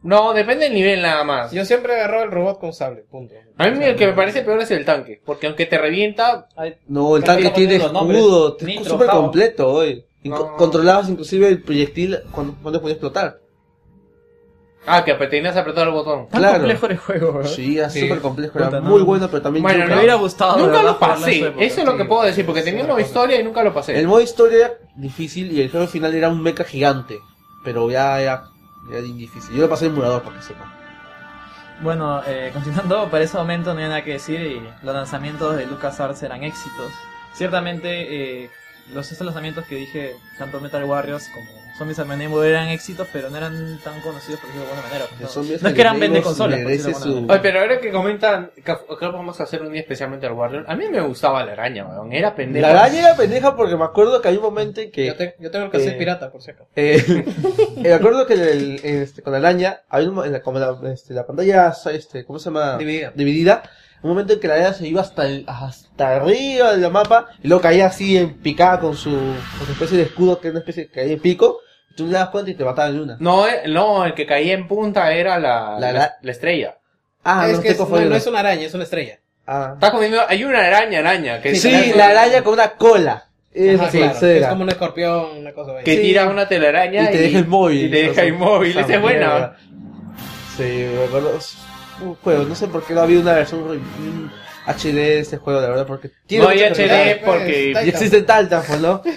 [0.00, 1.50] No, depende del nivel nada más.
[1.50, 3.34] Yo siempre agarro el robot con sable, punto.
[3.57, 6.47] A mí el que me parece peor es el tanque, porque aunque te revienta,
[6.86, 10.05] No, el tanque tiene escudo, es súper completo hoy.
[10.23, 10.57] No.
[10.57, 13.39] Controlabas inclusive el proyectil cuando, cuando podía explotar.
[14.86, 16.28] Ah, que tenías que apretar el botón.
[16.28, 16.58] Tan Claro.
[16.58, 17.44] complejo el juego.
[17.44, 18.00] Sí, era Sí.
[18.00, 18.90] súper complejo, era Puta, no.
[18.90, 19.86] muy bueno, pero también Bueno.
[19.86, 20.55] Me hubiera gustado.
[20.57, 21.65] de Nunca verdad, lo jugarlo en pasé, época.
[21.65, 23.98] eso es lo que puedo decir, porque tenía una nueva historia y nunca lo pasé.
[23.98, 27.18] El modo historia era difícil y el juego final era un mecha gigante,
[27.65, 28.44] pero ya era,
[28.90, 29.55] era bien difícil.
[29.55, 30.74] Yo lo pasé en emulador para que sepa.
[31.81, 35.66] Bueno, eh, continuando, para ese momento no hay nada que decir y los lanzamientos de
[35.66, 36.90] LucasArts eran éxitos.
[37.34, 38.50] Ciertamente, eh,
[38.94, 41.47] los estos lanzamientos que dije, tanto Metal Warriors como
[41.78, 45.05] Zombies Armenemo eran éxitos, pero no eran tan conocidos por decirlo de buena manera.
[45.20, 47.33] No, es que eran vende consolas, su- alguna.
[47.34, 50.33] Oye, pero ahora que comentan, que creo que vamos a hacer un día especialmente al
[50.33, 50.65] Warrior.
[50.67, 52.12] A mí me gustaba la araña, weón.
[52.12, 52.67] Era pendejo.
[52.67, 55.07] La araña era pendeja porque me acuerdo que hay un momento en que...
[55.07, 56.68] Yo, te- yo tengo el cassette Eh, pirata, por si acaso.
[56.75, 57.25] Eh, eh,
[57.76, 60.58] me acuerdo que en el- este, con la araña, había un, mo- en la, como
[60.58, 62.76] la, este, la pantalla, este, ¿cómo se llama?
[62.76, 63.12] Dividida.
[63.15, 63.62] Dividida.
[64.02, 67.48] Un momento en que la araña se iba hasta, el- hasta arriba del mapa y
[67.48, 70.60] luego caía así en picada con su, con su especie de escudo que es una
[70.60, 71.58] especie de caía en pico.
[71.90, 73.16] Y tú le das cuenta y te mataban en una.
[73.18, 76.76] No, eh, no, el que caía en punta era la, La- la, la estrella.
[77.24, 79.18] Ah, es no que es- no, no es una araña, es una estrella.
[79.46, 79.70] Ah.
[79.74, 83.24] Estás comiendo, hay una araña, araña, que, Sí, la araña con una cola.
[83.52, 84.48] Esa Ajá, sí, claro, que es era.
[84.50, 85.84] como un escorpión, una cosa así.
[85.84, 86.02] que Sí.
[86.02, 87.86] tira una telaraña Y te deja inmóvil.
[87.86, 89.56] Y te deja inmóvil, esa es buena.
[90.56, 90.62] Sí,
[90.94, 91.38] me acuerdo.
[92.00, 94.30] Un juego, no sé por qué no había una versión un
[94.66, 97.16] HD de este juego, la verdad, porque tiene No hay HD calidad.
[97.24, 97.68] porque...
[97.68, 99.02] Está- Y existe Titanfall, ¿no?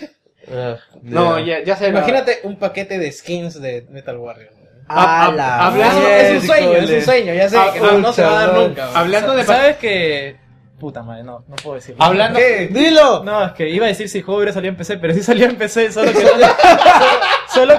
[0.54, 1.60] Ah, No, ya.
[1.60, 4.50] ya, ya se Imagínate un paquete de skins de Metal Warrior.
[4.90, 7.98] Ah, hab- la hablando- es un sueño, es un sueño, ya sé, Ah, que no,
[8.00, 8.90] no se va a dar nunca.
[8.94, 9.46] Hablando de...
[9.46, 10.36] ¿Sabes que
[10.80, 12.04] Puta madre, no, no puedo decirlo.
[12.04, 12.40] Hablando...
[12.40, 12.68] ¿Qué?
[12.74, 13.24] ¡Dilo!
[13.24, 15.22] No, es que iba a decir si el juego hubiera salido en PC, pero sí
[15.22, 16.48] salió en PC, solo que no, solo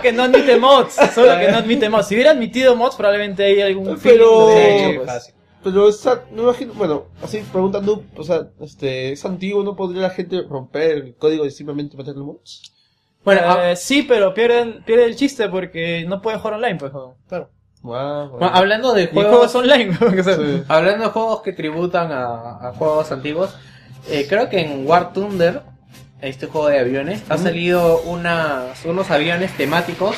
[0.03, 2.07] que no admite mods, solo que no admite mods.
[2.09, 5.07] Si hubiera admitido mods, probablemente hay algún Pero- pues.
[5.07, 5.35] fácil.
[5.65, 10.11] Pero esa, no imagino, bueno, así preguntando, o sea, este, es antiguo, ¿no podría la
[10.11, 12.63] gente romper el código y simplemente meterle mods?
[13.25, 16.91] Bueno, ah, Eh, sí, pero pierde, pierde el chiste porque no puede jugar online, pues.
[17.29, 17.49] Claro.
[17.83, 19.47] Wow, bueno, hablando de juegos...
[19.47, 20.63] es online, o sea, Sí.
[20.67, 23.55] Hablando de juegos que tributan a, a juegos antiguos,
[24.09, 25.63] eh, creo que en War Thunder,
[26.23, 30.17] este juego de aviones, ha salido unas, unos aviones temáticos.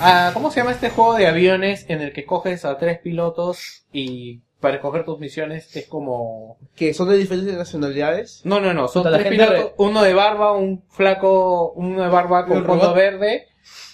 [0.00, 3.84] Ah, ¿Cómo se llama este juego de aviones en el que coges a tres pilotos
[3.92, 6.58] y para escoger tus misiones es como...
[6.76, 8.40] Que son de diferentes nacionalidades.
[8.44, 12.44] No, no, no, son Puta, tres pilotos, uno de barba, un flaco, uno de barba
[12.46, 12.96] con ¿Un fondo robot?
[12.96, 13.46] verde,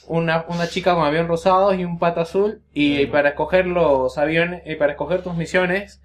[0.07, 2.63] una, una chica con avión rosado y un pata azul.
[2.73, 6.01] Y para escoger los aviones, y para escoger tus misiones,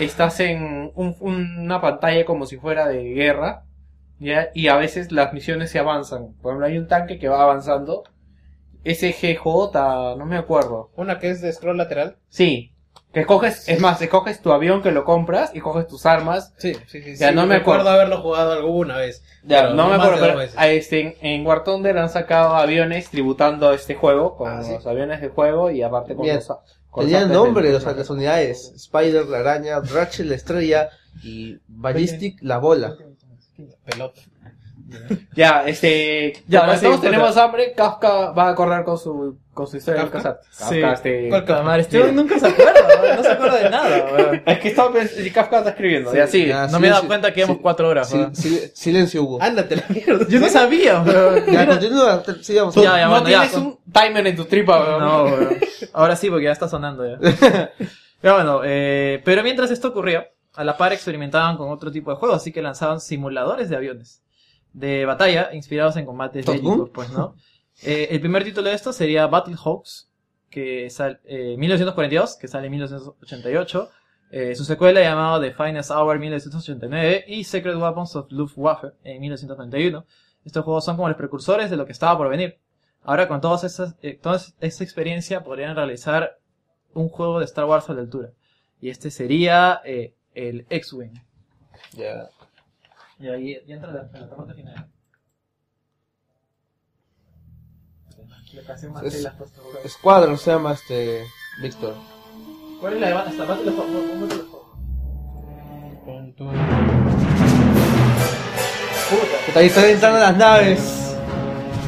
[0.00, 3.62] estás en un- una pantalla como si fuera de guerra.
[4.18, 4.48] ¿Ya?
[4.54, 6.34] Y a veces las misiones se avanzan.
[6.42, 8.04] Por ejemplo, hay un tanque que va avanzando.
[8.84, 9.44] SGJ,
[10.16, 10.90] no me acuerdo.
[10.96, 12.16] Una que es de scroll lateral.
[12.28, 12.72] Sí.
[13.12, 16.52] Que escoges, es más, escoges tu avión que lo compras y coges tus armas.
[16.58, 17.16] Sí, sí, sí.
[17.16, 17.90] Ya, sí, no me recuerdo acuerdo.
[18.00, 19.24] haberlo jugado alguna vez.
[19.42, 23.72] Ya, no me acuerdo, pero a este, en, en War Thunder han sacado aviones tributando
[23.72, 24.72] este juego con Ah, ¿sí?
[24.72, 26.36] los aviones de juego y aparte con Bien.
[26.36, 26.48] los,
[26.94, 28.72] Tenían nombre los, del- las unidades.
[28.76, 30.90] Spider, la araña, Ratchet, la estrella
[31.22, 32.96] y Ballistic, la bola.
[33.84, 34.20] Pelota.
[35.34, 36.44] Ya, este.
[36.46, 40.18] Ya, ahora todos tenemos hambre, Kafka va a correr con su, con su historia ¿Kafka?
[40.18, 40.80] Lucas Sí.
[40.80, 41.28] este.
[41.28, 41.62] ¿Cuál Kafka?
[41.64, 42.72] Madre, este nunca se acuerda,
[43.16, 44.42] no se acuerda de nada, weón.
[44.46, 46.12] Es que estaba pens- y Kafka está escribiendo.
[46.28, 48.36] Sí, ya, ya, No me he dado cuenta que llevamos cuatro horas, Sí, weón.
[48.36, 49.38] sí, silencio, Hugo.
[49.42, 50.24] Ándate la mierda.
[50.28, 51.46] Yo no sabía, weón.
[51.50, 52.74] Ya, continúa, sigamos.
[52.76, 55.00] Ya, ya, no bueno, ya, tienes con- un timer en tu tripa, weón.
[55.00, 55.56] No, weón.
[55.94, 57.18] Ahora sí, porque ya está sonando ya.
[58.20, 60.26] Pero bueno, eh, pero mientras esto ocurría,
[60.56, 64.22] a la par experimentaban con otro tipo de juegos, así que lanzaban simuladores de aviones
[64.72, 67.34] de batalla inspirados en combates ¿Top bélicos, pues, ¿no?
[67.82, 70.10] Eh, el primer título de esto sería Battlehawks,
[70.50, 73.90] que sale eh, 1942, que sale en 1988.
[74.30, 80.04] Eh, su secuela llamada The Finest Hour 1989 y Secret Weapons of Luftwaffe en 1991.
[80.44, 82.58] Estos juegos son como los precursores de lo que estaba por venir.
[83.02, 86.38] Ahora con todas esas, eh, toda esa experiencia podrían realizar
[86.92, 88.32] un juego de Star Wars a la altura.
[88.80, 91.14] Y este sería eh, el X-Wing.
[91.94, 92.28] Ya.
[93.18, 94.90] Y ahí ya entra la, la parte final.
[98.92, 99.30] Más Es- de.
[99.84, 101.24] Escuadron se llama este.
[101.60, 101.94] Víctor.
[102.80, 103.44] ¿Cuál es la de hasta?
[103.46, 104.66] No, no, Battlehawks.
[109.10, 111.16] Puta, ahí están entrando las naves.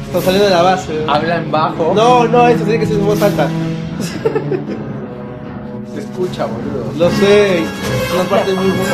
[0.07, 1.05] Están saliendo de la base.
[1.07, 1.93] Habla en bajo.
[1.93, 3.47] No, no, esto tiene que ser en voz alta.
[5.99, 6.93] Se escucha, boludo.
[6.97, 7.57] Lo sé.
[7.57, 8.93] Es una parte muy buena.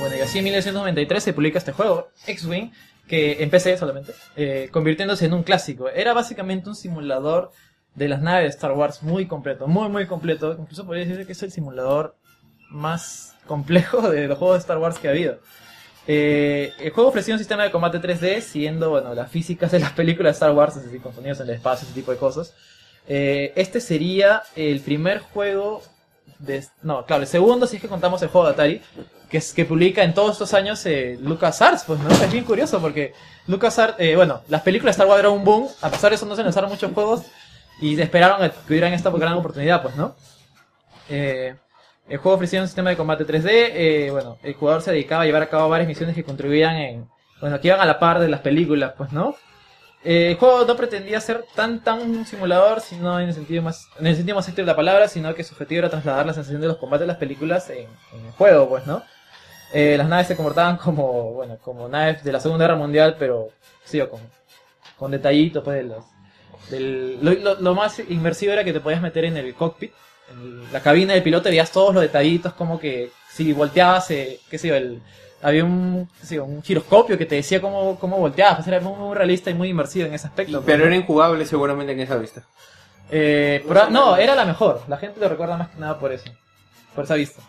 [0.00, 2.72] Bueno, y así en 1993 se publica este juego, X-Wing,
[3.06, 5.88] que en PC solamente, eh, convirtiéndose en un clásico.
[5.88, 7.52] Era básicamente un simulador
[7.94, 10.56] de las naves de Star Wars muy completo, muy muy completo.
[10.58, 12.16] Incluso podría decir que es el simulador
[12.70, 15.36] más complejo de los juegos de Star Wars que ha habido.
[16.06, 19.92] Eh, el juego ofrecía un sistema de combate 3D, siguiendo bueno, las físicas de las
[19.92, 22.54] películas de Star Wars, es decir, con sonidos en el espacio, ese tipo de cosas.
[23.06, 25.82] Eh, este sería el primer juego
[26.38, 26.64] de...
[26.82, 28.82] No, claro, el segundo si es que contamos el juego de Atari,
[29.28, 32.08] que es que publica en todos estos años eh, LucasArts, pues, ¿no?
[32.24, 33.12] Es bien curioso porque
[33.46, 36.24] LucasArts, eh, bueno, las películas de Star Wars eran un boom, a pesar de eso
[36.24, 37.20] no se lanzaron muchos juegos
[37.82, 40.14] y esperaron que hubieran esta gran oportunidad, pues, ¿no?
[41.10, 41.54] Eh,
[42.12, 45.24] el juego ofrecía un sistema de combate 3D, eh, bueno, el jugador se dedicaba a
[45.24, 47.08] llevar a cabo varias misiones que contribuían en,
[47.40, 49.34] bueno, que iban a la par de las películas, pues, ¿no?
[50.04, 54.08] Eh, el juego no pretendía ser tan tan simulador, sino en el sentido más en
[54.08, 56.60] el sentido más estricto de la palabra, sino que su objetivo era trasladar la sensación
[56.60, 59.02] de los combates de las películas en, el juego, pues, ¿no?
[59.72, 63.48] Eh, las naves se comportaban como, bueno, como naves de la Segunda Guerra Mundial, pero
[63.84, 64.20] sí, o con,
[64.98, 66.04] con detallitos, pues, de los,
[66.68, 69.92] del, lo más inmersivo era que te podías meter en el cockpit,
[70.32, 74.58] en la cabina del piloto, veías todos los detallitos, como que si volteabas, eh, qué
[74.58, 75.00] sé yo, el,
[75.42, 78.80] había un, qué sé yo, un giroscopio que te decía cómo, cómo volteabas, pues era
[78.80, 80.52] muy, muy realista y muy inmersivo en ese aspecto.
[80.62, 82.44] pues, Pero era injugable seguramente en esa vista.
[83.10, 84.82] Eh, proba- no, era la mejor.
[84.88, 86.30] La gente lo recuerda más que nada por eso.
[86.94, 87.42] Por esa vista.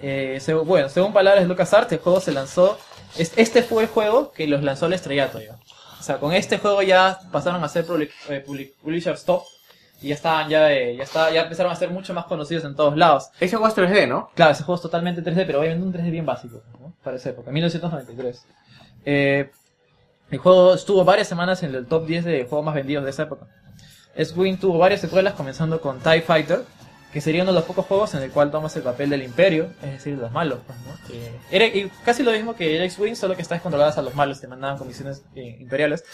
[0.00, 2.78] Eh, bueno, según palabras de LucasArts, el juego se lanzó.
[3.18, 5.56] es- Este fue el juego que los lanzó al estrellato ya.
[6.00, 9.42] O sea, con este juego ya pasaron a ser public- eh, public- publishers top.
[10.02, 12.74] Y ya estaban, ya, eh, ya, está, ya empezaron a ser mucho más conocidos en
[12.74, 13.30] todos lados.
[13.38, 14.30] Ese juego es 3D, ¿no?
[14.34, 16.92] Claro, ese juego es totalmente 3D, pero obviamente un 3D bien básico, ¿no?
[17.02, 18.46] Para esa época, 1993.
[19.04, 19.50] Eh,
[20.30, 23.24] el juego estuvo varias semanas en el top 10 de juegos más vendidos de esa
[23.24, 23.46] época.
[24.14, 26.64] X-Wing tuvo varias secuelas, comenzando con TIE Fighter,
[27.12, 29.70] que sería uno de los pocos juegos en el cual tomas el papel del Imperio,
[29.82, 30.60] es decir, de los malos.
[30.66, 31.06] pues, ¿no?
[31.06, 34.14] Que era y casi lo mismo que el X-Wing, solo que estás controladas a los
[34.14, 36.04] malos, te mandaban con misiones eh, imperiales.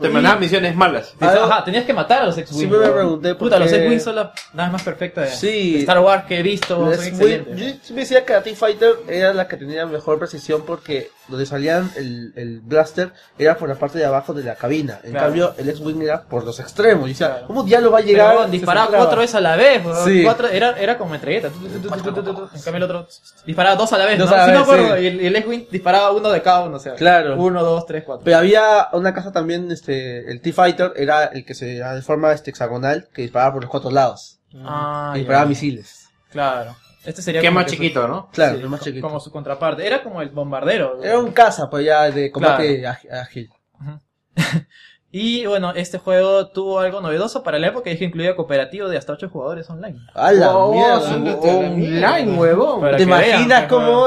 [0.00, 1.12] Te Y- mandaban misiones malas.
[1.18, 2.58] Ajá, tenías que matar a los X-Wing.
[2.58, 5.72] Siempre me pregunté por Puta, los qué- X-Wing son la nave más perfecta de, Sí.
[5.72, 7.56] de Star Wars que he visto, son Es muy- excelentes.
[7.58, 11.90] yo siempre decía que la T-Fighter era la que tenía mejor precisión porque donde salían
[11.96, 15.00] el, el blaster era por la parte de abajo de la cabina.
[15.02, 15.26] En Claro.
[15.26, 17.06] cambio, el X-Wing era por los extremos.
[17.06, 18.36] Y decía, ¿cómo diablo va a llegar?
[18.36, 20.04] Pero, disparaba cuatro veces a la vez, weón.
[20.06, 20.22] Sí.
[20.22, 21.48] Cuatro- era, era como metralleta.
[21.50, 22.42] Tu, tu, tu, tu, tu, tu, tu, tu.
[22.56, 23.08] En cambio el otro
[23.44, 24.34] disparaba dos a la vez, Dos ¿no?
[24.36, 24.96] a la Sí, me vez, acuerdo.
[24.96, 25.02] sí.
[25.02, 26.94] Y el, y el X-Wing disparaba uno de cada uno, o sea.
[26.94, 27.36] Claro.
[27.36, 28.24] Uno, dos, tres, cuatro.
[28.24, 32.50] Pero había una casa también, este, el T-Fighter era el que se de forma este,
[32.50, 34.40] hexagonal que disparaba por los cuatro lados.
[34.56, 35.22] Ah, que ya.
[35.22, 36.08] disparaba misiles.
[36.30, 36.76] Claro.
[37.04, 38.28] Este sería Que es como más que su- chiquito, ¿no?
[38.32, 39.06] Claro, sí, más chiquito.
[39.06, 39.86] Como su contraparte.
[39.86, 41.02] Era como el bombardero.
[41.02, 43.50] Era un caza, pues ya, de combate ágil- ágil.
[45.10, 48.88] Y bueno, este juego tuvo algo novedoso para la época y es que incluía cooperativo
[48.90, 49.98] de hasta 8 jugadores online.
[50.12, 51.14] ¡A la Oh, mierda!
[51.40, 52.96] Online, huevón.
[52.96, 54.06] ¿Te imaginas cómo?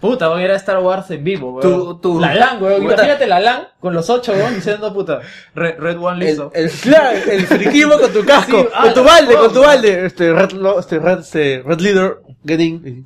[0.00, 1.62] Puta, weón, era Star Wars en vivo, weón.
[1.62, 2.84] Tu- tu- La LAN, weón.
[2.84, 5.20] Imagínate la LAN con los 8, weón, diciendo, puta,
[5.56, 6.52] Red, Red One El, listo.
[6.54, 10.06] el, claro, el friquismo con tu casco, Sí, ah, con tu balde, con tu balde.
[10.06, 13.04] Este, red, lo- este, red, este, red leader, getting.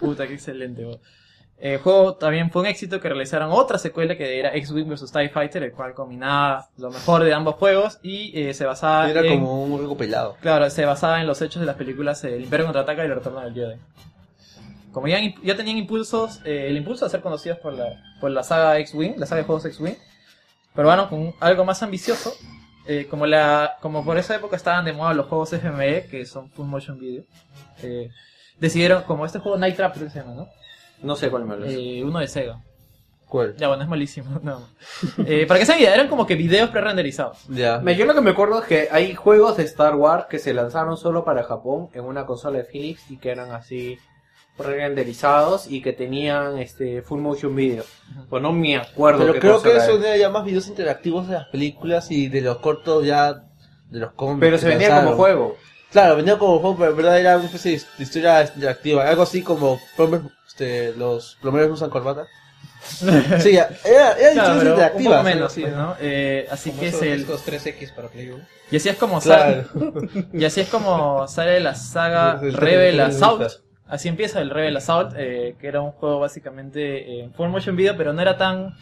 [0.00, 0.98] Puta, qué excelente, weón.
[1.60, 5.28] El juego también fue un éxito que realizaron otra secuela que era X-Wing vs TIE
[5.28, 9.40] Fighter, el cual combinaba lo mejor de ambos juegos y eh, se basaba Era en...
[9.40, 10.36] como un recopilado.
[10.40, 13.14] Claro, se basaba en los hechos de las películas eh, El Imperio Contraataca y El
[13.14, 13.80] Retorno del Jedi.
[14.92, 18.42] Como ya, ya tenían impulsos, eh, el impulso de ser conocidos por la, por la
[18.44, 19.96] saga X-Wing, la saga de juegos X-Wing,
[20.74, 22.32] probaron con algo más ambicioso,
[22.86, 26.50] eh, como la como por esa época estaban de moda los juegos FME, que son
[26.50, 27.24] Full Motion Video,
[27.82, 28.10] eh,
[28.58, 30.48] decidieron, como este juego Night Trap se llama, ¿no?
[31.02, 31.70] No sé cuál me hablas.
[31.72, 32.60] Eh, uno de Sega.
[33.28, 33.56] ¿Cuál?
[33.58, 34.40] Ya, bueno, es malísimo.
[34.42, 34.62] No.
[35.26, 37.44] Eh, para que se idea, eran como que videos pre-renderizados.
[37.48, 37.78] Ya.
[37.78, 40.54] Me- Yo lo que me acuerdo es que hay juegos de Star Wars que se
[40.54, 43.98] lanzaron solo para Japón en una consola de Philips y que eran así
[44.58, 47.84] renderizados y que tenían este full motion video.
[48.28, 49.20] Pues no me acuerdo.
[49.20, 50.16] Pero qué creo que eso era.
[50.16, 53.34] ya más videos interactivos de las películas y de los cortos ya
[53.90, 54.40] de los cómics.
[54.40, 55.56] Pero se vendía como juego.
[55.90, 59.08] Claro, vendía como juego, pero en verdad era una especie de historia interactiva.
[59.08, 59.80] Algo así como
[60.46, 62.26] este, los plomeros usan corbata.
[63.40, 65.96] sí, era, era Claro, historias pero un poco menos, sí, ¿no?
[66.00, 67.18] Eh, así Como que es el...
[67.18, 68.44] discos 3X para Play 1.
[68.70, 69.64] Y así es como Claro.
[69.72, 73.42] sale, y así es como sale la saga Es el Rebel me Assault.
[73.42, 73.60] gusta.
[73.88, 77.96] Así empieza el Rebel Assault, eh, que era un juego básicamente en full motion video,
[77.96, 78.74] pero no era tan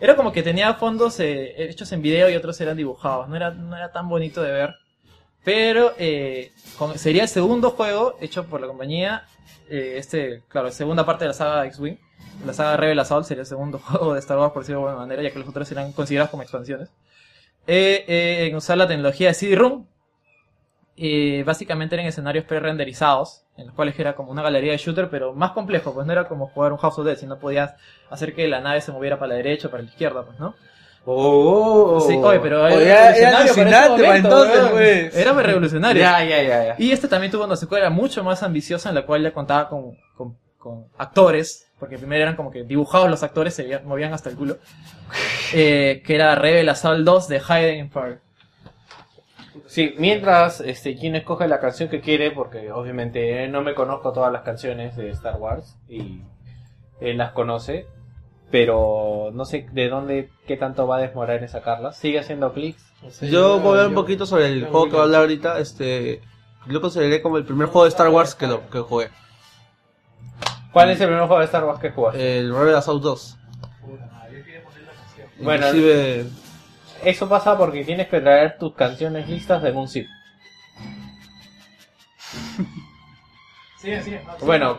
[0.00, 3.28] era como que tenía fondos eh, hechos en video y otros eran dibujados.
[3.28, 4.74] No era no era tan bonito de ver,
[5.44, 6.52] pero eh,
[6.96, 9.24] sería el segundo juego hecho por la compañía.
[9.70, 11.96] eh, este, claro, segunda parte de la saga X-Wing.
[12.46, 15.06] La saga Rebel Assault sería el segundo juego de Star Wars, por decirlo de alguna
[15.06, 16.90] manera, ya que los otros eran considerados como expansiones.
[17.66, 19.86] Eh, eh, en usar la tecnología de CD-ROOM.
[21.00, 25.32] Eh, básicamente eran escenarios pre-renderizados, en los cuales era como una galería de shooter, pero
[25.32, 27.74] más complejo, pues no era como jugar un House of Dead, sino podías
[28.10, 30.56] hacer que la nave se moviera para la derecha o para la izquierda, pues, ¿no?
[31.04, 35.16] Oh, Sí, oye, pero era era revolucionario para momento, entonces, pues.
[35.16, 36.02] Era muy revolucionario.
[36.02, 36.74] Ya, ya, ya, ya.
[36.78, 39.96] Y este también tuvo una secuela mucho más ambiciosa en la cual ya contaba con,
[40.14, 44.36] con, con actores, porque primero eran como que dibujados los actores, se movían hasta el
[44.36, 44.58] culo,
[45.54, 48.18] eh, que era Rebel Assault 2 de Hidden Empire.
[49.66, 54.12] Sí, mientras este, quien escoge la canción que quiere, porque obviamente eh, no me conozco
[54.12, 56.22] todas las canciones de Star Wars y
[57.00, 57.86] él las conoce,
[58.50, 61.98] pero no sé de dónde, qué tanto va a demorar en sacarlas.
[61.98, 62.82] Sigue haciendo clics.
[63.22, 65.58] Yo voy a hablar un poquito sobre el juego que voy a hablar ahorita.
[65.58, 66.22] Este,
[66.66, 69.08] lo consideré como el primer juego de Star Wars que, lo, que jugué.
[70.72, 72.38] ¿Cuál es el primer juego de Star Wars que jugaste?
[72.38, 73.38] El Rebel Assault 2.
[75.40, 76.26] Bueno, Inclusive,
[77.04, 80.06] eso pasa porque tienes que traer tus canciones listas de un zip.
[83.80, 84.16] Sí, sí.
[84.44, 84.76] Bueno,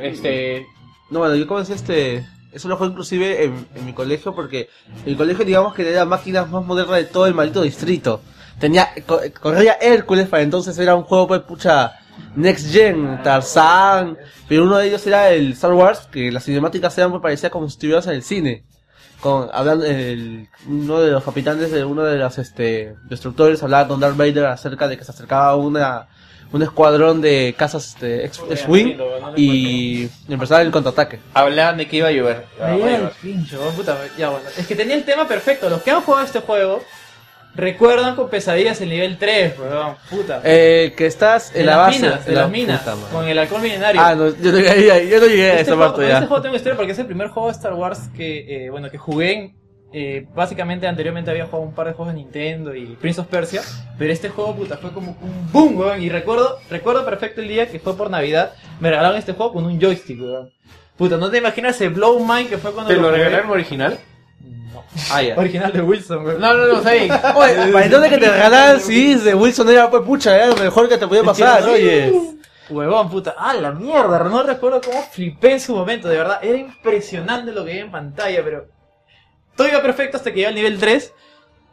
[0.00, 0.66] este,
[1.10, 2.26] no, bueno, yo comencé este.
[2.52, 4.68] Eso lo jugué inclusive en, en mi colegio porque
[5.04, 8.22] el colegio, digamos que era la máquina más moderna de todo el maldito distrito.
[8.58, 11.92] Tenía, co- corría Hércules para entonces era un juego, pues, pucha,
[12.34, 14.16] Next Gen, Tarzan,
[14.48, 17.68] pero uno de ellos era el Star Wars, que las cinemáticas eran, pues, parecía como
[17.68, 18.64] si estuvieras en el cine.
[19.20, 24.00] Con, hablando, el, uno de los capitanes de uno de los, este, destructores hablaba con
[24.00, 26.08] Darth Vader acerca de que se acercaba una,
[26.52, 28.96] un escuadrón de casas, este, X- X-Wing
[29.36, 31.18] y empezaba el contraataque.
[31.34, 32.44] hablaban de que iba a llover.
[32.60, 34.46] El pincho, puta, ya bueno.
[34.56, 35.68] Es que tenía el tema perfecto.
[35.68, 36.82] Los que han jugado este juego
[37.54, 40.40] recuerdan con pesadillas el nivel 3, weón, puta.
[40.44, 41.98] Eh, que estás en, En la las base.
[42.00, 44.00] minas, en la las minas, puta con el alcohol milenario.
[44.00, 46.14] Ah, no, yo no llegué ahí, yo no llegué a Este esa juego- parte ya.
[46.14, 48.90] Este juego tengo historia porque es el primer juego de Star Wars que, eh, bueno,
[48.90, 49.32] que jugué.
[49.32, 49.57] en-
[49.92, 53.62] eh, básicamente anteriormente había jugado un par de juegos de Nintendo y Prince of Persia,
[53.98, 57.70] pero este juego puta fue como un boom, weón, y recuerdo, recuerdo perfecto el día
[57.70, 60.50] que fue por Navidad, me regalaron este juego con un joystick, weón.
[60.96, 63.18] Puta, no te imaginas el blow mind que fue cuando ¿Te lo jugué?
[63.18, 63.98] regalaron original?
[65.12, 65.34] Ah, ya.
[65.38, 66.40] Original de Wilson, weón.
[66.40, 67.02] No, no, no, ¿sabes?
[67.36, 70.88] Oye, para entonces que te regalaran CDs de Wilson era pues pucha, era lo mejor
[70.88, 71.68] que te podía pasar, Sí.
[71.70, 72.12] oye.
[72.70, 73.34] Huevón, puta.
[73.38, 74.18] Ah, la mierda.
[74.24, 76.38] No recuerdo cómo flipé en su momento, de verdad.
[76.42, 78.66] Era impresionante lo que vi en pantalla, pero.
[79.58, 81.12] Todo iba perfecto hasta que llegué al nivel 3.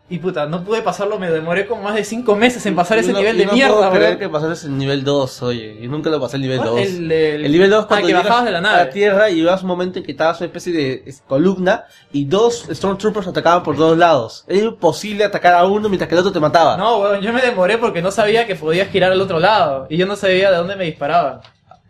[0.08, 3.12] Y puta, no pude pasarlo, me demoré como más de 5 meses en pasar ese
[3.12, 5.80] no- nivel de no mierda, puedo creer que pasaste el nivel 2, oye.
[5.82, 6.70] Y nunca lo pasé el nivel ¿Cuál?
[6.70, 6.80] 2.
[6.80, 8.78] El nivel 2 Ah, cuando que bajabas de la a nave.
[8.86, 12.68] la tierra y ibas un momento en que estabas una especie de columna y dos
[12.72, 14.46] Stormtroopers atacaban por todos lados.
[14.48, 16.78] Era imposible atacar a uno mientras que el otro te mataba.
[16.78, 19.88] No, weón, yo me demoré porque no sabía que podías girar al otro lado.
[19.90, 21.40] Y yo no sabía de dónde me disparaban.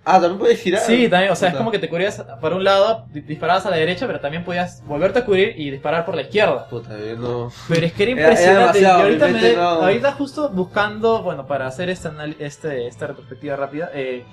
[0.08, 0.82] Ah, también puedes girar.
[0.82, 3.72] Sí, también, o sea, es como que te cubrías por un lado, di- disparabas a
[3.72, 6.68] la derecha, pero también podías volverte a cubrir y disparar por la izquierda.
[6.70, 7.52] Puta, yo no.
[7.68, 8.80] Pero es que era Era- era impresionante.
[8.82, 12.10] y ahorita, me mente de- no- ahorita justo buscando, bueno, para hacer este,
[12.40, 14.24] este esta retrospectiva rápida, eh,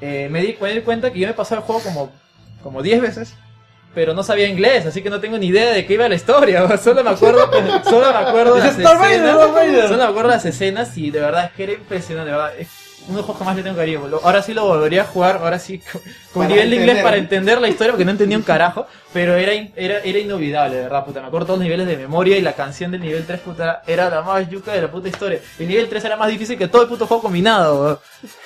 [0.00, 2.10] eh, me, di, me di cuenta que yo me pasé el juego como
[2.62, 3.34] como 10 veces,
[3.94, 6.76] pero no sabía inglés, así que no tengo ni idea de qué iba la historia.
[6.78, 7.48] Solo me acuerdo,
[7.84, 9.82] solo me acuerdo las Dices, "Darth Vader, escenas, Darth Vader".
[9.88, 12.58] solo me acuerdo las escenas y de verdad es que era impresionante, de verdad.
[12.58, 14.00] Es- uno de los juegos que más le tengo cariño.
[14.22, 15.80] Ahora sí lo volvería a jugar, ahora sí
[16.32, 19.52] con, nivel de inglés para entender la historia, porque no entendía un carajo, pero era,
[19.76, 21.20] era, era inolvidable, de verdad, puta.
[21.20, 24.10] Me acuerdo todos los niveles de memoria y la canción del nivel 3, puta, era
[24.10, 25.40] la más yuca de la puta historia.
[25.58, 28.00] El nivel 3 era más difícil que todo el puto juego combinado.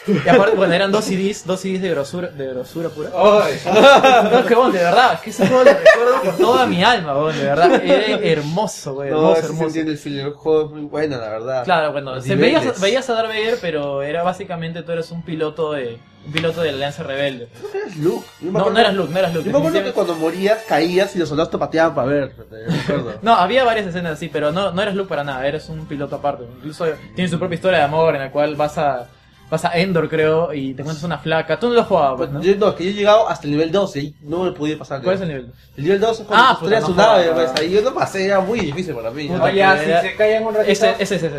[0.07, 3.11] Y aparte, bueno, eran dos CDs, dos CDs de grosura, de grosura pura.
[3.11, 7.15] No, es que, bueno, de verdad, que ese juego lo recuerdo con toda mi alma,
[7.33, 7.85] de verdad.
[7.85, 9.67] Era hermoso, weón, No, hermoso, se hermoso.
[9.67, 10.21] entiende el.
[10.21, 11.65] El juego es muy bueno, la verdad.
[11.65, 14.50] Claro, bueno, se veías a Darth Vader, pero era básicamente
[14.85, 17.49] tú eres un piloto de un piloto de la Alianza Rebelde.
[17.75, 18.27] eras Luke.
[18.41, 19.47] Yo me No, acuerdo- no eras Luke, no eras Luke.
[19.47, 19.93] Yo me acuerdo que definitivamente.
[19.95, 22.33] cuando morías, caías y los soldados te pateaban para ver.
[23.23, 26.17] No, había varias escenas así, pero no, no eres Luke para nada, eres un piloto
[26.17, 26.45] aparte.
[26.57, 29.07] Incluso tiene su propia historia de amor en la cual vas a
[29.51, 31.59] vas a Endor, creo, y te encuentras una flaca.
[31.59, 32.41] Tú no lo jugabas, pues, ¿no?
[32.41, 34.79] Yo, no, es que yo he llegado hasta el nivel 12 y no me podía
[34.79, 35.03] pasar.
[35.03, 35.53] ¿Cuál es el nivel?
[35.77, 37.51] El nivel 12 es cuando Ah, construías puta, no nave, jodas.
[37.51, 39.27] pues, ahí yo no pasé, era muy difícil para mí.
[39.27, 40.71] Puta, ya, que si se callan un ratito.
[40.73, 41.39] Ese, ese, ese, ese.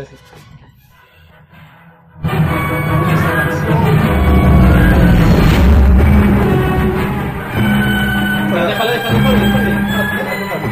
[8.90, 9.12] Ese.
[9.12, 10.68] Bueno, déjalo, déjalo, déjalo, déjalo, déjalo,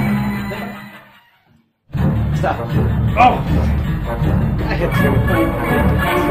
[0.48, 0.80] déjalo.
[2.34, 2.56] Está.
[4.78, 6.29] Qué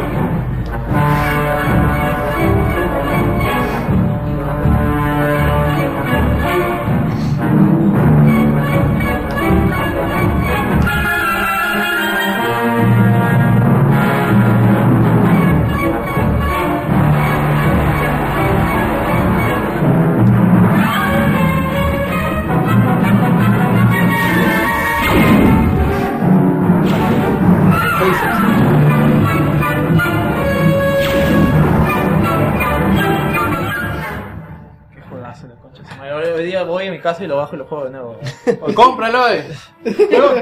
[36.90, 38.19] a mi casa y lo bajo y lo juego de nuevo.
[38.61, 39.48] O cómpralo, eh.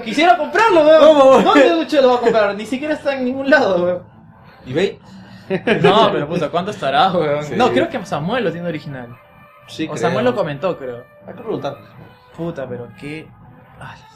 [0.03, 1.43] Quisiera comprarlo, weón.
[1.43, 2.55] ¿Dónde mucho lo voy a comprar?
[2.55, 4.03] Ni siquiera está en ningún lado, weón.
[4.65, 4.99] ¿Y ve?
[5.81, 7.43] No, pero puta, ¿cuánto estará, weón?
[7.43, 7.55] Sí.
[7.55, 9.17] No, creo que Samuel lo tiene original.
[9.67, 9.97] Sí, o creo.
[9.97, 11.03] Samuel lo comentó, creo.
[11.25, 11.77] Hay que preguntar.
[12.35, 13.27] Puta, pero qué.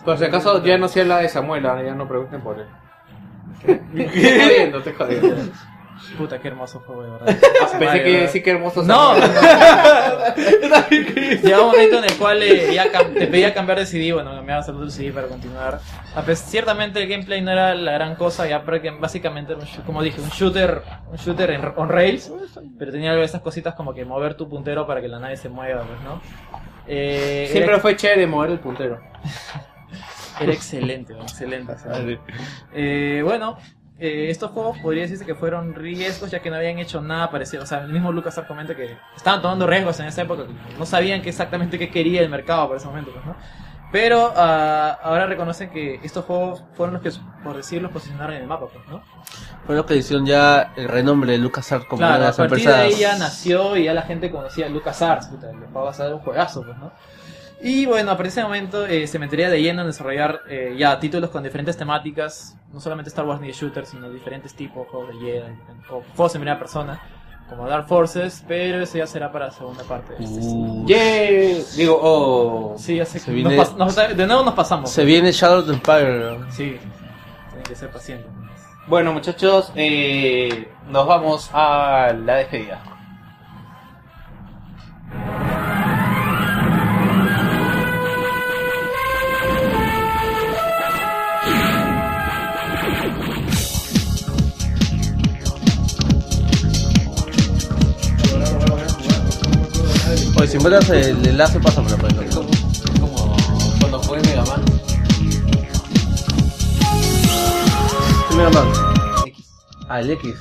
[0.04, 2.68] Por si acaso ya no sé la de Samuel, ahora ya no pregunten por él.
[3.96, 5.36] Estoy jodiendo, estoy jodiendo.
[6.18, 7.38] Puta, qué hermoso juego, de verdad.
[7.80, 9.32] Pensé que sí, qué hermoso No, Samuel.
[11.44, 14.68] Llegaba un momento en el cual eh, ya te pedía cambiar de CD, bueno, cambiabas
[14.70, 15.80] al otro CD para continuar.
[16.16, 18.60] A pes- ciertamente el gameplay no era la gran cosa, ya
[19.00, 22.32] básicamente era un shoo- como dije, un shooter, un shooter en, on rails,
[22.78, 25.38] pero tenía algo de esas cositas como que mover tu puntero para que la nave
[25.38, 26.22] se mueva, pues, ¿no?
[26.88, 29.00] Eh, Siempre era- fue chévere mover el puntero.
[30.40, 31.74] Era excelente, excelente.
[31.74, 31.92] o sea.
[32.74, 33.58] Eh, bueno,
[34.02, 37.62] eh, estos juegos podría decirse que fueron riesgos ya que no habían hecho nada parecido.
[37.62, 40.86] O sea, el mismo Lucas comenta que estaban tomando riesgos en esa época, que no
[40.88, 43.36] sabían qué exactamente qué quería el mercado por ese momento, pues, ¿no?
[43.92, 47.12] Pero ah, ahora reconocen que estos juegos fueron los que,
[47.44, 49.04] por decirlo, los posicionaron en el mapa, pues, ¿no?
[49.68, 52.38] Fue lo que hicieron ya el renombre de LucasArts como una Claro, de a las
[52.38, 52.80] partir de empresas.
[52.96, 56.14] ahí ya nació y ya la gente conocía a LucasArts, puta, juego va a ser
[56.14, 56.92] un juegazo, pues, ¿no?
[57.64, 60.74] Y bueno, a partir de ese momento eh, se metería de lleno en desarrollar eh,
[60.78, 64.88] ya títulos con diferentes temáticas, no solamente Star Wars ni de shooters, sino diferentes tipos,
[64.88, 65.54] juegos de Jedi,
[65.92, 67.00] o juegos en primera persona,
[67.50, 71.64] como Dark Forces, pero eso ya será para la segunda parte de este Uh, Yeah.
[71.76, 72.76] Digo, oh.
[72.80, 74.90] Sí, ya sé que viene- nos nos- de nuevo nos pasamos.
[74.90, 76.40] Se viene Shadow of the Empire.
[76.50, 76.78] Sí,
[77.50, 78.28] tienen que ser pacientes.
[78.88, 82.82] Bueno, muchachos, eh, nos vamos a la despedida.
[100.42, 101.98] Oye, si encuentras el enlace, pásamelo.
[101.98, 102.42] pues, ¿no?
[103.00, 103.36] Como
[103.80, 104.64] cuando jugué Mega Man.
[108.30, 108.68] ¿Qué Mega Man?
[109.88, 110.34] Ah, el X.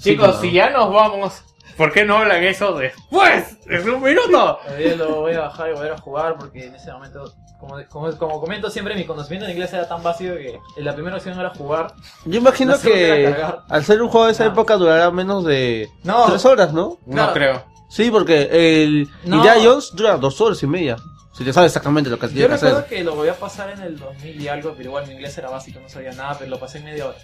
[0.00, 1.42] Chicos, si ya nos vamos,
[1.76, 3.56] ¿por qué no hablan eso después?
[3.66, 4.60] ¡Es un minuto!
[4.64, 8.16] Todavía lo voy a bajar y volver a jugar porque en ese momento, como, como,
[8.16, 11.50] como comento siempre, mi conocimiento en inglés era tan básico que la primera opción era
[11.50, 11.92] jugar.
[12.24, 13.62] Yo imagino La segunda que era cargar.
[13.68, 16.26] al ser un juego de esa época durará menos de No.
[16.26, 16.98] tres horas, ¿no?
[17.10, 17.26] Claro.
[17.26, 17.75] No creo.
[17.88, 18.48] Sí, porque
[18.82, 19.36] el No.
[19.36, 20.96] Indiana Jones dura dos horas y media.
[21.36, 22.88] Si te sabes exactamente lo que Yo tiene que recuerdo hacer.
[22.98, 25.50] que lo voy a pasar en el 2000 y algo, pero igual mi inglés era
[25.50, 27.18] básico, no sabía nada, pero lo pasé en media hora.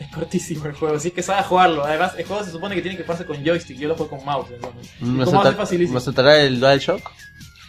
[0.00, 1.84] Es cortísimo el juego, así que sabes jugarlo.
[1.84, 4.24] Además, el juego se supone que tiene que jugarse con joystick, yo lo juego con
[4.24, 4.50] mouse.
[4.50, 4.90] entonces.
[5.00, 5.92] ¿Me, ¿Cómo hace acepta- facilísimo?
[5.94, 7.10] ¿Me aceptará el DualShock?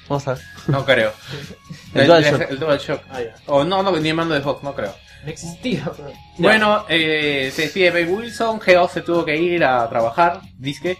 [0.10, 0.44] Vamos a ver.
[0.68, 1.14] No creo.
[1.94, 2.42] El DualShock.
[2.50, 3.02] El DualShock.
[3.12, 3.36] Ah, ya.
[3.46, 4.94] O no, no, ni el mando de Fox, no creo.
[5.24, 6.12] No existía, pero...
[6.40, 10.98] Bueno, eh, se despide Babe Wilson, Geo se tuvo que ir a trabajar, disque.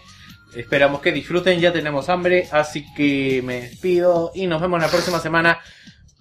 [0.56, 5.18] Esperamos que disfruten, ya tenemos hambre, así que me despido y nos vemos la próxima
[5.18, 5.58] semana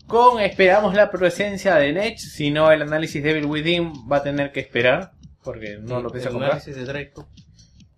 [0.07, 4.23] con, esperamos la presencia de Nech, si no el análisis de Devil Within va a
[4.23, 5.11] tener que esperar.
[5.43, 6.51] porque no lo pienso el comprar.
[6.53, 7.13] análisis de Drake.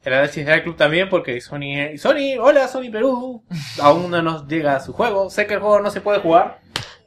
[0.04, 1.98] El análisis de Club también, porque Sony...
[1.98, 3.44] Sony, hola Sony Perú.
[3.82, 5.30] Aún no nos llega su juego.
[5.32, 6.60] Sé que el juego no se puede jugar.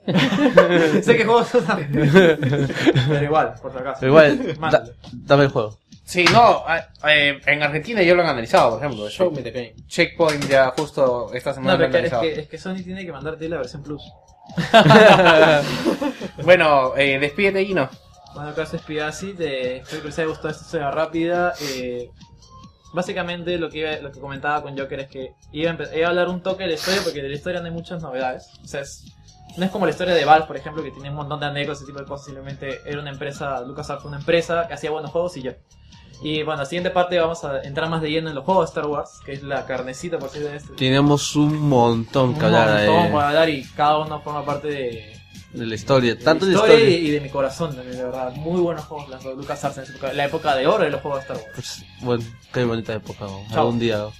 [1.03, 1.47] sé que el juego
[1.93, 3.99] Pero igual, por si acaso.
[4.01, 4.87] Pero igual, Mándalo.
[4.87, 5.79] da- dame el juego.
[6.09, 6.65] Sí, no,
[7.07, 9.11] eh, en Argentina ya lo han analizado, por ejemplo.
[9.11, 9.75] Show me the game.
[9.87, 12.23] Checkpoint ya justo esta semana No, lo han es analizado.
[12.23, 14.03] que, es que Sony tiene que mandarte la versión Plus.
[16.43, 17.89] bueno, eh, despídete Gino.
[18.35, 21.53] Bueno, acá es Pidasi, de espero que les haya gustado esta historia rápida.
[21.75, 22.11] Eh,
[22.95, 26.11] básicamente lo que, iba- lo que comentaba con Joker es que iba a, iba a
[26.11, 28.49] hablar un toque de la historia porque de la historia no hay muchas novedades.
[28.63, 29.05] O sea, es-
[29.57, 31.79] no es como la historia de Valve, por ejemplo, que tiene un montón de anécdotas,
[31.83, 32.27] ese tipo de cosas.
[32.27, 35.57] Simplemente era una empresa, LucasArts fue una empresa que hacía buenos juegos y ya.
[36.21, 38.69] Y bueno, la siguiente parte vamos a entrar más de lleno en los juegos de
[38.81, 40.73] Star Wars, que es la carnecita por decirlo de este.
[40.75, 44.69] Tenemos un montón que Un hablar montón eh, para hablar y cada uno forma parte
[44.69, 45.21] de,
[45.53, 46.15] de la historia.
[46.17, 48.33] de Tanto de la historia y, y de mi corazón también, de verdad.
[48.35, 51.01] Muy buenos juegos las de LucasArts en su época, la época de oro de los
[51.01, 51.53] juegos de Star Wars.
[51.55, 53.25] Pues, bueno, qué bonita época.
[53.27, 53.45] ¿no?
[53.57, 53.99] Algún día.
[53.99, 54.13] ¿no?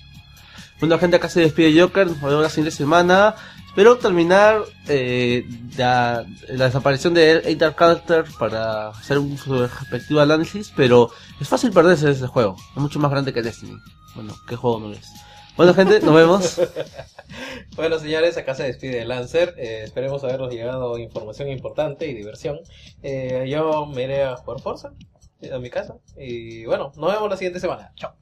[0.79, 2.07] Bueno, gente, acá se despide Joker.
[2.07, 3.35] Nos vemos la siguiente semana.
[3.79, 10.73] Espero terminar eh, la, desaparición de Eitar Carter para hacer un su respectivo análisis.
[10.75, 12.57] Pero es fácil perderse de ese juego.
[12.75, 13.79] Es mucho más grande que Destiny.
[14.17, 15.07] Bueno, qué juego no es.
[15.57, 16.61] Bueno, gente, nos vemos.
[17.77, 19.55] Bueno, señores, acá se despide Lancer.
[19.57, 22.59] Eh, esperemos habernos llegado información importante y diversión.
[23.03, 24.93] Eh, yo me iré a jugar Forza
[25.41, 25.99] eh, a mi casa.
[26.17, 27.93] Y bueno, nos vemos la siguiente semana.
[27.95, 28.13] Chao.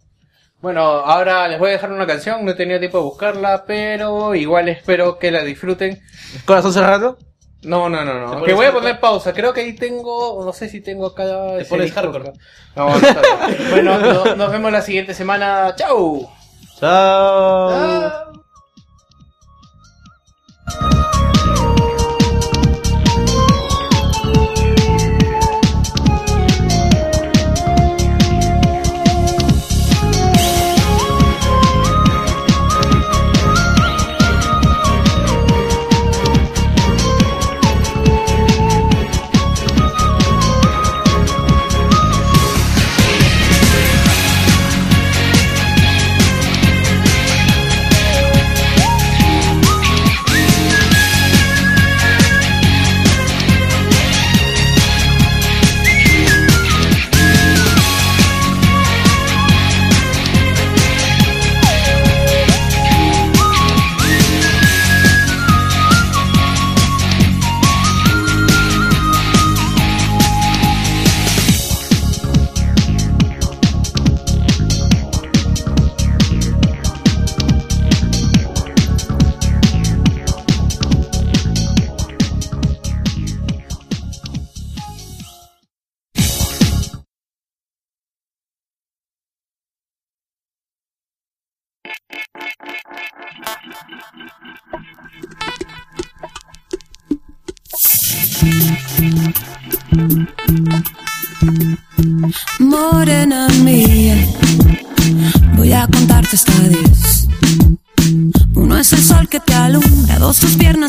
[0.61, 4.35] Bueno, ahora les voy a dejar una canción, no he tenido tiempo de buscarla, pero
[4.35, 6.01] igual espero que la disfruten.
[6.45, 7.19] ¿Corazón cerrado?
[7.63, 8.43] No, no, no, ¿Te no.
[8.45, 9.33] Que voy a poner pausa.
[9.33, 11.57] Creo que ahí tengo, no sé si tengo acá.
[11.57, 12.33] ese pones hardcore?
[12.75, 12.89] No,
[13.71, 15.75] bueno, no- nos vemos la siguiente semana.
[15.77, 16.29] ¡Chau!
[16.79, 18.33] Chao.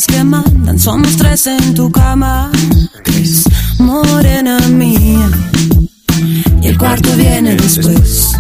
[0.06, 2.52] Que mandan, somos tres en tu cama.
[3.04, 3.46] Tres,
[3.80, 5.30] morena mía,
[6.62, 8.34] y el cuarto viene después.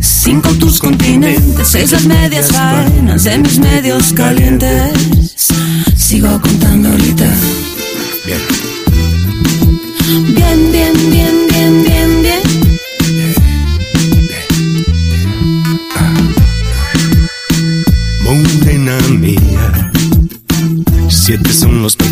[0.00, 5.48] Cinco tus continentes, seis las medias faenas de mis medios calientes.
[5.96, 7.26] Sigo contando ahorita.
[10.36, 11.47] Bien, bien, bien,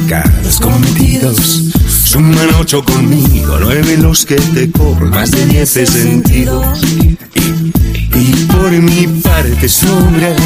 [0.06, 1.64] pecados cometidos.
[2.04, 6.62] Suman ocho conmigo, nueve los que te cobro, más de diez he sentido.
[8.14, 10.36] Y por mi parte sobre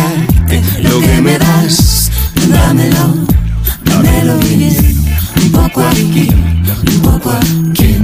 [0.82, 2.10] lo que me das,
[2.48, 3.14] Dámelo,
[3.84, 4.96] dámelo bien.
[5.42, 7.96] Un poco aquí, un poco aquí.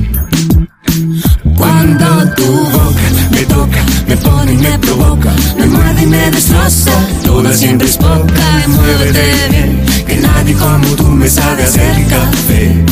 [1.57, 6.93] Cuando tu boca me toca, me pone y me provoca, me muerde y me destroza.
[7.25, 12.85] Toda siempre es poca y muévete bien, que nadie como tú me sabe hacer café.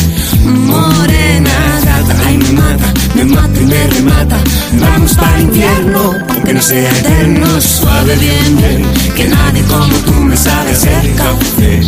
[0.45, 4.39] Morena gata, ay me mata, me mata y me remata.
[4.81, 7.61] Vamos para el infierno, aunque no sea eterno.
[7.61, 11.81] Suave bien, bien, que nadie como tú me sabe hacer café.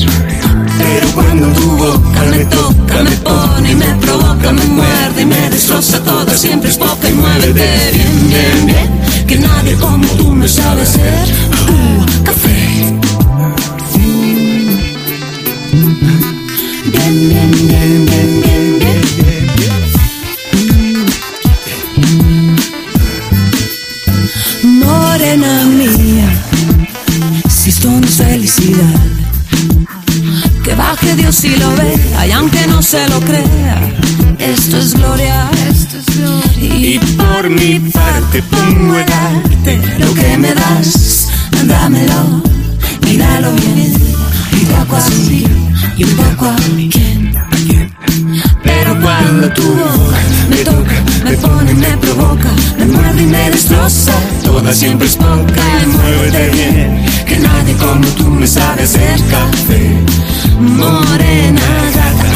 [0.79, 5.51] Pero cuando tu boca me toca, me pone y me provoca, me muerde y me
[5.51, 10.49] destroza toda, siempre es poca y muévete bien, bien, bien, que nadie como tú me
[10.49, 11.29] sabe hacer
[12.25, 12.95] café.
[16.93, 19.87] Bien, bien, bien, bien, bien, bien.
[24.63, 26.31] Morena mía,
[27.49, 29.01] si esto no es felicidad,
[30.63, 33.93] que baje Dios y lo ve, allá aunque no se lo crea,
[34.39, 35.51] esto es gloria.
[36.59, 41.29] Y por mi parte pongo a darte lo que me das,
[41.65, 42.43] dámelo,
[43.03, 43.95] míralo bien,
[44.53, 45.47] un poco así
[45.97, 46.55] y un poco.
[48.63, 50.19] Pero cuando tu boca
[50.49, 54.13] me toca, me pone, me provoca, me muerde y me destroza,
[54.43, 59.17] toda siempre es poca y muévete bien, que nadie como tú me sabe hacer.
[60.59, 61.61] Morena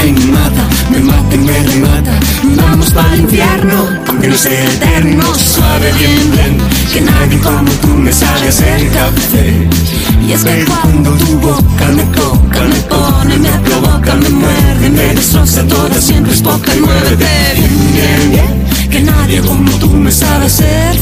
[0.06, 2.18] me mata, me mata y me remata,
[2.56, 6.62] vamos para el infierno, aunque no sea eterno, suave bien blend,
[6.92, 9.68] que nadie como tú me sabe hacer café.
[10.26, 15.14] Y es que cuando tu boca me toca, me pone, me provoca, me muerde, me
[15.14, 16.74] destroza, toda siempre es poca.
[16.74, 20.96] Y muévete bien, bien, bien, que nadie como tú me sabe hacer